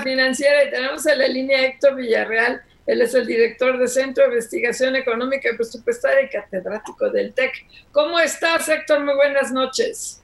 Financiera 0.00 0.64
y 0.64 0.70
tenemos 0.70 1.06
en 1.06 1.18
la 1.18 1.28
línea 1.28 1.66
Héctor 1.66 1.96
Villarreal. 1.96 2.62
Él 2.86 3.02
es 3.02 3.14
el 3.14 3.26
director 3.26 3.78
de 3.78 3.88
Centro 3.88 4.24
de 4.24 4.30
Investigación 4.30 4.94
Económica 4.94 5.50
y 5.52 5.56
Presupuestaria 5.56 6.22
y 6.22 6.28
catedrático 6.28 7.10
del 7.10 7.32
TEC. 7.34 7.52
¿Cómo 7.90 8.20
estás, 8.20 8.68
Héctor? 8.68 9.04
Muy 9.04 9.14
buenas 9.14 9.50
noches. 9.52 10.22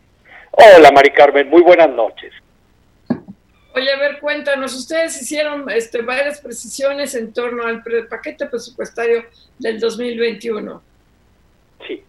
Hola, 0.52 0.92
Mari 0.92 1.10
Carmen. 1.10 1.48
Muy 1.48 1.62
buenas 1.62 1.90
noches. 1.90 2.32
Oye, 3.74 3.90
a 3.90 3.98
ver, 3.98 4.20
cuéntanos, 4.20 4.74
ustedes 4.74 5.20
hicieron 5.20 5.68
este, 5.70 6.02
varias 6.02 6.40
precisiones 6.40 7.14
en 7.14 7.32
torno 7.32 7.64
al 7.64 7.82
paquete 8.08 8.46
presupuestario 8.46 9.24
del 9.58 9.80
2021. 9.80 10.82
Sí. 11.86 12.04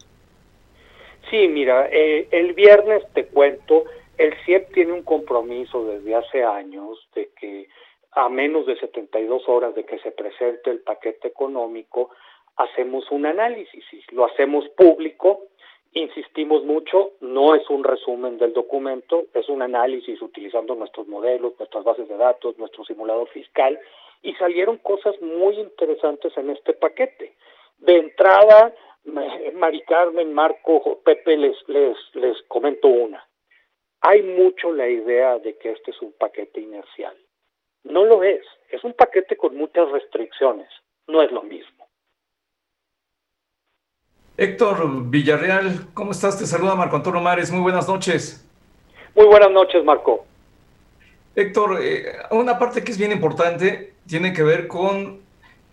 Sí, 1.30 1.48
mira, 1.48 1.88
eh, 1.90 2.28
el 2.30 2.52
viernes 2.52 3.02
te 3.14 3.24
cuento 3.24 3.84
el 4.18 4.34
CIEP 4.44 4.72
tiene 4.72 4.92
un 4.92 5.02
compromiso 5.02 5.84
desde 5.84 6.14
hace 6.14 6.44
años 6.44 7.08
de 7.14 7.30
que 7.38 7.68
a 8.12 8.28
menos 8.28 8.66
de 8.66 8.76
72 8.78 9.48
horas 9.48 9.74
de 9.74 9.84
que 9.84 9.98
se 9.98 10.12
presente 10.12 10.70
el 10.70 10.80
paquete 10.80 11.28
económico, 11.28 12.10
hacemos 12.56 13.10
un 13.10 13.26
análisis 13.26 13.84
lo 14.12 14.24
hacemos 14.24 14.68
público. 14.70 15.46
Insistimos 15.92 16.64
mucho, 16.64 17.12
no 17.20 17.54
es 17.54 17.68
un 17.70 17.84
resumen 17.84 18.38
del 18.38 18.52
documento, 18.52 19.26
es 19.32 19.48
un 19.48 19.62
análisis 19.62 20.20
utilizando 20.22 20.74
nuestros 20.74 21.06
modelos, 21.08 21.54
nuestras 21.58 21.84
bases 21.84 22.08
de 22.08 22.16
datos, 22.16 22.58
nuestro 22.58 22.84
simulador 22.84 23.28
fiscal 23.28 23.78
y 24.22 24.32
salieron 24.34 24.78
cosas 24.78 25.20
muy 25.20 25.60
interesantes 25.60 26.36
en 26.36 26.50
este 26.50 26.72
paquete. 26.72 27.34
De 27.78 27.96
entrada, 27.96 28.74
Mari 29.54 29.82
Carmen, 29.82 30.32
Marco, 30.32 31.00
Pepe, 31.04 31.36
les, 31.36 31.56
les, 31.68 31.96
les 32.14 32.42
comento 32.48 32.88
una. 32.88 33.24
Hay 34.06 34.20
mucho 34.20 34.70
la 34.70 34.86
idea 34.86 35.38
de 35.38 35.56
que 35.56 35.72
este 35.72 35.90
es 35.90 36.02
un 36.02 36.12
paquete 36.12 36.60
inercial. 36.60 37.16
No 37.84 38.04
lo 38.04 38.22
es, 38.22 38.42
es 38.70 38.84
un 38.84 38.92
paquete 38.92 39.34
con 39.34 39.56
muchas 39.56 39.90
restricciones, 39.90 40.68
no 41.06 41.22
es 41.22 41.32
lo 41.32 41.42
mismo. 41.42 41.88
Héctor 44.36 45.08
Villarreal, 45.08 45.86
¿cómo 45.94 46.10
estás? 46.10 46.38
Te 46.38 46.44
saluda 46.44 46.74
Marco 46.74 46.96
Antonio 46.96 47.22
Mares, 47.22 47.50
muy 47.50 47.62
buenas 47.62 47.88
noches. 47.88 48.46
Muy 49.14 49.24
buenas 49.24 49.50
noches, 49.50 49.82
Marco. 49.82 50.26
Héctor, 51.34 51.78
eh, 51.80 52.12
una 52.30 52.58
parte 52.58 52.84
que 52.84 52.92
es 52.92 52.98
bien 52.98 53.12
importante 53.12 53.94
tiene 54.06 54.34
que 54.34 54.42
ver 54.42 54.68
con 54.68 55.23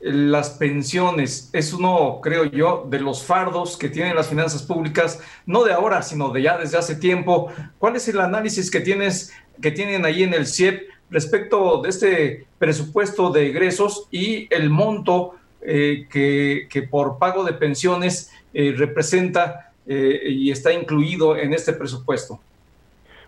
las 0.02 0.52
pensiones 0.52 1.50
es 1.54 1.74
uno, 1.74 2.20
creo 2.22 2.46
yo, 2.46 2.86
de 2.90 3.00
los 3.00 3.24
fardos 3.24 3.78
que 3.78 3.90
tienen 3.90 4.16
las 4.16 4.30
finanzas 4.30 4.64
públicas, 4.64 5.22
no 5.46 5.64
de 5.64 5.74
ahora, 5.74 6.02
sino 6.02 6.30
de 6.30 6.42
ya 6.42 6.58
desde 6.58 6.78
hace 6.78 6.96
tiempo. 6.96 7.52
¿Cuál 7.78 7.96
es 7.96 8.08
el 8.08 8.20
análisis 8.20 8.72
que 8.72 8.80
tienes, 8.80 9.32
que 9.62 9.72
tienen 9.72 10.06
ahí 10.06 10.24
en 10.24 10.34
el 10.34 10.48
CIEP 10.48 10.90
respecto 11.12 11.82
de 11.82 11.90
este 11.90 12.46
presupuesto 12.58 13.30
de 13.30 13.48
egresos 13.48 14.08
y 14.12 14.48
el 14.54 14.70
monto 14.70 15.36
eh, 15.62 16.08
que, 16.12 16.68
que, 16.70 16.82
por 16.82 17.20
pago 17.20 17.44
de 17.44 17.54
pensiones 17.54 18.34
eh, 18.54 18.74
representa 18.76 19.74
eh, 19.86 20.22
y 20.26 20.52
está 20.52 20.74
incluido 20.74 21.38
en 21.38 21.54
este 21.54 21.74
presupuesto? 21.74 22.40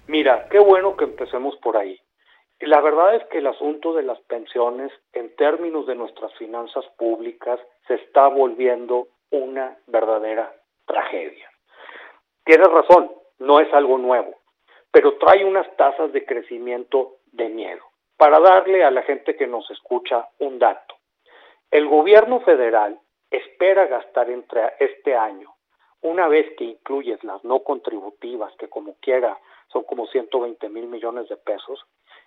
Mira, 0.08 0.48
qué 0.50 0.60
bueno 0.60 0.96
que 0.98 1.04
empecemos 1.06 1.56
por 1.58 1.78
ahí. 1.78 2.00
La 2.60 2.82
verdad 2.82 3.16
es 3.16 3.26
que 3.26 3.40
el 3.40 3.48
asunto 3.48 3.94
de 3.94 4.04
las 4.04 4.20
pensiones, 4.22 4.92
en 5.12 5.36
términos 5.36 5.86
de 5.86 5.96
nuestras 5.96 6.34
finanzas 6.36 6.86
públicas, 6.98 7.60
se 7.88 7.96
está 7.96 8.28
volviendo 8.28 9.08
una 9.32 9.78
verdadera 9.88 10.54
tragedia. 10.86 11.50
Tienes 12.46 12.68
razón, 12.68 13.12
no 13.40 13.60
es 13.60 13.74
algo 13.74 13.98
nuevo, 13.98 14.36
pero 14.92 15.18
trae 15.18 15.44
unas 15.44 15.68
tasas 15.76 16.12
de 16.14 16.26
crecimiento 16.26 17.18
de 17.32 17.50
miedo. 17.50 17.82
Para 18.18 18.40
darle 18.40 18.84
a 18.84 18.92
la 18.92 19.02
gente 19.02 19.36
que 19.36 19.48
nos 19.48 19.70
escucha 19.72 20.30
un 20.40 20.60
dato, 20.60 20.96
el 21.72 21.88
gobierno 21.88 22.42
federal 22.42 23.00
espera 23.32 23.88
gastar 23.88 24.30
entre 24.30 24.74
este 24.80 25.16
año, 25.16 25.54
una 26.02 26.28
vez 26.28 26.56
que 26.58 26.66
incluyes 26.66 27.24
las 27.24 27.44
no 27.44 27.64
contributivas, 27.64 28.54
que 28.58 28.70
como 28.70 28.96
quiera 29.00 29.40
son 29.70 29.84
como 29.84 30.06
120 30.06 30.70
mil 30.70 30.88
millones 30.88 31.28
de 31.30 31.38
pesos, 31.38 31.84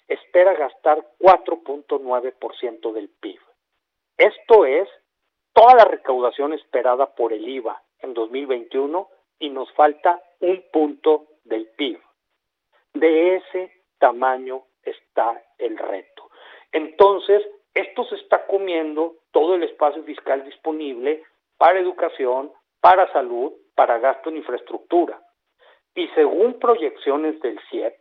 espera 0.09 0.55
gastar 0.55 1.05
4.9% 1.19 2.93
del 2.93 3.09
PIB. 3.09 3.41
Esto 4.17 4.65
es 4.65 4.89
toda 5.53 5.75
la 5.75 5.85
recaudación 5.85 6.53
esperada 6.53 7.15
por 7.15 7.33
el 7.33 7.49
IVA 7.49 7.83
en 8.01 8.15
2021 8.15 9.09
y 9.39 9.51
nos 9.51 9.73
falta 9.73 10.23
un 10.41 10.65
punto 10.73 11.27
del 11.45 11.67
PIB. 11.77 12.01
De 12.95 13.37
ese 13.37 13.73
tamaño 13.99 14.65
está 14.83 15.43
el 15.59 15.77
reto. 15.77 16.31
Entonces, 16.73 17.43
esto 17.75 18.05
se 18.05 18.17
está 18.17 18.47
comiendo 18.47 19.17
todo 19.33 19.55
el 19.55 19.63
espacio 19.63 20.03
fiscal 20.05 20.45
disponible 20.45 21.23
para 21.59 21.79
educación, 21.79 22.53
para 22.81 23.11
salud, 23.13 23.53
para 23.75 23.99
gasto 23.99 24.31
en 24.31 24.39
infraestructura. 24.39 25.21
Y 25.95 26.09
según 26.09 26.59
proyecciones 26.59 27.41
del 27.41 27.59
CIEP, 27.71 27.95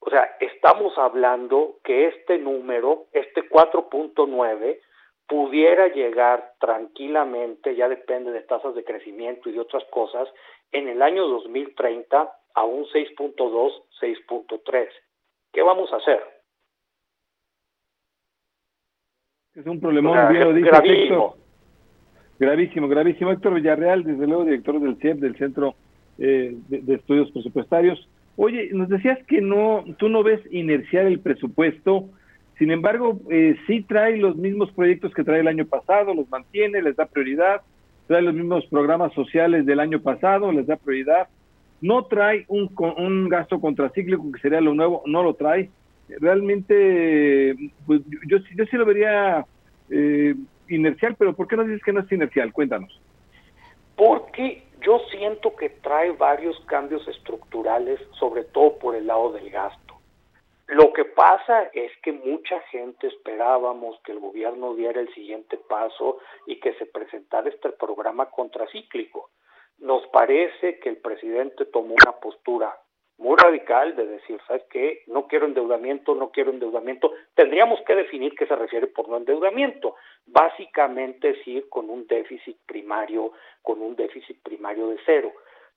o 0.00 0.10
sea, 0.10 0.36
estamos 0.40 0.96
hablando 0.98 1.76
que 1.84 2.08
este 2.08 2.38
número, 2.38 3.06
este 3.12 3.48
4.9, 3.48 4.80
pudiera 5.28 5.88
llegar 5.88 6.54
tranquilamente, 6.58 7.76
ya 7.76 7.88
depende 7.88 8.32
de 8.32 8.42
tasas 8.42 8.74
de 8.74 8.82
crecimiento 8.82 9.48
y 9.48 9.52
de 9.52 9.60
otras 9.60 9.84
cosas, 9.90 10.28
en 10.72 10.88
el 10.88 11.02
año 11.02 11.26
2030 11.28 12.32
a 12.54 12.64
un 12.64 12.84
6.2, 12.86 13.36
6.3. 14.00 14.88
¿Qué 15.52 15.62
vamos 15.62 15.92
a 15.92 15.96
hacer? 15.96 16.20
Es 19.54 19.66
un 19.66 19.80
problemón, 19.80 20.16
bien 20.32 20.44
lo 20.44 20.52
dice 20.52 20.68
gravísimo. 20.68 21.36
Gravísimo, 22.38 22.88
gravísimo. 22.88 23.30
Héctor 23.30 23.54
Villarreal, 23.54 24.02
desde 24.02 24.26
luego 24.26 24.44
director 24.44 24.80
del 24.80 24.96
CIEP, 24.96 25.18
del 25.18 25.36
Centro 25.36 25.74
eh, 26.18 26.56
de, 26.68 26.94
Estudios 26.94 27.30
Presupuestarios. 27.32 28.08
Oye, 28.36 28.70
nos 28.72 28.88
decías 28.88 29.18
que 29.26 29.40
no, 29.40 29.84
tú 29.98 30.08
no 30.08 30.22
ves 30.22 30.40
inerciar 30.50 31.06
el 31.06 31.20
presupuesto, 31.20 32.08
sin 32.60 32.70
embargo, 32.70 33.18
eh, 33.30 33.56
sí 33.66 33.82
trae 33.82 34.18
los 34.18 34.36
mismos 34.36 34.70
proyectos 34.72 35.14
que 35.14 35.24
trae 35.24 35.40
el 35.40 35.48
año 35.48 35.64
pasado, 35.64 36.14
los 36.14 36.28
mantiene, 36.30 36.82
les 36.82 36.94
da 36.94 37.06
prioridad, 37.06 37.62
trae 38.06 38.20
los 38.20 38.34
mismos 38.34 38.66
programas 38.66 39.14
sociales 39.14 39.64
del 39.64 39.80
año 39.80 40.00
pasado, 40.00 40.52
les 40.52 40.66
da 40.66 40.76
prioridad, 40.76 41.28
no 41.80 42.04
trae 42.04 42.44
un, 42.48 42.70
un 42.98 43.30
gasto 43.30 43.60
contracíclico 43.60 44.30
que 44.30 44.40
sería 44.40 44.60
lo 44.60 44.74
nuevo, 44.74 45.02
no 45.06 45.22
lo 45.22 45.32
trae. 45.34 45.70
Realmente, 46.20 47.56
pues 47.86 48.02
yo, 48.28 48.38
yo 48.56 48.66
sí 48.66 48.76
lo 48.76 48.84
vería 48.84 49.46
eh, 49.88 50.34
inercial, 50.68 51.16
pero 51.18 51.34
¿por 51.34 51.48
qué 51.48 51.56
no 51.56 51.64
dices 51.64 51.82
que 51.82 51.94
no 51.94 52.00
es 52.00 52.12
inercial? 52.12 52.52
Cuéntanos. 52.52 53.00
Porque 53.96 54.64
yo 54.80 54.98
siento 55.10 55.54
que 55.56 55.70
trae 55.70 56.12
varios 56.12 56.58
cambios 56.66 57.06
estructurales, 57.08 58.00
sobre 58.18 58.44
todo 58.44 58.78
por 58.78 58.94
el 58.94 59.06
lado 59.06 59.32
del 59.32 59.50
gasto. 59.50 59.94
Lo 60.66 60.92
que 60.92 61.04
pasa 61.04 61.64
es 61.72 61.90
que 62.02 62.12
mucha 62.12 62.60
gente 62.70 63.08
esperábamos 63.08 64.00
que 64.04 64.12
el 64.12 64.20
gobierno 64.20 64.74
diera 64.74 65.00
el 65.00 65.12
siguiente 65.14 65.56
paso 65.56 66.18
y 66.46 66.60
que 66.60 66.74
se 66.74 66.86
presentara 66.86 67.48
este 67.48 67.70
programa 67.70 68.30
contracíclico. 68.30 69.30
Nos 69.78 70.06
parece 70.08 70.78
que 70.78 70.90
el 70.90 70.98
presidente 70.98 71.64
tomó 71.64 71.94
una 71.94 72.12
postura 72.20 72.78
muy 73.20 73.36
radical 73.36 73.94
de 73.96 74.06
decir, 74.06 74.40
¿sabes 74.46 74.64
qué? 74.70 75.02
No 75.06 75.26
quiero 75.26 75.44
endeudamiento, 75.44 76.14
no 76.14 76.30
quiero 76.30 76.50
endeudamiento. 76.50 77.12
Tendríamos 77.34 77.78
que 77.82 77.94
definir 77.94 78.34
qué 78.34 78.46
se 78.46 78.56
refiere 78.56 78.86
por 78.86 79.08
no 79.10 79.18
endeudamiento. 79.18 79.94
Básicamente 80.24 81.30
es 81.30 81.64
con 81.66 81.90
un 81.90 82.06
déficit 82.06 82.56
primario, 82.66 83.32
con 83.60 83.82
un 83.82 83.94
déficit 83.94 84.42
primario 84.42 84.88
de 84.88 84.98
cero. 85.04 85.32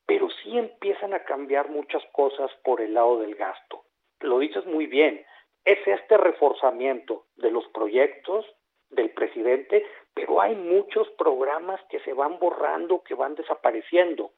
Pero 0.06 0.30
sí 0.42 0.56
empiezan 0.56 1.12
a 1.12 1.24
cambiar 1.24 1.68
muchas 1.68 2.02
cosas 2.12 2.50
por 2.64 2.80
el 2.80 2.94
lado 2.94 3.20
del 3.20 3.34
gasto. 3.34 3.84
Lo 4.20 4.38
dices 4.38 4.64
muy 4.64 4.86
bien. 4.86 5.22
Es 5.66 5.78
este 5.86 6.16
reforzamiento 6.16 7.26
de 7.36 7.50
los 7.50 7.66
proyectos 7.68 8.46
del 8.88 9.10
presidente, 9.10 9.84
pero 10.14 10.40
hay 10.40 10.54
muchos 10.54 11.10
programas 11.18 11.78
que 11.90 12.00
se 12.00 12.14
van 12.14 12.38
borrando, 12.38 13.02
que 13.02 13.14
van 13.14 13.34
desapareciendo. 13.34 14.30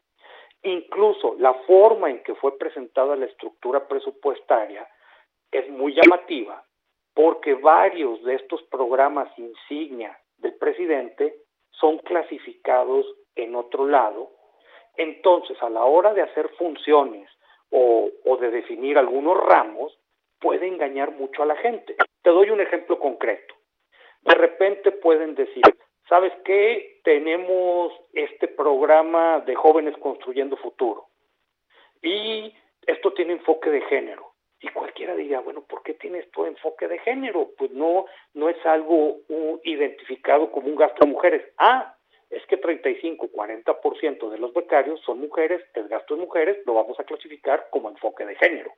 Incluso 0.67 1.37
la 1.39 1.55
forma 1.65 2.11
en 2.11 2.25
que 2.25 2.35
fue 2.35 2.59
presentada 2.59 3.15
la 3.15 3.27
estructura 3.27 3.87
presupuestaria 3.87 4.85
es 5.53 5.71
muy 5.71 5.95
llamativa 5.95 6.61
porque 7.15 7.55
varios 7.55 8.21
de 8.25 8.35
estos 8.35 8.65
programas 8.65 9.29
insignia 9.39 10.19
del 10.39 10.57
presidente 10.57 11.37
son 11.71 11.99
clasificados 11.99 13.07
en 13.37 13.55
otro 13.55 13.87
lado. 13.87 14.33
Entonces, 14.97 15.57
a 15.63 15.71
la 15.71 15.85
hora 15.85 16.13
de 16.15 16.23
hacer 16.23 16.49
funciones 16.59 17.31
o, 17.71 18.11
o, 18.25 18.37
de 18.37 18.51
definir 18.51 18.99
algunos 18.99 19.37
ramos, 19.37 19.97
puede 20.41 20.67
engañar 20.67 21.13
mucho 21.13 21.45
a 21.45 21.47
la 21.47 21.57
gente. 21.59 21.95
Te 22.23 22.31
doy 22.31 22.51
un 22.51 22.61
ejemplo 22.61 22.99
concreto. 22.99 23.55
De 24.23 24.35
repente 24.35 24.91
pueden 24.91 25.37
decir, 25.37 25.63
¿sabes 26.09 26.33
qué? 26.45 27.01
Tenemos 27.05 27.93
este 28.13 28.49
programa 28.49 29.41
de 29.41 29.55
jóvenes 29.55 29.97
construyendo 29.99 30.57
futuro. 30.57 31.09
Y 32.03 32.55
esto 32.87 33.13
tiene 33.13 33.35
enfoque 33.35 33.71
de 33.71 33.83
género. 33.83 34.33
Y 34.61 34.69
cualquiera 34.69 35.15
diría, 35.15 35.41
bueno, 35.41 35.63
¿por 35.63 35.83
qué 35.83 35.95
tiene 35.95 36.19
esto 36.19 36.47
enfoque 36.47 36.89
de 36.89 36.99
género? 36.99 37.51
Pues 37.59 37.71
no, 37.73 38.07
no 38.35 38.49
es 38.49 38.65
algo 38.65 39.19
identificado 39.65 40.51
como 40.51 40.69
un 40.69 40.77
gasto 40.77 41.05
de 41.05 41.13
mujeres. 41.13 41.53
Ah, 41.59 41.95
es 42.31 42.45
que 42.47 42.57
35, 42.57 43.29
40% 43.31 44.31
de 44.31 44.39
los 44.39 44.53
becarios 44.53 45.01
son 45.03 45.21
mujeres, 45.21 45.63
el 45.75 45.89
gasto 45.89 46.15
de 46.15 46.23
mujeres 46.23 46.59
lo 46.67 46.75
vamos 46.75 46.99
a 46.99 47.05
clasificar 47.05 47.69
como 47.71 47.91
enfoque 47.91 48.25
de 48.25 48.35
género. 48.37 48.73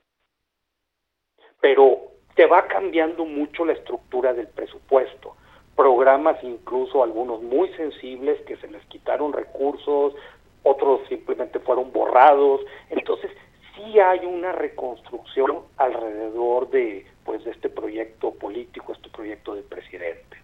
Pero 1.61 2.13
te 2.35 2.47
va 2.47 2.67
cambiando 2.67 3.25
mucho 3.25 3.65
la 3.65 3.73
estructura 3.73 4.35
del 4.35 4.49
presupuesto 4.49 5.37
programas 5.79 6.43
incluso 6.43 7.05
algunos 7.05 7.41
muy 7.41 7.69
sensibles 7.75 8.41
que 8.49 8.57
se 8.57 8.67
les 8.67 8.85
quitaron 8.87 9.33
recursos, 9.33 10.13
otros 10.65 11.03
simplemente 11.09 11.61
fueron 11.61 11.93
borrados. 11.93 12.63
Entonces, 12.91 13.31
sí 13.77 14.01
hay 14.01 14.27
una 14.27 14.51
reconstrucción 14.51 15.61
alrededor 15.77 16.69
de 16.71 17.07
pues 17.25 17.45
de 17.45 17.53
este 17.53 17.69
proyecto 17.69 18.35
político, 18.35 18.93
este 18.93 19.09
proyecto 19.09 19.55
del 19.55 19.63
presidente. 19.65 20.39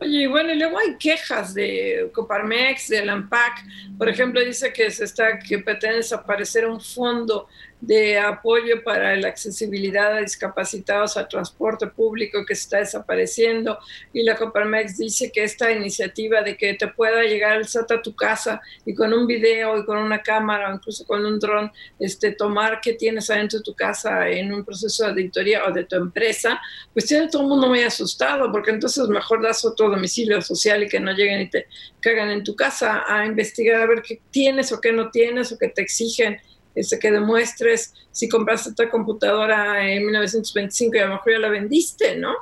Oye, 0.00 0.28
bueno, 0.28 0.52
y 0.52 0.58
luego 0.58 0.78
hay 0.78 0.98
quejas 0.98 1.54
de 1.54 2.10
Coparmex, 2.14 2.88
de 2.88 2.98
AMPAC, 3.08 3.64
por 3.96 4.10
ejemplo, 4.10 4.44
dice 4.44 4.72
que 4.74 4.90
se 4.90 5.04
está, 5.04 5.38
que 5.38 5.58
pretende 5.58 5.96
desaparecer 5.96 6.66
un 6.66 6.80
fondo 6.80 7.48
de 7.80 8.18
apoyo 8.18 8.82
para 8.82 9.14
la 9.16 9.28
accesibilidad 9.28 10.16
a 10.16 10.20
discapacitados 10.20 11.16
al 11.16 11.28
transporte 11.28 11.86
público 11.86 12.44
que 12.44 12.54
está 12.54 12.78
desapareciendo. 12.78 13.78
Y 14.12 14.22
la 14.22 14.36
Coparmex 14.36 14.98
dice 14.98 15.30
que 15.32 15.44
esta 15.44 15.70
iniciativa 15.70 16.42
de 16.42 16.56
que 16.56 16.74
te 16.74 16.88
pueda 16.88 17.22
llegar 17.22 17.56
el 17.56 17.68
SAT 17.68 17.92
a 17.92 18.02
tu 18.02 18.14
casa 18.14 18.60
y 18.84 18.94
con 18.94 19.12
un 19.12 19.26
video 19.26 19.78
y 19.78 19.84
con 19.84 19.98
una 19.98 20.22
cámara 20.22 20.70
o 20.70 20.74
incluso 20.74 21.06
con 21.06 21.24
un 21.24 21.38
dron 21.38 21.70
este, 22.00 22.32
tomar 22.32 22.80
qué 22.80 22.94
tienes 22.94 23.30
adentro 23.30 23.58
de 23.58 23.64
tu 23.64 23.74
casa 23.74 24.28
en 24.28 24.52
un 24.52 24.64
proceso 24.64 25.04
de 25.04 25.10
auditoría 25.10 25.64
o 25.66 25.72
de 25.72 25.84
tu 25.84 25.96
empresa, 25.96 26.60
pues 26.92 27.06
tiene 27.06 27.28
todo 27.28 27.42
el 27.42 27.48
mundo 27.48 27.68
muy 27.68 27.82
asustado 27.82 28.50
porque 28.50 28.70
entonces 28.70 29.06
mejor 29.08 29.42
das 29.42 29.64
otro 29.64 29.88
domicilio 29.88 30.42
social 30.42 30.82
y 30.82 30.88
que 30.88 31.00
no 31.00 31.12
lleguen 31.12 31.42
y 31.42 31.50
te 31.50 31.66
cagan 32.00 32.30
en 32.30 32.42
tu 32.42 32.56
casa 32.56 33.04
a 33.06 33.24
investigar 33.24 33.80
a 33.80 33.86
ver 33.86 34.02
qué 34.02 34.20
tienes 34.30 34.72
o 34.72 34.80
qué 34.80 34.92
no 34.92 35.10
tienes 35.10 35.52
o 35.52 35.58
qué 35.58 35.68
te 35.68 35.82
exigen 35.82 36.38
este, 36.78 36.98
que 36.98 37.10
demuestres 37.10 37.94
si 38.12 38.28
compraste 38.28 38.70
esta 38.70 38.88
computadora 38.88 39.88
en 39.88 40.04
1925 40.04 40.96
y 40.96 40.98
a 40.98 41.06
lo 41.06 41.12
mejor 41.14 41.32
ya 41.32 41.38
la 41.38 41.48
vendiste, 41.48 42.16
¿no? 42.16 42.34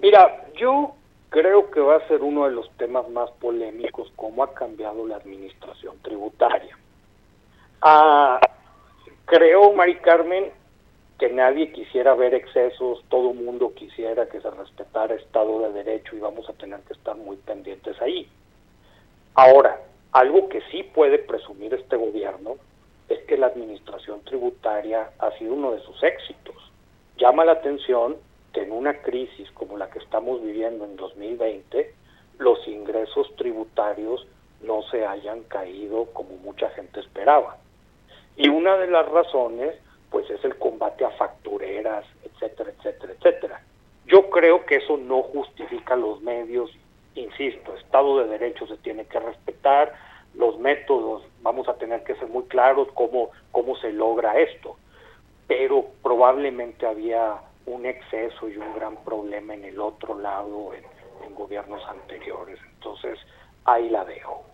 Mira, 0.00 0.46
yo 0.56 0.94
creo 1.28 1.70
que 1.70 1.80
va 1.80 1.96
a 1.96 2.08
ser 2.08 2.22
uno 2.22 2.46
de 2.46 2.52
los 2.52 2.70
temas 2.76 3.08
más 3.10 3.30
polémicos, 3.32 4.12
cómo 4.16 4.42
ha 4.42 4.54
cambiado 4.54 5.06
la 5.06 5.16
administración 5.16 5.96
tributaria. 6.02 6.76
Ah, 7.80 8.40
creo, 9.26 9.72
Mari 9.72 9.96
Carmen, 9.96 10.50
que 11.18 11.30
nadie 11.30 11.70
quisiera 11.72 12.14
ver 12.14 12.34
excesos, 12.34 13.04
todo 13.08 13.32
mundo 13.32 13.72
quisiera 13.74 14.28
que 14.28 14.40
se 14.40 14.50
respetara 14.50 15.14
Estado 15.14 15.60
de 15.60 15.84
Derecho 15.84 16.16
y 16.16 16.20
vamos 16.20 16.48
a 16.48 16.52
tener 16.54 16.80
que 16.80 16.94
estar 16.94 17.16
muy 17.16 17.36
pendientes 17.36 18.00
ahí. 18.00 18.28
Ahora, 19.34 19.80
algo 20.12 20.48
que 20.50 20.60
sí 20.70 20.82
puede 20.82 21.18
presumir 21.18 21.72
este 21.74 21.96
gobierno 21.96 22.56
es 23.08 23.20
que 23.24 23.38
la 23.38 23.46
administración 23.46 24.20
tributaria 24.24 25.10
ha 25.18 25.30
sido 25.38 25.54
uno 25.54 25.72
de 25.72 25.80
sus 25.80 26.02
éxitos. 26.02 26.54
Llama 27.16 27.44
la 27.44 27.52
atención 27.52 28.16
que 28.52 28.62
en 28.62 28.72
una 28.72 29.00
crisis 29.00 29.50
como 29.52 29.78
la 29.78 29.90
que 29.90 29.98
estamos 29.98 30.42
viviendo 30.42 30.84
en 30.84 30.96
2020, 30.96 31.94
los 32.38 32.66
ingresos 32.68 33.34
tributarios 33.36 34.26
no 34.62 34.82
se 34.90 35.06
hayan 35.06 35.42
caído 35.44 36.06
como 36.12 36.36
mucha 36.36 36.68
gente 36.70 37.00
esperaba. 37.00 37.56
Y 38.36 38.48
una 38.48 38.76
de 38.76 38.88
las 38.88 39.08
razones, 39.08 39.74
pues 40.10 40.28
es 40.30 40.44
el 40.44 40.56
combate 40.58 41.04
a 41.04 41.10
factureras, 41.10 42.04
etcétera, 42.24 42.70
etcétera, 42.78 43.12
etcétera. 43.14 43.62
Yo 44.06 44.28
creo 44.30 44.66
que 44.66 44.76
eso 44.76 44.96
no 44.96 45.22
justifica 45.22 45.96
los 45.96 46.20
medios 46.20 46.70
insisto, 47.14 47.74
Estado 47.76 48.18
de 48.18 48.28
Derecho 48.28 48.66
se 48.66 48.76
tiene 48.78 49.04
que 49.06 49.20
respetar, 49.20 49.94
los 50.34 50.58
métodos, 50.58 51.22
vamos 51.42 51.68
a 51.68 51.74
tener 51.74 52.04
que 52.04 52.14
ser 52.14 52.28
muy 52.28 52.44
claros 52.44 52.88
cómo, 52.94 53.30
cómo 53.50 53.76
se 53.76 53.92
logra 53.92 54.38
esto, 54.38 54.76
pero 55.46 55.86
probablemente 56.02 56.86
había 56.86 57.34
un 57.66 57.84
exceso 57.84 58.48
y 58.48 58.56
un 58.56 58.74
gran 58.74 58.96
problema 59.04 59.54
en 59.54 59.64
el 59.64 59.78
otro 59.78 60.18
lado 60.18 60.72
en, 60.74 60.82
gobiernos 61.34 61.82
anteriores. 61.88 62.58
Entonces, 62.74 63.18
ahí 63.64 63.88
la 63.88 64.04
dejo. 64.04 64.44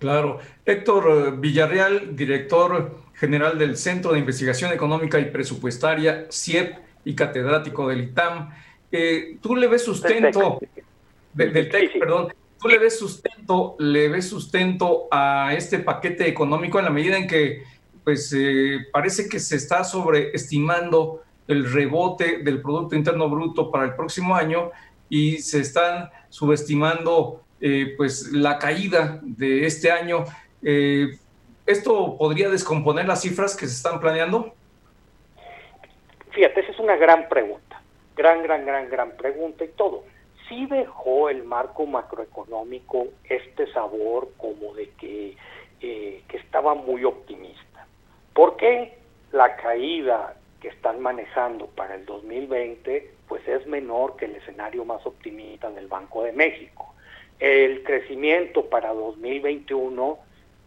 Claro. 0.00 0.40
Héctor 0.64 1.38
Villarreal, 1.38 2.16
director 2.16 2.96
general 3.14 3.58
del 3.58 3.76
Centro 3.76 4.12
de 4.12 4.18
Investigación 4.18 4.72
Económica 4.72 5.20
y 5.20 5.26
Presupuestaria, 5.26 6.26
CIEP, 6.32 6.74
y 7.04 7.14
catedrático 7.14 7.88
del 7.88 8.02
ITAM. 8.02 8.50
Eh, 8.90 9.38
¿Tú 9.40 9.56
le 9.56 9.66
ves 9.66 9.84
sustento, 9.84 10.60
del 11.34 11.68
TEC, 11.68 11.98
perdón, 11.98 12.32
tú 12.60 12.68
le 12.68 12.78
ves 12.78 12.98
sustento, 12.98 13.76
le 13.78 14.08
ves 14.08 14.28
sustento 14.28 15.08
a 15.10 15.54
este 15.56 15.78
paquete 15.78 16.28
económico 16.28 16.78
en 16.78 16.84
la 16.84 16.90
medida 16.90 17.16
en 17.16 17.26
que 17.26 17.62
pues 18.04 18.34
eh, 18.36 18.86
parece 18.92 19.28
que 19.28 19.38
se 19.38 19.56
está 19.56 19.84
sobreestimando 19.84 21.22
el 21.48 21.70
rebote 21.72 22.38
del 22.38 22.60
Producto 22.60 22.96
Interno 22.96 23.28
Bruto 23.28 23.70
para 23.70 23.84
el 23.84 23.94
próximo 23.94 24.34
año 24.34 24.70
y 25.08 25.38
se 25.38 25.60
están 25.60 26.10
subestimando 26.28 27.42
eh, 27.60 27.94
pues 27.96 28.32
la 28.32 28.58
caída 28.58 29.20
de 29.22 29.66
este 29.66 29.90
año. 29.90 30.24
¿Esto 31.66 32.16
podría 32.18 32.48
descomponer 32.48 33.06
las 33.06 33.22
cifras 33.22 33.56
que 33.56 33.66
se 33.66 33.74
están 33.74 34.00
planeando? 34.00 34.54
Fíjate, 36.32 36.60
esa 36.60 36.72
es 36.72 36.78
una 36.78 36.96
gran 36.96 37.28
pregunta, 37.28 37.80
gran, 38.16 38.42
gran, 38.42 38.66
gran, 38.66 38.88
gran 38.88 39.16
pregunta 39.16 39.64
y 39.64 39.68
todo. 39.68 40.04
Sí 40.48 40.66
dejó 40.66 41.28
el 41.28 41.44
marco 41.44 41.86
macroeconómico 41.86 43.08
este 43.28 43.70
sabor 43.72 44.30
como 44.36 44.74
de 44.74 44.90
que, 44.90 45.36
eh, 45.80 46.22
que 46.28 46.36
estaba 46.36 46.74
muy 46.74 47.04
optimista. 47.04 47.86
¿Por 48.34 48.56
qué? 48.56 48.98
La 49.32 49.56
caída 49.56 50.36
que 50.60 50.68
están 50.68 51.00
manejando 51.00 51.66
para 51.66 51.94
el 51.94 52.06
2020 52.06 53.10
pues 53.28 53.46
es 53.48 53.66
menor 53.66 54.16
que 54.16 54.26
el 54.26 54.36
escenario 54.36 54.84
más 54.84 55.04
optimista 55.06 55.70
del 55.70 55.88
Banco 55.88 56.22
de 56.22 56.32
México. 56.32 56.94
El 57.40 57.82
crecimiento 57.82 58.66
para 58.66 58.92
2021 58.92 60.18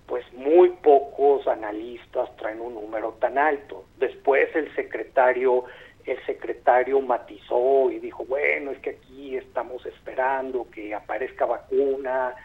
pues 0.08 0.26
muy 0.34 0.70
pocos 0.70 1.48
analistas 1.48 2.36
traen 2.38 2.62
un 2.62 2.76
número 2.76 3.14
tan 3.20 3.38
alto. 3.38 3.86
Después 3.98 4.54
el 4.56 4.74
secretario, 4.76 5.66
el 6.06 6.24
secretario 6.26 7.02
matizó 7.02 7.90
y 7.92 8.00
dijo, 8.00 8.26
bueno, 8.26 8.72
es 8.72 8.80
que 8.80 8.92
aquí 8.92 9.36
estamos 9.36 9.86
esperando 9.86 10.68
que 10.72 10.94
aparezca 10.94 11.46
vacuna. 11.46 12.36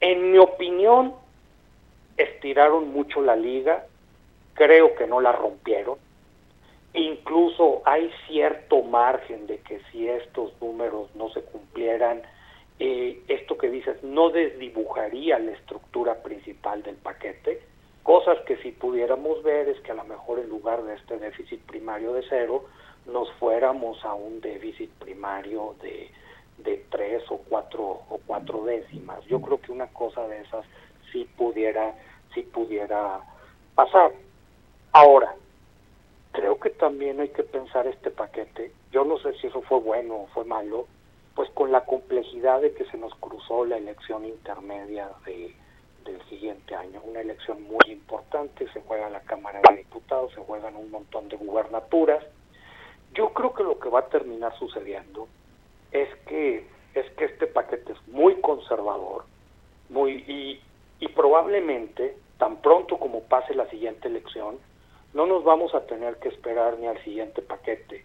En 0.00 0.30
mi 0.30 0.38
opinión, 0.38 1.14
estiraron 2.16 2.90
mucho 2.92 3.20
la 3.20 3.34
liga, 3.34 3.86
creo 4.54 4.94
que 4.94 5.06
no 5.06 5.20
la 5.20 5.32
rompieron. 5.32 5.98
Incluso 6.94 7.82
hay 7.84 8.10
cierto 8.26 8.82
margen 8.82 9.46
de 9.46 9.58
que 9.58 9.80
si 9.90 10.08
estos 10.08 10.52
números 10.60 11.14
no 11.14 11.30
se 11.30 11.42
cumplieran, 11.42 12.22
eh, 12.78 13.20
esto 13.26 13.58
que 13.58 13.70
dices 13.70 14.02
no 14.04 14.30
desdibujaría 14.30 15.38
la 15.40 15.52
estructura 15.52 16.22
principal 16.22 16.82
del 16.82 16.96
paquete. 16.96 17.60
Cosas 18.08 18.38
que 18.46 18.56
si 18.62 18.72
pudiéramos 18.72 19.42
ver 19.42 19.68
es 19.68 19.78
que 19.82 19.92
a 19.92 19.94
lo 19.94 20.04
mejor 20.04 20.38
en 20.38 20.48
lugar 20.48 20.82
de 20.82 20.94
este 20.94 21.18
déficit 21.18 21.60
primario 21.66 22.14
de 22.14 22.24
cero, 22.26 22.64
nos 23.04 23.30
fuéramos 23.32 24.02
a 24.02 24.14
un 24.14 24.40
déficit 24.40 24.88
primario 24.92 25.74
de, 25.82 26.10
de 26.56 26.86
tres 26.88 27.22
o 27.28 27.36
cuatro 27.36 27.84
o 28.08 28.18
cuatro 28.26 28.64
décimas. 28.64 29.22
Yo 29.26 29.42
creo 29.42 29.60
que 29.60 29.72
una 29.72 29.88
cosa 29.88 30.26
de 30.26 30.40
esas 30.40 30.64
sí 31.12 31.28
pudiera, 31.36 31.96
sí 32.32 32.40
pudiera 32.40 33.20
pasar. 33.74 34.12
Ahora, 34.92 35.34
creo 36.32 36.58
que 36.58 36.70
también 36.70 37.20
hay 37.20 37.28
que 37.28 37.42
pensar 37.42 37.86
este 37.86 38.10
paquete. 38.10 38.72
Yo 38.90 39.04
no 39.04 39.18
sé 39.18 39.34
si 39.34 39.48
eso 39.48 39.60
fue 39.60 39.80
bueno 39.80 40.14
o 40.14 40.26
fue 40.28 40.46
malo, 40.46 40.86
pues 41.34 41.50
con 41.50 41.72
la 41.72 41.84
complejidad 41.84 42.62
de 42.62 42.72
que 42.72 42.86
se 42.86 42.96
nos 42.96 43.14
cruzó 43.16 43.66
la 43.66 43.76
elección 43.76 44.24
intermedia 44.24 45.10
de, 45.26 45.54
del 46.12 46.22
siguiente 46.28 46.74
año, 46.74 47.00
una 47.04 47.20
elección 47.20 47.62
muy 47.62 47.80
importante, 47.86 48.70
se 48.72 48.80
juega 48.80 49.08
la 49.10 49.20
Cámara 49.20 49.60
de 49.68 49.76
Diputados, 49.78 50.32
se 50.34 50.40
juegan 50.40 50.76
un 50.76 50.90
montón 50.90 51.28
de 51.28 51.36
gubernaturas. 51.36 52.24
Yo 53.14 53.32
creo 53.32 53.54
que 53.54 53.62
lo 53.62 53.78
que 53.78 53.88
va 53.88 54.00
a 54.00 54.08
terminar 54.08 54.56
sucediendo 54.58 55.28
es 55.92 56.08
que 56.26 56.66
es 56.94 57.08
que 57.12 57.26
este 57.26 57.46
paquete 57.46 57.92
es 57.92 58.08
muy 58.08 58.40
conservador, 58.40 59.24
muy 59.88 60.24
y, 60.26 60.60
y 60.98 61.08
probablemente 61.08 62.16
tan 62.38 62.56
pronto 62.62 62.98
como 62.98 63.22
pase 63.22 63.54
la 63.54 63.68
siguiente 63.68 64.08
elección, 64.08 64.58
no 65.12 65.26
nos 65.26 65.44
vamos 65.44 65.74
a 65.74 65.86
tener 65.86 66.16
que 66.16 66.28
esperar 66.28 66.78
ni 66.78 66.86
al 66.86 67.02
siguiente 67.04 67.42
paquete, 67.42 68.04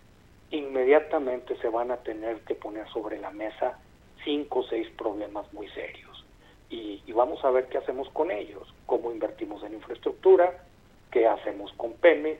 inmediatamente 0.51 1.57
se 1.57 1.69
van 1.69 1.91
a 1.91 1.97
tener 1.97 2.41
que 2.41 2.55
poner 2.55 2.87
sobre 2.89 3.19
la 3.19 3.31
mesa 3.31 3.79
cinco 4.23 4.59
o 4.59 4.63
seis 4.63 4.87
problemas 4.97 5.51
muy 5.53 5.67
serios. 5.69 6.12
Y, 6.73 7.11
vamos 7.11 7.45
a 7.45 7.51
ver 7.51 7.67
qué 7.67 7.77
hacemos 7.77 8.09
con 8.09 8.31
ellos, 8.31 8.73
cómo 8.87 9.11
invertimos 9.11 9.63
en 9.63 9.75
infraestructura, 9.75 10.63
qué 11.11 11.27
hacemos 11.27 11.71
con 11.73 11.93
Pemex, 11.93 12.39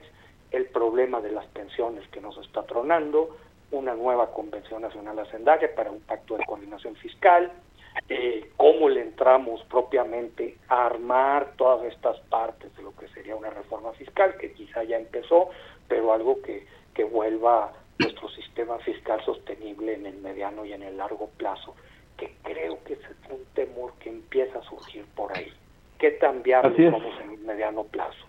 el 0.50 0.66
problema 0.66 1.20
de 1.20 1.30
las 1.30 1.46
pensiones 1.46 2.06
que 2.08 2.20
nos 2.20 2.36
está 2.38 2.64
tronando, 2.64 3.36
una 3.70 3.94
nueva 3.94 4.32
Convención 4.32 4.82
Nacional 4.82 5.20
Hacendaria 5.20 5.72
para 5.76 5.92
un 5.92 6.00
pacto 6.00 6.36
de 6.36 6.44
coordinación 6.44 6.96
fiscal, 6.96 7.52
eh, 8.08 8.50
cómo 8.56 8.88
le 8.88 9.02
entramos 9.02 9.62
propiamente 9.70 10.58
a 10.68 10.86
armar 10.86 11.52
todas 11.56 11.84
estas 11.92 12.18
partes 12.22 12.74
de 12.76 12.82
lo 12.82 12.94
que 12.96 13.06
sería 13.08 13.36
una 13.36 13.50
reforma 13.50 13.92
fiscal, 13.92 14.36
que 14.36 14.52
quizá 14.52 14.82
ya 14.82 14.96
empezó, 14.96 15.50
pero 15.86 16.12
algo 16.12 16.42
que, 16.42 16.66
que 16.92 17.04
vuelva 17.04 17.72
nuestro 18.00 18.28
sistema 18.30 18.78
fiscal 18.78 19.24
sostenible 19.24 19.94
en 19.94 20.06
el 20.06 20.16
mediano 20.16 20.64
y 20.64 20.72
en 20.72 20.82
el 20.82 20.96
largo 20.96 21.30
plazo, 21.36 21.76
que 22.16 22.30
creo 22.42 22.78
que 22.84 22.94
es 22.94 23.00
un 23.30 23.44
temor 23.54 23.92
que 24.00 24.10
empieza 24.10 24.58
a 24.58 24.62
surgir 24.62 25.04
por 25.14 25.36
ahí. 25.36 25.52
¿Qué 25.98 26.12
tan 26.12 26.42
viables 26.42 26.76
somos 26.76 27.14
en 27.24 27.32
el 27.32 27.38
mediano 27.40 27.84
plazo? 27.84 28.26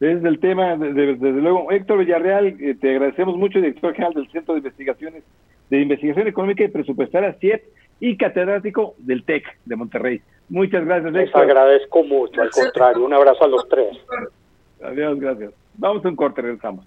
Desde 0.00 0.28
el 0.28 0.40
tema, 0.40 0.76
desde, 0.76 1.14
luego, 1.30 1.70
Héctor 1.70 1.98
Villarreal, 1.98 2.46
eh, 2.60 2.74
te 2.80 2.90
agradecemos 2.90 3.36
mucho, 3.36 3.60
director 3.60 3.94
general 3.94 4.14
del 4.14 4.30
Centro 4.30 4.54
de 4.54 4.58
Investigaciones 4.58 5.22
de 5.70 5.80
Investigación 5.80 6.26
Económica 6.26 6.64
y 6.64 6.68
Presupuestaria, 6.68 7.34
CIEP, 7.34 7.62
y 8.00 8.16
catedrático 8.16 8.94
del 8.98 9.24
TEC 9.24 9.44
de 9.64 9.76
Monterrey. 9.76 10.20
Muchas 10.48 10.84
gracias, 10.84 11.12
Les 11.12 11.34
agradezco 11.34 12.02
mucho, 12.02 12.42
al 12.42 12.50
contrario, 12.50 13.04
un 13.04 13.14
abrazo 13.14 13.44
a 13.44 13.48
los 13.48 13.68
tres. 13.68 13.96
Adiós, 14.82 15.20
gracias. 15.20 15.52
Vamos 15.74 16.04
a 16.04 16.08
un 16.08 16.16
corte, 16.16 16.42
regresamos. 16.42 16.84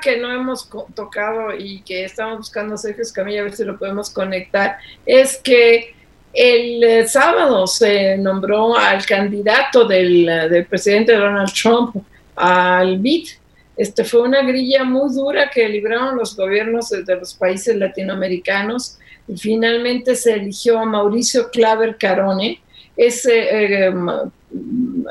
Que 0.00 0.18
no 0.18 0.32
hemos 0.32 0.68
tocado 0.94 1.54
y 1.56 1.82
que 1.82 2.04
estamos 2.04 2.38
buscando 2.38 2.76
Sergio 2.76 3.02
Escamilla 3.02 3.40
a 3.40 3.44
ver 3.44 3.54
si 3.54 3.64
lo 3.64 3.78
podemos 3.78 4.10
conectar 4.10 4.78
es 5.06 5.36
que 5.38 5.94
el 6.32 6.82
eh, 6.82 7.06
sábado 7.06 7.66
se 7.66 8.16
nombró 8.16 8.76
al 8.76 9.04
candidato 9.04 9.86
del, 9.86 10.26
del 10.50 10.66
presidente 10.66 11.14
Donald 11.14 11.52
Trump 11.52 11.96
al 12.34 12.98
BID, 12.98 13.28
este, 13.76 14.04
fue 14.04 14.22
una 14.22 14.42
grilla 14.42 14.84
muy 14.84 15.12
dura 15.14 15.50
que 15.50 15.68
libraron 15.68 16.16
los 16.16 16.36
gobiernos 16.36 16.90
de 16.90 17.16
los 17.16 17.34
países 17.34 17.76
latinoamericanos 17.76 18.98
y 19.26 19.36
finalmente 19.36 20.14
se 20.14 20.34
eligió 20.34 20.78
a 20.78 20.84
Mauricio 20.84 21.50
Claver 21.50 21.96
Carone, 21.96 22.60
es 22.96 23.24
eh, 23.26 23.92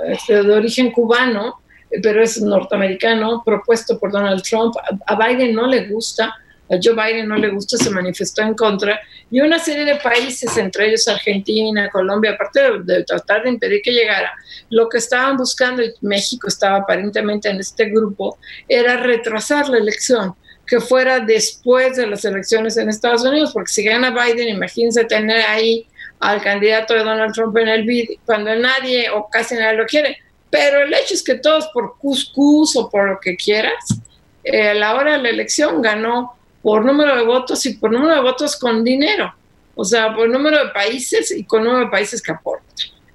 este, 0.08 0.44
de 0.44 0.54
origen 0.54 0.92
cubano, 0.92 1.61
pero 2.02 2.24
es 2.24 2.42
norteamericano, 2.42 3.42
propuesto 3.46 4.00
por 4.00 4.12
Donald 4.12 4.44
Trump. 4.44 4.76
A 5.06 5.16
Biden 5.16 5.54
no 5.56 5.68
le 5.68 5.88
gusta, 5.88 6.36
a 6.72 6.78
Joe 6.82 6.94
Biden 6.94 7.28
no 7.28 7.36
le 7.36 7.50
gusta, 7.50 7.78
se 7.78 7.90
manifestó 7.90 8.42
en 8.42 8.54
contra, 8.54 9.00
y 9.30 9.42
una 9.42 9.60
serie 9.60 9.84
de 9.84 9.96
países, 9.96 10.56
entre 10.58 10.88
ellos 10.88 11.08
Argentina, 11.08 11.90
Colombia, 11.90 12.32
aparte 12.32 12.62
de, 12.84 13.04
tratar 13.04 13.44
de 13.44 13.50
impedir 13.50 13.82
que 13.82 13.92
llegara, 13.92 14.32
lo 14.70 14.88
que 14.88 14.98
estaban 14.98 15.36
buscando, 15.36 15.84
y 15.84 15.94
México 16.02 16.48
estaba 16.48 16.78
aparentemente 16.78 17.50
en 17.50 17.60
este 17.60 17.86
grupo, 17.90 18.38
era 18.70 18.98
retrasar 18.98 19.68
la 19.68 19.78
elección 19.78 20.34
que 20.66 20.80
fuera 20.80 21.20
después 21.20 21.98
de 21.98 22.08
las 22.08 22.24
elecciones 22.24 22.78
en 22.78 22.88
Estados 22.88 23.24
Unidos, 23.26 23.52
porque 23.52 23.72
si 23.72 23.84
gana 23.84 24.12
Biden, 24.12 24.48
imagínense 24.48 25.04
tener 25.04 25.42
ahí 25.42 25.86
al 26.22 26.42
candidato 26.42 26.94
de 26.94 27.04
Donald 27.04 27.34
Trump 27.34 27.58
en 27.58 27.68
el 27.68 27.84
BID 27.84 28.20
cuando 28.26 28.56
nadie 28.56 29.10
o 29.10 29.28
casi 29.30 29.56
nadie 29.56 29.78
lo 29.78 29.86
quiere. 29.86 30.18
Pero 30.52 30.84
el 30.84 30.94
hecho 30.94 31.16
es 31.16 31.24
que 31.24 31.36
todos 31.36 31.68
por 31.74 31.98
cuscús 31.98 32.76
o 32.76 32.90
por 32.90 33.10
lo 33.10 33.20
que 33.20 33.36
quieras, 33.36 34.00
eh, 34.44 34.70
a 34.70 34.74
la 34.76 34.96
hora 34.96 35.14
de 35.14 35.24
la 35.24 35.30
elección 35.30 35.82
ganó 35.82 36.36
por 36.62 36.86
número 36.86 37.16
de 37.16 37.24
votos 37.24 37.66
y 37.66 37.76
por 37.76 37.92
número 37.92 38.16
de 38.16 38.22
votos 38.22 38.56
con 38.58 38.84
dinero. 38.84 39.34
o 39.74 39.86
sea, 39.86 40.14
por 40.14 40.30
número 40.30 40.64
de 40.64 40.72
países 40.72 41.32
y 41.32 41.46
con 41.46 41.64
número 41.64 41.86
de 41.86 41.92
países 41.92 42.22
que 42.22 42.32
aportan. 42.32 42.68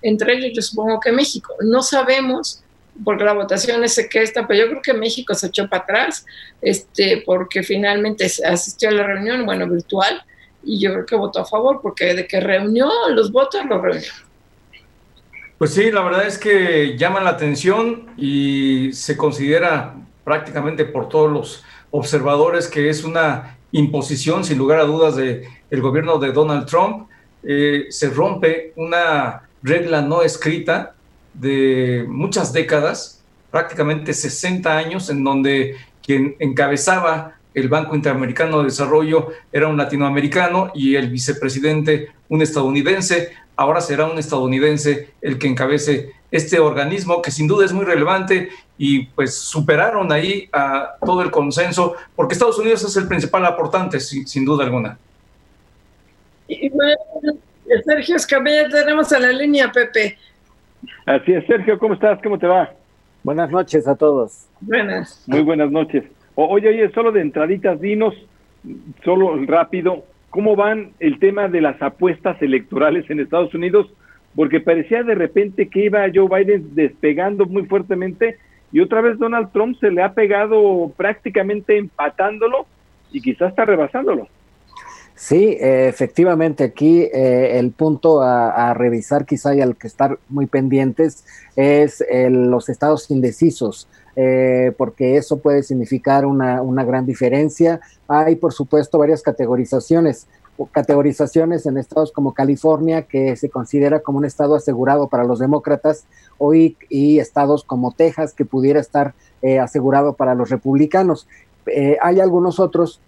Entre 0.03 0.33
ellos 0.33 0.53
yo 0.55 0.63
supongo 0.63 0.99
que 0.99 1.13
México. 1.13 1.55
No 1.61 1.83
sabemos 1.83 2.65
porque 3.05 3.25
la 3.25 3.35
votación 3.35 3.85
es 3.85 3.99
esta, 3.99 4.47
pero 4.47 4.61
yo 4.61 4.71
creo 4.71 4.83
que 4.83 4.95
México 4.95 5.35
se 5.35 5.49
echó 5.49 5.69
para 5.69 5.83
atrás, 5.83 6.25
este, 6.63 7.23
porque 7.27 7.63
finalmente 7.63 8.27
asistió 8.45 8.89
a 8.89 8.93
la 8.93 9.03
reunión, 9.03 9.45
bueno, 9.45 9.69
virtual, 9.69 10.23
y 10.65 10.81
yo 10.81 10.93
creo 10.93 11.07
que 11.07 11.17
votó 11.17 11.41
a 11.41 11.45
favor, 11.45 11.81
porque 11.83 12.15
de 12.15 12.27
que 12.27 12.41
reunió 12.41 12.91
los 13.11 13.31
votos, 13.31 13.65
los 13.67 13.83
reunió. 13.83 14.13
Pues 15.59 15.73
sí, 15.73 15.91
la 15.91 16.03
verdad 16.03 16.27
es 16.27 16.37
que 16.37 16.99
llama 16.99 17.23
la 17.23 17.31
atención 17.31 18.11
y 18.19 18.91
se 18.93 19.17
considera 19.17 19.95
prácticamente 20.23 20.85
por 20.85 21.09
todos 21.09 21.33
los 21.33 21.65
observadores 21.91 22.69
que 22.69 22.91
es 22.91 23.05
una 23.05 23.57
imposición, 23.73 24.45
sin 24.45 24.59
lugar 24.59 24.81
a 24.81 24.85
dudas, 24.85 25.17
del 25.17 25.45
el 25.71 25.81
gobierno 25.81 26.19
de 26.19 26.33
Donald 26.33 26.67
Trump. 26.67 27.09
Eh, 27.43 27.87
se 27.89 28.11
rompe 28.11 28.75
una 28.77 29.49
regla 29.63 30.03
no 30.03 30.21
escrita 30.21 30.95
de 31.33 32.05
muchas 32.07 32.53
décadas, 32.53 33.25
prácticamente 33.51 34.13
60 34.13 34.77
años, 34.77 35.09
en 35.09 35.25
donde 35.25 35.77
quien 36.03 36.37
encabezaba 36.39 37.33
el 37.55 37.71
Banco 37.71 37.97
Interamericano 37.97 38.59
de 38.59 38.65
Desarrollo 38.65 39.29
era 39.51 39.69
un 39.69 39.79
latinoamericano 39.79 40.71
y 40.75 40.97
el 40.97 41.09
vicepresidente 41.09 42.11
un 42.29 42.43
estadounidense. 42.43 43.33
Ahora 43.57 43.81
será 43.81 44.07
un 44.07 44.19
estadounidense 44.19 45.15
el 45.23 45.39
que 45.39 45.49
encabece 45.49 46.13
este 46.31 46.61
organismo, 46.61 47.23
que 47.23 47.31
sin 47.31 47.49
duda 47.49 47.65
es 47.65 47.73
muy 47.73 47.85
relevante 47.85 48.51
y 48.77 49.07
pues 49.07 49.35
superaron 49.35 50.13
ahí 50.13 50.49
a 50.53 50.97
todo 51.05 51.23
el 51.23 51.31
consenso, 51.31 51.97
porque 52.15 52.35
Estados 52.35 52.59
Unidos 52.59 52.85
es 52.85 52.97
el 52.97 53.09
principal 53.09 53.47
aportante, 53.47 54.01
sin, 54.01 54.45
duda 54.45 54.65
alguna. 54.65 54.99
Y 56.49 56.71
Sergio 57.85 58.17
Escamilla, 58.17 58.69
tenemos 58.69 59.11
a 59.13 59.19
la 59.19 59.33
línea, 59.33 59.73
Pepe. 59.73 60.19
Así 61.07 61.33
es, 61.33 61.47
Sergio, 61.47 61.79
¿cómo 61.79 61.95
estás? 61.95 62.21
¿Cómo 62.23 62.39
te 62.39 62.47
va? 62.47 62.73
Buenas 63.23 63.51
noches 63.51 63.89
a 63.89 63.97
todos. 63.97 64.47
Buenas. 64.61 65.25
Muy 65.27 65.41
buenas 65.41 65.71
noches. 65.71 66.05
oye, 66.35 66.69
oye, 66.69 66.91
solo 66.93 67.11
de 67.11 67.23
entraditas, 67.23 67.81
dinos, 67.81 68.15
solo 69.05 69.35
rápido, 69.47 70.05
¿cómo 70.31 70.57
van 70.57 70.91
el 71.01 71.19
tema 71.19 71.49
de 71.49 71.61
las 71.61 71.81
apuestas 71.83 72.41
electorales 72.43 73.09
en 73.11 73.21
Estados 73.21 73.55
Unidos? 73.55 73.87
Porque 74.35 74.61
parecía 74.61 75.03
de 75.03 75.15
repente 75.15 75.69
que 75.69 75.85
iba 75.85 76.07
Joe 76.15 76.29
Biden 76.29 76.75
despegando 76.75 77.47
muy 77.47 77.65
fuertemente 77.67 78.37
y 78.73 78.81
otra 78.81 79.01
vez 79.01 79.19
Donald 79.19 79.51
Trump 79.53 79.79
se 79.81 79.91
le 79.91 80.03
ha 80.03 80.13
pegado 80.13 80.93
prácticamente 80.97 81.79
empatándolo 81.79 82.67
y 83.13 83.21
quizás 83.21 83.51
está 83.51 83.65
rebasándolo. 83.65 84.29
Sí, 85.15 85.57
efectivamente, 85.59 86.63
aquí 86.63 87.01
eh, 87.01 87.59
el 87.59 87.71
punto 87.71 88.21
a, 88.21 88.75
revisar 88.75 89.25
quizá 89.25 89.55
y 89.55 89.63
al 89.63 89.77
que 89.77 89.87
estar 89.87 90.19
muy 90.29 90.45
pendientes 90.45 91.25
es 91.57 92.05
los 92.29 92.69
estados 92.69 93.11
indecisos, 93.11 93.89
eh, 94.17 94.73
porque 94.79 95.17
eso 95.17 95.39
puede 95.39 95.63
significar 95.63 96.25
una, 96.25 96.63
una, 96.63 96.85
gran 96.85 97.05
diferencia. 97.05 97.81
Hay, 98.09 98.37
por 98.37 98.53
supuesto, 98.53 98.99
varias 98.99 99.23
categorizaciones. 99.23 100.27
Categorizaciones 100.73 101.67
en 101.67 101.77
estados 101.77 102.13
como 102.13 102.33
California, 102.33 103.03
que 103.03 103.37
se 103.37 103.51
considera 103.51 104.01
como 104.01 104.19
un 104.19 104.25
estado 104.25 104.55
asegurado 104.55 105.09
para 105.09 105.25
los 105.25 105.39
demócratas, 105.39 106.07
hoy, 106.39 106.79
y 106.89 107.19
estados 107.19 107.63
como 107.63 107.93
Texas, 107.93 108.33
que 108.33 108.47
pudiera 108.47 108.81
estar 108.81 109.15
eh, 109.43 109.59
asegurado 109.59 110.15
para 110.15 110.35
los 110.35 110.49
republicanos. 110.49 111.29
hay 112.01 112.21
algunos 112.21 112.59
otros 112.59 113.01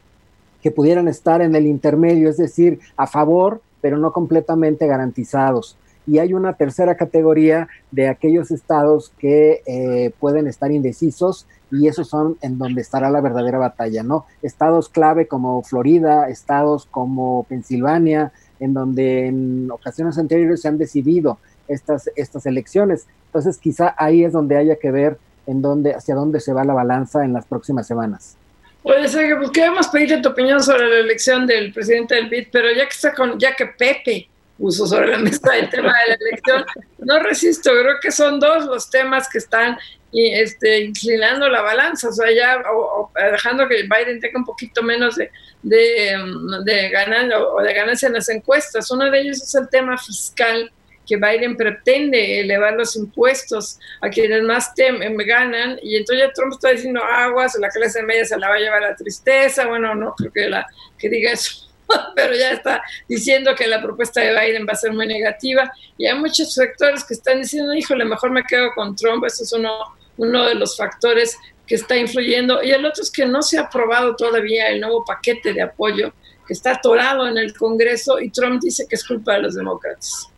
que 0.63 0.71
pudieran 0.71 1.09
estar 1.09 1.41
en 1.41 1.55
el 1.55 1.67
intermedio, 1.67 2.29
es 2.29 2.37
decir, 2.37 2.81
a 2.97 3.07
favor, 3.07 3.63
pero 3.81 3.97
no 3.97 4.13
completamente 4.13 4.87
garantizados. 4.87 5.79
Y 6.09 6.19
hay 6.19 6.33
una 6.35 6.55
tercera 6.55 6.97
categoría 6.97 7.69
de 7.91 8.09
aquellos 8.09 8.51
estados 8.51 9.13
que 9.19 9.63
eh, 9.67 10.11
pueden 10.19 10.47
estar 10.47 10.73
indecisos 10.73 11.47
y 11.71 11.87
esos 11.87 12.09
son 12.09 12.39
en 12.41 12.59
donde 12.59 12.81
estará 12.81 13.11
la 13.11 13.21
verdadera 13.21 13.59
batalla, 13.59 14.03
¿no? 14.03 14.25
Estados 14.43 14.89
clave 14.89 15.29
como 15.29 15.63
Florida, 15.63 16.29
estados 16.29 16.87
como 16.91 17.45
Pensilvania, 17.49 18.33
en 18.59 18.73
donde 18.75 19.27
en 19.27 19.71
ocasiones 19.71 20.19
anteriores 20.19 20.63
se 20.63 20.69
han 20.69 20.79
decidido 20.79 21.39
estas, 21.69 22.11
estas 22.17 22.47
elecciones. 22.47 23.07
Entonces 23.27 23.59
quizá 23.59 23.95
ahí 23.99 24.25
es 24.25 24.33
donde 24.33 24.57
haya 24.57 24.77
que 24.77 24.91
ver 24.91 25.19
en 25.47 25.63
dónde, 25.63 25.95
hacia 25.95 26.15
dónde 26.15 26.41
se 26.41 26.53
va 26.53 26.65
la 26.65 26.75
balanza 26.75 27.25
en 27.25 27.33
las 27.33 27.47
próximas 27.47 27.87
semanas. 27.87 28.37
Oye, 28.83 29.09
Sergio, 29.09 29.37
pues 29.39 29.51
queremos 29.51 29.89
pedirte 29.89 30.23
tu 30.23 30.31
opinión 30.31 30.63
sobre 30.63 30.89
la 30.89 31.01
elección 31.01 31.47
del 31.47 31.73
presidente 31.73 32.15
del 32.15 32.29
BID, 32.29 32.49
pero 32.51 32.69
ya 32.73 32.85
que 32.85 32.95
está 32.95 33.13
con, 33.13 33.39
ya 33.39 33.55
que 33.55 33.67
Pepe 33.67 34.29
puso 34.59 34.87
sobre 34.87 35.09
la 35.09 35.19
mesa 35.19 35.57
el 35.57 35.71
tema 35.71 35.93
de 36.01 36.09
la 36.09 36.15
elección, 36.15 36.65
no 36.99 37.19
resisto, 37.21 37.71
creo 37.71 37.97
que 38.03 38.11
son 38.11 38.41
dos 38.41 38.67
los 38.67 38.91
temas 38.91 39.29
que 39.29 39.39
están 39.39 39.79
este, 40.13 40.81
inclinando 40.81 41.49
la 41.49 41.61
balanza, 41.61 42.09
o 42.09 42.13
sea, 42.13 42.31
ya 42.31 42.63
o, 42.73 43.11
dejando 43.15 43.69
que 43.69 43.83
Biden 43.83 44.21
tenga 44.21 44.39
un 44.39 44.45
poquito 44.45 44.83
menos 44.83 45.17
de, 45.17 45.31
de, 45.63 46.17
de 46.65 46.89
ganancia 46.89 47.39
o 47.39 47.61
de 47.63 47.75
ganancia 47.75 48.07
en 48.07 48.15
las 48.15 48.29
encuestas. 48.29 48.91
Uno 48.91 49.11
de 49.11 49.21
ellos 49.21 49.43
es 49.43 49.55
el 49.55 49.69
tema 49.69 49.99
fiscal 49.99 50.73
que 51.07 51.17
Biden 51.17 51.57
pretende 51.57 52.41
elevar 52.41 52.75
los 52.75 52.95
impuestos 52.95 53.79
a 54.03 54.11
quienes 54.11 54.43
más 54.43 54.73
em, 54.77 55.17
ganan, 55.17 55.79
y 55.83 55.97
entonces 55.97 56.27
ya 56.27 56.33
Trump 56.33 56.53
está 56.53 56.71
diciendo 56.71 57.03
aguas, 57.03 57.57
la 57.59 57.71
clase 57.71 58.03
media 58.03 58.27
se 58.27 58.39
la 58.39 58.51
va 58.51 58.57
a 58.57 58.59
llevar 58.59 58.83
la 58.83 58.95
tristeza, 58.95 59.67
bueno, 59.67 59.95
no 59.95 60.15
creo 60.15 60.31
que, 60.33 60.49
la, 60.49 60.67
que 60.99 61.09
diga 61.09 61.33
eso, 61.33 61.68
pero 62.15 62.35
ya 62.35 62.53
está 62.53 62.83
diciendo 63.09 63.55
que 63.55 63.67
la 63.67 63.83
propuesta 63.83 64.21
de 64.21 64.31
Biden 64.31 64.67
va 64.67 64.73
a 64.73 64.77
ser 64.77 64.93
muy 64.93 65.07
negativa, 65.07 65.73
y 65.97 66.07
hay 66.07 66.19
muchos 66.19 66.53
sectores 66.53 67.05
que 67.05 67.15
están 67.15 67.41
diciendo, 67.41 67.73
híjole, 67.75 68.05
mejor 68.05 68.31
me 68.31 68.45
quedo 68.45 68.71
con 68.75 68.95
Trump, 68.97 69.25
eso 69.25 69.45
es 69.45 69.53
uno, 69.53 69.71
uno 70.17 70.45
de 70.45 70.55
los 70.55 70.77
factores 70.77 71.37
que 71.67 71.75
está 71.75 71.97
influyendo, 71.97 72.63
y 72.63 72.71
el 72.71 72.85
otro 72.85 73.03
es 73.03 73.11
que 73.11 73.27
no 73.27 73.43
se 73.43 73.59
ha 73.59 73.63
aprobado 73.63 74.17
todavía 74.17 74.69
el 74.69 74.81
nuevo 74.81 75.05
paquete 75.05 75.53
de 75.53 75.63
apoyo 75.63 76.13
que 76.47 76.55
está 76.55 76.73
atorado 76.73 77.29
en 77.29 77.37
el 77.37 77.55
Congreso 77.55 78.19
y 78.19 78.31
Trump 78.31 78.63
dice 78.63 78.87
que 78.89 78.97
es 78.97 79.07
culpa 79.07 79.35
de 79.35 79.43
los 79.43 79.55
demócratas. 79.55 80.31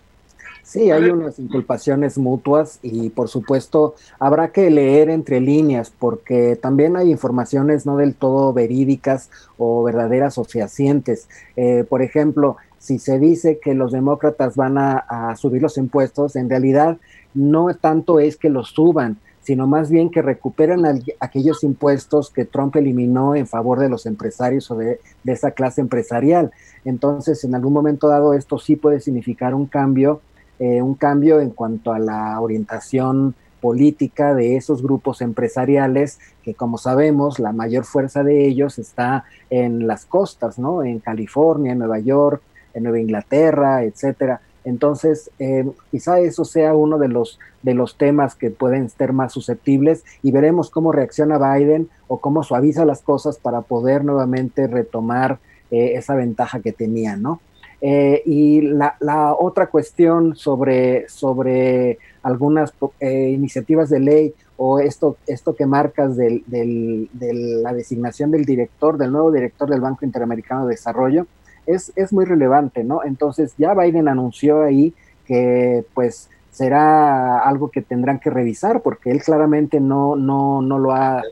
Sí, 0.71 0.93
hay 0.93 1.11
unas 1.11 1.41
inculpaciones 1.41 2.17
mutuas 2.17 2.79
y 2.81 3.11
por 3.11 3.27
supuesto 3.27 3.97
habrá 4.21 4.53
que 4.53 4.71
leer 4.71 5.11
entre 5.11 5.41
líneas 5.41 5.91
porque 5.91 6.55
también 6.55 6.97
hay 6.97 7.11
informaciones 7.11 7.87
no 7.87 7.97
del 7.97 8.15
todo 8.15 8.53
verídicas 8.53 9.31
o 9.59 9.83
verdaderas 9.83 10.39
o 10.39 10.45
fehacientes. 10.45 11.29
Eh, 11.57 11.85
por 11.89 12.03
ejemplo, 12.03 12.57
si 12.79 13.01
se 13.01 13.19
dice 13.19 13.59
que 13.59 13.75
los 13.75 13.91
demócratas 13.91 14.55
van 14.55 14.79
a, 14.79 15.35
subir 15.35 15.61
los 15.61 15.77
impuestos, 15.77 16.37
en 16.37 16.49
realidad 16.49 16.99
no 17.35 17.75
tanto 17.75 18.21
es 18.21 18.37
que 18.37 18.49
los 18.49 18.69
suban, 18.69 19.19
sino 19.41 19.67
más 19.67 19.91
bien 19.91 20.09
que 20.09 20.23
recuperen 20.23 20.85
aquellos 21.19 21.65
impuestos 21.65 22.31
que 22.31 22.45
Trump 22.45 22.77
eliminó 22.77 23.35
en 23.35 23.49
favor 23.49 23.81
de 23.81 23.89
los 23.89 24.07
empresarios 24.07 24.71
o 24.71 24.77
de, 24.77 25.01
de 25.25 25.33
esa 25.33 25.51
clase 25.51 25.81
empresarial. 25.81 26.53
Entonces, 26.85 27.43
en 27.43 27.57
algún 27.57 27.73
momento 27.73 28.07
dado, 28.07 28.35
esto 28.35 28.57
sí 28.61 28.77
puede 28.77 29.01
significar 29.01 29.53
un 29.53 29.67
cambio 29.67 30.21
eh, 30.61 30.81
un 30.81 30.95
cambio 30.95 31.41
en 31.41 31.51
cuanto 31.51 31.93
a 31.93 31.99
la 31.99 32.41
orientación 32.41 33.35
política 33.61 34.35
de 34.35 34.57
esos 34.57 34.83
grupos 34.83 35.21
empresariales 35.21 36.19
que 36.43 36.55
como 36.55 36.79
sabemos 36.79 37.39
la 37.39 37.53
mayor 37.53 37.85
fuerza 37.85 38.23
de 38.23 38.47
ellos 38.47 38.79
está 38.79 39.25
en 39.51 39.87
las 39.87 40.07
costas, 40.07 40.59
¿no? 40.59 40.83
En 40.83 40.99
California, 40.99 41.73
en 41.73 41.79
Nueva 41.79 41.99
York, 41.99 42.43
en 42.75 42.85
Nueva 42.85 43.01
Inglaterra, 43.01 43.85
etcétera. 43.85 44.41
Entonces, 44.65 45.31
eh, 45.39 45.67
quizá 45.91 46.21
eso 46.21 46.45
sea 46.45 46.75
uno 46.75 46.99
de 46.99 47.09
los, 47.09 47.39
de 47.63 47.75
los 47.75 47.97
temas 47.97 48.35
que 48.35 48.51
pueden 48.51 48.91
ser 48.91 49.13
más 49.13 49.33
susceptibles 49.33 50.05
y 50.23 50.33
veremos 50.33 50.71
cómo 50.71 50.93
reacciona 50.93 51.39
Biden 51.39 51.89
o 52.09 52.19
cómo 52.21 52.43
suaviza 52.43 52.85
las 52.85 53.01
cosas 53.01 53.39
para 53.39 53.63
poder 53.63 54.05
nuevamente 54.05 54.67
retomar 54.67 55.39
eh, 55.71 55.93
esa 55.95 56.15
ventaja 56.15 56.61
que 56.61 56.73
tenía, 56.73 57.17
¿no? 57.17 57.41
Eh, 57.83 58.23
y 58.27 58.61
la, 58.61 58.97
otra 59.39 59.69
cuestión 59.69 60.37
sobre, 60.37 61.09
sobre 61.09 61.99
algunas 62.23 62.75
eh, 63.01 63.31
iniciativas 63.31 63.89
de 63.89 64.01
ley 64.01 64.35
o 64.59 64.79
esto, 64.81 65.17
esto 65.27 65.57
que 65.57 65.65
marcas 65.65 66.17
de 66.17 67.09
la 67.63 67.73
designación 67.73 68.31
del 68.31 68.45
director, 68.45 68.99
del 68.99 69.13
nuevo 69.13 69.33
director 69.33 69.71
del 69.71 69.81
Banco 69.81 70.05
Interamericano 70.05 70.67
de 70.67 70.75
Desarrollo, 70.75 71.27
es, 71.67 71.93
es 71.97 72.13
muy 72.13 72.25
relevante, 72.25 72.85
¿no? 72.85 73.03
Entonces 73.05 73.55
ya 73.57 73.75
Biden 73.75 74.09
anunció 74.09 74.63
ahí 74.63 74.93
que 75.27 75.85
pues 75.95 76.29
será 76.51 77.39
algo 77.39 77.71
que 77.71 77.81
tendrán 77.81 78.19
que 78.19 78.31
revisar 78.31 78.83
porque 78.83 79.11
él 79.11 79.23
claramente 79.23 79.81
no, 79.81 80.17
no, 80.17 80.61
no 80.61 80.79
lo 80.79 80.93
ha 80.93 81.23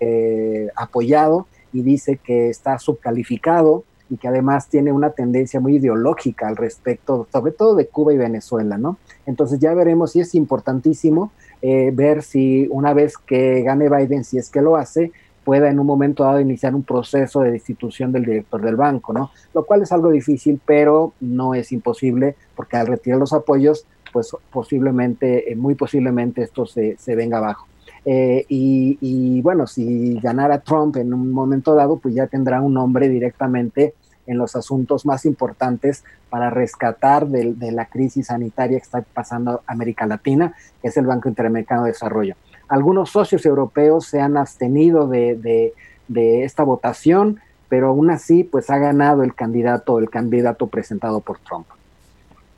eh, 0.00 0.68
apoyado 0.74 1.46
y 1.72 1.82
dice 1.82 2.18
que 2.22 2.50
está 2.50 2.78
subcalificado 2.78 3.84
y 4.10 4.16
que 4.16 4.28
además 4.28 4.68
tiene 4.68 4.92
una 4.92 5.10
tendencia 5.10 5.60
muy 5.60 5.76
ideológica 5.76 6.48
al 6.48 6.56
respecto, 6.56 7.26
sobre 7.32 7.52
todo 7.52 7.74
de 7.74 7.86
Cuba 7.88 8.12
y 8.12 8.16
Venezuela, 8.16 8.78
¿no? 8.78 8.98
Entonces 9.26 9.58
ya 9.58 9.74
veremos 9.74 10.12
si 10.12 10.20
es 10.20 10.34
importantísimo 10.34 11.32
eh, 11.62 11.90
ver 11.92 12.22
si 12.22 12.68
una 12.70 12.94
vez 12.94 13.16
que 13.18 13.62
gane 13.62 13.88
Biden, 13.88 14.24
si 14.24 14.38
es 14.38 14.50
que 14.50 14.62
lo 14.62 14.76
hace, 14.76 15.12
pueda 15.44 15.70
en 15.70 15.78
un 15.78 15.86
momento 15.86 16.24
dado 16.24 16.40
iniciar 16.40 16.74
un 16.74 16.82
proceso 16.82 17.40
de 17.40 17.52
destitución 17.52 18.10
del 18.10 18.24
director 18.24 18.60
del 18.60 18.76
banco, 18.76 19.12
¿no? 19.12 19.30
Lo 19.54 19.64
cual 19.64 19.82
es 19.82 19.92
algo 19.92 20.10
difícil, 20.10 20.60
pero 20.64 21.12
no 21.20 21.54
es 21.54 21.70
imposible, 21.72 22.34
porque 22.56 22.76
al 22.76 22.88
retirar 22.88 23.18
los 23.18 23.32
apoyos, 23.32 23.86
pues 24.12 24.36
posiblemente, 24.50 25.54
muy 25.56 25.74
posiblemente 25.74 26.42
esto 26.42 26.66
se, 26.66 26.96
se 26.98 27.14
venga 27.14 27.38
abajo. 27.38 27.66
Eh, 28.08 28.46
y, 28.48 29.42
bueno, 29.42 29.66
si 29.66 30.18
ganara 30.20 30.60
Trump 30.60 30.96
en 30.96 31.12
un 31.12 31.32
momento 31.32 31.74
dado, 31.74 31.96
pues 31.96 32.14
ya 32.14 32.28
tendrá 32.28 32.60
un 32.60 32.72
nombre 32.72 33.08
directamente 33.08 33.94
en 34.28 34.38
los 34.38 34.54
asuntos 34.54 35.04
más 35.04 35.26
importantes 35.26 36.04
para 36.30 36.50
rescatar 36.50 37.26
de, 37.26 37.72
la 37.72 37.86
crisis 37.86 38.28
sanitaria 38.28 38.78
que 38.78 38.84
está 38.84 39.02
pasando 39.02 39.62
América 39.66 40.06
Latina, 40.06 40.54
que 40.80 40.88
es 40.88 40.96
el 40.96 41.06
Banco 41.06 41.28
Interamericano 41.28 41.82
de 41.82 41.90
Desarrollo. 41.90 42.36
Algunos 42.68 43.10
socios 43.10 43.44
europeos 43.44 44.06
se 44.06 44.20
han 44.20 44.36
abstenido 44.36 45.08
de, 45.08 45.74
esta 46.08 46.62
votación, 46.62 47.40
pero 47.68 47.88
aún 47.88 48.10
así, 48.10 48.44
pues 48.44 48.70
ha 48.70 48.78
ganado 48.78 49.24
el 49.24 49.34
candidato, 49.34 49.98
el 49.98 50.10
candidato 50.10 50.68
presentado 50.68 51.20
por 51.20 51.38
Trump. 51.40 51.66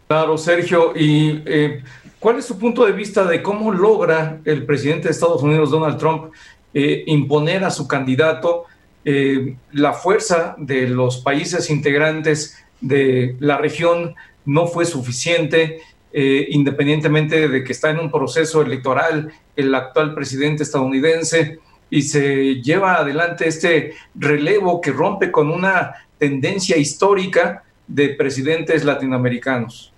Claro, 0.09 0.39
Sergio, 0.39 0.95
y 0.97 1.43
eh, 1.45 1.83
¿Cuál 2.19 2.39
es 2.39 2.47
su 2.47 2.59
punto 2.59 2.87
de 2.87 2.93
vista 2.93 3.25
de 3.25 3.43
cómo 3.43 3.71
logra 3.71 4.41
el 4.47 4.65
presidente 4.65 5.05
de 5.05 5.11
Estados 5.11 5.43
Unidos, 5.43 5.71
Donald 5.71 5.99
Trump, 5.99 6.33
eh, 6.73 7.05
imponer 7.07 7.63
a 7.63 7.71
su 7.71 7.87
candidato 7.87 8.65
eh, 9.05 9.57
la 9.73 9.93
fuerza 9.93 10.57
de 10.59 10.89
los 10.89 11.19
países 11.19 11.69
integrantes 11.69 12.57
de 12.81 13.37
la 13.39 13.59
región 13.59 14.15
no 14.47 14.67
fue 14.67 14.87
suficiente, 14.87 15.83
independientemente 16.11 17.49
de 17.49 17.63
que 17.63 17.73
está 17.73 17.91
en 17.91 18.01
un 18.01 18.11
proceso 18.11 18.63
electoral 18.63 19.31
el 19.55 19.75
actual 19.75 20.15
presidente 20.15 20.63
estadounidense 20.63 21.59
y 21.91 22.03
se 22.03 22.63
lleva 22.63 22.95
adelante 22.97 23.47
este 23.47 23.93
relevo 24.15 24.81
que 24.81 24.91
rompe 24.91 25.31
con 25.31 25.51
una 25.51 25.93
tendencia 26.17 26.79
histórica 26.79 27.63
de 27.87 28.09
presidentes 28.11 28.85
latinoamericanos. 28.85 29.93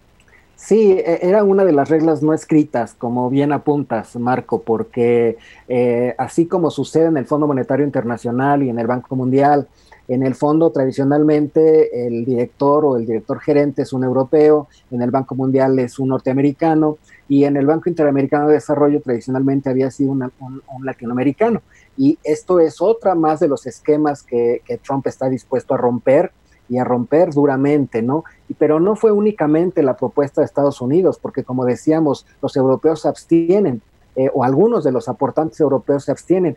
Sí, 0.60 0.92
e, 0.92 1.20
era 1.22 1.42
una 1.42 1.64
de 1.64 1.72
las 1.72 1.88
reglas 1.88 2.22
no 2.22 2.34
escritas, 2.34 2.94
como 2.94 3.30
bien 3.30 3.50
apuntas, 3.50 4.14
Marco, 4.16 4.60
porque 4.60 5.38
eh, 5.68 6.14
así 6.18 6.46
como 6.46 6.70
sucede 6.70 7.06
en 7.06 7.16
el 7.16 7.24
Fondo 7.26 7.46
Monetario 7.46 7.84
Internacional 7.84 8.62
y 8.62 8.68
en 8.68 8.78
el 8.78 8.86
Banco 8.86 9.16
Mundial, 9.16 9.68
en 10.06 10.22
el 10.22 10.34
fondo 10.34 10.70
tradicionalmente 10.70 12.06
el 12.06 12.26
director 12.26 12.84
o 12.84 12.96
el 12.98 13.06
director 13.06 13.40
gerente 13.40 13.82
es 13.82 13.92
un 13.94 14.04
europeo, 14.04 14.68
en 14.90 15.00
el 15.00 15.10
Banco 15.10 15.34
Mundial 15.34 15.78
es 15.78 15.98
un 15.98 16.08
norteamericano 16.08 16.98
y 17.26 17.44
en 17.44 17.56
el 17.56 17.64
Banco 17.64 17.88
Interamericano 17.88 18.48
de 18.48 18.54
Desarrollo 18.54 19.00
tradicionalmente 19.00 19.70
había 19.70 19.90
sido 19.90 20.12
un, 20.12 20.30
latinoamericano. 20.82 21.62
Y 21.96 22.18
esto 22.22 22.60
es 22.60 22.82
otra 22.82 23.14
más 23.14 23.40
de 23.40 23.48
los 23.48 23.66
esquemas 23.66 24.22
que 24.22 24.62
Trump 24.84 25.06
está 25.06 25.28
dispuesto 25.30 25.74
a 25.74 25.78
romper 25.78 26.32
y 26.70 26.78
a 26.78 26.84
romper 26.84 27.34
duramente, 27.34 28.00
¿no? 28.00 28.24
Pero 28.58 28.78
no 28.78 28.94
fue 28.94 29.10
únicamente 29.10 29.82
la 29.82 29.96
propuesta 29.96 30.40
de 30.40 30.46
Estados 30.46 30.80
Unidos, 30.80 31.18
porque 31.20 31.42
como 31.42 31.64
decíamos, 31.64 32.24
los 32.40 32.56
europeos 32.56 33.02
se 33.02 33.08
abstienen, 33.08 33.82
eh, 34.14 34.30
o 34.32 34.44
algunos 34.44 34.84
de 34.84 34.92
los 34.92 35.08
aportantes 35.08 35.60
europeos 35.60 36.04
se 36.04 36.12
abstienen, 36.12 36.56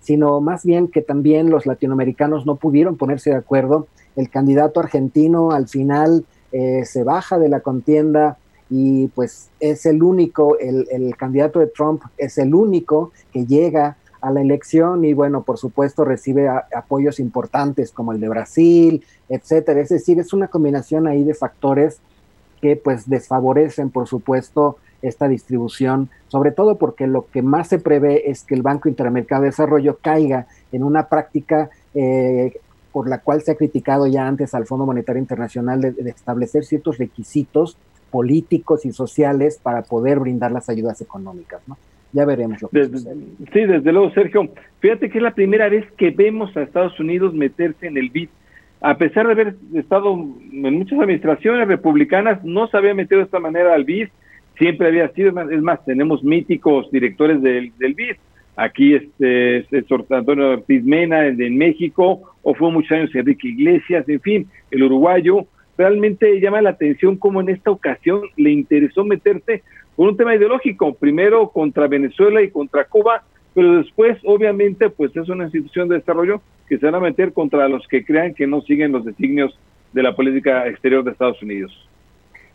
sino 0.00 0.40
más 0.40 0.64
bien 0.64 0.88
que 0.88 1.00
también 1.00 1.48
los 1.48 1.64
latinoamericanos 1.64 2.44
no 2.44 2.56
pudieron 2.56 2.96
ponerse 2.96 3.30
de 3.30 3.36
acuerdo. 3.36 3.86
El 4.16 4.28
candidato 4.28 4.80
argentino 4.80 5.52
al 5.52 5.68
final 5.68 6.24
eh, 6.50 6.84
se 6.84 7.04
baja 7.04 7.38
de 7.38 7.48
la 7.48 7.60
contienda 7.60 8.38
y 8.68 9.08
pues 9.08 9.50
es 9.60 9.86
el 9.86 10.02
único, 10.02 10.58
el, 10.58 10.88
el 10.90 11.16
candidato 11.16 11.60
de 11.60 11.68
Trump 11.68 12.02
es 12.18 12.36
el 12.38 12.52
único 12.52 13.12
que 13.32 13.46
llega 13.46 13.96
a 14.22 14.30
la 14.30 14.40
elección 14.40 15.04
y 15.04 15.12
bueno, 15.12 15.42
por 15.42 15.58
supuesto 15.58 16.04
recibe 16.04 16.48
apoyos 16.48 17.18
importantes 17.18 17.90
como 17.90 18.12
el 18.12 18.20
de 18.20 18.28
Brasil, 18.28 19.04
etcétera. 19.28 19.80
Es 19.80 19.88
decir, 19.88 20.18
es 20.20 20.32
una 20.32 20.48
combinación 20.48 21.08
ahí 21.08 21.24
de 21.24 21.34
factores 21.34 21.98
que 22.60 22.76
pues 22.76 23.10
desfavorecen, 23.10 23.90
por 23.90 24.06
supuesto, 24.06 24.78
esta 25.02 25.26
distribución, 25.26 26.08
sobre 26.28 26.52
todo 26.52 26.78
porque 26.78 27.08
lo 27.08 27.26
que 27.26 27.42
más 27.42 27.66
se 27.66 27.80
prevé 27.80 28.30
es 28.30 28.44
que 28.44 28.54
el 28.54 28.62
Banco 28.62 28.88
Interamericano 28.88 29.42
de 29.42 29.48
Desarrollo 29.48 29.98
caiga 30.00 30.46
en 30.70 30.84
una 30.84 31.08
práctica 31.08 31.70
eh, 31.92 32.54
por 32.92 33.08
la 33.08 33.18
cual 33.18 33.42
se 33.42 33.50
ha 33.50 33.56
criticado 33.56 34.06
ya 34.06 34.28
antes 34.28 34.54
al 34.54 34.66
Fondo 34.66 34.86
Monetario 34.86 35.20
Internacional 35.20 35.80
de, 35.80 35.90
de, 35.90 36.10
establecer 36.10 36.64
ciertos 36.64 36.98
requisitos 36.98 37.76
políticos 38.12 38.86
y 38.86 38.92
sociales 38.92 39.58
para 39.60 39.82
poder 39.82 40.20
brindar 40.20 40.52
las 40.52 40.68
ayudas 40.68 41.00
económicas. 41.00 41.60
¿no? 41.66 41.76
Ya 42.12 42.24
veremos 42.26 42.60
lo 42.60 42.68
que 42.68 42.84
sucede. 42.84 43.16
Sí, 43.52 43.60
desde 43.64 43.92
luego, 43.92 44.10
Sergio. 44.12 44.48
Fíjate 44.80 45.08
que 45.08 45.18
es 45.18 45.22
la 45.22 45.34
primera 45.34 45.68
vez 45.68 45.84
que 45.96 46.10
vemos 46.10 46.54
a 46.56 46.62
Estados 46.62 46.98
Unidos 47.00 47.34
meterse 47.34 47.86
en 47.86 47.96
el 47.96 48.10
BID. 48.10 48.28
A 48.82 48.98
pesar 48.98 49.26
de 49.26 49.32
haber 49.32 49.54
estado 49.74 50.12
en 50.12 50.78
muchas 50.78 50.98
administraciones 50.98 51.68
republicanas, 51.68 52.44
no 52.44 52.66
se 52.66 52.76
había 52.76 52.94
metido 52.94 53.18
de 53.20 53.24
esta 53.24 53.38
manera 53.38 53.74
al 53.74 53.84
BID. 53.84 54.08
Siempre 54.58 54.88
había 54.88 55.08
sido, 55.12 55.32
es 55.50 55.62
más, 55.62 55.84
tenemos 55.84 56.22
míticos 56.22 56.90
directores 56.90 57.40
del, 57.40 57.72
del 57.78 57.94
BID. 57.94 58.16
Aquí 58.56 58.94
este, 58.94 59.58
es 59.58 59.84
Antonio 60.10 60.62
Pizmena 60.62 61.26
en 61.26 61.56
México, 61.56 62.34
o 62.42 62.54
fue 62.54 62.70
muchos 62.70 62.92
años 62.92 63.14
Enrique 63.14 63.48
Iglesias, 63.48 64.06
en 64.08 64.20
fin, 64.20 64.46
el 64.70 64.82
uruguayo. 64.82 65.46
Realmente 65.78 66.38
llama 66.38 66.60
la 66.60 66.70
atención 66.70 67.16
cómo 67.16 67.40
en 67.40 67.48
esta 67.48 67.70
ocasión 67.70 68.20
le 68.36 68.50
interesó 68.50 69.04
meterse 69.04 69.62
por 69.96 70.08
un 70.08 70.16
tema 70.16 70.34
ideológico, 70.34 70.94
primero 70.94 71.48
contra 71.50 71.86
Venezuela 71.86 72.42
y 72.42 72.50
contra 72.50 72.84
Cuba, 72.84 73.22
pero 73.54 73.76
después 73.76 74.18
obviamente 74.24 74.90
pues 74.90 75.14
es 75.16 75.28
una 75.28 75.44
institución 75.44 75.88
de 75.88 75.96
desarrollo 75.96 76.40
que 76.68 76.78
se 76.78 76.86
van 76.86 76.94
a 76.94 77.00
meter 77.00 77.32
contra 77.32 77.68
los 77.68 77.86
que 77.86 78.04
crean 78.04 78.34
que 78.34 78.46
no 78.46 78.62
siguen 78.62 78.92
los 78.92 79.04
designios 79.04 79.58
de 79.92 80.02
la 80.02 80.16
política 80.16 80.66
exterior 80.66 81.04
de 81.04 81.10
Estados 81.10 81.42
Unidos. 81.42 81.72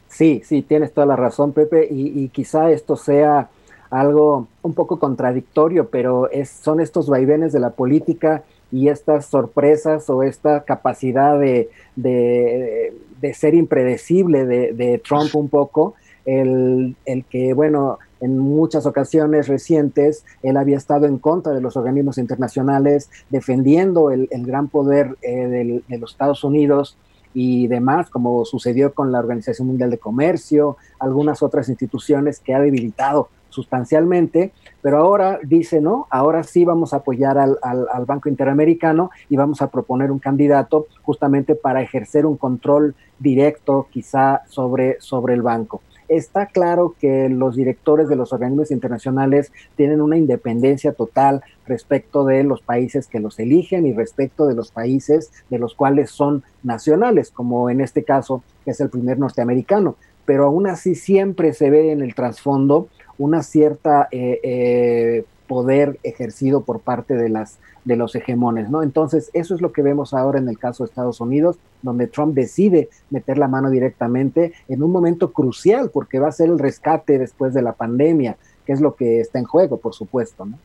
Sí, 0.08 0.42
sí, 0.44 0.62
tienes 0.62 0.94
toda 0.94 1.06
la 1.06 1.16
razón, 1.16 1.54
Pepe, 1.54 1.88
y, 1.92 2.30
quizá 2.30 2.72
esto 2.72 2.96
sea 2.96 3.50
algo 3.90 4.48
un 4.62 4.74
poco 4.74 5.00
contradictorio, 5.00 5.90
pero 5.90 6.30
es, 6.32 6.50
son 6.50 6.80
estos 6.80 7.10
vaivenes 7.10 7.54
de 7.54 7.60
la 7.60 7.72
política 7.72 8.44
y 8.72 8.90
estas 8.90 9.28
sorpresas 9.28 10.10
o 10.10 10.24
esta 10.24 10.64
capacidad 10.64 11.40
de, 11.40 11.70
de, 11.96 12.94
de 13.22 13.34
ser 13.34 13.54
impredecible 13.54 14.46
de, 14.46 14.74
de, 14.74 14.98
Trump 14.98 15.36
un 15.36 15.50
poco, 15.50 15.96
el, 16.28 16.96
que, 17.30 17.54
bueno, 17.54 18.00
en 18.20 18.38
muchas 18.38 18.86
ocasiones 18.86 19.48
recientes 19.48 20.26
él 20.44 20.58
había 20.58 20.78
estado 20.78 21.06
en 21.06 21.18
contra 21.18 21.54
de 21.54 21.62
los 21.62 21.78
organismos 21.78 22.18
internacionales, 22.18 23.10
defendiendo 23.30 24.12
el, 24.12 24.28
gran 24.32 24.68
poder 24.68 25.18
eh, 25.22 25.82
de 25.88 25.98
los 25.98 26.12
Estados 26.12 26.44
Unidos 26.44 26.98
y 27.34 27.68
demás, 27.68 28.10
como 28.10 28.44
sucedió 28.46 28.94
con 28.94 29.12
la 29.12 29.20
Organización 29.20 29.68
Mundial 29.68 29.90
de 29.90 30.00
Comercio, 30.00 30.76
algunas 31.00 31.42
otras 31.42 31.70
instituciones 31.70 32.40
que 32.40 32.54
ha 32.54 32.60
debilitado 32.60 33.30
sustancialmente, 33.50 34.52
pero 34.82 34.98
ahora 34.98 35.40
dice, 35.44 35.80
no, 35.80 36.08
ahora 36.10 36.44
sí 36.44 36.66
vamos 36.66 36.94
a 36.94 36.98
apoyar 36.98 37.38
al, 37.38 37.58
al, 37.62 38.06
Banco 38.06 38.28
Interamericano 38.28 39.12
y 39.30 39.38
vamos 39.38 39.62
a 39.62 39.72
proponer 39.72 40.12
un 40.12 40.20
candidato 40.20 40.88
justamente 41.02 41.56
para 41.56 41.82
ejercer 41.82 42.26
un 42.26 42.38
control 42.38 42.96
directo 43.18 43.88
quizá 43.90 44.42
sobre, 44.48 44.98
sobre 45.00 45.34
el 45.34 45.42
banco 45.42 45.82
está 46.08 46.48
claro 46.48 46.96
que 47.00 47.30
los 47.30 47.56
directores 47.56 48.08
de 48.08 48.16
los 48.16 48.34
organismos 48.34 48.72
internacionales 48.72 49.52
tienen 49.76 50.02
una 50.02 50.18
independencia 50.18 50.94
total 50.94 51.44
respecto 51.66 52.26
de 52.26 52.44
los 52.44 52.62
países 52.62 53.08
que 53.08 53.20
los 53.20 53.40
eligen 53.40 53.86
y 53.86 53.94
respecto 53.94 54.48
de 54.48 54.56
los 54.56 54.72
países 54.72 55.32
de 55.50 55.60
los 55.60 55.76
cuales 55.76 56.12
son 56.12 56.44
nacionales, 56.64 57.32
como 57.32 57.70
en 57.70 57.82
este 57.82 58.04
caso 58.04 58.44
es 58.66 58.80
el 58.80 58.90
primer 58.90 59.20
norteamericano. 59.20 59.96
Pero 60.26 60.46
aún 60.46 60.68
así 60.68 60.96
siempre 60.96 61.54
se 61.54 61.70
ve 61.70 61.92
en 61.92 62.02
el 62.02 62.16
trasfondo 62.16 62.90
una 63.18 63.44
cierta 63.44 64.08
eh, 64.12 64.40
eh, 64.44 65.26
poder 65.48 66.00
ejercido 66.04 66.62
por 66.62 66.82
parte 66.82 67.16
de 67.16 67.30
las 67.30 67.58
de 67.88 67.96
los 67.96 68.16
hegemones, 68.16 68.70
¿no? 68.70 68.84
Entonces, 68.84 69.32
eso 69.34 69.56
es 69.56 69.62
lo 69.62 69.72
que 69.72 69.82
vemos 69.82 70.14
ahora 70.14 70.40
en 70.40 70.50
el 70.50 70.60
caso 70.60 70.84
de 70.84 70.90
Estados 70.90 71.22
Unidos, 71.22 71.58
donde 71.82 72.08
Trump 72.08 72.36
decide 72.36 72.90
meter 73.10 73.38
la 73.38 73.48
mano 73.48 73.70
directamente 73.70 74.52
en 74.68 74.84
un 74.84 74.92
momento 74.92 75.32
crucial, 75.32 75.90
porque 75.90 76.20
va 76.20 76.28
a 76.28 76.34
ser 76.34 76.50
el 76.50 76.60
rescate 76.60 77.18
después 77.18 77.54
de 77.54 77.62
la 77.62 77.72
pandemia, 77.72 78.36
que 78.66 78.74
es 78.74 78.82
lo 78.82 78.96
que 78.96 79.22
está 79.22 79.40
en 79.40 79.46
juego, 79.46 79.78
por 79.78 79.94
supuesto, 79.94 80.46
¿no? 80.46 80.60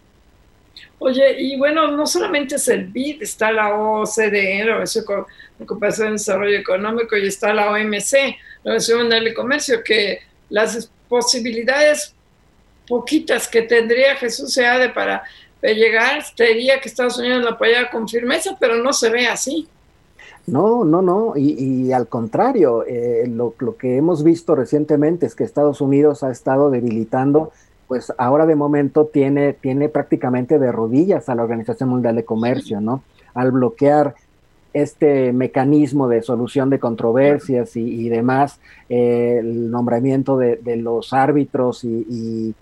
Oye, 0.98 1.40
y 1.40 1.56
bueno, 1.56 1.92
no 1.92 2.06
solamente 2.06 2.56
es 2.56 2.66
el 2.66 2.86
BID, 2.86 3.22
está 3.22 3.52
la 3.52 3.72
OCDE, 3.72 4.64
la 4.64 4.72
Organización 4.72 5.26
de 5.58 6.12
Desarrollo 6.12 6.58
Económico, 6.58 7.16
y 7.16 7.28
está 7.28 7.54
la 7.54 7.70
OMC, 7.70 8.12
la 8.64 8.72
Organización 8.72 9.00
Mundial 9.00 9.24
de 9.24 9.34
Comercio, 9.34 9.84
que 9.84 10.18
las 10.48 10.90
posibilidades 11.08 12.16
poquitas 12.88 13.48
que 13.48 13.62
tendría 13.62 14.16
Jesús 14.16 14.52
Seade 14.52 14.90
para 14.90 15.22
llegar, 15.62 16.22
te 16.36 16.44
diría 16.48 16.80
que 16.80 16.88
Estados 16.88 17.18
Unidos 17.18 17.42
lo 17.42 17.50
apoyaba 17.50 17.90
con 17.90 18.08
firmeza, 18.08 18.56
pero 18.58 18.76
no 18.76 18.92
se 18.92 19.10
ve 19.10 19.26
así. 19.26 19.68
No, 20.46 20.84
no, 20.84 21.02
no, 21.02 21.34
y, 21.36 21.92
al 21.92 22.08
contrario, 22.08 22.84
eh, 22.84 23.28
lo, 23.28 23.54
que 23.76 23.96
hemos 23.96 24.24
visto 24.24 24.56
recientemente 24.56 25.24
es 25.24 25.36
que 25.36 25.44
Estados 25.44 25.80
Unidos 25.80 26.24
ha 26.24 26.32
estado 26.32 26.70
debilitando 26.70 27.52
pues 27.86 28.10
ahora 28.16 28.46
de 28.46 28.56
momento 28.56 29.04
tiene, 29.04 29.52
tiene 29.52 29.90
prácticamente 29.90 30.58
de 30.58 30.72
rodillas 30.72 31.28
a 31.28 31.34
la 31.34 31.42
Organización 31.42 31.90
Mundial 31.90 32.16
de 32.16 32.24
Comercio, 32.24 32.80
¿no? 32.80 33.02
Al 33.34 33.52
bloquear 33.52 34.14
este 34.72 35.34
mecanismo 35.34 36.08
de 36.08 36.22
solución 36.22 36.70
de 36.70 36.78
controversias 36.78 37.76
y, 37.76 38.08
demás, 38.08 38.60
eh, 38.88 39.36
el 39.40 39.70
nombramiento 39.70 40.38
de, 40.38 40.76
los 40.76 41.12
árbitros 41.12 41.84
y, 41.84 42.06
y 42.08 42.54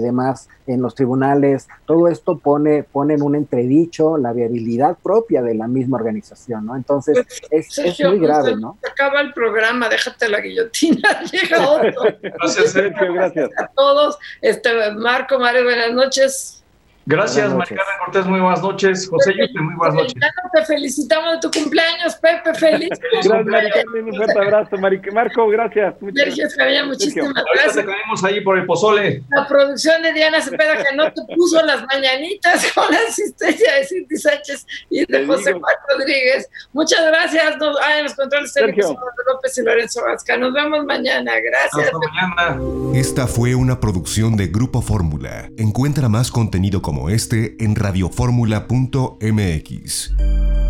demás 0.00 0.48
en 0.66 0.82
los 0.82 0.94
tribunales, 0.94 1.68
todo 1.84 2.08
esto 2.08 2.38
pone, 2.38 2.82
pone 2.82 3.14
en 3.14 3.22
un 3.22 3.34
entredicho 3.34 4.16
la 4.16 4.32
viabilidad 4.32 4.96
propia 5.02 5.42
de 5.42 5.54
la 5.54 5.68
misma 5.68 5.98
organización, 5.98 6.66
¿no? 6.66 6.76
Entonces, 6.76 7.26
pues, 7.50 7.78
es, 7.78 8.00
muy 8.00 8.18
grave, 8.18 8.52
pues, 8.52 8.60
¿no? 8.60 8.78
acaba 8.90 9.20
el 9.20 9.32
programa, 9.32 9.88
déjate 9.88 10.28
la 10.28 10.40
guillotina, 10.40 11.22
llega 11.32 11.68
otro. 11.68 12.02
gracias, 12.22 12.72
Sergio, 12.72 13.12
gracias. 13.12 13.50
A 13.58 13.66
todos, 13.68 14.18
este, 14.40 14.70
Marco, 14.92 15.38
Mario, 15.38 15.64
buenas 15.64 15.92
noches. 15.92 16.63
Gracias, 17.06 17.52
María 17.52 17.82
Cortés, 17.98 18.24
muy 18.24 18.40
buenas 18.40 18.62
noches. 18.62 19.08
José 19.08 19.34
Yuste, 19.38 19.60
muy 19.60 19.74
buenas 19.74 19.94
noches. 19.94 20.14
Te 20.54 20.64
felicitamos 20.64 21.32
de 21.34 21.40
tu 21.40 21.50
cumpleaños, 21.50 22.14
Pepe, 22.16 22.54
feliz. 22.54 22.88
gracias, 23.12 23.44
María 23.44 23.70
un 24.06 24.14
fuerte 24.14 24.38
abrazo. 24.38 24.76
Marco, 25.12 25.48
gracias. 25.48 25.94
Sergio 26.14 26.46
Escabella, 26.46 26.84
muchísimas 26.86 27.34
gracias. 27.34 27.76
Ahorita 27.76 27.80
te 27.80 27.86
caemos 27.86 28.24
ahí 28.24 28.40
por 28.40 28.58
el 28.58 28.64
pozole. 28.64 29.22
La 29.30 29.46
producción 29.46 30.02
de 30.02 30.12
Diana 30.14 30.40
Cepeda, 30.40 30.76
que 30.76 30.96
no 30.96 31.12
te 31.12 31.22
puso 31.34 31.62
las 31.62 31.84
mañanitas 31.86 32.72
con 32.74 32.90
la 32.90 32.98
asistencia 33.08 33.74
de 33.74 33.84
Cinti 33.84 34.16
Sánchez 34.16 34.66
y 34.88 35.04
de 35.04 35.26
José 35.26 35.52
Juan 35.52 35.74
Rodríguez. 35.90 36.48
Muchas 36.72 37.04
gracias. 37.06 37.58
Nos, 37.58 37.76
en 37.98 38.04
los 38.04 38.14
controles 38.14 38.52
técnicos 38.52 38.96
López 39.26 39.58
y 39.58 39.62
Lorenzo 39.62 40.02
Vasca. 40.02 40.36
Nos 40.38 40.52
vemos 40.54 40.84
mañana. 40.86 41.32
Gracias. 41.40 41.92
Hasta 41.92 41.98
mañana. 41.98 42.98
Esta 42.98 43.26
fue 43.26 43.54
una 43.54 43.80
producción 43.80 44.36
de 44.36 44.46
Grupo 44.46 44.80
Fórmula. 44.80 45.50
Encuentra 45.58 46.08
más 46.08 46.30
contenido 46.30 46.80
como 46.94 47.10
este 47.10 47.56
en 47.58 47.74
radioformula.mx. 47.74 50.63